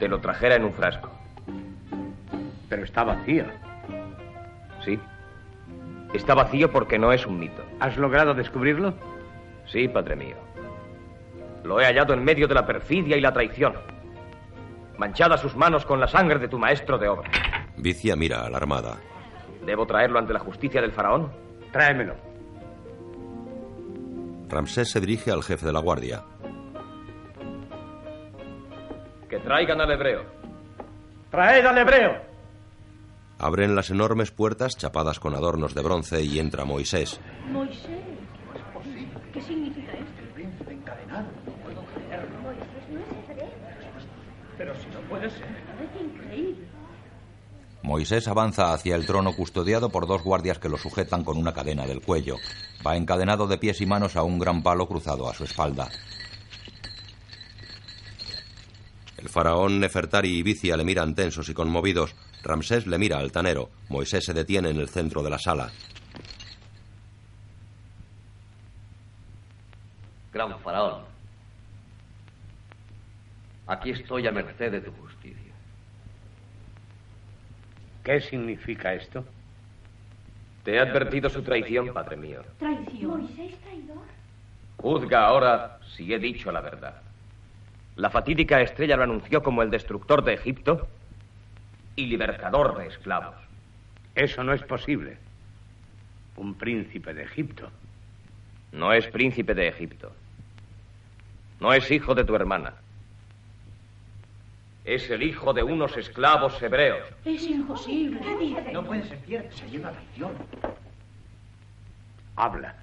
te 0.00 0.08
lo 0.08 0.18
trajera 0.18 0.56
en 0.56 0.64
un 0.64 0.72
frasco. 0.72 1.08
Pero 2.68 2.82
está 2.82 3.04
vacío. 3.04 3.44
Sí. 4.84 4.98
Está 6.12 6.34
vacío 6.34 6.72
porque 6.72 6.98
no 6.98 7.12
es 7.12 7.24
un 7.24 7.38
mito. 7.38 7.62
¿Has 7.78 7.96
logrado 7.96 8.34
descubrirlo? 8.34 8.94
Sí, 9.66 9.86
padre 9.86 10.16
mío. 10.16 10.51
Lo 11.64 11.80
he 11.80 11.84
hallado 11.84 12.14
en 12.14 12.24
medio 12.24 12.46
de 12.48 12.54
la 12.54 12.66
perfidia 12.66 13.16
y 13.16 13.20
la 13.20 13.32
traición. 13.32 13.74
Manchada 14.98 15.36
sus 15.36 15.56
manos 15.56 15.84
con 15.84 16.00
la 16.00 16.06
sangre 16.08 16.38
de 16.38 16.48
tu 16.48 16.58
maestro 16.58 16.98
de 16.98 17.08
obra. 17.08 17.30
Vicia 17.76 18.14
mira 18.16 18.44
alarmada. 18.44 18.98
¿Debo 19.64 19.86
traerlo 19.86 20.18
ante 20.18 20.32
la 20.32 20.40
justicia 20.40 20.80
del 20.80 20.92
faraón? 20.92 21.32
Tráemelo. 21.72 22.14
Ramsés 24.48 24.90
se 24.90 25.00
dirige 25.00 25.30
al 25.30 25.42
jefe 25.42 25.64
de 25.66 25.72
la 25.72 25.80
guardia. 25.80 26.24
Que 29.28 29.38
traigan 29.38 29.80
al 29.80 29.90
hebreo. 29.92 30.24
¡Traed 31.30 31.64
al 31.64 31.78
hebreo! 31.78 32.32
Abren 33.38 33.74
las 33.74 33.88
enormes 33.90 34.30
puertas 34.30 34.76
chapadas 34.76 35.18
con 35.18 35.34
adornos 35.34 35.74
de 35.74 35.82
bronce 35.82 36.22
y 36.22 36.38
entra 36.38 36.64
Moisés. 36.66 37.18
Moisés, 37.50 37.88
¿qué 39.32 39.40
significa 39.40 39.92
esto? 39.92 40.20
El 40.22 40.28
príncipe 40.28 40.72
encadenado. 40.74 41.26
No 41.46 41.52
puedo 41.64 41.82
creerlo. 41.86 42.36
Pero 44.58 44.74
si 44.74 44.86
no 44.90 45.00
puede 45.12 45.30
ser. 45.30 45.46
Parece 45.66 46.04
increíble. 46.04 46.66
Moisés 47.82 48.28
avanza 48.28 48.72
hacia 48.72 48.96
el 48.96 49.06
trono 49.06 49.34
custodiado 49.34 49.90
por 49.90 50.06
dos 50.06 50.22
guardias 50.22 50.58
que 50.58 50.68
lo 50.68 50.78
sujetan 50.78 51.24
con 51.24 51.36
una 51.36 51.52
cadena 51.52 51.86
del 51.86 52.00
cuello. 52.00 52.36
Va 52.86 52.96
encadenado 52.96 53.46
de 53.46 53.58
pies 53.58 53.80
y 53.80 53.86
manos 53.86 54.16
a 54.16 54.22
un 54.22 54.38
gran 54.38 54.62
palo 54.62 54.86
cruzado 54.86 55.28
a 55.28 55.34
su 55.34 55.44
espalda. 55.44 55.88
El 59.18 59.28
faraón 59.28 59.80
Nefertari 59.80 60.38
y 60.38 60.42
Vicia 60.42 60.76
le 60.76 60.84
miran 60.84 61.14
tensos 61.14 61.48
y 61.48 61.54
conmovidos. 61.54 62.14
Ramsés 62.42 62.86
le 62.86 62.98
mira 62.98 63.18
altanero. 63.18 63.68
Moisés 63.88 64.24
se 64.24 64.32
detiene 64.32 64.70
en 64.70 64.78
el 64.78 64.88
centro 64.88 65.22
de 65.22 65.30
la 65.30 65.38
sala. 65.38 65.70
Gran 70.32 70.58
faraón, 70.60 71.11
aquí 73.72 73.90
estoy 73.90 74.26
a 74.26 74.32
merced 74.32 74.70
de 74.70 74.80
tu 74.80 74.92
justicia. 74.92 75.52
¿Qué 78.04 78.20
significa 78.20 78.92
esto? 78.94 79.24
Te 80.64 80.74
he 80.74 80.80
advertido 80.80 81.30
su 81.30 81.42
traición, 81.42 81.92
padre 81.92 82.16
mío. 82.16 82.42
¿Traición? 82.58 83.22
¿Moisés 83.22 83.58
traidor? 83.60 84.04
Juzga 84.76 85.26
ahora 85.26 85.78
si 85.96 86.12
he 86.12 86.18
dicho 86.18 86.52
la 86.52 86.60
verdad. 86.60 87.00
La 87.96 88.10
fatídica 88.10 88.60
estrella 88.60 88.96
lo 88.96 89.04
anunció 89.04 89.42
como 89.42 89.62
el 89.62 89.70
destructor 89.70 90.22
de 90.24 90.34
Egipto 90.34 90.88
y 91.96 92.06
libertador 92.06 92.78
de 92.78 92.86
esclavos. 92.88 93.34
Eso 94.14 94.44
no 94.44 94.52
es 94.52 94.62
posible. 94.62 95.18
Un 96.36 96.54
príncipe 96.54 97.14
de 97.14 97.24
Egipto. 97.24 97.70
No 98.72 98.92
es 98.92 99.06
príncipe 99.08 99.54
de 99.54 99.68
Egipto. 99.68 100.12
No 101.60 101.72
es 101.72 101.90
hijo 101.90 102.14
de 102.14 102.24
tu 102.24 102.34
hermana. 102.34 102.74
Es 104.84 105.08
el 105.10 105.22
hijo 105.22 105.52
de 105.52 105.62
unos 105.62 105.96
esclavos 105.96 106.60
hebreos. 106.60 107.06
Es 107.24 107.42
imposible. 107.44 108.20
¿Qué 108.20 108.36
dice? 108.38 108.72
No 108.72 108.84
puede 108.84 109.06
ser 109.06 109.18
cierto. 109.26 109.56
Sería 109.56 109.80
una 109.80 109.92
traición. 109.92 110.32
Habla. 112.36 112.76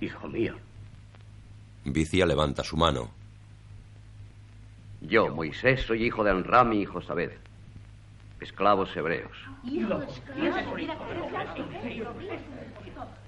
Hijo 0.00 0.28
mío. 0.28 0.54
Vicia 1.84 2.24
levanta 2.24 2.62
su 2.62 2.76
mano. 2.76 3.10
Yo, 5.00 5.28
Moisés, 5.28 5.82
soy 5.82 6.06
hijo 6.06 6.24
de 6.24 6.30
Anram 6.30 6.72
y 6.72 6.86
Josabed, 6.86 7.32
esclavos 8.40 8.96
hebreos. 8.96 9.36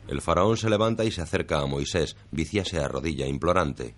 El 0.09 0.21
faraón 0.23 0.57
se 0.57 0.71
levanta 0.71 1.05
y 1.05 1.11
se 1.11 1.21
acerca 1.21 1.61
a 1.61 1.67
Moisés. 1.67 2.17
Vicia 2.31 2.65
se 2.65 2.79
arrodilla 2.79 3.27
implorante. 3.27 3.95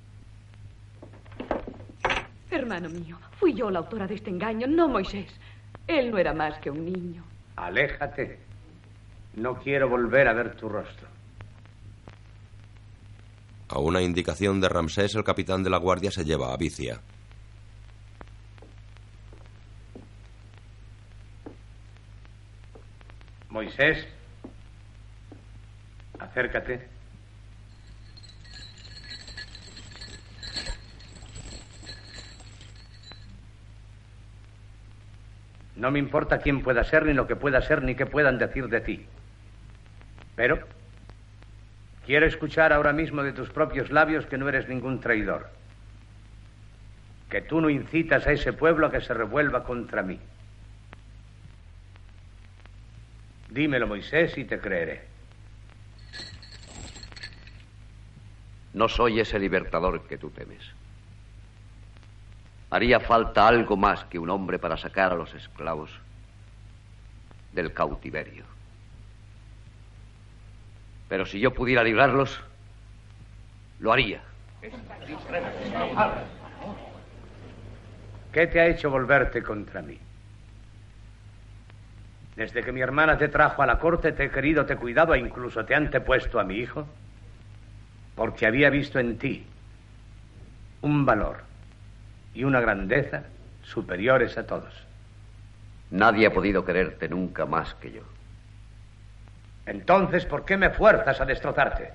Hermano 2.68 2.90
mío, 2.90 3.18
fui 3.40 3.54
yo 3.54 3.70
la 3.70 3.78
autora 3.78 4.06
de 4.06 4.16
este 4.16 4.28
engaño, 4.28 4.66
no 4.66 4.88
Moisés. 4.88 5.32
Él 5.86 6.10
no 6.10 6.18
era 6.18 6.34
más 6.34 6.58
que 6.58 6.70
un 6.70 6.84
niño. 6.84 7.24
Aléjate. 7.56 8.38
No 9.36 9.54
quiero 9.54 9.88
volver 9.88 10.28
a 10.28 10.34
ver 10.34 10.54
tu 10.54 10.68
rostro. 10.68 11.08
A 13.70 13.78
una 13.78 14.02
indicación 14.02 14.60
de 14.60 14.68
Ramsés, 14.68 15.14
el 15.14 15.24
capitán 15.24 15.62
de 15.62 15.70
la 15.70 15.78
guardia 15.78 16.10
se 16.10 16.26
lleva 16.26 16.52
a 16.52 16.58
Vicia. 16.58 17.00
Moisés, 23.48 24.06
acércate. 26.18 26.97
No 35.78 35.92
me 35.92 36.00
importa 36.00 36.38
quién 36.38 36.60
pueda 36.62 36.82
ser, 36.82 37.06
ni 37.06 37.14
lo 37.14 37.28
que 37.28 37.36
pueda 37.36 37.62
ser, 37.62 37.84
ni 37.84 37.94
qué 37.94 38.04
puedan 38.04 38.36
decir 38.36 38.68
de 38.68 38.80
ti. 38.80 39.06
Pero 40.34 40.58
quiero 42.04 42.26
escuchar 42.26 42.72
ahora 42.72 42.92
mismo 42.92 43.22
de 43.22 43.32
tus 43.32 43.48
propios 43.50 43.90
labios 43.90 44.26
que 44.26 44.38
no 44.38 44.48
eres 44.48 44.68
ningún 44.68 45.00
traidor. 45.00 45.48
Que 47.30 47.42
tú 47.42 47.60
no 47.60 47.70
incitas 47.70 48.26
a 48.26 48.32
ese 48.32 48.52
pueblo 48.52 48.88
a 48.88 48.90
que 48.90 49.00
se 49.00 49.14
revuelva 49.14 49.62
contra 49.62 50.02
mí. 50.02 50.18
Dímelo, 53.50 53.86
Moisés, 53.86 54.36
y 54.36 54.44
te 54.44 54.58
creeré. 54.58 55.02
No 58.74 58.88
soy 58.88 59.20
ese 59.20 59.38
libertador 59.38 60.08
que 60.08 60.18
tú 60.18 60.30
temes. 60.30 60.77
Haría 62.70 63.00
falta 63.00 63.48
algo 63.48 63.76
más 63.76 64.04
que 64.04 64.18
un 64.18 64.28
hombre 64.28 64.58
para 64.58 64.76
sacar 64.76 65.12
a 65.12 65.14
los 65.14 65.34
esclavos 65.34 65.90
del 67.52 67.72
cautiverio. 67.72 68.44
Pero 71.08 71.24
si 71.24 71.40
yo 71.40 71.54
pudiera 71.54 71.82
librarlos, 71.82 72.38
lo 73.80 73.92
haría. 73.92 74.20
¿Qué 78.32 78.46
te 78.46 78.60
ha 78.60 78.66
hecho 78.66 78.90
volverte 78.90 79.42
contra 79.42 79.80
mí? 79.80 79.98
Desde 82.36 82.62
que 82.62 82.70
mi 82.70 82.82
hermana 82.82 83.16
te 83.16 83.28
trajo 83.28 83.62
a 83.62 83.66
la 83.66 83.78
corte, 83.78 84.12
te 84.12 84.24
he 84.24 84.30
querido, 84.30 84.66
te 84.66 84.74
he 84.74 84.76
cuidado 84.76 85.14
e 85.14 85.18
incluso 85.18 85.64
te 85.64 85.72
he 85.72 85.76
antepuesto 85.76 86.38
a 86.38 86.44
mi 86.44 86.56
hijo, 86.56 86.86
porque 88.14 88.46
había 88.46 88.68
visto 88.68 88.98
en 88.98 89.16
ti 89.16 89.46
un 90.82 91.06
valor 91.06 91.47
y 92.38 92.44
una 92.44 92.60
grandeza 92.60 93.24
superiores 93.64 94.38
a 94.38 94.46
todos. 94.46 94.72
Nadie 95.90 96.28
ha 96.28 96.32
podido 96.32 96.64
quererte 96.64 97.08
nunca 97.08 97.46
más 97.46 97.74
que 97.74 97.90
yo. 97.90 98.02
Entonces, 99.66 100.24
¿por 100.24 100.44
qué 100.44 100.56
me 100.56 100.70
fuerzas 100.70 101.20
a 101.20 101.24
destrozarte? 101.24 101.90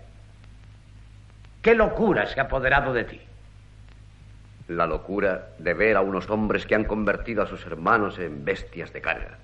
¿Qué 1.61 1.73
locura 1.75 2.25
se 2.25 2.41
ha 2.41 2.43
apoderado 2.43 2.91
de 2.91 3.05
ti? 3.05 3.21
La 4.67 4.85
locura 4.85 5.47
de 5.59 5.73
ver 5.73 5.95
a 5.95 6.01
unos 6.01 6.29
hombres 6.29 6.65
que 6.65 6.75
han 6.75 6.83
convertido 6.83 7.41
a 7.41 7.47
sus 7.47 7.65
hermanos 7.65 8.19
en 8.19 8.43
bestias 8.43 8.91
de 8.91 8.99
carga, 8.99 9.37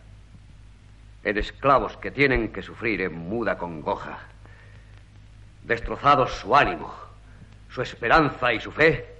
en 1.24 1.38
esclavos 1.38 1.96
que 1.96 2.12
tienen 2.12 2.52
que 2.52 2.62
sufrir 2.62 3.00
en 3.04 3.18
muda 3.18 3.58
congoja, 3.58 4.20
destrozados 5.64 6.34
su 6.34 6.54
ánimo, 6.54 6.94
su 7.70 7.82
esperanza 7.82 8.52
y 8.52 8.60
su 8.60 8.74
fe, 8.74 9.19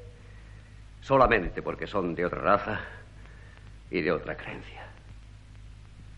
solamente 1.02 1.62
porque 1.62 1.88
son 1.88 2.16
de 2.16 2.26
otra 2.26 2.42
raza 2.42 2.80
y 3.90 4.02
de 4.02 4.12
otra 4.12 4.36
creencia. 4.36 4.88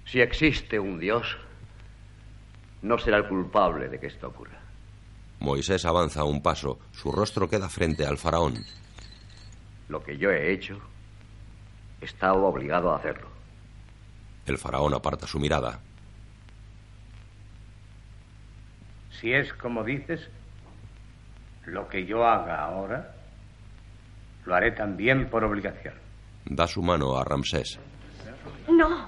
Si 0.06 0.20
existe 0.20 0.80
un 0.80 1.00
Dios, 1.00 1.38
no 2.82 2.98
será 2.98 3.18
el 3.18 3.28
culpable 3.28 3.88
de 3.88 4.00
que 4.00 4.08
esto 4.08 4.28
ocurra. 4.28 4.60
Moisés 5.40 5.86
avanza 5.86 6.24
un 6.24 6.42
paso, 6.42 6.80
su 6.92 7.12
rostro 7.12 7.50
queda 7.50 7.70
frente 7.70 8.06
al 8.06 8.18
faraón. 8.18 8.56
Lo 9.88 10.04
que 10.04 10.18
yo 10.18 10.30
he 10.30 10.52
hecho, 10.52 10.80
estaba 12.00 12.34
obligado 12.34 12.92
a 12.92 12.98
hacerlo. 12.98 13.28
El 14.46 14.58
faraón 14.58 14.94
aparta 14.94 15.28
su 15.28 15.40
mirada. 15.40 15.80
Si 19.20 19.34
es 19.34 19.54
como 19.54 19.84
dices, 19.84 20.30
lo 21.66 21.88
que 21.88 22.06
yo 22.06 22.26
haga 22.26 22.64
ahora, 22.66 23.16
Lo 24.46 24.56
haré 24.56 24.72
también 24.72 25.30
por 25.30 25.44
obligación. 25.44 25.94
Da 26.46 26.68
su 26.68 26.82
mano 26.82 27.18
a 27.18 27.24
Ramsés. 27.24 27.80
No. 28.70 29.08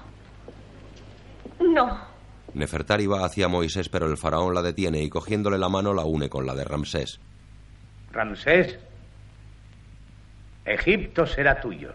No. 1.60 2.14
Nefertari 2.54 3.06
va 3.06 3.24
hacia 3.24 3.48
Moisés, 3.48 3.88
pero 3.88 4.06
el 4.06 4.16
faraón 4.16 4.54
la 4.54 4.62
detiene 4.62 5.02
y 5.02 5.08
cogiéndole 5.08 5.58
la 5.58 5.68
mano 5.68 5.92
la 5.92 6.04
une 6.04 6.28
con 6.28 6.46
la 6.46 6.54
de 6.54 6.64
Ramsés. 6.64 7.18
Ramsés, 8.12 8.78
Egipto 10.64 11.26
será 11.26 11.60
tuyo. 11.60 11.92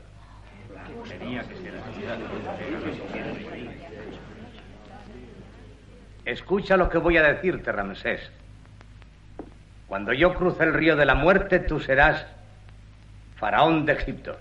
Escucha 6.25 6.77
lo 6.77 6.89
que 6.89 6.97
voy 6.97 7.17
a 7.17 7.23
decirte, 7.23 7.71
Ramsés. 7.71 8.29
Cuando 9.87 10.13
yo 10.13 10.33
cruce 10.35 10.63
el 10.63 10.73
río 10.73 10.95
de 10.95 11.05
la 11.05 11.15
muerte, 11.15 11.59
tú 11.59 11.79
serás 11.79 12.27
faraón 13.39 13.85
de 13.85 13.93
Egipto. 13.93 14.37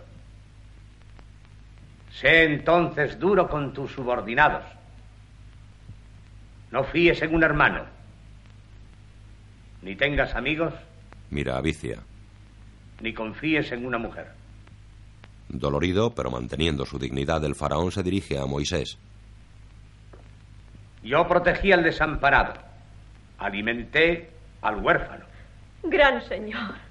Sé 2.11 2.45
entonces 2.45 3.19
duro 3.19 3.49
con 3.49 3.73
tus 3.73 3.93
subordinados. 3.93 4.65
No 6.71 6.85
fíes 6.85 7.23
en 7.23 7.35
un 7.35 7.43
hermano. 7.45 7.87
Ni 9.83 9.95
tengas 9.95 10.35
amigos. 10.35 10.75
Mira 11.31 11.57
a 11.57 11.61
Vicia. 11.61 11.99
Ni 13.01 13.15
confíes 13.15 13.71
en 13.71 13.87
una 13.87 13.99
mujer. 13.99 14.33
Dolorido, 15.49 16.15
pero 16.15 16.31
manteniendo 16.31 16.85
su 16.85 16.99
dignidad, 16.99 17.45
el 17.45 17.55
faraón 17.55 17.93
se 17.93 18.03
dirige 18.03 18.39
a 18.39 18.47
Moisés. 18.47 18.99
Yo 21.03 21.27
protegí 21.29 21.73
al 21.73 21.85
desamparado. 21.85 22.55
Alimenté 23.39 24.31
al 24.61 24.83
huérfano. 24.83 25.25
Gran 25.85 26.21
señor. 26.29 26.88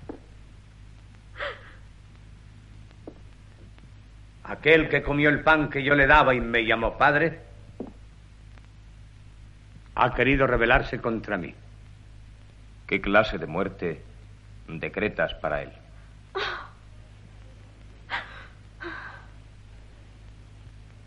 Aquel 4.48 4.88
que 4.88 5.04
comió 5.04 5.30
el 5.30 5.44
pan 5.44 5.70
que 5.70 5.84
yo 5.84 5.94
le 5.94 6.08
daba 6.08 6.34
y 6.34 6.40
me 6.40 6.66
llamó 6.66 6.98
padre, 6.98 7.42
ha 9.96 10.14
querido 10.14 10.48
rebelarse 10.48 11.00
contra 11.00 11.38
mí. 11.38 11.54
¿Qué 12.86 13.02
clase 13.02 13.38
de 13.38 13.46
muerte 13.46 14.02
decretas 14.68 15.34
para 15.36 15.64
él? 15.64 15.72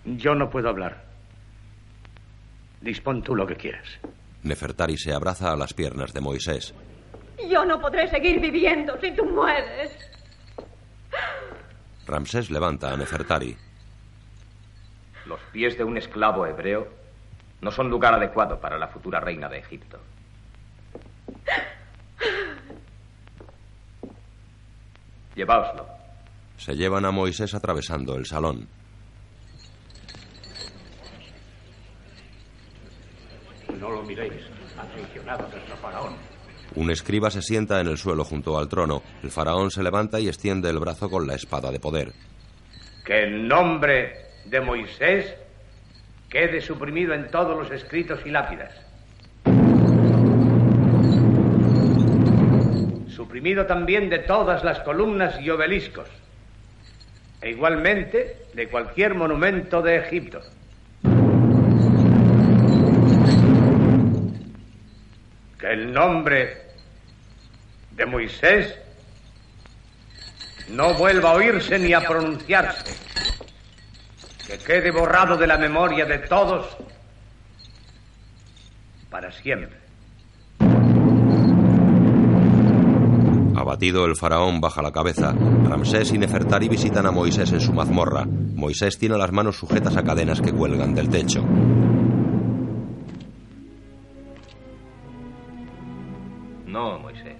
Yo 0.04 0.34
no 0.34 0.50
puedo 0.50 0.68
hablar. 0.68 1.04
Dispón 2.80 3.22
tú 3.22 3.34
lo 3.34 3.46
que 3.46 3.56
quieras. 3.56 3.86
Nefertari 4.42 4.96
se 4.96 5.12
abraza 5.12 5.52
a 5.52 5.56
las 5.56 5.72
piernas 5.72 6.12
de 6.12 6.20
Moisés. 6.20 6.74
Yo 7.48 7.64
no 7.64 7.80
podré 7.80 8.08
seguir 8.08 8.40
viviendo 8.40 8.98
si 9.00 9.12
tú 9.12 9.24
mueres. 9.24 9.92
Ramsés 12.06 12.50
levanta 12.50 12.92
a 12.92 12.96
Nefertari. 12.96 13.56
Los 15.26 15.40
pies 15.52 15.76
de 15.76 15.84
un 15.84 15.96
esclavo 15.96 16.46
hebreo 16.46 16.88
no 17.60 17.70
son 17.70 17.90
lugar 17.90 18.14
adecuado 18.14 18.60
para 18.60 18.78
la 18.78 18.88
futura 18.88 19.20
reina 19.20 19.48
de 19.48 19.58
Egipto. 19.58 19.98
Lleváoslo. 25.34 25.86
Se 26.56 26.74
llevan 26.74 27.04
a 27.04 27.10
Moisés 27.10 27.54
atravesando 27.54 28.16
el 28.16 28.26
salón. 28.26 28.68
No 33.78 33.90
lo 33.90 34.02
miréis. 34.02 34.42
Ha 34.78 34.84
traicionado 34.84 35.46
a 35.46 35.48
nuestro 35.48 35.76
faraón. 35.76 36.29
Un 36.76 36.90
escriba 36.90 37.30
se 37.30 37.42
sienta 37.42 37.80
en 37.80 37.88
el 37.88 37.98
suelo 37.98 38.24
junto 38.24 38.58
al 38.58 38.68
trono. 38.68 39.02
El 39.22 39.30
faraón 39.30 39.70
se 39.70 39.82
levanta 39.82 40.20
y 40.20 40.28
extiende 40.28 40.70
el 40.70 40.78
brazo 40.78 41.10
con 41.10 41.26
la 41.26 41.34
espada 41.34 41.70
de 41.70 41.80
poder. 41.80 42.12
Que 43.04 43.24
el 43.24 43.48
nombre 43.48 44.14
de 44.44 44.60
Moisés 44.60 45.34
quede 46.28 46.60
suprimido 46.60 47.12
en 47.12 47.28
todos 47.30 47.58
los 47.58 47.70
escritos 47.72 48.20
y 48.24 48.30
lápidas. 48.30 48.72
Suprimido 53.08 53.66
también 53.66 54.08
de 54.08 54.20
todas 54.20 54.62
las 54.62 54.80
columnas 54.80 55.40
y 55.40 55.50
obeliscos. 55.50 56.08
E 57.42 57.50
igualmente 57.50 58.36
de 58.54 58.68
cualquier 58.68 59.14
monumento 59.14 59.82
de 59.82 59.96
Egipto. 59.96 60.40
Que 65.60 65.72
el 65.72 65.92
nombre 65.92 66.62
de 67.90 68.06
Moisés 68.06 68.74
no 70.70 70.94
vuelva 70.94 71.32
a 71.32 71.34
oírse 71.34 71.78
ni 71.78 71.92
a 71.92 72.00
pronunciarse. 72.00 72.94
Que 74.46 74.58
quede 74.58 74.90
borrado 74.90 75.36
de 75.36 75.46
la 75.46 75.58
memoria 75.58 76.06
de 76.06 76.18
todos 76.18 76.76
para 79.10 79.30
siempre. 79.32 79.78
Abatido, 83.56 84.06
el 84.06 84.16
faraón 84.16 84.60
baja 84.60 84.80
la 84.80 84.92
cabeza. 84.92 85.32
Ramsés 85.32 86.12
y 86.12 86.18
Nefertari 86.18 86.68
visitan 86.68 87.04
a 87.04 87.10
Moisés 87.10 87.52
en 87.52 87.60
su 87.60 87.72
mazmorra. 87.74 88.24
Moisés 88.24 88.98
tiene 88.98 89.18
las 89.18 89.32
manos 89.32 89.56
sujetas 89.56 89.96
a 89.96 90.02
cadenas 90.02 90.40
que 90.40 90.52
cuelgan 90.52 90.94
del 90.94 91.10
techo. 91.10 91.44
No, 96.80 96.98
Moisés. 96.98 97.36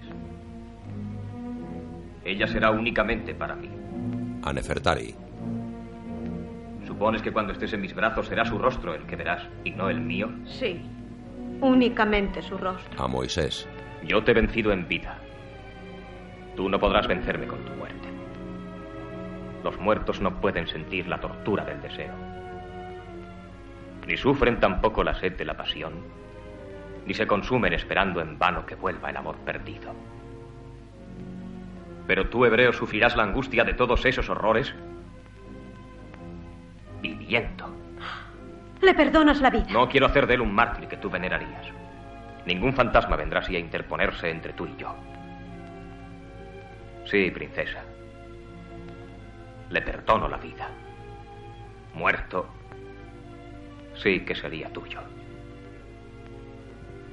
Ella 2.23 2.45
será 2.45 2.69
únicamente 2.69 3.33
para 3.33 3.55
mí. 3.55 3.69
A 4.43 4.53
Nefertari. 4.53 5.15
¿Supones 6.85 7.23
que 7.23 7.31
cuando 7.31 7.51
estés 7.51 7.73
en 7.73 7.81
mis 7.81 7.95
brazos 7.95 8.27
será 8.27 8.45
su 8.45 8.59
rostro 8.59 8.93
el 8.93 9.01
que 9.07 9.15
verás 9.15 9.41
y 9.63 9.71
no 9.71 9.89
el 9.89 9.99
mío? 9.99 10.29
Sí. 10.45 10.79
Únicamente 11.59 12.43
su 12.43 12.55
rostro. 12.55 13.03
A 13.03 13.07
Moisés. 13.07 13.67
Yo 14.03 14.23
te 14.23 14.29
he 14.29 14.35
vencido 14.35 14.71
en 14.71 14.87
vida. 14.87 15.17
Tú 16.55 16.69
no 16.69 16.77
podrás 16.77 17.07
vencerme 17.07 17.47
con 17.47 17.65
tu 17.65 17.71
muerte. 17.73 18.09
Los 19.63 19.79
muertos 19.79 20.21
no 20.21 20.39
pueden 20.39 20.67
sentir 20.67 21.07
la 21.07 21.19
tortura 21.19 21.65
del 21.65 21.81
deseo. 21.81 22.13
Ni 24.05 24.17
sufren 24.17 24.59
tampoco 24.59 25.03
la 25.03 25.15
sed 25.15 25.35
de 25.35 25.45
la 25.45 25.57
pasión, 25.57 25.93
ni 27.05 27.13
se 27.13 27.27
consumen 27.27 27.73
esperando 27.73 28.21
en 28.21 28.37
vano 28.37 28.65
que 28.65 28.75
vuelva 28.75 29.09
el 29.09 29.17
amor 29.17 29.37
perdido. 29.37 29.93
Pero 32.07 32.29
tú, 32.29 32.45
hebreo, 32.45 32.73
sufrirás 32.73 33.15
la 33.15 33.23
angustia 33.23 33.63
de 33.63 33.73
todos 33.73 34.05
esos 34.05 34.29
horrores 34.29 34.73
viviendo. 37.01 37.69
Le 38.81 38.93
perdonas 38.93 39.41
la 39.41 39.49
vida. 39.49 39.67
No 39.69 39.87
quiero 39.87 40.07
hacer 40.07 40.27
de 40.27 40.35
él 40.35 40.41
un 40.41 40.53
mártir 40.53 40.87
que 40.87 40.97
tú 40.97 41.09
venerarías. 41.09 41.67
Ningún 42.45 42.73
fantasma 42.73 43.15
vendrá 43.15 43.39
así 43.39 43.55
a 43.55 43.59
interponerse 43.59 44.29
entre 44.29 44.53
tú 44.53 44.65
y 44.65 44.75
yo. 44.75 44.95
Sí, 47.05 47.29
princesa. 47.31 47.83
Le 49.69 49.81
perdono 49.81 50.27
la 50.27 50.37
vida. 50.37 50.69
Muerto, 51.93 52.47
sí 53.95 54.21
que 54.21 54.35
sería 54.35 54.69
tuyo. 54.69 54.99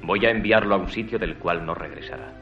Voy 0.02 0.24
a 0.24 0.30
enviarlo 0.30 0.74
a 0.74 0.78
un 0.78 0.88
sitio 0.88 1.18
del 1.18 1.36
cual 1.36 1.64
no 1.64 1.74
regresará. 1.74 2.32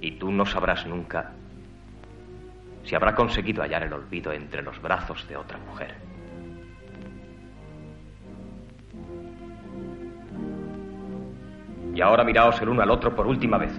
Y 0.00 0.12
tú 0.12 0.30
no 0.30 0.44
sabrás 0.44 0.86
nunca 0.86 1.32
si 2.86 2.94
habrá 2.94 3.14
conseguido 3.14 3.62
hallar 3.62 3.82
el 3.82 3.92
olvido 3.92 4.32
entre 4.32 4.62
los 4.62 4.80
brazos 4.80 5.26
de 5.28 5.36
otra 5.36 5.58
mujer. 5.58 5.96
Y 11.94 12.00
ahora 12.00 12.24
miraos 12.24 12.60
el 12.60 12.68
uno 12.68 12.82
al 12.82 12.90
otro 12.90 13.14
por 13.14 13.26
última 13.26 13.58
vez. 13.58 13.72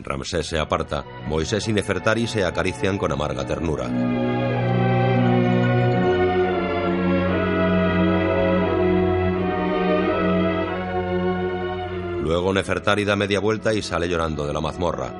Ramsés 0.00 0.46
se 0.46 0.58
aparta. 0.58 1.04
Moisés 1.26 1.66
y 1.68 1.72
Nefertari 1.72 2.26
se 2.26 2.44
acarician 2.44 2.98
con 2.98 3.10
amarga 3.10 3.46
ternura. 3.46 3.88
Luego 12.32 12.50
Nefertari 12.54 13.04
da 13.04 13.14
media 13.14 13.40
vuelta 13.40 13.74
y 13.74 13.82
sale 13.82 14.08
llorando 14.08 14.46
de 14.46 14.54
la 14.54 14.60
mazmorra. 14.62 15.12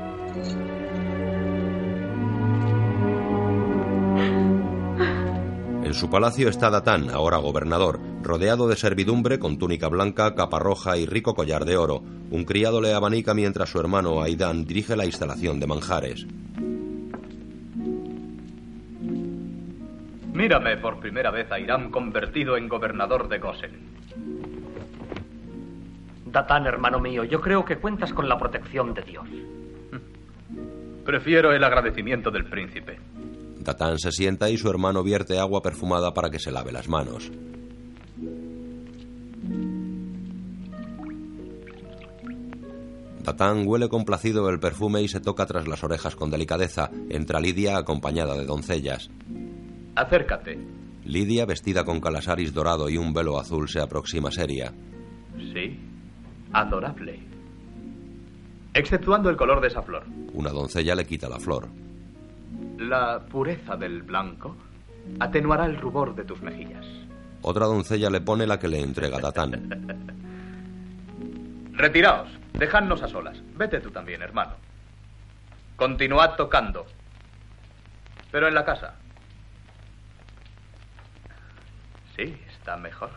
En 5.84 5.92
su 5.92 6.08
palacio 6.08 6.48
está 6.48 6.70
Datán, 6.70 7.10
ahora 7.10 7.36
gobernador, 7.36 8.00
rodeado 8.22 8.66
de 8.66 8.76
servidumbre 8.76 9.38
con 9.38 9.58
túnica 9.58 9.88
blanca, 9.88 10.34
capa 10.34 10.58
roja 10.58 10.96
y 10.96 11.04
rico 11.04 11.34
collar 11.34 11.66
de 11.66 11.76
oro. 11.76 12.02
Un 12.30 12.46
criado 12.46 12.80
le 12.80 12.94
abanica 12.94 13.34
mientras 13.34 13.68
su 13.68 13.78
hermano 13.78 14.22
Aidán 14.22 14.64
dirige 14.64 14.96
la 14.96 15.04
instalación 15.04 15.60
de 15.60 15.66
manjares. 15.66 16.26
Mírame 20.32 20.78
por 20.78 20.98
primera 20.98 21.30
vez 21.30 21.52
a 21.52 21.60
Irán 21.60 21.90
convertido 21.90 22.56
en 22.56 22.68
gobernador 22.68 23.28
de 23.28 23.38
Gosen. 23.38 23.92
Datán, 26.32 26.66
hermano 26.66 26.98
mío, 26.98 27.24
yo 27.24 27.42
creo 27.42 27.62
que 27.62 27.76
cuentas 27.76 28.10
con 28.14 28.26
la 28.26 28.38
protección 28.38 28.94
de 28.94 29.02
Dios. 29.02 29.28
Prefiero 31.04 31.52
el 31.52 31.62
agradecimiento 31.62 32.30
del 32.30 32.46
príncipe. 32.46 32.98
Datán 33.58 33.98
se 33.98 34.10
sienta 34.10 34.48
y 34.48 34.56
su 34.56 34.70
hermano 34.70 35.02
vierte 35.02 35.38
agua 35.38 35.60
perfumada 35.60 36.14
para 36.14 36.30
que 36.30 36.38
se 36.38 36.50
lave 36.50 36.72
las 36.72 36.88
manos. 36.88 37.30
Datán 43.22 43.64
huele 43.66 43.90
complacido 43.90 44.48
el 44.48 44.58
perfume 44.58 45.02
y 45.02 45.08
se 45.08 45.20
toca 45.20 45.44
tras 45.44 45.68
las 45.68 45.84
orejas 45.84 46.16
con 46.16 46.30
delicadeza. 46.30 46.90
Entra 47.10 47.40
Lidia 47.40 47.76
acompañada 47.76 48.36
de 48.38 48.46
doncellas. 48.46 49.10
Acércate. 49.94 50.58
Lidia, 51.04 51.44
vestida 51.44 51.84
con 51.84 52.00
calasaris 52.00 52.54
dorado 52.54 52.88
y 52.88 52.96
un 52.96 53.12
velo 53.12 53.38
azul, 53.38 53.68
se 53.68 53.80
aproxima 53.80 54.30
seria. 54.30 54.72
Sí, 55.52 55.78
adorable. 56.52 57.20
Exceptuando 58.74 59.28
el 59.28 59.36
color 59.36 59.60
de 59.60 59.68
esa 59.68 59.82
flor. 59.82 60.04
Una 60.32 60.50
doncella 60.50 60.94
le 60.94 61.06
quita 61.06 61.28
la 61.28 61.38
flor. 61.38 61.68
La 62.78 63.20
pureza 63.20 63.76
del 63.76 64.02
blanco 64.02 64.56
atenuará 65.20 65.66
el 65.66 65.78
rubor 65.78 66.14
de 66.14 66.24
tus 66.24 66.40
mejillas. 66.40 66.86
Otra 67.42 67.66
doncella 67.66 68.08
le 68.08 68.20
pone 68.20 68.46
la 68.46 68.58
que 68.58 68.68
le 68.68 68.80
entrega 68.80 69.18
Datán. 69.18 69.52
Retiraos, 71.72 72.28
dejadnos 72.52 73.02
a 73.02 73.08
solas. 73.08 73.38
Vete 73.56 73.80
tú 73.80 73.90
también, 73.90 74.22
hermano. 74.22 74.52
Continuad 75.76 76.36
tocando. 76.36 76.86
Pero 78.30 78.48
en 78.48 78.54
la 78.54 78.64
casa. 78.64 78.94
Sí, 82.16 82.36
está 82.48 82.76
mejor. 82.76 83.10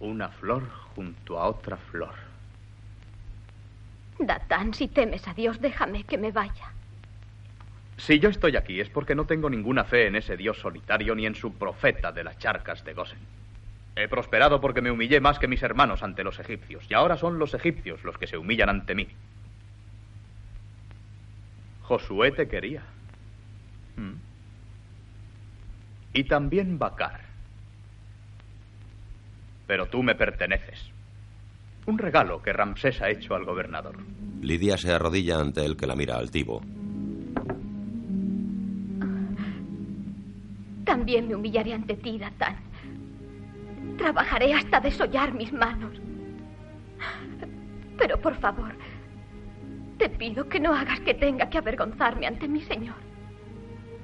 Una 0.00 0.28
flor 0.28 0.68
junto 0.94 1.38
a 1.38 1.46
otra 1.46 1.76
flor. 1.76 2.14
Datán, 4.18 4.74
si 4.74 4.88
temes 4.88 5.26
a 5.28 5.34
Dios, 5.34 5.60
déjame 5.60 6.04
que 6.04 6.18
me 6.18 6.32
vaya. 6.32 6.72
Si 7.96 8.18
yo 8.18 8.30
estoy 8.30 8.56
aquí 8.56 8.80
es 8.80 8.88
porque 8.88 9.14
no 9.14 9.26
tengo 9.26 9.50
ninguna 9.50 9.84
fe 9.84 10.06
en 10.06 10.16
ese 10.16 10.36
Dios 10.36 10.58
solitario 10.58 11.14
ni 11.14 11.26
en 11.26 11.34
su 11.34 11.52
profeta 11.54 12.12
de 12.12 12.24
las 12.24 12.38
charcas 12.38 12.82
de 12.84 12.94
Gosen. 12.94 13.18
He 13.96 14.08
prosperado 14.08 14.60
porque 14.60 14.80
me 14.80 14.90
humillé 14.90 15.20
más 15.20 15.38
que 15.38 15.48
mis 15.48 15.62
hermanos 15.62 16.02
ante 16.02 16.24
los 16.24 16.38
egipcios, 16.38 16.84
y 16.88 16.94
ahora 16.94 17.18
son 17.18 17.38
los 17.38 17.52
egipcios 17.52 18.02
los 18.04 18.16
que 18.16 18.26
se 18.26 18.38
humillan 18.38 18.70
ante 18.70 18.94
mí. 18.94 19.08
Josué 21.82 22.30
te 22.30 22.48
quería. 22.48 22.82
¿Mm? 23.96 24.12
Y 26.14 26.24
también 26.24 26.78
Bacar. 26.78 27.29
Pero 29.70 29.86
tú 29.86 30.02
me 30.02 30.16
perteneces. 30.16 30.90
Un 31.86 31.96
regalo 31.96 32.42
que 32.42 32.52
Ramsés 32.52 33.00
ha 33.02 33.08
hecho 33.08 33.36
al 33.36 33.44
gobernador. 33.44 33.98
Lidia 34.42 34.76
se 34.76 34.90
arrodilla 34.90 35.38
ante 35.38 35.64
él 35.64 35.76
que 35.76 35.86
la 35.86 35.94
mira 35.94 36.16
altivo. 36.16 36.60
También 40.84 41.28
me 41.28 41.36
humillaré 41.36 41.72
ante 41.72 41.94
ti, 41.94 42.18
Datán. 42.18 42.56
Trabajaré 43.96 44.54
hasta 44.54 44.80
desollar 44.80 45.34
mis 45.34 45.52
manos. 45.52 45.92
Pero 47.96 48.20
por 48.20 48.34
favor, 48.40 48.72
te 49.98 50.08
pido 50.08 50.48
que 50.48 50.58
no 50.58 50.74
hagas 50.74 50.98
que 50.98 51.14
tenga 51.14 51.48
que 51.48 51.58
avergonzarme 51.58 52.26
ante 52.26 52.48
mi 52.48 52.62
señor. 52.62 52.96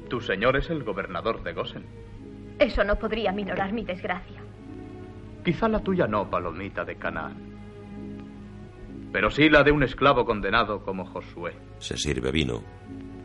Tu 0.09 0.21
señor 0.21 0.59
es 0.59 0.71
el 0.71 0.85
gobernador 0.85 1.43
de 1.43 1.55
Gosen. 1.55 1.85
Eso 2.61 2.85
no 2.85 2.95
podría 2.95 3.33
minorar 3.33 3.73
mi 3.73 3.83
desgracia. 3.83 4.46
Quizá 5.47 5.69
la 5.69 5.79
tuya 5.79 6.09
no, 6.09 6.29
palomita 6.29 6.85
de 6.85 6.97
Canaán. 6.97 7.37
Pero 9.13 9.31
sí 9.31 9.49
la 9.49 9.63
de 9.63 9.71
un 9.71 9.85
esclavo 9.85 10.27
condenado 10.27 10.83
como 10.83 11.07
Josué. 11.07 11.55
Se 11.79 11.97
sirve 11.97 12.33
vino. 12.33 12.65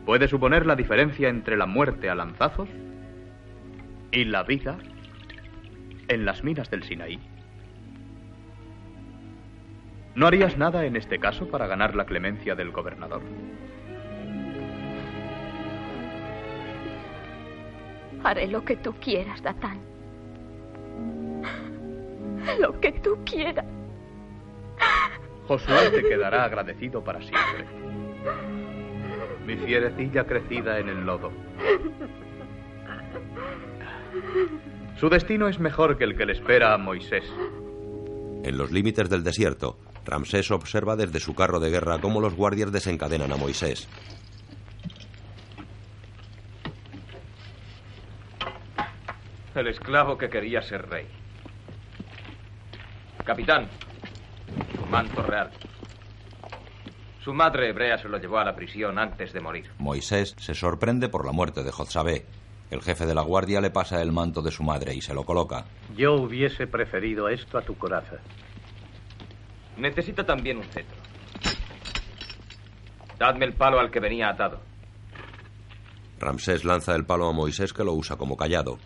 ¿Puede 0.06 0.28
suponer 0.28 0.64
la 0.64 0.76
diferencia 0.76 1.28
entre 1.28 1.56
la 1.56 1.66
muerte 1.66 2.08
a 2.08 2.14
lanzazos 2.14 2.68
y 4.12 4.24
la 4.24 4.44
vida 4.44 4.78
en 6.06 6.24
las 6.24 6.44
minas 6.44 6.70
del 6.70 6.84
Sinaí. 6.84 7.18
¿No 10.14 10.28
harías 10.28 10.56
nada 10.56 10.84
en 10.84 10.94
este 10.94 11.18
caso 11.18 11.48
para 11.48 11.66
ganar 11.66 11.96
la 11.96 12.04
clemencia 12.04 12.54
del 12.54 12.70
gobernador? 12.70 13.22
Haré 18.22 18.46
lo 18.46 18.64
que 18.64 18.76
tú 18.76 18.94
quieras, 19.00 19.42
Datán. 19.42 19.90
Lo 22.60 22.78
que 22.80 22.92
tú 22.92 23.18
quieras. 23.24 23.64
Josué 25.46 25.90
te 25.90 26.02
quedará 26.02 26.44
agradecido 26.44 27.02
para 27.02 27.20
siempre. 27.20 27.66
Mi 29.46 29.56
fierecilla 29.56 30.24
crecida 30.24 30.78
en 30.78 30.88
el 30.88 31.04
lodo. 31.04 31.32
Su 34.96 35.08
destino 35.08 35.48
es 35.48 35.58
mejor 35.58 35.98
que 35.98 36.04
el 36.04 36.16
que 36.16 36.26
le 36.26 36.32
espera 36.32 36.74
a 36.74 36.78
Moisés. 36.78 37.24
En 38.44 38.56
los 38.56 38.70
límites 38.70 39.08
del 39.08 39.24
desierto, 39.24 39.78
Ramsés 40.04 40.50
observa 40.50 40.96
desde 40.96 41.20
su 41.20 41.34
carro 41.34 41.60
de 41.60 41.70
guerra 41.70 42.00
cómo 42.00 42.20
los 42.20 42.34
guardias 42.34 42.72
desencadenan 42.72 43.32
a 43.32 43.36
Moisés. 43.36 43.88
El 49.54 49.68
esclavo 49.68 50.16
que 50.16 50.30
quería 50.30 50.62
ser 50.62 50.88
rey. 50.88 51.06
Capitán, 53.24 53.68
su 54.74 54.86
manto 54.86 55.22
real. 55.22 55.50
Su 57.22 57.32
madre 57.32 57.68
hebrea 57.68 57.98
se 57.98 58.08
lo 58.08 58.18
llevó 58.18 58.38
a 58.38 58.44
la 58.44 58.56
prisión 58.56 58.98
antes 58.98 59.32
de 59.32 59.40
morir. 59.40 59.70
Moisés 59.78 60.34
se 60.38 60.54
sorprende 60.54 61.08
por 61.08 61.24
la 61.24 61.32
muerte 61.32 61.62
de 61.62 61.70
Jotzabé. 61.70 62.26
El 62.70 62.82
jefe 62.82 63.06
de 63.06 63.14
la 63.14 63.22
guardia 63.22 63.60
le 63.60 63.70
pasa 63.70 64.02
el 64.02 64.10
manto 64.12 64.42
de 64.42 64.50
su 64.50 64.64
madre 64.64 64.94
y 64.94 65.00
se 65.00 65.14
lo 65.14 65.24
coloca. 65.24 65.66
Yo 65.96 66.14
hubiese 66.14 66.66
preferido 66.66 67.28
esto 67.28 67.58
a 67.58 67.62
tu 67.62 67.76
coraza. 67.76 68.16
Necesita 69.76 70.24
también 70.24 70.56
un 70.58 70.64
cetro. 70.64 70.96
Dadme 73.18 73.44
el 73.44 73.52
palo 73.52 73.78
al 73.78 73.90
que 73.90 74.00
venía 74.00 74.30
atado. 74.30 74.60
Ramsés 76.18 76.64
lanza 76.64 76.96
el 76.96 77.04
palo 77.04 77.28
a 77.28 77.32
Moisés 77.32 77.72
que 77.72 77.84
lo 77.84 77.92
usa 77.92 78.16
como 78.16 78.36
callado. 78.36 78.78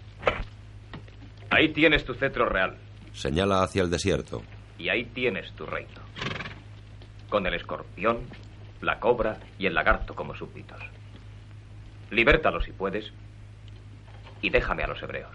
Ahí 1.50 1.72
tienes 1.72 2.04
tu 2.04 2.12
cetro 2.14 2.48
real. 2.48 2.76
Señala 3.16 3.62
hacia 3.62 3.82
el 3.82 3.90
desierto. 3.90 4.42
Y 4.78 4.90
ahí 4.90 5.04
tienes 5.06 5.50
tu 5.52 5.64
reino. 5.64 6.02
Con 7.30 7.46
el 7.46 7.54
escorpión, 7.54 8.18
la 8.82 9.00
cobra 9.00 9.38
y 9.58 9.66
el 9.66 9.74
lagarto 9.74 10.14
como 10.14 10.34
súbditos. 10.34 10.78
Libértalo 12.10 12.60
si 12.60 12.72
puedes 12.72 13.10
y 14.42 14.50
déjame 14.50 14.84
a 14.84 14.88
los 14.88 15.02
hebreos. 15.02 15.32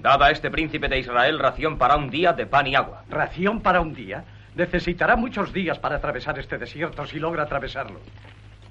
Dada 0.00 0.26
a 0.26 0.30
este 0.30 0.50
príncipe 0.50 0.88
de 0.88 1.00
Israel 1.00 1.38
ración 1.38 1.76
para 1.76 1.96
un 1.96 2.08
día 2.08 2.32
de 2.32 2.46
pan 2.46 2.68
y 2.68 2.76
agua. 2.76 3.04
¿Ración 3.10 3.60
para 3.60 3.80
un 3.80 3.92
día? 3.92 4.24
Necesitará 4.54 5.16
muchos 5.16 5.52
días 5.52 5.78
para 5.80 5.96
atravesar 5.96 6.38
este 6.38 6.56
desierto 6.56 7.04
si 7.06 7.18
logra 7.18 7.42
atravesarlo. 7.42 8.00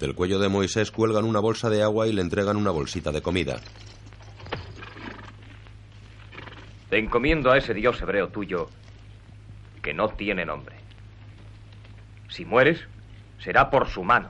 Del 0.00 0.14
cuello 0.14 0.38
de 0.38 0.48
Moisés 0.48 0.90
cuelgan 0.90 1.24
una 1.24 1.38
bolsa 1.38 1.68
de 1.68 1.82
agua 1.82 2.08
y 2.08 2.12
le 2.12 2.22
entregan 2.22 2.56
una 2.56 2.70
bolsita 2.70 3.12
de 3.12 3.20
comida. 3.22 3.60
Te 6.92 6.98
encomiendo 6.98 7.50
a 7.50 7.56
ese 7.56 7.72
Dios 7.72 8.02
hebreo 8.02 8.28
tuyo 8.28 8.68
que 9.80 9.94
no 9.94 10.08
tiene 10.08 10.44
nombre. 10.44 10.76
Si 12.28 12.44
mueres, 12.44 12.80
será 13.38 13.70
por 13.70 13.88
su 13.88 14.04
mano, 14.04 14.28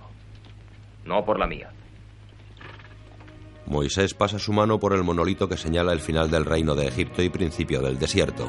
no 1.04 1.24
por 1.24 1.40
la 1.40 1.48
mía. 1.48 1.72
Moisés 3.66 4.14
pasa 4.14 4.38
su 4.38 4.52
mano 4.52 4.78
por 4.78 4.92
el 4.92 5.02
monolito 5.02 5.48
que 5.48 5.56
señala 5.56 5.92
el 5.92 5.98
final 5.98 6.30
del 6.30 6.44
reino 6.44 6.76
de 6.76 6.86
Egipto 6.86 7.20
y 7.20 7.30
principio 7.30 7.82
del 7.82 7.98
desierto. 7.98 8.48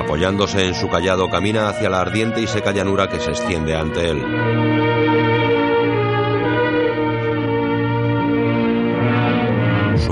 Apoyándose 0.00 0.66
en 0.66 0.74
su 0.74 0.88
callado, 0.88 1.30
camina 1.30 1.68
hacia 1.68 1.88
la 1.88 2.00
ardiente 2.00 2.40
y 2.40 2.48
seca 2.48 2.72
llanura 2.72 3.08
que 3.08 3.20
se 3.20 3.30
extiende 3.30 3.76
ante 3.76 4.10
él. 4.10 4.85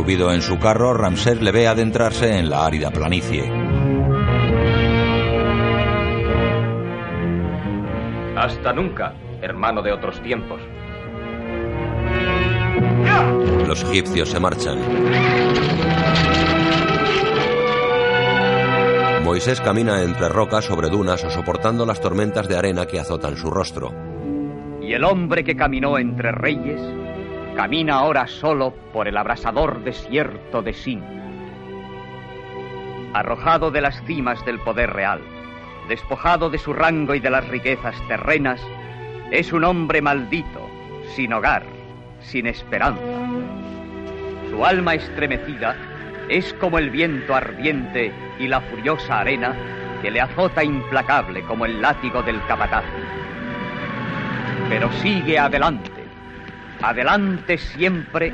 Subido 0.05 0.35
en 0.35 0.43
su 0.43 0.59
carro, 0.59 0.93
Ramsés 0.93 1.41
le 1.41 1.51
ve 1.51 1.67
adentrarse 1.67 2.39
en 2.39 2.51
la 2.51 2.67
árida 2.67 2.91
planicie. 2.91 3.51
Hasta 8.37 8.75
nunca, 8.75 9.15
hermano 9.41 9.81
de 9.81 9.93
otros 9.93 10.21
tiempos. 10.23 10.61
Los 13.67 13.83
egipcios 13.85 14.29
se 14.29 14.39
marchan. 14.39 14.79
Moisés 19.25 19.63
camina 19.63 20.03
entre 20.03 20.29
rocas 20.29 20.67
sobre 20.67 20.91
dunas 20.91 21.25
o 21.25 21.31
soportando 21.31 21.87
las 21.87 22.03
tormentas 22.03 22.47
de 22.47 22.59
arena 22.59 22.85
que 22.85 23.01
azotan 23.01 23.39
su 23.39 23.51
rostro. 23.51 23.95
Y 24.83 24.93
el 24.93 25.03
hombre 25.03 25.45
que 25.45 25.57
caminó 25.57 25.97
entre 25.97 26.31
reyes 26.31 26.83
camina 27.55 27.95
ahora 27.95 28.27
solo 28.27 28.75
por 28.93 29.07
el 29.07 29.17
abrasador 29.17 29.85
desierto 29.85 30.63
de 30.63 30.73
Sin. 30.73 31.03
arrojado 33.13 33.71
de 33.71 33.81
las 33.81 34.03
cimas 34.07 34.45
del 34.45 34.59
poder 34.59 34.93
real, 34.93 35.21
despojado 35.89 36.51
de 36.51 36.59
su 36.59 36.73
rango 36.73 37.15
y 37.15 37.21
de 37.21 37.31
las 37.31 37.47
riquezas 37.47 37.95
terrenas, 38.09 38.61
es 39.31 39.53
un 39.53 39.63
hombre 39.63 40.03
maldito, 40.03 40.69
sin 41.15 41.33
hogar, 41.33 41.63
sin 42.21 42.49
esperanza. 42.49 43.01
Su 44.51 44.67
alma 44.67 44.95
estremecida 44.95 45.77
es 46.29 46.53
como 46.55 46.79
el 46.79 46.91
viento 46.91 47.37
ardiente 47.37 48.13
y 48.41 48.49
la 48.49 48.61
furiosa 48.63 49.21
arena 49.21 49.55
que 50.03 50.11
le 50.11 50.21
azota 50.21 50.65
implacable 50.65 51.43
como 51.43 51.67
el 51.67 51.81
látigo 51.81 52.21
del 52.23 52.45
capataz. 52.47 52.85
Pero 54.69 54.91
sigue 54.93 55.39
adelante, 55.39 55.94
adelante 56.89 57.57
siempre, 57.57 58.33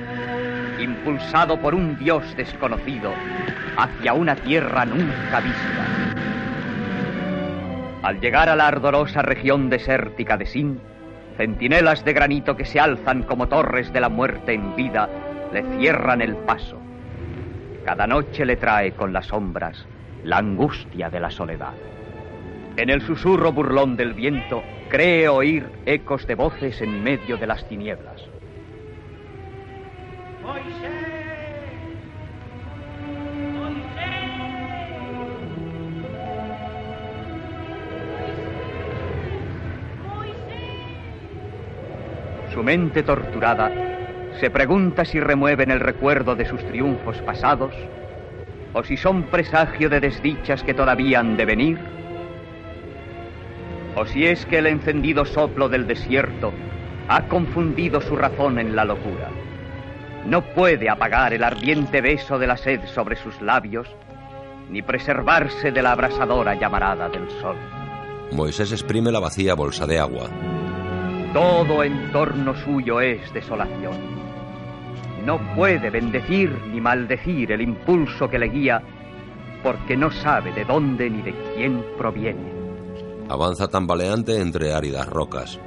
impulsado 0.80 1.60
por 1.60 1.74
un 1.74 1.96
Dios 1.98 2.36
desconocido 2.36 3.12
hacia 3.76 4.12
una 4.12 4.34
tierra 4.34 4.84
nunca 4.84 5.40
vista. 5.40 5.86
Al 8.02 8.20
llegar 8.20 8.48
a 8.48 8.56
la 8.56 8.66
ardorosa 8.66 9.22
región 9.22 9.70
desértica 9.70 10.36
de 10.36 10.46
Sin, 10.46 10.80
centinelas 11.36 12.04
de 12.04 12.12
granito 12.12 12.56
que 12.56 12.64
se 12.64 12.80
alzan 12.80 13.22
como 13.22 13.46
torres 13.46 13.92
de 13.92 14.00
la 14.00 14.08
muerte 14.08 14.54
en 14.54 14.74
vida 14.74 15.08
le 15.52 15.62
cierran 15.78 16.20
el 16.20 16.34
paso. 16.36 16.78
Cada 17.84 18.06
noche 18.06 18.44
le 18.44 18.56
trae 18.56 18.92
con 18.92 19.12
las 19.12 19.26
sombras 19.26 19.86
la 20.24 20.38
angustia 20.38 21.08
de 21.08 21.20
la 21.20 21.30
soledad. 21.30 21.74
En 22.76 22.90
el 22.90 23.02
susurro 23.02 23.52
burlón 23.52 23.96
del 23.96 24.14
viento 24.14 24.62
cree 24.88 25.28
oír 25.28 25.70
ecos 25.86 26.26
de 26.26 26.34
voces 26.34 26.80
en 26.80 27.02
medio 27.02 27.36
de 27.36 27.46
las 27.46 27.66
tinieblas. 27.68 28.29
Su 42.52 42.64
mente 42.64 43.02
torturada 43.02 43.70
se 44.40 44.50
pregunta 44.50 45.04
si 45.04 45.20
remueven 45.20 45.70
el 45.70 45.80
recuerdo 45.80 46.34
de 46.34 46.44
sus 46.44 46.62
triunfos 46.66 47.16
pasados 47.22 47.72
o 48.72 48.82
si 48.82 48.96
son 48.96 49.22
presagio 49.24 49.88
de 49.88 50.00
desdichas 50.00 50.62
que 50.62 50.74
todavía 50.74 51.20
han 51.20 51.36
de 51.36 51.44
venir 51.44 51.78
o 53.96 54.04
si 54.04 54.26
es 54.26 54.44
que 54.46 54.58
el 54.58 54.66
encendido 54.66 55.24
soplo 55.24 55.68
del 55.68 55.86
desierto 55.86 56.52
ha 57.08 57.28
confundido 57.28 58.00
su 58.00 58.16
razón 58.16 58.58
en 58.58 58.76
la 58.76 58.84
locura. 58.84 59.30
No 60.26 60.42
puede 60.42 60.88
apagar 60.88 61.32
el 61.32 61.42
ardiente 61.42 62.00
beso 62.00 62.38
de 62.38 62.46
la 62.46 62.56
sed 62.56 62.80
sobre 62.94 63.16
sus 63.16 63.40
labios, 63.40 63.88
ni 64.70 64.82
preservarse 64.82 65.72
de 65.72 65.82
la 65.82 65.92
abrasadora 65.92 66.54
llamarada 66.54 67.08
del 67.08 67.28
sol. 67.40 67.56
Moisés 68.32 68.70
exprime 68.72 69.10
la 69.10 69.18
vacía 69.18 69.54
bolsa 69.54 69.86
de 69.86 69.98
agua. 69.98 70.28
Todo 71.32 71.82
en 71.82 72.12
torno 72.12 72.54
suyo 72.64 73.00
es 73.00 73.32
desolación. 73.32 74.20
No 75.24 75.38
puede 75.54 75.90
bendecir 75.90 76.50
ni 76.72 76.80
maldecir 76.80 77.52
el 77.52 77.60
impulso 77.60 78.28
que 78.28 78.38
le 78.38 78.48
guía, 78.48 78.82
porque 79.62 79.96
no 79.96 80.10
sabe 80.10 80.52
de 80.52 80.64
dónde 80.64 81.10
ni 81.10 81.22
de 81.22 81.34
quién 81.54 81.84
proviene. 81.98 82.52
Avanza 83.28 83.68
tambaleante 83.68 84.40
entre 84.40 84.72
áridas 84.72 85.06
rocas. 85.08 85.60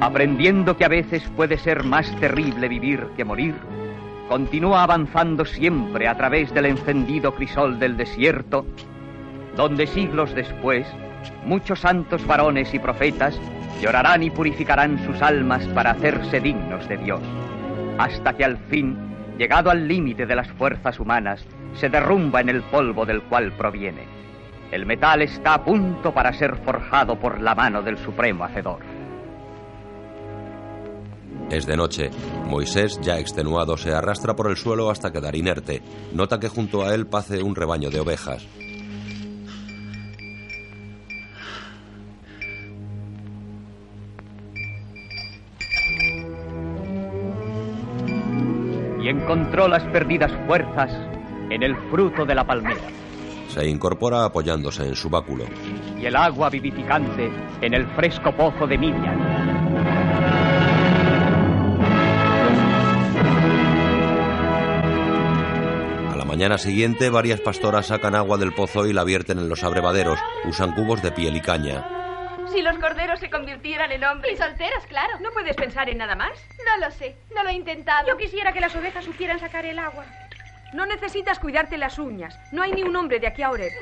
Aprendiendo 0.00 0.76
que 0.76 0.84
a 0.84 0.88
veces 0.88 1.28
puede 1.34 1.58
ser 1.58 1.82
más 1.82 2.14
terrible 2.20 2.68
vivir 2.68 3.04
que 3.16 3.24
morir, 3.24 3.56
continúa 4.28 4.84
avanzando 4.84 5.44
siempre 5.44 6.06
a 6.06 6.16
través 6.16 6.54
del 6.54 6.66
encendido 6.66 7.34
crisol 7.34 7.80
del 7.80 7.96
desierto, 7.96 8.64
donde 9.56 9.88
siglos 9.88 10.34
después 10.36 10.86
muchos 11.44 11.80
santos 11.80 12.24
varones 12.28 12.72
y 12.74 12.78
profetas 12.78 13.40
llorarán 13.82 14.22
y 14.22 14.30
purificarán 14.30 15.04
sus 15.04 15.20
almas 15.20 15.66
para 15.68 15.90
hacerse 15.90 16.40
dignos 16.40 16.88
de 16.88 16.96
Dios, 16.98 17.20
hasta 17.98 18.34
que 18.34 18.44
al 18.44 18.56
fin, 18.56 18.96
llegado 19.36 19.68
al 19.68 19.88
límite 19.88 20.26
de 20.26 20.36
las 20.36 20.48
fuerzas 20.52 21.00
humanas, 21.00 21.44
se 21.74 21.88
derrumba 21.88 22.40
en 22.40 22.50
el 22.50 22.62
polvo 22.62 23.04
del 23.04 23.22
cual 23.22 23.50
proviene. 23.52 24.04
El 24.70 24.86
metal 24.86 25.22
está 25.22 25.54
a 25.54 25.64
punto 25.64 26.14
para 26.14 26.32
ser 26.32 26.54
forjado 26.58 27.18
por 27.18 27.40
la 27.40 27.56
mano 27.56 27.82
del 27.82 27.98
Supremo 27.98 28.44
Hacedor. 28.44 28.97
Es 31.50 31.64
de 31.64 31.76
noche. 31.76 32.10
Moisés, 32.44 33.00
ya 33.00 33.18
extenuado, 33.18 33.78
se 33.78 33.92
arrastra 33.92 34.36
por 34.36 34.50
el 34.50 34.56
suelo 34.56 34.90
hasta 34.90 35.10
quedar 35.10 35.34
inerte. 35.34 35.82
Nota 36.12 36.38
que 36.38 36.48
junto 36.48 36.82
a 36.82 36.94
él 36.94 37.06
pace 37.06 37.42
un 37.42 37.54
rebaño 37.54 37.88
de 37.88 38.00
ovejas. 38.00 38.46
Y 49.00 49.08
encontró 49.08 49.68
las 49.68 49.84
perdidas 49.84 50.32
fuerzas 50.46 50.92
en 51.48 51.62
el 51.62 51.74
fruto 51.90 52.26
de 52.26 52.34
la 52.34 52.46
palmera. 52.46 52.82
Se 53.48 53.66
incorpora 53.66 54.26
apoyándose 54.26 54.86
en 54.86 54.94
su 54.94 55.08
báculo. 55.08 55.44
Y 55.98 56.04
el 56.04 56.14
agua 56.14 56.50
vivificante 56.50 57.30
en 57.62 57.72
el 57.72 57.86
fresco 57.96 58.36
pozo 58.36 58.66
de 58.66 58.76
Midian. 58.76 59.57
Mañana 66.38 66.56
siguiente, 66.56 67.10
varias 67.10 67.40
pastoras 67.40 67.86
sacan 67.88 68.14
agua 68.14 68.38
del 68.38 68.54
pozo 68.54 68.86
y 68.86 68.92
la 68.92 69.02
vierten 69.02 69.40
en 69.40 69.48
los 69.48 69.64
abrevaderos. 69.64 70.20
Usan 70.44 70.72
cubos 70.72 71.02
de 71.02 71.10
piel 71.10 71.34
y 71.34 71.40
caña. 71.40 71.84
Si 72.52 72.62
los 72.62 72.78
corderos 72.78 73.18
se 73.18 73.28
convirtieran 73.28 73.90
en 73.90 74.04
hombres. 74.04 74.34
Y 74.34 74.36
solteros, 74.36 74.86
claro. 74.86 75.18
¿No 75.20 75.32
puedes 75.32 75.56
pensar 75.56 75.88
en 75.88 75.98
nada 75.98 76.14
más? 76.14 76.30
No 76.64 76.86
lo 76.86 76.92
sé. 76.92 77.16
No 77.34 77.42
lo 77.42 77.48
he 77.48 77.54
intentado. 77.54 78.06
Yo 78.06 78.16
quisiera 78.16 78.52
que 78.52 78.60
las 78.60 78.72
ovejas 78.76 79.04
supieran 79.04 79.40
sacar 79.40 79.66
el 79.66 79.80
agua. 79.80 80.04
No 80.74 80.86
necesitas 80.86 81.40
cuidarte 81.40 81.76
las 81.76 81.98
uñas. 81.98 82.38
No 82.52 82.62
hay 82.62 82.70
ni 82.70 82.84
un 82.84 82.94
hombre 82.94 83.18
de 83.18 83.26
aquí 83.26 83.42
a 83.42 83.50
Oreb. 83.50 83.72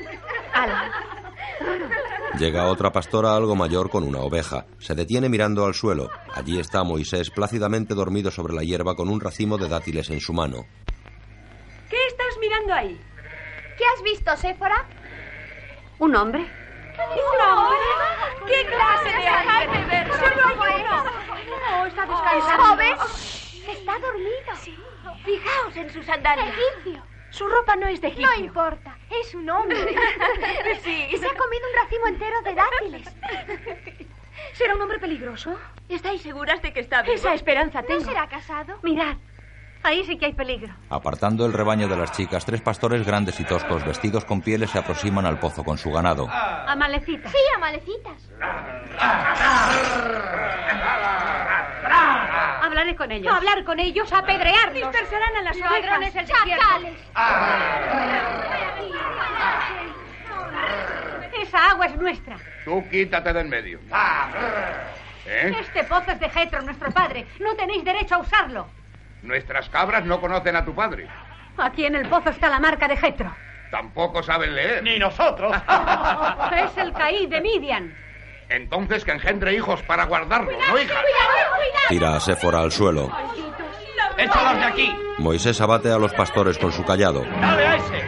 Llega 2.39 2.69
otra 2.69 2.91
pastora 2.91 3.35
algo 3.35 3.55
mayor 3.55 3.91
con 3.91 4.03
una 4.03 4.21
oveja. 4.21 4.65
Se 4.79 4.95
detiene 4.95 5.29
mirando 5.29 5.63
al 5.63 5.75
suelo. 5.75 6.09
Allí 6.33 6.59
está 6.59 6.83
Moisés 6.83 7.29
plácidamente 7.29 7.93
dormido 7.93 8.31
sobre 8.31 8.55
la 8.55 8.63
hierba 8.63 8.95
con 8.95 9.09
un 9.09 9.21
racimo 9.21 9.59
de 9.59 9.69
dátiles 9.69 10.09
en 10.09 10.19
su 10.19 10.33
mano. 10.33 10.65
¿Qué 12.47 12.53
estás 12.53 12.63
mirando 12.63 12.73
ahí? 12.73 13.01
¿Qué 13.77 13.83
has 13.85 14.03
visto, 14.03 14.37
Séfora? 14.37 14.85
¿Un 15.99 16.15
hombre? 16.15 16.39
¿Un 16.39 17.41
hombre? 17.41 17.77
¿Qué 18.47 18.65
clase 18.67 19.09
de 19.09 19.29
hombre? 19.29 20.13
Solo 20.13 20.63
hay 20.63 20.81
uno. 20.81 21.03
No, 21.59 21.85
está 21.85 22.05
descansando. 22.05 22.63
joven? 22.63 22.95
Está 23.67 23.99
dormido. 23.99 24.55
Sí. 24.61 24.77
Fijaos 25.25 25.75
en 25.75 25.89
sus 25.91 26.05
sandalias. 26.05 26.47
Egipcio. 26.47 27.03
Su 27.31 27.47
ropa 27.49 27.75
no 27.75 27.87
es 27.87 27.99
de 27.99 28.07
egipcio. 28.07 28.27
No 28.27 28.45
importa, 28.45 28.97
es 29.09 29.35
un 29.35 29.49
hombre. 29.49 29.77
sí. 30.83 31.07
Y 31.11 31.17
se 31.17 31.27
ha 31.27 31.33
comido 31.33 31.67
un 31.67 31.83
racimo 31.83 32.07
entero 32.07 32.41
de 32.43 32.53
dátiles. 32.55 33.15
¿Será 34.53 34.75
un 34.75 34.81
hombre 34.81 34.99
peligroso? 34.99 35.59
¿Estáis 35.89 36.21
seguras 36.21 36.61
de 36.61 36.71
que 36.71 36.79
está 36.79 37.01
vivo? 37.01 37.13
Esa 37.13 37.33
esperanza 37.33 37.83
tengo. 37.83 37.99
¿No 37.99 38.05
será 38.05 38.27
casado? 38.27 38.79
Mirad, 38.83 39.17
ahí 39.83 40.03
sí 40.05 40.17
que 40.17 40.25
hay 40.27 40.33
peligro. 40.33 40.73
Apartando 40.89 41.45
el 41.45 41.53
rebaño 41.53 41.87
de 41.87 41.95
las 41.95 42.11
chicas, 42.11 42.45
tres 42.45 42.61
pastores 42.61 43.05
grandes 43.05 43.39
y 43.39 43.43
toscos, 43.43 43.85
vestidos 43.85 44.25
con 44.25 44.41
pieles, 44.41 44.69
se 44.69 44.79
aproximan 44.79 45.25
al 45.25 45.39
pozo 45.39 45.63
con 45.63 45.77
su 45.77 45.91
ganado. 45.91 46.27
A 46.29 46.75
malecitas. 46.75 47.31
Sí, 47.31 47.37
a 47.55 47.59
malecitas. 47.59 48.29
Hablaré 52.61 52.95
con 52.95 53.11
ellos. 53.11 53.33
Hablar 53.33 53.63
con 53.63 53.79
ellos, 53.79 54.11
apedrearlos. 54.11 54.91
Dispersarán 54.91 55.35
a 55.37 55.41
las 55.41 55.57
Ladrones 55.57 56.15
el 56.15 56.25
desierto. 56.25 56.65
Esa 61.41 61.69
agua 61.71 61.85
es 61.85 61.95
nuestra. 61.95 62.37
Tú 62.65 62.83
quítate 62.89 63.31
del 63.31 63.47
medio. 63.47 63.79
¿Eh? 65.25 65.55
Este 65.59 65.83
pozo 65.83 66.11
es 66.11 66.19
de 66.19 66.29
Jetro, 66.29 66.61
nuestro 66.61 66.91
padre. 66.91 67.25
No 67.39 67.55
tenéis 67.55 67.83
derecho 67.83 68.15
a 68.15 68.17
usarlo. 68.19 68.67
Nuestras 69.23 69.69
cabras 69.69 70.05
no 70.05 70.21
conocen 70.21 70.55
a 70.55 70.63
tu 70.65 70.73
padre. 70.73 71.07
Aquí 71.57 71.85
en 71.85 71.95
el 71.95 72.07
pozo 72.07 72.29
está 72.29 72.49
la 72.49 72.59
marca 72.59 72.87
de 72.87 72.97
Jetro. 72.97 73.35
Tampoco 73.71 74.23
saben 74.23 74.55
leer. 74.55 74.83
Ni 74.83 74.97
nosotros. 74.99 75.55
Es 76.55 76.77
el 76.77 76.93
caí 76.93 77.27
de 77.27 77.41
Midian. 77.41 77.93
Entonces 78.49 79.03
que 79.03 79.11
engendre 79.11 79.53
hijos 79.53 79.81
para 79.83 80.05
guardarlo, 80.05 80.51
¿no, 80.51 80.79
hija? 80.79 80.95
Tira 81.89 82.15
a 82.15 82.19
Séfora 82.19 82.61
al 82.61 82.71
suelo. 82.71 83.11
¡Échalos 84.17 84.57
de 84.57 84.63
aquí! 84.63 84.95
Moisés 85.17 85.59
abate 85.61 85.91
a 85.91 85.97
los 85.97 86.13
pastores 86.13 86.57
con 86.57 86.71
su 86.71 86.83
callado. 86.85 87.23
¡Dale 87.41 87.67
a 87.67 87.75
ese! 87.75 88.03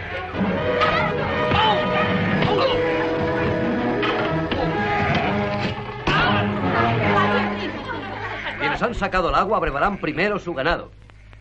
Han 8.81 8.95
sacado 8.95 9.29
el 9.29 9.35
agua 9.35 9.59
brevarán 9.59 9.97
primero 9.97 10.39
su 10.39 10.53
ganado. 10.53 10.91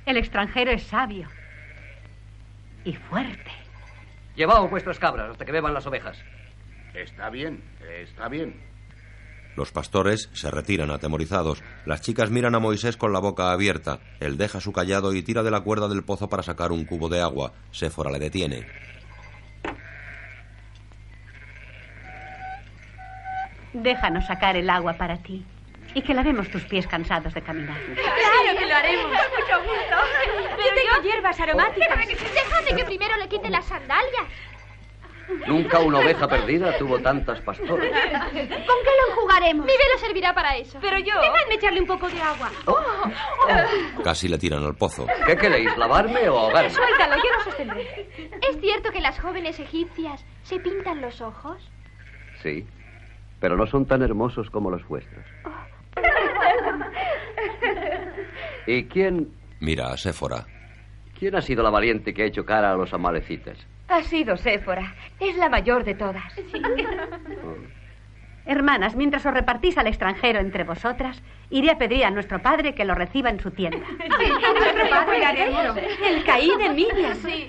El 0.06 0.16
extranjero 0.16 0.72
es 0.72 0.82
sabio. 0.82 1.28
Y 2.84 2.94
fuerte. 2.94 3.50
Llevaos 4.34 4.70
vuestras 4.70 4.98
cabras 4.98 5.30
hasta 5.30 5.44
que 5.44 5.52
beban 5.52 5.74
las 5.74 5.86
ovejas. 5.86 6.18
Está 6.94 7.30
bien, 7.30 7.62
está 8.02 8.28
bien. 8.28 8.60
Los 9.54 9.70
pastores 9.70 10.30
se 10.32 10.50
retiran 10.50 10.90
atemorizados. 10.90 11.62
Las 11.84 12.00
chicas 12.00 12.30
miran 12.30 12.54
a 12.54 12.60
Moisés 12.60 12.96
con 12.96 13.12
la 13.12 13.20
boca 13.20 13.52
abierta. 13.52 14.00
Él 14.20 14.36
deja 14.36 14.60
su 14.60 14.72
callado 14.72 15.12
y 15.12 15.22
tira 15.22 15.42
de 15.42 15.50
la 15.50 15.60
cuerda 15.60 15.88
del 15.88 16.04
pozo 16.04 16.28
para 16.28 16.42
sacar 16.42 16.72
un 16.72 16.84
cubo 16.84 17.08
de 17.08 17.20
agua. 17.20 17.52
Séfora 17.70 18.10
le 18.10 18.18
detiene. 18.18 18.66
Déjanos 23.72 24.26
sacar 24.26 24.56
el 24.56 24.70
agua 24.70 24.94
para 24.94 25.18
ti 25.18 25.44
y 25.94 26.02
que 26.02 26.14
lavemos 26.14 26.48
tus 26.50 26.64
pies 26.64 26.86
cansados 26.86 27.32
de 27.34 27.42
caminar. 27.42 27.76
Claro 27.94 28.58
que 28.58 28.66
lo 28.66 28.74
haremos. 28.74 29.10
Mucho 29.10 29.62
gusto. 29.62 29.96
Yo 30.58 30.74
tengo 30.74 31.02
hierbas 31.02 31.40
aromáticas. 31.40 31.98
Déjame 31.98 32.76
que 32.76 32.84
primero 32.84 33.16
le 33.16 33.28
quite 33.28 33.50
las 33.50 33.64
sandalias. 33.64 34.26
Nunca 35.46 35.80
una 35.80 35.98
oveja 35.98 36.26
perdida 36.26 36.76
tuvo 36.78 36.98
tantas 37.00 37.40
pastoras. 37.42 37.78
¿Con 37.78 38.40
qué 38.40 38.46
lo 38.46 39.10
enjugaremos? 39.10 39.66
Mi 39.66 39.72
velo 39.72 39.98
servirá 39.98 40.32
para 40.32 40.56
eso. 40.56 40.78
Pero 40.80 40.98
yo... 40.98 41.20
Déjame 41.20 41.54
echarle 41.54 41.80
un 41.80 41.86
poco 41.86 42.08
de 42.08 42.20
agua. 42.20 42.50
Casi 44.02 44.28
le 44.28 44.38
tiran 44.38 44.64
al 44.64 44.74
pozo. 44.74 45.06
¿Qué 45.26 45.36
queréis, 45.36 45.76
lavarme 45.76 46.28
o 46.30 46.38
ahogarme? 46.38 46.70
Suéltalo, 46.70 47.16
yo 47.16 47.30
lo 47.36 47.44
sostendré. 47.44 48.08
¿Es 48.48 48.58
cierto 48.60 48.90
que 48.90 49.00
las 49.00 49.20
jóvenes 49.20 49.58
egipcias 49.60 50.24
se 50.44 50.60
pintan 50.60 51.02
los 51.02 51.20
ojos? 51.20 51.60
Sí, 52.42 52.66
pero 53.40 53.56
no 53.56 53.66
son 53.66 53.86
tan 53.86 54.02
hermosos 54.02 54.48
como 54.50 54.70
los 54.70 54.86
vuestros. 54.88 55.24
¿Y 58.66 58.84
quién, 58.84 59.28
Mira 59.60 59.88
a 59.92 59.96
Séfora. 59.96 60.46
quién 61.18 61.34
ha 61.34 61.40
sido 61.42 61.62
la 61.62 61.70
valiente 61.70 62.12
que 62.14 62.22
ha 62.22 62.26
hecho 62.26 62.44
cara 62.44 62.72
a 62.72 62.76
los 62.76 62.92
amalecitas? 62.92 63.58
Ha 63.88 64.02
sido 64.02 64.36
Séfora. 64.36 64.94
Es 65.18 65.36
la 65.36 65.48
mayor 65.48 65.82
de 65.84 65.94
todas. 65.94 66.32
Hermanas, 68.48 68.96
mientras 68.96 69.26
os 69.26 69.34
repartís 69.34 69.76
al 69.76 69.88
extranjero 69.88 70.40
entre 70.40 70.64
vosotras, 70.64 71.20
iré 71.50 71.70
a 71.70 71.76
pedir 71.76 72.02
a 72.04 72.10
nuestro 72.10 72.40
padre 72.40 72.74
que 72.74 72.86
lo 72.86 72.94
reciba 72.94 73.28
en 73.28 73.38
su 73.40 73.50
tienda. 73.50 73.76
Nuestro 73.78 74.88
padre 74.88 75.24
haremos. 75.24 75.76
El 75.76 76.24
caí 76.24 76.50
de 76.56 76.64
Emilia. 76.64 77.14
Sí. 77.14 77.46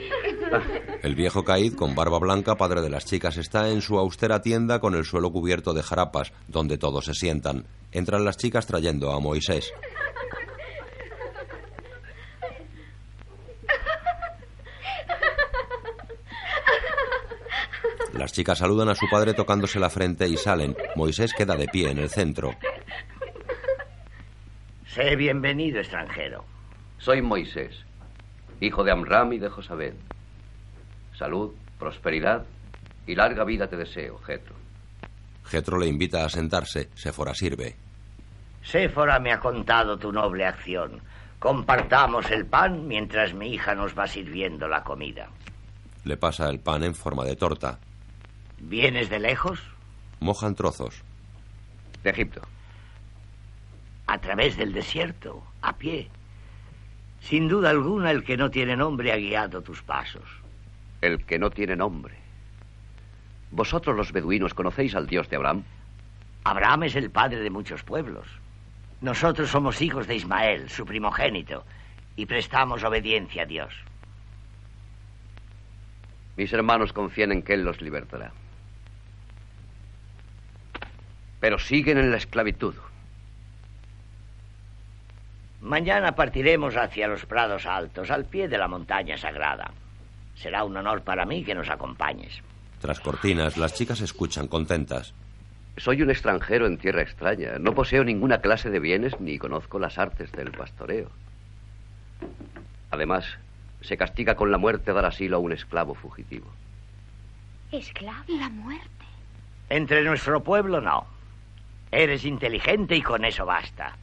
El 1.01 1.15
viejo 1.15 1.45
Caíd, 1.45 1.75
con 1.75 1.95
barba 1.95 2.19
blanca, 2.19 2.55
padre 2.55 2.81
de 2.81 2.89
las 2.89 3.05
chicas, 3.05 3.37
está 3.37 3.69
en 3.69 3.81
su 3.81 3.97
austera 3.97 4.41
tienda 4.41 4.79
con 4.79 4.93
el 4.93 5.05
suelo 5.05 5.31
cubierto 5.31 5.73
de 5.73 5.83
jarapas, 5.83 6.33
donde 6.49 6.77
todos 6.77 7.05
se 7.05 7.13
sientan. 7.13 7.65
Entran 7.93 8.25
las 8.25 8.35
chicas 8.35 8.67
trayendo 8.67 9.13
a 9.13 9.21
Moisés. 9.21 9.71
Las 18.19 18.33
chicas 18.33 18.57
saludan 18.57 18.89
a 18.89 18.95
su 18.95 19.07
padre 19.09 19.33
tocándose 19.33 19.79
la 19.79 19.89
frente 19.89 20.27
y 20.27 20.35
salen. 20.35 20.75
Moisés 20.97 21.33
queda 21.33 21.55
de 21.55 21.69
pie 21.69 21.89
en 21.89 21.99
el 21.99 22.09
centro. 22.09 22.51
Sé 24.87 25.15
bienvenido, 25.15 25.79
extranjero. 25.79 26.43
Soy 26.97 27.21
Moisés, 27.21 27.85
hijo 28.59 28.83
de 28.83 28.91
Amram 28.91 29.31
y 29.31 29.39
de 29.39 29.47
Josabed. 29.47 29.93
Salud, 31.17 31.55
prosperidad 31.79 32.43
y 33.07 33.15
larga 33.15 33.45
vida 33.45 33.69
te 33.69 33.77
deseo, 33.77 34.17
Jetro. 34.17 34.53
Jetro 35.45 35.79
le 35.79 35.87
invita 35.87 36.25
a 36.25 36.29
sentarse. 36.29 36.89
Séfora 36.95 37.33
sirve. 37.33 37.77
Séfora 38.61 39.19
me 39.19 39.31
ha 39.31 39.39
contado 39.39 39.97
tu 39.97 40.11
noble 40.11 40.45
acción. 40.45 40.99
Compartamos 41.39 42.29
el 42.31 42.45
pan 42.45 42.85
mientras 42.85 43.33
mi 43.33 43.53
hija 43.53 43.75
nos 43.75 43.97
va 43.97 44.07
sirviendo 44.07 44.67
la 44.67 44.83
comida. 44.83 45.29
Le 46.03 46.17
pasa 46.17 46.49
el 46.49 46.59
pan 46.59 46.83
en 46.83 46.93
forma 46.93 47.23
de 47.23 47.37
torta. 47.37 47.79
¿Vienes 48.61 49.09
de 49.09 49.19
lejos? 49.19 49.59
Mojan 50.19 50.55
trozos. 50.55 51.01
De 52.03 52.09
Egipto. 52.09 52.41
A 54.07 54.19
través 54.19 54.57
del 54.57 54.73
desierto, 54.73 55.43
a 55.61 55.73
pie. 55.73 56.09
Sin 57.21 57.47
duda 57.47 57.69
alguna, 57.69 58.11
el 58.11 58.23
que 58.23 58.37
no 58.37 58.49
tiene 58.49 58.75
nombre 58.75 59.11
ha 59.11 59.17
guiado 59.17 59.61
tus 59.61 59.81
pasos. 59.81 60.23
El 61.01 61.25
que 61.25 61.39
no 61.39 61.49
tiene 61.49 61.75
nombre. 61.75 62.15
¿Vosotros 63.51 63.95
los 63.95 64.11
beduinos 64.11 64.53
conocéis 64.53 64.95
al 64.95 65.07
Dios 65.07 65.29
de 65.29 65.37
Abraham? 65.37 65.63
Abraham 66.43 66.83
es 66.83 66.95
el 66.95 67.09
padre 67.09 67.39
de 67.39 67.49
muchos 67.49 67.83
pueblos. 67.83 68.27
Nosotros 69.01 69.49
somos 69.49 69.81
hijos 69.81 70.07
de 70.07 70.15
Ismael, 70.15 70.69
su 70.69 70.85
primogénito, 70.85 71.63
y 72.15 72.25
prestamos 72.25 72.83
obediencia 72.83 73.43
a 73.43 73.45
Dios. 73.45 73.73
Mis 76.35 76.51
hermanos 76.53 76.93
confían 76.93 77.31
en 77.31 77.41
que 77.41 77.53
Él 77.53 77.63
los 77.63 77.81
libertará. 77.81 78.31
Pero 81.39 81.59
siguen 81.59 81.97
en 81.97 82.11
la 82.11 82.17
esclavitud. 82.17 82.75
Mañana 85.61 86.15
partiremos 86.15 86.75
hacia 86.75 87.07
los 87.07 87.25
prados 87.25 87.65
altos, 87.65 88.11
al 88.11 88.25
pie 88.25 88.47
de 88.47 88.57
la 88.57 88.67
montaña 88.67 89.17
sagrada. 89.17 89.71
Será 90.35 90.63
un 90.63 90.77
honor 90.77 91.01
para 91.01 91.25
mí 91.25 91.43
que 91.43 91.55
nos 91.55 91.69
acompañes. 91.69 92.41
Tras 92.79 92.99
cortinas, 93.01 93.57
las 93.57 93.73
chicas 93.73 93.99
escuchan 93.99 94.47
contentas. 94.47 95.13
Soy 95.75 96.01
un 96.01 96.09
extranjero 96.09 96.65
en 96.65 96.77
tierra 96.77 97.01
extraña. 97.01 97.57
No 97.59 97.73
poseo 97.73 98.03
ninguna 98.03 98.39
clase 98.39 98.69
de 98.69 98.79
bienes 98.79 99.19
ni 99.19 99.37
conozco 99.37 99.79
las 99.79 99.97
artes 99.97 100.31
del 100.31 100.51
pastoreo. 100.51 101.09
Además, 102.91 103.25
se 103.81 103.97
castiga 103.97 104.35
con 104.35 104.51
la 104.51 104.57
muerte 104.57 104.93
dar 104.93 105.05
asilo 105.05 105.37
a 105.37 105.39
un 105.39 105.51
esclavo 105.51 105.93
fugitivo. 105.93 106.47
Esclavo. 107.71 108.23
La 108.27 108.49
muerte. 108.49 109.05
Entre 109.69 110.03
nuestro 110.03 110.41
pueblo 110.41 110.81
no. 110.81 111.05
Eres 111.91 112.25
inteligente 112.25 112.95
y 112.95 113.01
con 113.01 113.25
eso 113.25 113.45
basta. 113.45 113.95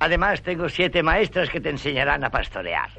Además, 0.00 0.42
tengo 0.42 0.68
siete 0.68 1.02
maestras 1.02 1.50
que 1.50 1.60
te 1.60 1.70
enseñarán 1.70 2.24
a 2.24 2.30
pastorear. 2.30 2.90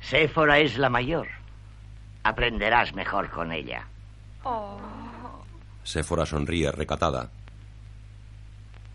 Séfora 0.00 0.58
es 0.58 0.78
la 0.78 0.90
mayor. 0.90 1.26
Aprenderás 2.22 2.94
mejor 2.94 3.30
con 3.30 3.52
ella. 3.52 3.86
Séfora 5.82 6.26
sonríe 6.26 6.70
recatada. 6.70 7.30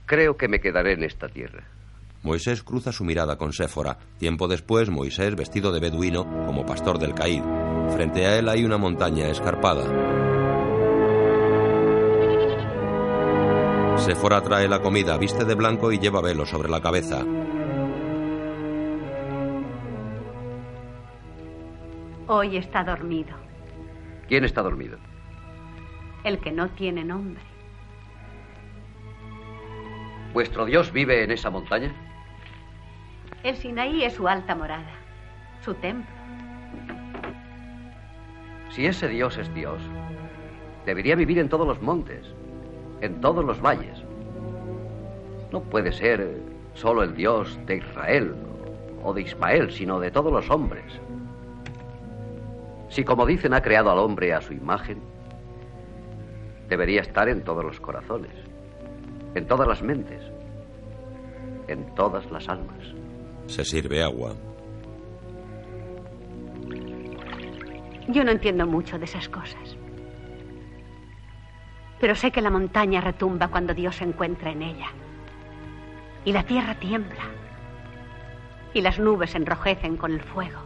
Creo 0.06 0.38
que 0.38 0.48
me 0.48 0.60
quedaré 0.60 0.94
en 0.94 1.04
esta 1.04 1.28
tierra. 1.28 1.64
Moisés 2.24 2.62
cruza 2.64 2.92
su 2.92 3.04
mirada 3.04 3.38
con 3.38 3.52
Séfora. 3.52 3.98
Tiempo 4.20 4.48
después, 4.48 4.90
Moisés, 4.90 5.36
vestido 5.36 5.72
de 5.72 5.80
beduino, 5.80 6.26
como 6.46 6.66
pastor 6.66 7.00
del 7.00 7.16
Caíd. 7.16 7.42
Frente 7.96 8.26
a 8.26 8.38
él 8.38 8.48
hay 8.48 8.64
una 8.64 8.78
montaña 8.78 9.28
escarpada. 9.30 10.21
Séfora 14.06 14.42
trae 14.42 14.68
la 14.68 14.80
comida, 14.82 15.18
viste 15.18 15.46
de 15.46 15.56
blanco 15.56 15.92
y 15.92 16.00
lleva 16.00 16.22
velo 16.22 16.46
sobre 16.46 16.70
la 16.70 16.82
cabeza. 16.82 17.24
Hoy 22.28 22.58
está 22.58 22.84
dormido, 22.84 23.36
¿Quién 24.28 24.46
está 24.46 24.62
dormido? 24.62 24.98
el 26.24 26.40
que 26.40 26.52
no 26.52 26.70
tiene 26.70 27.04
nombre. 27.04 27.42
¿Vuestro 30.34 30.66
Dios 30.66 30.92
vive 30.94 31.24
en 31.24 31.32
esa 31.32 31.50
montaña? 31.50 31.94
El 33.44 33.58
Sinaí 33.58 34.04
es 34.04 34.14
su 34.14 34.28
alta 34.28 34.56
morada, 34.56 34.94
su 35.66 35.74
templo. 35.76 36.16
Si 38.70 38.86
ese 38.86 39.08
Dios 39.10 39.38
es 39.38 39.54
Dios, 39.54 39.82
debería 40.86 41.16
vivir 41.16 41.40
en 41.40 41.50
todos 41.50 41.68
los 41.68 41.82
montes, 41.82 42.26
en 43.02 43.20
todos 43.22 43.44
los 43.44 43.62
valles. 43.62 44.04
No 45.52 45.62
puede 45.62 45.92
ser 45.92 46.40
solo 46.74 47.04
el 47.04 47.16
Dios 47.16 47.60
de 47.66 47.78
Israel 47.78 48.36
o 49.04 49.14
de 49.14 49.22
Ismael, 49.24 49.72
sino 49.72 50.00
de 50.00 50.12
todos 50.12 50.32
los 50.32 50.50
hombres. 50.50 51.00
Si, 52.90 53.04
como 53.04 53.26
dicen, 53.26 53.54
ha 53.54 53.62
creado 53.62 53.92
al 53.92 54.00
hombre 54.00 54.34
a 54.34 54.42
su 54.42 54.54
imagen, 54.54 55.02
debería 56.70 57.02
estar 57.02 57.28
en 57.30 57.44
todos 57.44 57.64
los 57.64 57.80
corazones, 57.80 58.34
en 59.36 59.46
todas 59.48 59.68
las 59.68 59.82
mentes, 59.82 60.22
en 61.68 61.94
todas 61.96 62.30
las 62.32 62.48
almas. 62.48 62.94
Se 63.48 63.66
sirve 63.66 64.04
agua. 64.04 64.36
Yo 68.08 68.24
no 68.24 68.32
entiendo 68.32 68.66
mucho 68.66 68.98
de 68.98 69.06
esas 69.06 69.28
cosas. 69.30 69.78
Pero 72.02 72.16
sé 72.16 72.32
que 72.32 72.42
la 72.42 72.50
montaña 72.50 73.00
retumba 73.00 73.48
cuando 73.48 73.74
Dios 73.74 73.96
se 73.96 74.04
encuentra 74.04 74.52
en 74.52 74.64
ella. 74.64 74.88
Y 76.26 76.34
la 76.34 76.44
tierra 76.44 76.76
tiembla. 76.76 77.24
Y 78.74 78.82
las 78.82 79.00
nubes 79.00 79.36
enrojecen 79.36 79.96
con 79.96 80.12
el 80.12 80.22
fuego. 80.22 80.60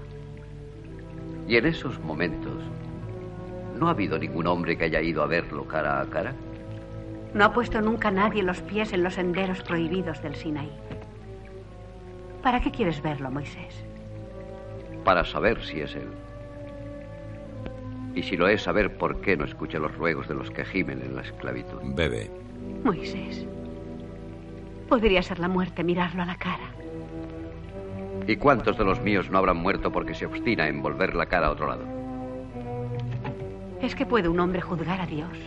Y 1.48 1.58
en 1.58 1.68
esos 1.68 2.00
momentos, 2.00 2.64
¿no 3.78 3.88
ha 3.88 3.92
habido 3.92 4.18
ningún 4.18 4.48
hombre 4.48 4.78
que 4.78 4.86
haya 4.86 5.02
ido 5.02 5.22
a 5.22 5.28
verlo 5.28 5.68
cara 5.68 6.02
a 6.02 6.06
cara? 6.06 6.34
No 7.36 7.46
ha 7.46 7.54
puesto 7.54 7.82
nunca 7.82 8.10
nadie 8.10 8.42
los 8.42 8.62
pies 8.62 8.94
en 8.94 9.04
los 9.04 9.14
senderos 9.14 9.62
prohibidos 9.62 10.24
del 10.24 10.36
Sinaí. 10.36 10.72
¿Para 12.42 12.62
qué 12.62 12.72
quieres 12.72 13.02
verlo, 13.04 13.30
Moisés? 13.30 13.86
para 15.06 15.24
saber 15.24 15.64
si 15.64 15.80
es 15.80 15.96
él. 15.96 16.10
Y 18.16 18.24
si 18.24 18.38
lo 18.38 18.48
es, 18.48 18.64
saber 18.64 18.98
por 18.98 19.20
qué 19.20 19.36
no 19.36 19.44
escucha 19.44 19.78
los 19.78 19.94
ruegos 19.96 20.28
de 20.30 20.36
los 20.36 20.50
que 20.50 20.64
gimen 20.64 21.02
en 21.02 21.16
la 21.16 21.22
esclavitud. 21.22 21.82
Bebe. 21.84 22.32
Moisés. 22.84 23.46
Podría 24.88 25.22
ser 25.22 25.40
la 25.40 25.50
muerte 25.50 25.84
mirarlo 25.84 26.24
a 26.24 26.26
la 26.26 26.38
cara. 26.38 26.72
¿Y 28.26 28.38
cuántos 28.38 28.78
de 28.78 28.86
los 28.86 29.02
míos 29.02 29.30
no 29.30 29.38
habrán 29.38 29.58
muerto 29.58 29.92
porque 29.92 30.16
se 30.16 30.26
obstina 30.26 30.68
en 30.68 30.82
volver 30.82 31.14
la 31.14 31.26
cara 31.26 31.48
a 31.48 31.52
otro 31.52 31.68
lado? 31.68 31.84
¿Es 33.82 33.94
que 33.96 34.06
puede 34.06 34.30
un 34.30 34.40
hombre 34.40 34.62
juzgar 34.62 35.02
a 35.02 35.06
Dios? 35.06 35.38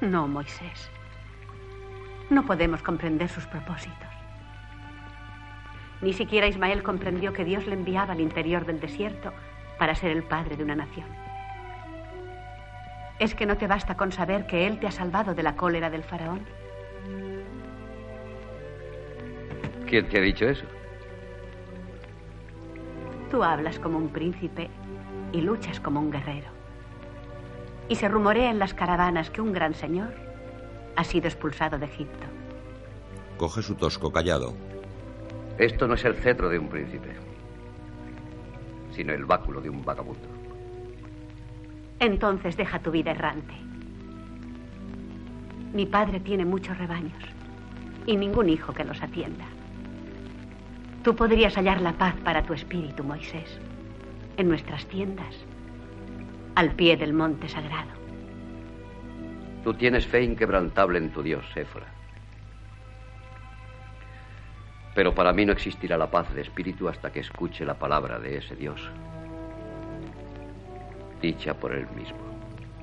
No, 0.00 0.26
Moisés. 0.26 0.90
No 2.30 2.44
podemos 2.44 2.82
comprender 2.82 3.28
sus 3.28 3.46
propósitos. 3.46 4.08
Ni 6.02 6.12
siquiera 6.12 6.48
Ismael 6.48 6.82
comprendió 6.82 7.32
que 7.32 7.44
Dios 7.44 7.66
le 7.66 7.74
enviaba 7.74 8.12
al 8.12 8.20
interior 8.20 8.66
del 8.66 8.80
desierto 8.80 9.32
para 9.78 9.94
ser 9.94 10.10
el 10.10 10.22
padre 10.22 10.56
de 10.56 10.64
una 10.64 10.74
nación. 10.74 11.06
¿Es 13.18 13.34
que 13.34 13.46
no 13.46 13.56
te 13.56 13.66
basta 13.66 13.96
con 13.96 14.12
saber 14.12 14.46
que 14.46 14.66
Él 14.66 14.78
te 14.78 14.86
ha 14.86 14.92
salvado 14.92 15.34
de 15.34 15.42
la 15.42 15.56
cólera 15.56 15.90
del 15.90 16.04
faraón? 16.04 16.46
¿Quién 19.86 20.08
te 20.08 20.18
ha 20.18 20.20
dicho 20.20 20.46
eso? 20.46 20.66
Tú 23.30 23.42
hablas 23.42 23.78
como 23.80 23.98
un 23.98 24.10
príncipe 24.10 24.70
y 25.32 25.40
luchas 25.40 25.80
como 25.80 26.00
un 26.00 26.10
guerrero. 26.10 26.46
Y 27.88 27.96
se 27.96 28.08
rumorea 28.08 28.50
en 28.50 28.58
las 28.58 28.74
caravanas 28.74 29.30
que 29.30 29.40
un 29.40 29.52
gran 29.52 29.74
señor 29.74 30.14
ha 30.94 31.04
sido 31.04 31.26
expulsado 31.26 31.78
de 31.78 31.86
Egipto. 31.86 32.26
Coge 33.36 33.62
su 33.62 33.74
tosco 33.74 34.12
callado. 34.12 34.54
Esto 35.58 35.88
no 35.88 35.94
es 35.94 36.04
el 36.04 36.14
cetro 36.14 36.48
de 36.48 36.58
un 36.58 36.68
príncipe, 36.68 37.16
sino 38.92 39.12
el 39.12 39.24
báculo 39.24 39.60
de 39.60 39.70
un 39.70 39.84
vagabundo. 39.84 40.37
Entonces 42.00 42.56
deja 42.56 42.78
tu 42.78 42.90
vida 42.90 43.10
errante. 43.10 43.54
Mi 45.72 45.84
padre 45.86 46.20
tiene 46.20 46.44
muchos 46.44 46.78
rebaños 46.78 47.22
y 48.06 48.16
ningún 48.16 48.48
hijo 48.48 48.72
que 48.72 48.84
los 48.84 49.02
atienda. 49.02 49.44
Tú 51.02 51.14
podrías 51.14 51.56
hallar 51.56 51.80
la 51.80 51.92
paz 51.92 52.14
para 52.24 52.42
tu 52.42 52.54
espíritu, 52.54 53.04
Moisés, 53.04 53.60
en 54.36 54.48
nuestras 54.48 54.86
tiendas, 54.86 55.34
al 56.54 56.72
pie 56.72 56.96
del 56.96 57.12
monte 57.12 57.48
sagrado. 57.48 57.90
Tú 59.64 59.74
tienes 59.74 60.06
fe 60.06 60.22
inquebrantable 60.22 60.98
en 60.98 61.10
tu 61.10 61.22
Dios, 61.22 61.44
Éfora. 61.56 61.86
Pero 64.94 65.14
para 65.14 65.32
mí 65.32 65.44
no 65.44 65.52
existirá 65.52 65.96
la 65.96 66.10
paz 66.10 66.32
de 66.34 66.42
espíritu 66.42 66.88
hasta 66.88 67.12
que 67.12 67.20
escuche 67.20 67.64
la 67.64 67.74
palabra 67.74 68.18
de 68.18 68.38
ese 68.38 68.56
Dios, 68.56 68.80
dicha 71.20 71.54
por 71.54 71.72
él 71.72 71.86
mismo. 71.96 72.18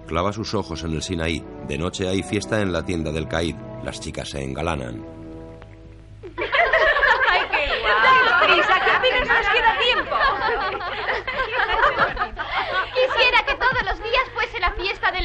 Clava 0.07 0.31
sus 0.31 0.53
ojos 0.53 0.83
en 0.83 0.93
el 0.93 1.01
Sinaí. 1.01 1.43
De 1.67 1.77
noche 1.77 2.07
hay 2.07 2.21
fiesta 2.21 2.61
en 2.61 2.71
la 2.71 2.85
tienda 2.85 3.11
del 3.11 3.27
Caid. 3.27 3.55
Las 3.83 3.99
chicas 3.99 4.29
se 4.29 4.43
engalanan. 4.43 5.24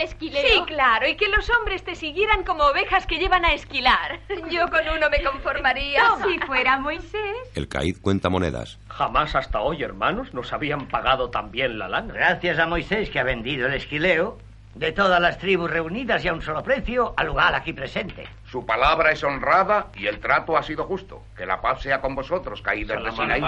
Esquileo. 0.01 0.43
Sí, 0.43 0.63
claro, 0.67 1.09
y 1.09 1.17
que 1.17 1.29
los 1.29 1.49
hombres 1.51 1.85
te 1.85 1.95
siguieran 1.95 2.45
como 2.45 2.65
ovejas 2.65 3.07
que 3.07 3.19
llevan 3.19 3.45
a 3.45 3.53
esquilar. 3.53 4.21
Yo 4.51 4.69
con 4.69 4.89
uno 4.89 5.09
me 5.11 5.23
conformaría. 5.23 6.03
Si 6.25 6.39
fuera 6.41 6.79
Moisés. 6.79 7.37
El 7.55 7.69
Caid 7.69 7.99
cuenta 8.01 8.29
monedas. 8.29 8.79
Jamás 8.89 9.35
hasta 9.35 9.61
hoy, 9.61 9.83
hermanos, 9.83 10.33
nos 10.35 10.53
habían 10.53 10.89
pagado 10.89 11.31
tan 11.31 11.51
bien 11.51 11.79
la 11.79 11.89
lana. 11.89 12.13
Gracias 12.13 12.59
a 12.59 12.67
Moisés 12.67 13.11
que 13.11 13.21
ha 13.21 13.25
vendido 13.25 13.67
el 13.67 13.75
esquileo, 13.75 14.39
de 14.75 14.93
todas 14.93 15.21
las 15.21 15.39
tribus 15.39 15.71
reunidas 15.71 16.25
y 16.25 16.29
a 16.29 16.33
un 16.33 16.43
solo 16.43 16.63
precio, 16.63 17.15
al 17.17 17.27
lugar 17.27 17.55
aquí 17.55 17.73
presente. 17.73 18.29
Su 18.51 18.65
palabra 18.65 19.13
es 19.13 19.23
honrada 19.25 19.89
y 19.95 20.07
el 20.07 20.21
trato 20.21 20.57
ha 20.57 20.63
sido 20.63 20.85
justo. 20.85 21.23
Que 21.37 21.47
la 21.47 21.61
paz 21.61 21.83
sea 21.83 22.01
con 22.01 22.15
vosotros, 22.15 22.63
caídos 22.63 23.03
de 23.03 23.13
Sinaí. 23.13 23.43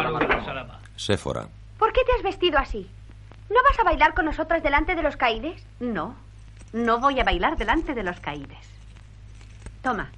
Séfora. 0.97 1.47
¿Por 1.79 1.93
qué 1.93 2.03
te 2.05 2.12
has 2.16 2.23
vestido 2.23 2.59
así? 2.59 2.89
¿No 3.49 3.57
vas 3.69 3.79
a 3.79 3.85
bailar 3.85 4.15
con 4.15 4.24
nosotros 4.24 4.62
delante 4.62 4.95
de 4.95 5.03
los 5.03 5.16
caídes? 5.16 5.65
No, 5.81 6.16
no 6.73 6.99
voy 6.99 7.20
a 7.20 7.24
bailar 7.24 7.57
delante 7.57 7.94
de 7.94 8.03
los 8.03 8.19
caídes. 8.20 8.69
Toma, 9.82 10.11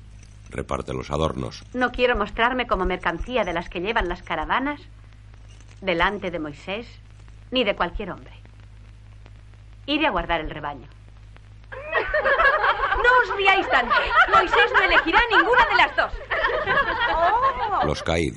Reparte 0.51 0.93
los 0.93 1.11
adornos. 1.11 1.65
no 1.75 1.91
quiero 1.91 2.17
mostrarme 2.17 2.67
como 2.67 2.85
mercancía 2.85 3.45
de 3.45 3.53
las 3.53 3.69
que 3.69 3.81
llevan 3.81 4.09
las 4.09 4.23
caravanas 4.23 4.81
delante 5.81 6.31
de 6.31 6.39
Moisés 6.39 6.87
ni 7.51 7.65
de 7.65 7.75
cualquier 7.75 8.11
hombre. 8.13 8.33
Iré 9.87 10.07
a 10.07 10.11
guardar 10.11 10.41
el 10.41 10.51
rebaño. 10.51 10.87
No 11.83 13.11
os 13.33 13.37
riáis 13.37 13.69
tanto. 13.69 13.95
Moisés 14.33 14.73
no 14.73 14.83
elegirá 14.83 15.21
ninguna 15.31 15.67
de 15.67 15.75
las 15.77 15.97
dos. 15.97 16.13
Los 17.85 18.03
Caid. 18.03 18.35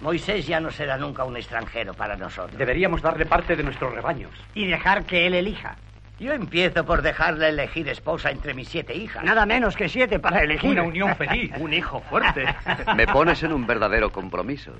Moisés 0.00 0.46
ya 0.46 0.60
no 0.60 0.70
será 0.70 0.96
nunca 0.96 1.24
un 1.24 1.36
extranjero 1.36 1.94
para 1.94 2.16
nosotros. 2.16 2.56
Deberíamos 2.56 3.02
darle 3.02 3.26
parte 3.26 3.56
de 3.56 3.64
nuestros 3.64 3.92
rebaños. 3.92 4.30
Y 4.54 4.66
dejar 4.66 5.04
que 5.04 5.26
él 5.26 5.34
elija. 5.34 5.76
Yo 6.18 6.32
empiezo 6.32 6.84
por 6.84 7.02
dejarle 7.02 7.48
elegir 7.48 7.88
esposa 7.88 8.30
entre 8.30 8.52
mis 8.52 8.68
siete 8.68 8.94
hijas. 8.94 9.22
Nada 9.22 9.46
menos 9.46 9.76
que 9.76 9.88
siete 9.88 10.18
para 10.18 10.42
elegir. 10.42 10.70
Una 10.70 10.82
unión 10.82 11.14
feliz. 11.14 11.52
Un 11.58 11.72
hijo 11.72 12.00
fuerte. 12.00 12.44
Me 12.96 13.06
pones 13.06 13.42
en 13.42 13.52
un 13.52 13.66
verdadero 13.66 14.10
compromiso. 14.10 14.72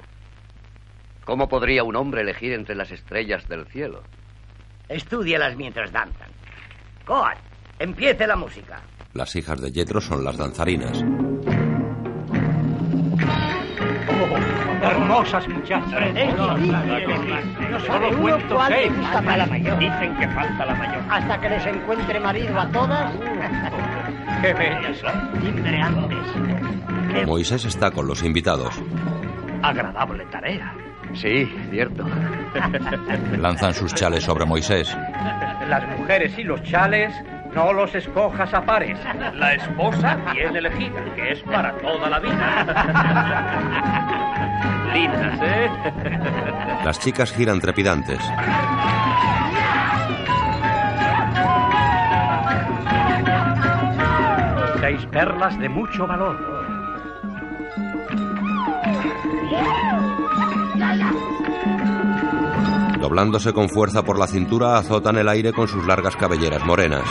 ¿Cómo 1.24 1.48
podría 1.48 1.85
un 1.85 1.94
hombre 1.94 2.23
elegir 2.23 2.52
entre 2.55 2.74
las 2.74 2.90
estrellas 2.90 3.47
del 3.48 3.66
cielo? 3.66 4.02
Estúdialas 4.89 5.56
mientras 5.56 5.93
danzan. 5.93 6.31
Coat, 7.05 7.36
empiece 7.78 8.27
la 8.27 8.35
música. 8.35 8.81
Las 9.12 9.36
hijas 9.36 9.60
de 9.60 9.70
Yetro 9.70 10.01
son 10.01 10.24
las 10.24 10.39
danzarinas. 10.39 11.05
Hermosas 14.83 15.49
muchachas. 15.49 16.01
No 16.37 17.81
Solo 17.81 18.09
uno 18.11 18.19
cuento 18.21 18.61
seis. 18.69 18.93
la 19.13 19.47
mayor. 19.47 19.79
Dicen 19.79 20.15
que 20.17 20.29
falta 20.29 20.67
la 20.67 20.75
mayor. 20.75 21.03
Hasta 21.11 21.41
que 21.41 21.49
les 21.49 21.67
encuentre 21.67 22.21
marido 22.21 22.61
a 22.61 22.69
todas. 22.69 23.13
Qué 24.43 24.55
bellas 24.55 24.99
son. 24.99 27.27
Moisés 27.27 27.65
está 27.65 27.91
con 27.91 28.07
los 28.07 28.23
invitados. 28.23 28.81
Agradable 29.63 30.25
tarea. 30.27 30.73
Sí, 31.15 31.51
cierto. 31.71 32.07
Lanzan 33.39 33.75
sus 33.75 33.95
chales 33.95 34.25
sobre 34.25 34.45
Moisés. 34.45 34.97
Las 35.69 35.99
mujeres 35.99 36.39
y 36.39 36.45
los 36.45 36.63
chales 36.63 37.13
no 37.55 37.73
los 37.73 37.95
escojas 37.95 38.53
a 38.55 38.65
pares. 38.65 38.99
La 39.35 39.55
esposa 39.55 40.16
bien 40.33 40.57
elegida, 40.57 41.05
que 41.15 41.33
es 41.33 41.43
para 41.43 41.73
toda 41.79 42.09
la 42.11 42.19
vida. 42.19 43.65
Lindas, 44.93 45.39
¿eh? 45.43 45.70
Las 46.85 46.99
chicas 46.99 47.33
giran 47.33 47.61
trepidantes. 47.61 48.19
Seis 54.81 55.07
perlas 55.07 55.59
de 55.59 55.69
mucho 55.69 56.07
valor. 56.07 56.59
Doblándose 63.01 63.53
con 63.53 63.69
fuerza 63.69 64.03
por 64.03 64.19
la 64.19 64.27
cintura, 64.27 64.79
azotan 64.79 65.19
el 65.19 65.29
aire 65.29 65.53
con 65.53 65.69
sus 65.69 65.87
largas 65.87 66.16
cabelleras 66.16 66.65
morenas. 66.65 67.05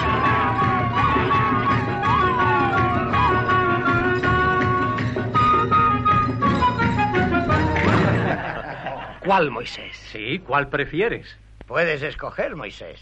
¿Cuál, 9.28 9.52
Moisés? 9.52 9.94
Sí, 10.14 10.40
¿cuál 10.40 10.70
prefieres? 10.70 11.38
Puedes 11.66 12.02
escoger, 12.02 12.56
Moisés. 12.56 12.98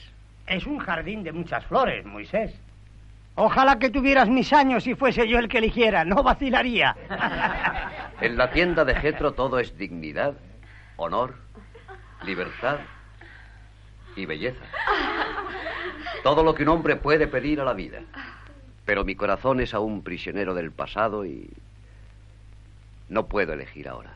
Es 0.47 0.65
un 0.65 0.80
jardín 0.80 1.22
de 1.22 1.31
muchas 1.31 1.64
flores, 1.68 2.03
Moisés. 2.03 2.52
Ojalá 3.35 3.77
que 3.77 3.91
tuvieras 3.91 4.27
mis 4.27 4.52
años 4.52 4.88
y 4.88 4.95
fuese 4.95 5.27
yo 5.27 5.38
el 5.38 5.47
que 5.47 5.60
eligiera, 5.60 6.03
no 6.03 6.23
vacilaría. 6.23 6.95
En 8.22 8.38
la 8.38 8.49
tienda 8.49 8.84
de 8.85 8.95
Jetro 8.95 9.34
todo 9.34 9.60
es 9.60 9.77
dignidad, 9.77 10.34
honor, 10.95 11.35
libertad 12.23 12.80
y 14.15 14.26
belleza. 14.26 14.65
Todo 16.23 16.41
lo 16.41 16.56
que 16.56 16.64
un 16.64 16.69
hombre 16.69 16.95
puede 16.95 17.27
pedir 17.27 17.61
a 17.61 17.65
la 17.65 17.73
vida. 17.73 17.99
Pero 18.84 19.06
mi 19.06 19.14
corazón 19.14 19.60
es 19.60 19.76
aún 19.76 20.02
prisionero 20.02 20.56
del 20.56 20.72
pasado 20.72 21.23
y 21.23 21.52
no 23.10 23.27
puedo 23.27 23.53
elegir 23.53 23.88
ahora. 23.89 24.15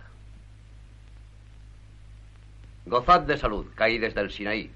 Gozad 2.90 3.22
de 3.22 3.38
salud, 3.38 3.68
caídes 3.76 4.16
del 4.16 4.32
Sinaí. 4.32 4.72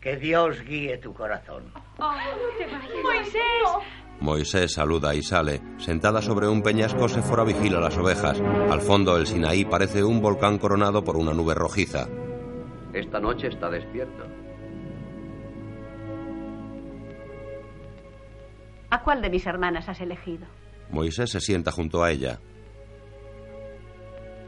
Que 0.00 0.16
Dios 0.16 0.62
guíe 0.62 0.98
tu 0.98 1.12
corazón. 1.12 1.64
Moisés. 1.98 3.42
Moisés 4.20 4.72
saluda 4.72 5.14
y 5.16 5.22
sale. 5.22 5.60
Sentada 5.78 6.22
sobre 6.22 6.46
un 6.46 6.62
peñasco, 6.62 7.08
Séfora 7.08 7.42
vigila 7.42 7.80
las 7.80 7.98
ovejas. 7.98 8.40
Al 8.40 8.80
fondo, 8.80 9.16
el 9.16 9.26
Sinaí 9.26 9.64
parece 9.64 10.04
un 10.04 10.22
volcán 10.22 10.58
coronado 10.58 11.02
por 11.02 11.16
una 11.16 11.32
nube 11.34 11.54
rojiza. 11.54 12.06
Esta 12.94 13.18
noche 13.18 13.48
está 13.48 13.68
despierto. 13.68 14.24
¿A 18.90 19.02
cuál 19.02 19.22
de 19.22 19.30
mis 19.30 19.44
hermanas 19.46 19.88
has 19.88 20.00
elegido? 20.00 20.46
Moisés 20.90 21.30
se 21.30 21.40
sienta 21.40 21.72
junto 21.72 22.02
a 22.04 22.12
ella. 22.12 22.38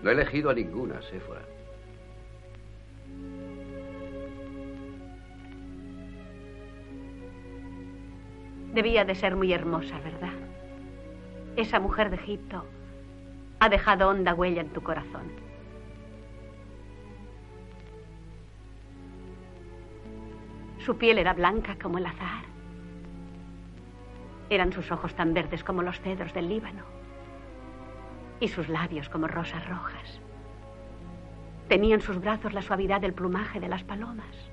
No 0.03 0.11
he 0.11 0.13
elegido 0.13 0.51
a 0.51 0.55
ninguna, 0.55 1.01
Séfora. 1.03 1.43
Debía 8.73 9.05
de 9.05 9.15
ser 9.15 9.37
muy 9.37 9.53
hermosa, 9.53 9.99
¿verdad? 10.01 10.33
Esa 11.57 11.79
mujer 11.79 12.09
de 12.09 12.17
Egipto 12.17 12.65
ha 13.61 13.69
dejado 13.69 14.09
honda 14.09 14.35
huella 14.35 14.63
en 14.63 14.71
tu 14.71 14.83
corazón. 14.83 15.31
Su 20.79 20.97
piel 20.97 21.19
era 21.19 21.35
blanca 21.35 21.77
como 21.81 21.99
el 21.99 22.07
azahar. 22.07 22.45
Eran 24.49 24.73
sus 24.73 24.91
ojos 24.91 25.15
tan 25.15 25.35
verdes 25.35 25.63
como 25.63 25.83
los 25.83 26.01
cedros 26.01 26.33
del 26.33 26.49
Líbano. 26.49 26.85
Y 28.41 28.49
sus 28.49 28.69
labios 28.69 29.09
como 29.09 29.29
rosas 29.29 29.69
rojas. 29.69 30.21
Tenía 31.69 31.95
en 31.95 32.01
sus 32.01 32.19
brazos 32.21 32.53
la 32.53 32.63
suavidad 32.63 33.01
del 33.01 33.13
plumaje 33.13 33.61
de 33.61 33.69
las 33.69 33.85
palomas. 33.85 34.52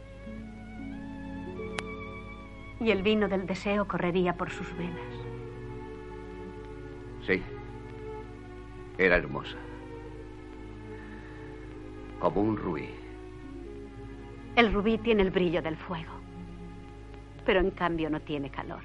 Y 2.80 2.91
el 2.91 3.03
vino 3.03 3.27
del 3.27 3.45
deseo 3.45 3.88
correría 3.88 4.34
por 4.34 4.49
sus 4.49 4.76
venas. 4.77 5.14
Sí. 7.26 7.41
Era 8.97 9.18
hermosa. 9.18 9.57
Como 12.19 12.41
un 12.41 12.57
rubí. 12.57 12.89
El 14.56 14.73
rubí 14.73 14.97
tiene 14.97 15.23
el 15.23 15.31
brillo 15.31 15.61
del 15.61 15.77
fuego, 15.77 16.11
pero 17.45 17.60
en 17.60 17.72
cambio 17.72 18.10
no 18.10 18.19
tiene 18.19 18.49
calor. 18.49 18.81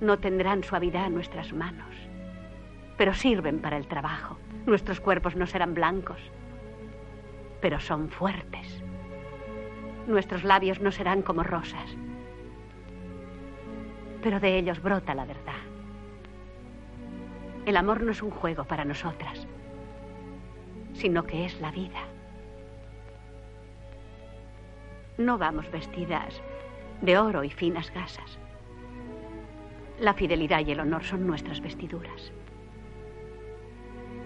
No 0.00 0.18
tendrán 0.18 0.64
suavidad 0.64 1.10
nuestras 1.10 1.52
manos, 1.52 1.94
pero 2.96 3.14
sirven 3.14 3.60
para 3.60 3.76
el 3.76 3.86
trabajo. 3.86 4.38
Nuestros 4.66 5.00
cuerpos 5.00 5.36
no 5.36 5.46
serán 5.46 5.74
blancos, 5.74 6.18
pero 7.60 7.80
son 7.80 8.08
fuertes. 8.08 8.82
Nuestros 10.08 10.42
labios 10.42 10.80
no 10.80 10.90
serán 10.90 11.20
como 11.20 11.42
rosas, 11.42 11.94
pero 14.22 14.40
de 14.40 14.56
ellos 14.56 14.80
brota 14.80 15.14
la 15.14 15.26
verdad. 15.26 15.60
El 17.66 17.76
amor 17.76 18.00
no 18.00 18.12
es 18.12 18.22
un 18.22 18.30
juego 18.30 18.64
para 18.64 18.86
nosotras, 18.86 19.46
sino 20.94 21.24
que 21.24 21.44
es 21.44 21.60
la 21.60 21.70
vida. 21.72 22.04
No 25.18 25.36
vamos 25.36 25.70
vestidas 25.70 26.40
de 27.02 27.18
oro 27.18 27.44
y 27.44 27.50
finas 27.50 27.92
gasas. 27.92 28.38
La 30.00 30.14
fidelidad 30.14 30.66
y 30.66 30.70
el 30.72 30.80
honor 30.80 31.04
son 31.04 31.26
nuestras 31.26 31.60
vestiduras. 31.60 32.32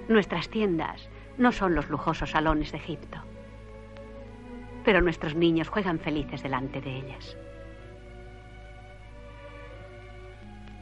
Nuestras 0.09 0.49
tiendas 0.49 1.09
no 1.39 1.51
son 1.51 1.75
los 1.75 1.91
lujosos 1.91 2.31
salones 2.31 2.71
de 2.71 2.79
Egipto, 2.79 3.19
pero 4.85 5.01
nuestros 5.01 5.35
niños 5.35 5.69
juegan 5.69 5.99
felices 5.99 6.43
delante 6.43 6.81
de 6.81 6.97
ellas. 6.97 7.37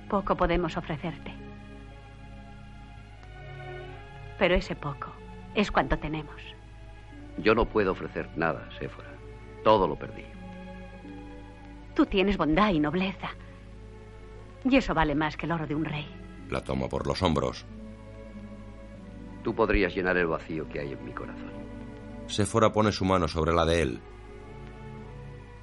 Poco 0.08 0.36
podemos 0.36 0.76
ofrecerte, 0.76 1.32
pero 4.38 4.54
ese 4.54 4.74
poco 4.74 5.12
es 5.54 5.70
cuanto 5.70 5.98
tenemos. 5.98 6.36
Yo 7.38 7.54
no 7.54 7.64
puedo 7.66 7.92
ofrecer 7.92 8.28
nada, 8.36 8.68
Séfora. 8.78 9.10
Todo 9.62 9.86
lo 9.86 9.96
perdí. 9.96 10.24
Tú 11.94 12.06
tienes 12.06 12.36
bondad 12.36 12.70
y 12.70 12.80
nobleza. 12.80 13.30
Y 14.64 14.76
eso 14.76 14.94
vale 14.94 15.14
más 15.14 15.36
que 15.36 15.46
el 15.46 15.52
oro 15.52 15.66
de 15.66 15.74
un 15.74 15.84
rey. 15.84 16.08
La 16.50 16.62
toma 16.62 16.88
por 16.88 17.06
los 17.06 17.22
hombros. 17.22 17.64
Tú 19.42 19.54
podrías 19.54 19.94
llenar 19.94 20.16
el 20.16 20.26
vacío 20.26 20.68
que 20.68 20.80
hay 20.80 20.92
en 20.92 21.04
mi 21.04 21.12
corazón. 21.12 21.59
Séfora 22.30 22.72
pone 22.72 22.92
su 22.92 23.04
mano 23.04 23.26
sobre 23.28 23.52
la 23.52 23.66
de 23.66 23.82
él. 23.82 24.00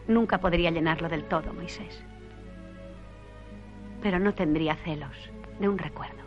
Nunca 0.08 0.40
podría 0.40 0.70
llenarlo 0.70 1.10
del 1.10 1.24
todo, 1.28 1.54
Moisés. 1.54 2.04
Pero 4.02 4.20
no 4.20 4.34
tendría 4.34 4.76
celos 4.76 5.16
de 5.60 5.68
un 5.68 5.78
recuerdo. 5.78 6.18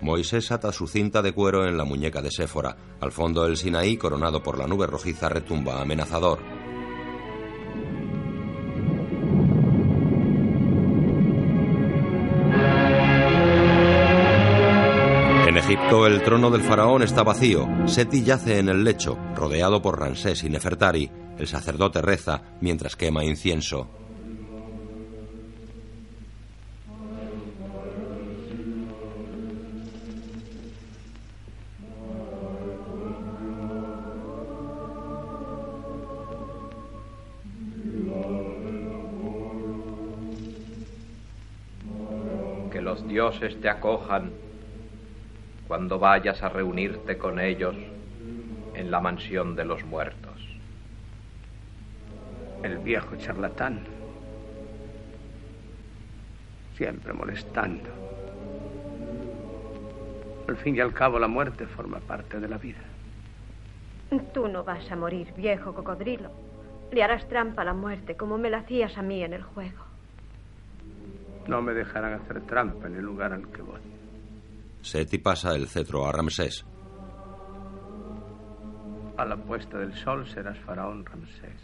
Moisés 0.00 0.50
ata 0.52 0.72
su 0.72 0.86
cinta 0.86 1.20
de 1.20 1.32
cuero 1.32 1.66
en 1.66 1.76
la 1.76 1.84
muñeca 1.84 2.22
de 2.22 2.30
Séfora. 2.30 2.76
Al 3.00 3.12
fondo 3.12 3.46
el 3.46 3.56
Sinaí, 3.56 3.96
coronado 3.96 4.42
por 4.42 4.58
la 4.58 4.66
nube 4.66 4.86
rojiza, 4.86 5.28
retumba 5.28 5.80
amenazador. 5.82 6.38
Egipto, 15.70 16.04
el 16.04 16.20
trono 16.24 16.50
del 16.50 16.62
faraón 16.62 17.04
está 17.04 17.22
vacío. 17.22 17.68
Seti 17.86 18.24
yace 18.24 18.58
en 18.58 18.68
el 18.68 18.82
lecho, 18.82 19.16
rodeado 19.36 19.80
por 19.80 20.00
Ramsés 20.00 20.42
y 20.42 20.50
Nefertari. 20.50 21.08
El 21.38 21.46
sacerdote 21.46 22.02
reza 22.02 22.42
mientras 22.60 22.96
quema 22.96 23.22
incienso. 23.22 23.88
Que 42.72 42.82
los 42.82 43.06
dioses 43.06 43.60
te 43.60 43.68
acojan 43.68 44.49
cuando 45.70 46.00
vayas 46.00 46.42
a 46.42 46.48
reunirte 46.48 47.16
con 47.16 47.38
ellos 47.38 47.76
en 48.74 48.90
la 48.90 48.98
mansión 48.98 49.54
de 49.54 49.64
los 49.64 49.84
muertos. 49.84 50.34
El 52.64 52.78
viejo 52.78 53.14
charlatán. 53.14 53.78
Siempre 56.76 57.12
molestando. 57.12 57.88
Al 60.48 60.56
fin 60.56 60.74
y 60.74 60.80
al 60.80 60.92
cabo, 60.92 61.20
la 61.20 61.28
muerte 61.28 61.68
forma 61.68 62.00
parte 62.00 62.40
de 62.40 62.48
la 62.48 62.58
vida. 62.58 62.82
Tú 64.34 64.48
no 64.48 64.64
vas 64.64 64.90
a 64.90 64.96
morir, 64.96 65.32
viejo 65.36 65.72
cocodrilo. 65.72 66.32
Le 66.90 67.04
harás 67.04 67.28
trampa 67.28 67.62
a 67.62 67.66
la 67.66 67.74
muerte 67.74 68.16
como 68.16 68.38
me 68.38 68.50
la 68.50 68.58
hacías 68.58 68.98
a 68.98 69.02
mí 69.02 69.22
en 69.22 69.34
el 69.34 69.44
juego. 69.44 69.84
No 71.46 71.62
me 71.62 71.74
dejarán 71.74 72.14
hacer 72.14 72.40
trampa 72.40 72.88
en 72.88 72.96
el 72.96 73.04
lugar 73.04 73.32
al 73.32 73.46
que 73.52 73.62
voy. 73.62 73.99
Seti 74.82 75.18
pasa 75.18 75.54
el 75.54 75.66
cetro 75.68 76.06
a 76.06 76.12
Ramsés. 76.12 76.64
A 79.16 79.24
la 79.24 79.36
puesta 79.36 79.78
del 79.78 79.94
sol 79.94 80.26
serás 80.26 80.58
faraón 80.60 81.04
Ramsés. 81.04 81.60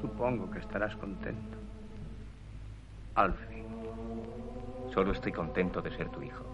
Supongo 0.00 0.50
que 0.50 0.60
estarás 0.60 0.96
contento. 0.96 1.58
Al 3.14 3.34
fin. 3.34 3.64
Solo 4.94 5.12
estoy 5.12 5.32
contento 5.32 5.82
de 5.82 5.94
ser 5.94 6.08
tu 6.08 6.22
hijo. 6.22 6.44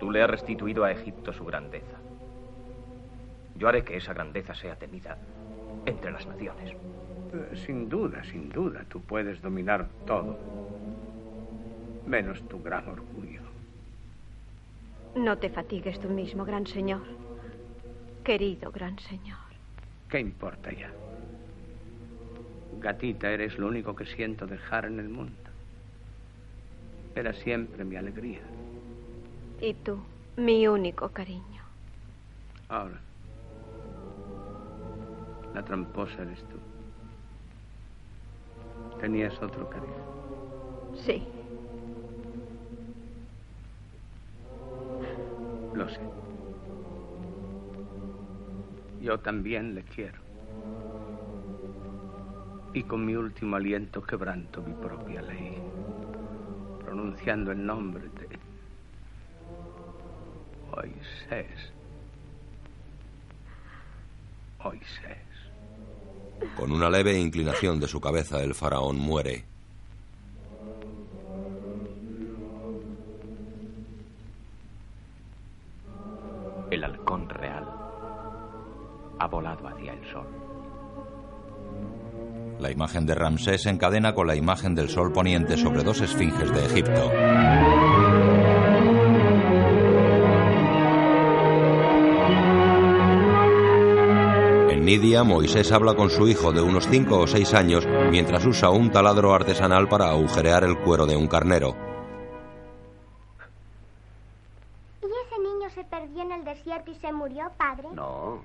Tú 0.00 0.10
le 0.10 0.22
has 0.22 0.30
restituido 0.30 0.84
a 0.84 0.90
Egipto 0.92 1.32
su 1.32 1.44
grandeza. 1.44 1.96
Yo 3.56 3.68
haré 3.68 3.84
que 3.84 3.96
esa 3.96 4.14
grandeza 4.14 4.54
sea 4.54 4.76
temida 4.76 5.18
entre 5.84 6.10
las 6.10 6.26
naciones. 6.26 6.70
Eh, 7.34 7.56
Sin 7.66 7.88
duda, 7.88 8.24
sin 8.24 8.48
duda, 8.48 8.84
tú 8.88 9.00
puedes 9.02 9.40
dominar 9.42 9.86
todo. 10.06 10.38
Menos 12.06 12.40
tu 12.48 12.62
gran 12.62 12.88
orgullo. 12.88 13.40
No 15.14 15.38
te 15.38 15.50
fatigues 15.50 16.00
tú 16.00 16.08
mismo, 16.08 16.44
gran 16.44 16.66
señor. 16.66 17.02
Querido 18.24 18.70
gran 18.70 18.98
señor. 18.98 19.38
¿Qué 20.08 20.20
importa 20.20 20.72
ya? 20.72 20.90
Gatita, 22.80 23.30
eres 23.30 23.58
lo 23.58 23.68
único 23.68 23.94
que 23.94 24.06
siento 24.06 24.46
dejar 24.46 24.86
en 24.86 24.98
el 24.98 25.08
mundo. 25.08 25.32
Era 27.14 27.32
siempre 27.34 27.84
mi 27.84 27.96
alegría. 27.96 28.40
Y 29.60 29.74
tú, 29.74 29.98
mi 30.36 30.66
único 30.66 31.10
cariño. 31.10 31.62
Ahora, 32.68 32.98
la 35.54 35.62
tramposa 35.62 36.22
eres 36.22 36.40
tú. 36.48 36.58
Tenías 38.98 39.40
otro 39.42 39.68
cariño. 39.68 39.92
Sí. 41.04 41.22
Lo 45.74 45.88
sé. 45.88 46.00
Yo 49.00 49.18
también 49.18 49.74
le 49.74 49.82
quiero. 49.82 50.20
Y 52.74 52.82
con 52.84 53.04
mi 53.04 53.14
último 53.14 53.56
aliento 53.56 54.02
quebranto 54.02 54.62
mi 54.62 54.72
propia 54.74 55.20
ley, 55.22 55.58
pronunciando 56.80 57.52
el 57.52 57.66
nombre 57.66 58.04
de 58.04 58.38
Moisés. 60.70 61.72
Moisés. 64.62 65.18
Con 66.56 66.72
una 66.72 66.88
leve 66.88 67.18
inclinación 67.18 67.78
de 67.78 67.88
su 67.88 68.00
cabeza, 68.00 68.42
el 68.42 68.54
faraón 68.54 68.98
muere. 68.98 69.51
El 76.72 76.84
halcón 76.84 77.28
real 77.28 77.68
ha 79.18 79.26
volado 79.26 79.68
hacia 79.68 79.92
el 79.92 80.10
sol. 80.10 80.26
La 82.60 82.70
imagen 82.70 83.04
de 83.04 83.14
Ramsés 83.14 83.64
se 83.64 83.68
encadena 83.68 84.14
con 84.14 84.26
la 84.26 84.36
imagen 84.36 84.74
del 84.74 84.88
sol 84.88 85.12
poniente 85.12 85.58
sobre 85.58 85.82
dos 85.82 86.00
esfinges 86.00 86.50
de 86.50 86.64
Egipto. 86.64 87.12
En 94.70 94.86
Nidia, 94.86 95.24
Moisés 95.24 95.70
habla 95.72 95.94
con 95.94 96.08
su 96.08 96.26
hijo 96.26 96.52
de 96.52 96.62
unos 96.62 96.88
5 96.88 97.18
o 97.18 97.26
6 97.26 97.52
años 97.52 97.86
mientras 98.10 98.46
usa 98.46 98.70
un 98.70 98.90
taladro 98.90 99.34
artesanal 99.34 99.88
para 99.88 100.08
agujerear 100.08 100.64
el 100.64 100.78
cuero 100.78 101.04
de 101.04 101.16
un 101.16 101.26
carnero. 101.26 101.76
Desierto 106.54 106.90
y 106.90 106.94
se 106.96 107.12
murió, 107.12 107.50
padre? 107.56 107.88
No. 107.92 108.42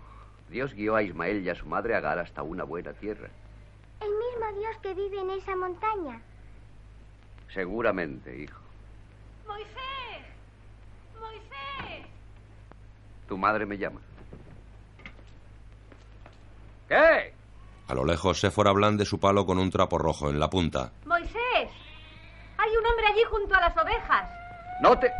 Dios 0.49 0.73
guió 0.73 0.95
a 0.95 1.03
Ismael 1.03 1.43
y 1.43 1.49
a 1.49 1.55
su 1.55 1.65
madre 1.65 1.95
Agar 1.95 2.19
hasta 2.19 2.41
una 2.41 2.63
buena 2.63 2.93
tierra. 2.93 3.29
El 3.99 4.09
mismo 4.09 4.59
Dios 4.59 4.77
que 4.81 4.93
vive 4.93 5.19
en 5.19 5.31
esa 5.31 5.55
montaña. 5.55 6.21
Seguramente, 7.53 8.35
hijo. 8.43 8.61
Moisés. 9.45 10.25
Moisés. 11.19 12.05
Tu 13.27 13.37
madre 13.37 13.65
me 13.65 13.77
llama. 13.77 13.99
¿Qué? 16.87 17.33
A 17.87 17.93
lo 17.93 18.05
lejos, 18.05 18.39
Séfora 18.39 18.71
blande 18.71 19.05
su 19.05 19.19
palo 19.19 19.45
con 19.45 19.57
un 19.57 19.69
trapo 19.69 19.97
rojo 19.97 20.29
en 20.29 20.39
la 20.39 20.49
punta. 20.49 20.91
Moisés. 21.05 21.69
Hay 22.57 22.69
un 22.77 22.85
hombre 22.85 23.07
allí 23.07 23.23
junto 23.29 23.55
a 23.55 23.61
las 23.61 23.77
ovejas. 23.77 24.29
¡No 24.81 24.97
te... 24.97 25.11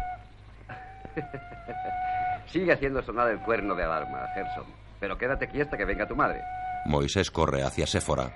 Sigue 2.52 2.72
haciendo 2.72 3.02
sonar 3.02 3.30
el 3.30 3.40
cuerno 3.40 3.76
de 3.76 3.84
alarma, 3.84 4.20
Gerson. 4.34 4.66
Pero 5.00 5.18
quédate 5.18 5.46
aquí 5.46 5.62
hasta 5.62 5.78
que 5.78 5.86
venga 5.86 6.08
tu 6.08 6.16
madre. 6.16 6.42
Moisés 6.86 7.30
corre 7.30 7.64
hacia 7.64 7.86
Séfora. 7.86 8.32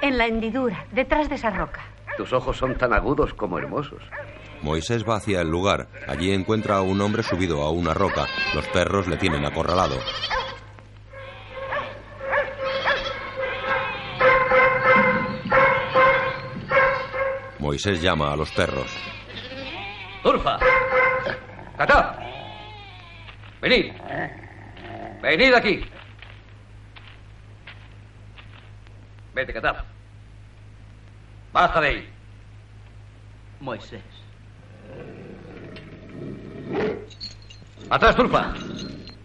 En 0.00 0.16
la 0.16 0.26
hendidura, 0.26 0.86
detrás 0.92 1.28
de 1.28 1.34
esa 1.34 1.50
roca. 1.50 1.80
Tus 2.16 2.32
ojos 2.32 2.56
son 2.56 2.76
tan 2.76 2.92
agudos 2.92 3.34
como 3.34 3.58
hermosos. 3.58 4.02
Moisés 4.62 5.08
va 5.08 5.16
hacia 5.16 5.40
el 5.40 5.48
lugar. 5.48 5.88
Allí 6.06 6.32
encuentra 6.32 6.76
a 6.76 6.82
un 6.82 7.00
hombre 7.00 7.22
subido 7.22 7.62
a 7.62 7.70
una 7.70 7.94
roca. 7.94 8.26
Los 8.54 8.66
perros 8.68 9.06
le 9.08 9.16
tienen 9.16 9.44
acorralado. 9.44 9.96
Moisés 17.58 18.00
llama 18.00 18.32
a 18.32 18.36
los 18.36 18.50
perros. 18.52 18.90
¡Turfa! 20.22 20.58
¡Catá! 21.76 22.18
¡Venid! 23.60 23.92
¡Venid 25.22 25.54
aquí! 25.54 25.84
Vete, 29.34 29.52
Catá. 29.52 29.84
¡Basta 31.52 31.80
de 31.80 31.88
ahí! 31.88 32.08
Moisés. 33.60 34.02
¡Atrás, 37.90 38.16
Turfa! 38.16 38.54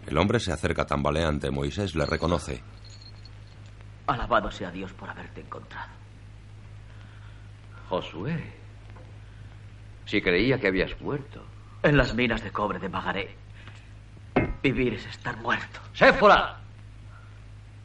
El 0.06 0.18
hombre 0.18 0.38
se 0.38 0.52
acerca 0.52 0.84
tambaleante. 0.84 1.50
Moisés 1.50 1.94
le 1.94 2.06
reconoce. 2.06 2.62
Alabado 4.06 4.50
sea 4.50 4.70
Dios 4.70 4.92
por 4.92 5.08
haberte 5.10 5.40
encontrado. 5.40 5.90
Josué. 7.88 8.63
Si 10.06 10.20
creía 10.20 10.58
que 10.58 10.68
habías 10.68 11.00
muerto. 11.00 11.42
En 11.82 11.96
las 11.96 12.14
minas 12.14 12.42
de 12.42 12.50
cobre 12.50 12.78
de 12.78 12.88
Magaré. 12.88 13.36
Vivir 14.62 14.94
es 14.94 15.06
estar 15.06 15.36
muerto. 15.38 15.80
¡Séfora! 15.92 16.58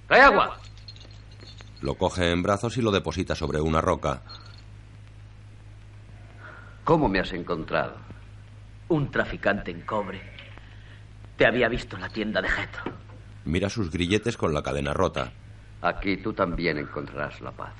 ¡Trae 0.08 0.22
agua! 0.22 0.58
Lo 1.82 1.96
coge 1.96 2.32
en 2.32 2.42
brazos 2.42 2.78
y 2.78 2.82
lo 2.82 2.92
deposita 2.92 3.36
sobre 3.36 3.62
una 3.62 3.82
roca. 3.82 4.22
¿Cómo 6.84 7.08
me 7.08 7.20
has 7.20 7.32
encontrado? 7.34 7.96
Un 8.88 9.12
traficante 9.12 9.72
en 9.72 9.82
cobre. 9.82 10.22
Te 11.38 11.46
había 11.46 11.70
visto 11.70 11.96
en 11.96 12.02
la 12.02 12.10
tienda 12.10 12.42
de 12.42 12.50
Jetro. 12.50 12.92
Mira 13.46 13.70
sus 13.70 13.92
grilletes 13.92 14.36
con 14.36 14.54
la 14.54 14.64
cadena 14.64 14.94
rota. 14.94 15.32
Aquí 15.82 16.18
tú 16.18 16.34
también 16.34 16.78
encontrarás 16.78 17.40
la 17.42 17.52
paz. 17.52 17.74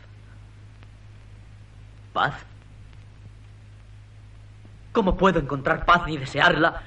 ¿Paz? 2.14 2.36
¿Cómo 5.00 5.16
puedo 5.16 5.40
encontrar 5.40 5.86
paz 5.86 6.08
ni 6.08 6.18
desearla 6.18 6.82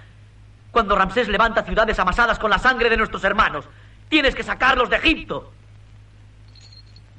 cuando 0.71 0.95
Ramsés 0.95 1.29
levanta 1.29 1.63
ciudades 1.63 1.99
amasadas 1.99 2.39
con 2.39 2.51
la 2.51 2.59
sangre 2.59 2.91
de 2.91 2.99
nuestros 2.99 3.25
hermanos? 3.25 3.65
Tienes 4.11 4.35
que 4.35 4.43
sacarlos 4.43 4.91
de 4.91 4.97
Egipto. 4.97 5.51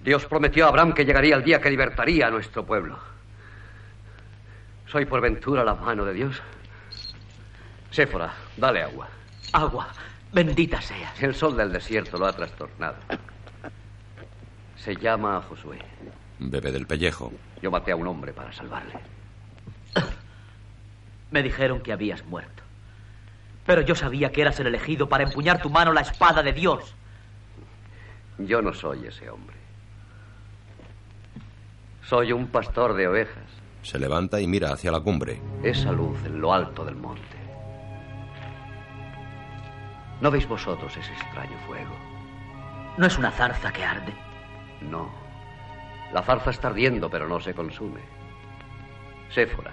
Dios 0.03 0.23
prometió 0.27 0.65
a 0.65 0.69
Abraham 0.69 0.93
que 0.93 1.03
llegaría 1.03 1.35
el 1.35 1.43
día 1.43 1.59
que 1.59 1.71
libertaría 1.71 2.27
a 2.27 2.29
nuestro 2.29 2.63
pueblo. 2.63 2.99
¿Soy 4.85 5.05
por 5.05 5.19
ventura 5.19 5.63
la 5.63 5.73
mano 5.73 6.05
de 6.05 6.13
Dios? 6.13 6.39
Séfora, 7.89 8.31
dale 8.55 8.83
agua. 8.83 9.07
Agua, 9.51 9.87
bendita 10.31 10.79
seas. 10.79 11.23
El 11.23 11.33
sol 11.33 11.57
del 11.57 11.71
desierto 11.71 12.19
lo 12.19 12.27
ha 12.27 12.33
trastornado. 12.33 12.97
Se 14.77 14.95
llama 14.95 15.41
Josué. 15.49 15.79
Bebe 16.37 16.71
del 16.71 16.85
pellejo. 16.85 17.33
Yo 17.63 17.71
maté 17.71 17.93
a 17.93 17.95
un 17.95 18.05
hombre 18.05 18.31
para 18.31 18.53
salvarle. 18.53 19.12
Me 21.33 21.41
dijeron 21.41 21.81
que 21.81 21.91
habías 21.91 22.23
muerto. 22.25 22.61
Pero 23.65 23.81
yo 23.81 23.95
sabía 23.95 24.31
que 24.31 24.41
eras 24.41 24.59
el 24.59 24.67
elegido 24.67 25.09
para 25.09 25.23
empuñar 25.23 25.63
tu 25.63 25.71
mano 25.71 25.91
la 25.91 26.01
espada 26.01 26.43
de 26.43 26.53
Dios. 26.53 26.93
Yo 28.37 28.61
no 28.61 28.71
soy 28.71 29.07
ese 29.07 29.31
hombre. 29.31 29.55
Soy 32.03 32.33
un 32.33 32.45
pastor 32.45 32.93
de 32.93 33.07
ovejas. 33.07 33.49
Se 33.81 33.97
levanta 33.97 34.39
y 34.41 34.45
mira 34.45 34.73
hacia 34.73 34.91
la 34.91 34.99
cumbre. 34.99 35.41
Esa 35.63 35.91
luz 35.91 36.23
en 36.23 36.39
lo 36.39 36.53
alto 36.53 36.85
del 36.85 36.97
monte. 36.97 37.23
¿No 40.21 40.29
veis 40.29 40.47
vosotros 40.47 40.95
ese 40.95 41.13
extraño 41.13 41.57
fuego? 41.65 41.95
¿No 42.97 43.07
es 43.07 43.17
una 43.17 43.31
zarza 43.31 43.73
que 43.73 43.83
arde? 43.83 44.13
No. 44.81 45.09
La 46.13 46.21
zarza 46.21 46.51
está 46.51 46.67
ardiendo, 46.67 47.09
pero 47.09 47.27
no 47.27 47.39
se 47.39 47.55
consume. 47.55 48.01
Séfora, 49.31 49.71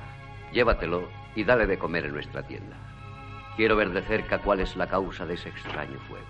llévatelo 0.52 1.19
y 1.34 1.44
dale 1.44 1.66
de 1.66 1.78
comer 1.78 2.06
en 2.06 2.12
nuestra 2.12 2.42
tienda. 2.42 2.76
Quiero 3.56 3.76
ver 3.76 3.92
de 3.92 4.02
cerca 4.02 4.38
cuál 4.38 4.60
es 4.60 4.76
la 4.76 4.86
causa 4.86 5.26
de 5.26 5.34
ese 5.34 5.48
extraño 5.48 5.98
fuego. 6.08 6.26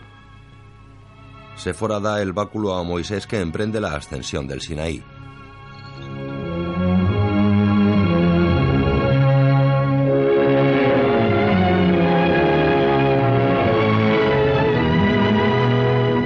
Séfora 1.56 2.00
da 2.00 2.22
el 2.22 2.32
báculo 2.32 2.74
a 2.74 2.82
Moisés 2.82 3.26
que 3.26 3.40
emprende 3.40 3.80
la 3.80 3.94
ascensión 3.94 4.46
del 4.46 4.60
Sinaí. 4.60 5.02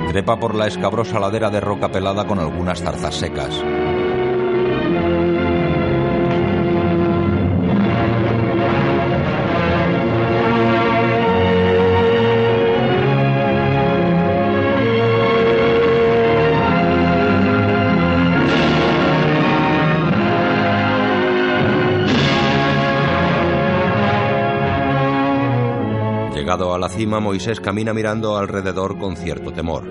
Trepa 0.08 0.38
por 0.38 0.54
la 0.54 0.68
escabrosa 0.68 1.18
ladera 1.18 1.50
de 1.50 1.60
roca 1.60 1.90
pelada 1.90 2.24
con 2.24 2.38
algunas 2.38 2.80
zarzas 2.80 3.16
secas. 3.16 3.60
Cima, 26.94 27.18
Moisés 27.18 27.58
camina 27.58 27.92
mirando 27.92 28.36
alrededor 28.36 28.98
con 28.98 29.16
cierto 29.16 29.52
temor. 29.52 29.82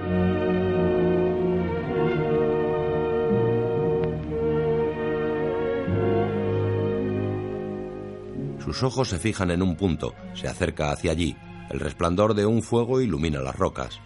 Sus 8.64 8.84
ojos 8.84 9.10
se 9.10 9.20
fijan 9.20 9.52
en 9.52 9.62
un 9.62 9.76
punto, 9.76 10.14
se 10.34 10.48
acerca 10.48 10.92
hacia 10.92 11.12
allí. 11.12 11.36
El 11.70 11.82
resplandor 11.82 12.34
de 12.36 12.46
un 12.46 12.62
fuego 12.64 13.02
ilumina 13.02 13.42
las 13.42 13.56
rocas. 13.56 14.00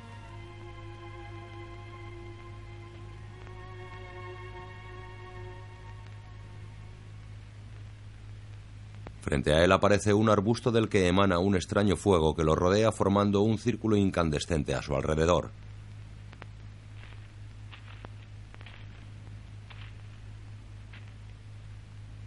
Frente 9.27 9.53
a 9.53 9.61
él 9.61 9.73
aparece 9.73 10.13
un 10.13 10.29
arbusto 10.29 10.71
del 10.71 10.87
que 10.87 11.09
emana 11.09 11.37
un 11.37 11.57
extraño 11.57 11.97
fuego 11.97 12.33
que 12.33 12.45
lo 12.45 12.55
rodea 12.55 12.93
formando 12.93 13.41
un 13.41 13.57
círculo 13.57 13.97
incandescente 13.97 14.73
a 14.73 14.81
su 14.81 14.95
alrededor. 14.95 15.49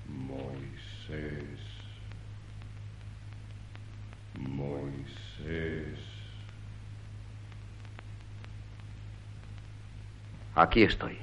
Moisés. 0.06 1.58
Moisés. 4.38 5.98
Aquí 10.54 10.82
estoy. 10.82 11.16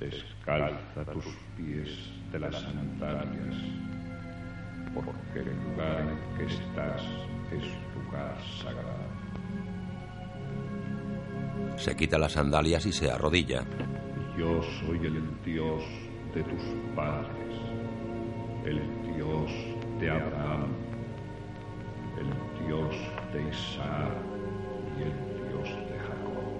Descalza 0.00 1.04
tus 1.12 1.26
pies 1.56 2.10
de 2.32 2.40
las 2.40 2.60
sandalias, 2.60 3.54
porque 4.94 5.40
el 5.40 5.56
lugar 5.64 6.00
en 6.00 6.18
que 6.36 6.44
estás 6.52 7.02
es 7.50 7.64
lugar 7.94 8.36
sagrado. 8.62 9.12
Se 11.76 11.96
quita 11.96 12.18
las 12.18 12.32
sandalias 12.32 12.86
y 12.86 12.92
se 12.92 13.10
arrodilla. 13.10 13.64
Yo 14.38 14.62
soy 14.62 14.98
el 15.06 15.22
Dios 15.44 15.82
de 16.34 16.42
tus 16.42 16.62
padres, 16.94 17.56
el 18.64 18.80
Dios 19.14 19.50
de 19.98 20.10
Abraham, 20.10 20.72
el 22.18 22.66
Dios 22.66 22.94
de 23.32 23.48
Isaac 23.48 24.12
y 24.98 25.02
el 25.02 25.12
Dios 25.48 25.68
de 25.88 25.98
Jacob. 25.98 26.52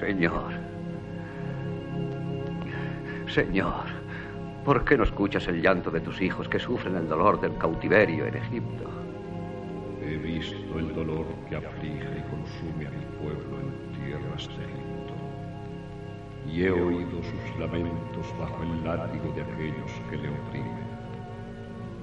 Señor. 0.00 0.52
Señor, 3.28 3.99
¿por 4.64 4.84
qué 4.84 4.96
no 4.96 5.04
escuchas 5.04 5.46
el 5.48 5.62
llanto 5.62 5.90
de 5.90 6.00
tus 6.00 6.20
hijos 6.20 6.48
que 6.48 6.58
sufren 6.58 6.96
el 6.96 7.08
dolor 7.08 7.40
del 7.40 7.56
cautiverio 7.56 8.26
en 8.26 8.36
Egipto? 8.36 8.84
He 10.02 10.16
visto 10.16 10.78
el 10.78 10.94
dolor 10.94 11.26
que 11.48 11.56
aflige 11.56 12.08
y 12.18 12.30
consume 12.30 12.86
a 12.86 12.90
mi 12.90 13.04
pueblo 13.18 13.60
en 13.60 14.04
tierras 14.04 14.48
de 14.48 14.64
Egipto. 14.64 15.14
Y 16.46 16.64
he 16.64 16.70
oído 16.70 17.22
sus 17.22 17.58
lamentos 17.58 18.26
bajo 18.38 18.62
el 18.62 18.84
látigo 18.84 19.32
de 19.34 19.42
aquellos 19.42 19.92
que 20.10 20.16
le 20.16 20.28
oprimen. 20.28 20.90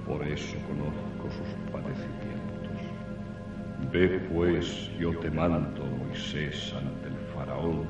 Por 0.06 0.26
eso 0.26 0.56
conozco 0.66 1.36
sus 1.36 1.72
padecimientos. 1.72 2.38
Ve 3.92 4.20
pues, 4.32 4.90
yo 4.98 5.16
te 5.18 5.30
mando, 5.30 5.84
Moisés, 5.84 6.74
ante 6.74 7.08
el 7.08 7.16
faraón, 7.34 7.86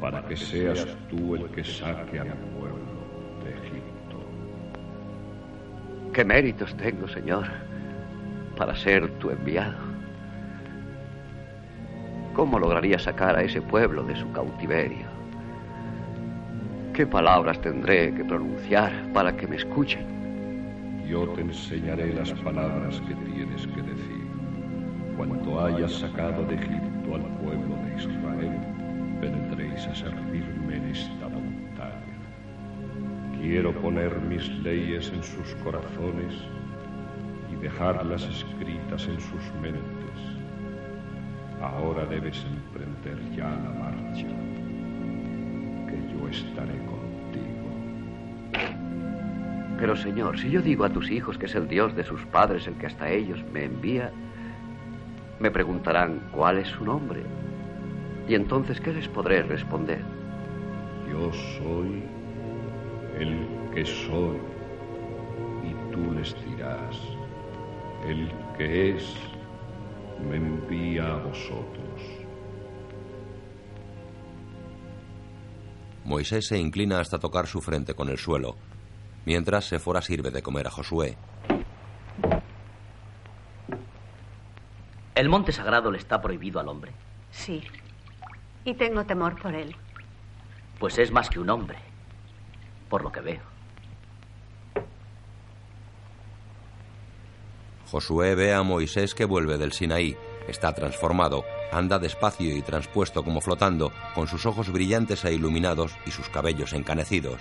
para 0.00 0.22
que 0.26 0.36
seas 0.36 0.86
tú 1.08 1.36
el 1.36 1.46
que 1.50 1.64
saque 1.64 2.20
a 2.20 2.24
mi 2.24 2.30
pueblo 2.58 2.85
Egipto. 3.48 4.16
¿Qué 6.12 6.24
méritos 6.24 6.76
tengo, 6.76 7.08
Señor, 7.08 7.46
para 8.56 8.74
ser 8.76 9.08
tu 9.18 9.30
enviado? 9.30 9.86
¿Cómo 12.34 12.58
lograría 12.58 12.98
sacar 12.98 13.36
a 13.36 13.42
ese 13.42 13.62
pueblo 13.62 14.02
de 14.02 14.14
su 14.16 14.30
cautiverio? 14.32 15.06
¿Qué 16.92 17.06
palabras 17.06 17.60
tendré 17.60 18.14
que 18.14 18.24
pronunciar 18.24 18.92
para 19.12 19.36
que 19.36 19.46
me 19.46 19.56
escuchen? 19.56 20.16
Yo 21.06 21.28
te 21.28 21.42
enseñaré 21.42 22.12
las 22.14 22.32
palabras 22.32 23.00
que 23.02 23.14
tienes 23.14 23.66
que 23.66 23.82
decir. 23.82 24.26
Cuando 25.16 25.64
hayas 25.64 25.92
sacado 25.92 26.44
de 26.44 26.56
Egipto 26.56 27.14
al 27.14 27.22
pueblo 27.38 27.76
de 27.84 27.96
Israel, 27.96 28.60
vendréis 29.20 29.86
a 29.86 29.94
servirme 29.94 30.76
en 30.76 30.90
esta 30.90 31.28
montaña. 31.28 32.15
Quiero 33.40 33.72
poner 33.72 34.18
mis 34.20 34.48
leyes 34.62 35.12
en 35.14 35.22
sus 35.22 35.54
corazones 35.62 36.34
y 37.52 37.56
dejarlas 37.56 38.22
escritas 38.24 39.06
en 39.06 39.20
sus 39.20 39.42
mentes. 39.60 39.82
Ahora 41.60 42.04
debes 42.06 42.44
emprender 42.44 43.18
ya 43.36 43.48
la 43.48 43.70
marcha, 43.70 44.26
que 45.86 45.96
yo 46.12 46.28
estaré 46.28 46.76
contigo. 46.86 47.70
Pero 49.78 49.96
Señor, 49.96 50.38
si 50.38 50.50
yo 50.50 50.60
digo 50.60 50.84
a 50.84 50.90
tus 50.90 51.10
hijos 51.10 51.38
que 51.38 51.46
es 51.46 51.54
el 51.54 51.68
Dios 51.68 51.94
de 51.94 52.04
sus 52.04 52.24
padres 52.26 52.66
el 52.66 52.74
que 52.74 52.86
hasta 52.86 53.10
ellos 53.10 53.44
me 53.52 53.64
envía, 53.64 54.10
me 55.38 55.50
preguntarán 55.50 56.20
cuál 56.32 56.58
es 56.58 56.68
su 56.68 56.84
nombre. 56.84 57.22
Y 58.28 58.34
entonces, 58.34 58.80
¿qué 58.80 58.92
les 58.92 59.08
podré 59.08 59.42
responder? 59.42 60.00
Yo 61.10 61.32
soy 61.32 62.02
el 63.18 63.46
que 63.74 63.84
soy. 63.84 64.38
Y 65.64 65.92
tú 65.92 66.12
les 66.12 66.34
dirás, 66.44 66.96
el 68.04 68.30
que 68.56 68.96
es, 68.96 69.14
me 70.28 70.36
envía 70.36 71.14
a 71.14 71.16
vosotros. 71.18 72.02
Moisés 76.04 76.46
se 76.46 76.58
inclina 76.58 77.00
hasta 77.00 77.18
tocar 77.18 77.46
su 77.46 77.60
frente 77.60 77.94
con 77.94 78.08
el 78.08 78.16
suelo, 78.16 78.56
mientras 79.24 79.64
Sefora 79.64 80.00
sirve 80.00 80.30
de 80.30 80.42
comer 80.42 80.68
a 80.68 80.70
Josué. 80.70 81.16
¿El 85.16 85.28
monte 85.28 85.50
sagrado 85.50 85.90
le 85.90 85.98
está 85.98 86.20
prohibido 86.20 86.60
al 86.60 86.68
hombre? 86.68 86.92
Sí. 87.30 87.62
Y 88.64 88.74
tengo 88.74 89.04
temor 89.04 89.40
por 89.40 89.54
él. 89.54 89.74
Pues 90.78 90.98
es 90.98 91.10
más 91.10 91.28
que 91.30 91.40
un 91.40 91.48
hombre, 91.48 91.78
por 92.88 93.02
lo 93.02 93.12
que 93.12 93.20
veo. 93.20 93.56
Josué 97.90 98.34
ve 98.34 98.52
a 98.52 98.62
Moisés 98.62 99.14
que 99.14 99.24
vuelve 99.24 99.58
del 99.58 99.72
Sinaí. 99.72 100.16
Está 100.48 100.72
transformado, 100.72 101.44
anda 101.72 101.98
despacio 101.98 102.56
y 102.56 102.62
transpuesto 102.62 103.24
como 103.24 103.40
flotando, 103.40 103.92
con 104.14 104.28
sus 104.28 104.46
ojos 104.46 104.70
brillantes 104.70 105.24
e 105.24 105.32
iluminados 105.32 105.96
y 106.04 106.10
sus 106.10 106.28
cabellos 106.28 106.72
encanecidos. 106.72 107.40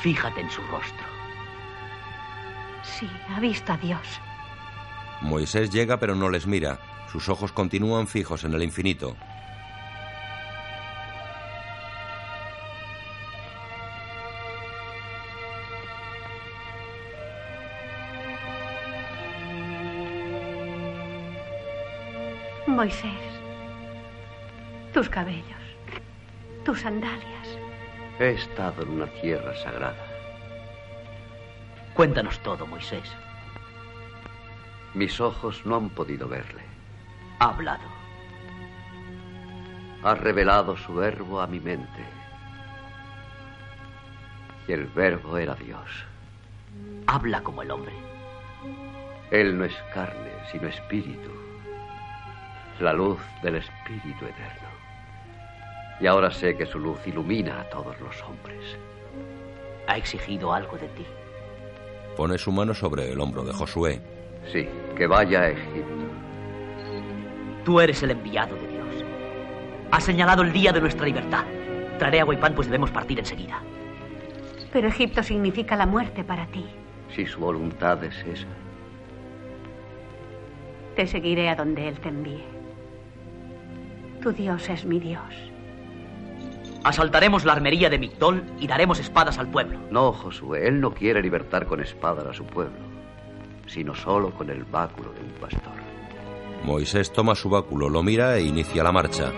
Fíjate 0.00 0.40
en 0.40 0.50
su 0.50 0.60
rostro. 0.62 1.06
Sí, 2.82 3.08
ha 3.28 3.40
visto 3.40 3.72
a 3.72 3.76
Dios. 3.76 4.06
Moisés 5.20 5.70
llega 5.70 5.98
pero 5.98 6.14
no 6.14 6.28
les 6.28 6.46
mira. 6.46 6.78
Sus 7.10 7.28
ojos 7.28 7.52
continúan 7.52 8.06
fijos 8.06 8.44
en 8.44 8.54
el 8.54 8.62
infinito. 8.62 9.16
Moisés, 22.76 23.40
tus 24.92 25.08
cabellos, 25.08 25.62
tus 26.62 26.82
sandalias. 26.82 27.58
He 28.18 28.32
estado 28.32 28.82
en 28.82 28.90
una 28.90 29.06
tierra 29.06 29.56
sagrada. 29.56 30.04
Cuéntanos 31.94 32.38
todo, 32.40 32.66
Moisés. 32.66 33.10
Mis 34.92 35.18
ojos 35.22 35.64
no 35.64 35.76
han 35.76 35.88
podido 35.88 36.28
verle. 36.28 36.60
Ha 37.38 37.46
hablado. 37.46 37.88
Ha 40.02 40.14
revelado 40.14 40.76
su 40.76 40.94
verbo 40.96 41.40
a 41.40 41.46
mi 41.46 41.60
mente. 41.60 42.04
Y 44.68 44.72
el 44.72 44.84
verbo 44.88 45.38
era 45.38 45.54
Dios. 45.54 46.04
Habla 47.06 47.40
como 47.42 47.62
el 47.62 47.70
hombre. 47.70 47.94
Él 49.30 49.56
no 49.56 49.64
es 49.64 49.74
carne, 49.94 50.30
sino 50.52 50.68
espíritu. 50.68 51.45
La 52.80 52.92
luz 52.92 53.18
del 53.42 53.56
espíritu 53.56 54.26
eterno. 54.26 54.68
Y 55.98 56.06
ahora 56.06 56.30
sé 56.30 56.56
que 56.56 56.66
su 56.66 56.78
luz 56.78 56.98
ilumina 57.06 57.60
a 57.60 57.64
todos 57.70 57.98
los 58.00 58.22
hombres. 58.22 58.76
¿Ha 59.86 59.96
exigido 59.96 60.52
algo 60.52 60.76
de 60.76 60.88
ti? 60.88 61.06
Pone 62.16 62.36
su 62.36 62.52
mano 62.52 62.74
sobre 62.74 63.12
el 63.12 63.20
hombro 63.20 63.44
de 63.44 63.52
Josué. 63.54 64.00
Sí, 64.52 64.68
que 64.94 65.06
vaya 65.06 65.40
a 65.40 65.48
Egipto. 65.50 66.06
Tú 67.64 67.80
eres 67.80 68.02
el 68.02 68.10
enviado 68.10 68.54
de 68.56 68.68
Dios. 68.68 69.04
Ha 69.90 70.00
señalado 70.00 70.42
el 70.42 70.52
día 70.52 70.72
de 70.72 70.80
nuestra 70.80 71.06
libertad. 71.06 71.44
Traeré 71.98 72.20
agua 72.20 72.34
y 72.34 72.38
pan, 72.38 72.54
pues 72.54 72.68
debemos 72.68 72.90
partir 72.90 73.18
enseguida. 73.18 73.62
Pero 74.70 74.88
Egipto 74.88 75.22
significa 75.22 75.76
la 75.76 75.86
muerte 75.86 76.24
para 76.24 76.46
ti. 76.46 76.66
Si 77.14 77.24
su 77.24 77.40
voluntad 77.40 78.04
es 78.04 78.16
esa. 78.26 78.48
Te 80.94 81.06
seguiré 81.06 81.48
a 81.48 81.56
donde 81.56 81.88
Él 81.88 81.98
te 82.00 82.08
envíe. 82.08 82.55
Tu 84.26 84.32
Dios 84.32 84.68
es 84.68 84.84
mi 84.84 84.98
Dios. 84.98 85.22
Asaltaremos 86.82 87.44
la 87.44 87.52
armería 87.52 87.88
de 87.88 87.96
Migdol 87.96 88.42
y 88.58 88.66
daremos 88.66 88.98
espadas 88.98 89.38
al 89.38 89.48
pueblo. 89.48 89.78
No, 89.92 90.12
Josué, 90.12 90.66
él 90.66 90.80
no 90.80 90.90
quiere 90.92 91.22
libertar 91.22 91.64
con 91.64 91.78
espada 91.80 92.28
a 92.28 92.34
su 92.34 92.44
pueblo, 92.44 92.80
sino 93.68 93.94
solo 93.94 94.32
con 94.32 94.50
el 94.50 94.64
báculo 94.64 95.12
de 95.12 95.20
un 95.20 95.30
pastor. 95.40 95.74
Moisés 96.64 97.12
toma 97.12 97.36
su 97.36 97.48
báculo, 97.48 97.88
lo 97.88 98.02
mira 98.02 98.36
e 98.36 98.42
inicia 98.42 98.82
la 98.82 98.90
marcha. 98.90 99.30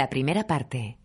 La 0.00 0.08
primera 0.08 0.46
parte. 0.46 0.99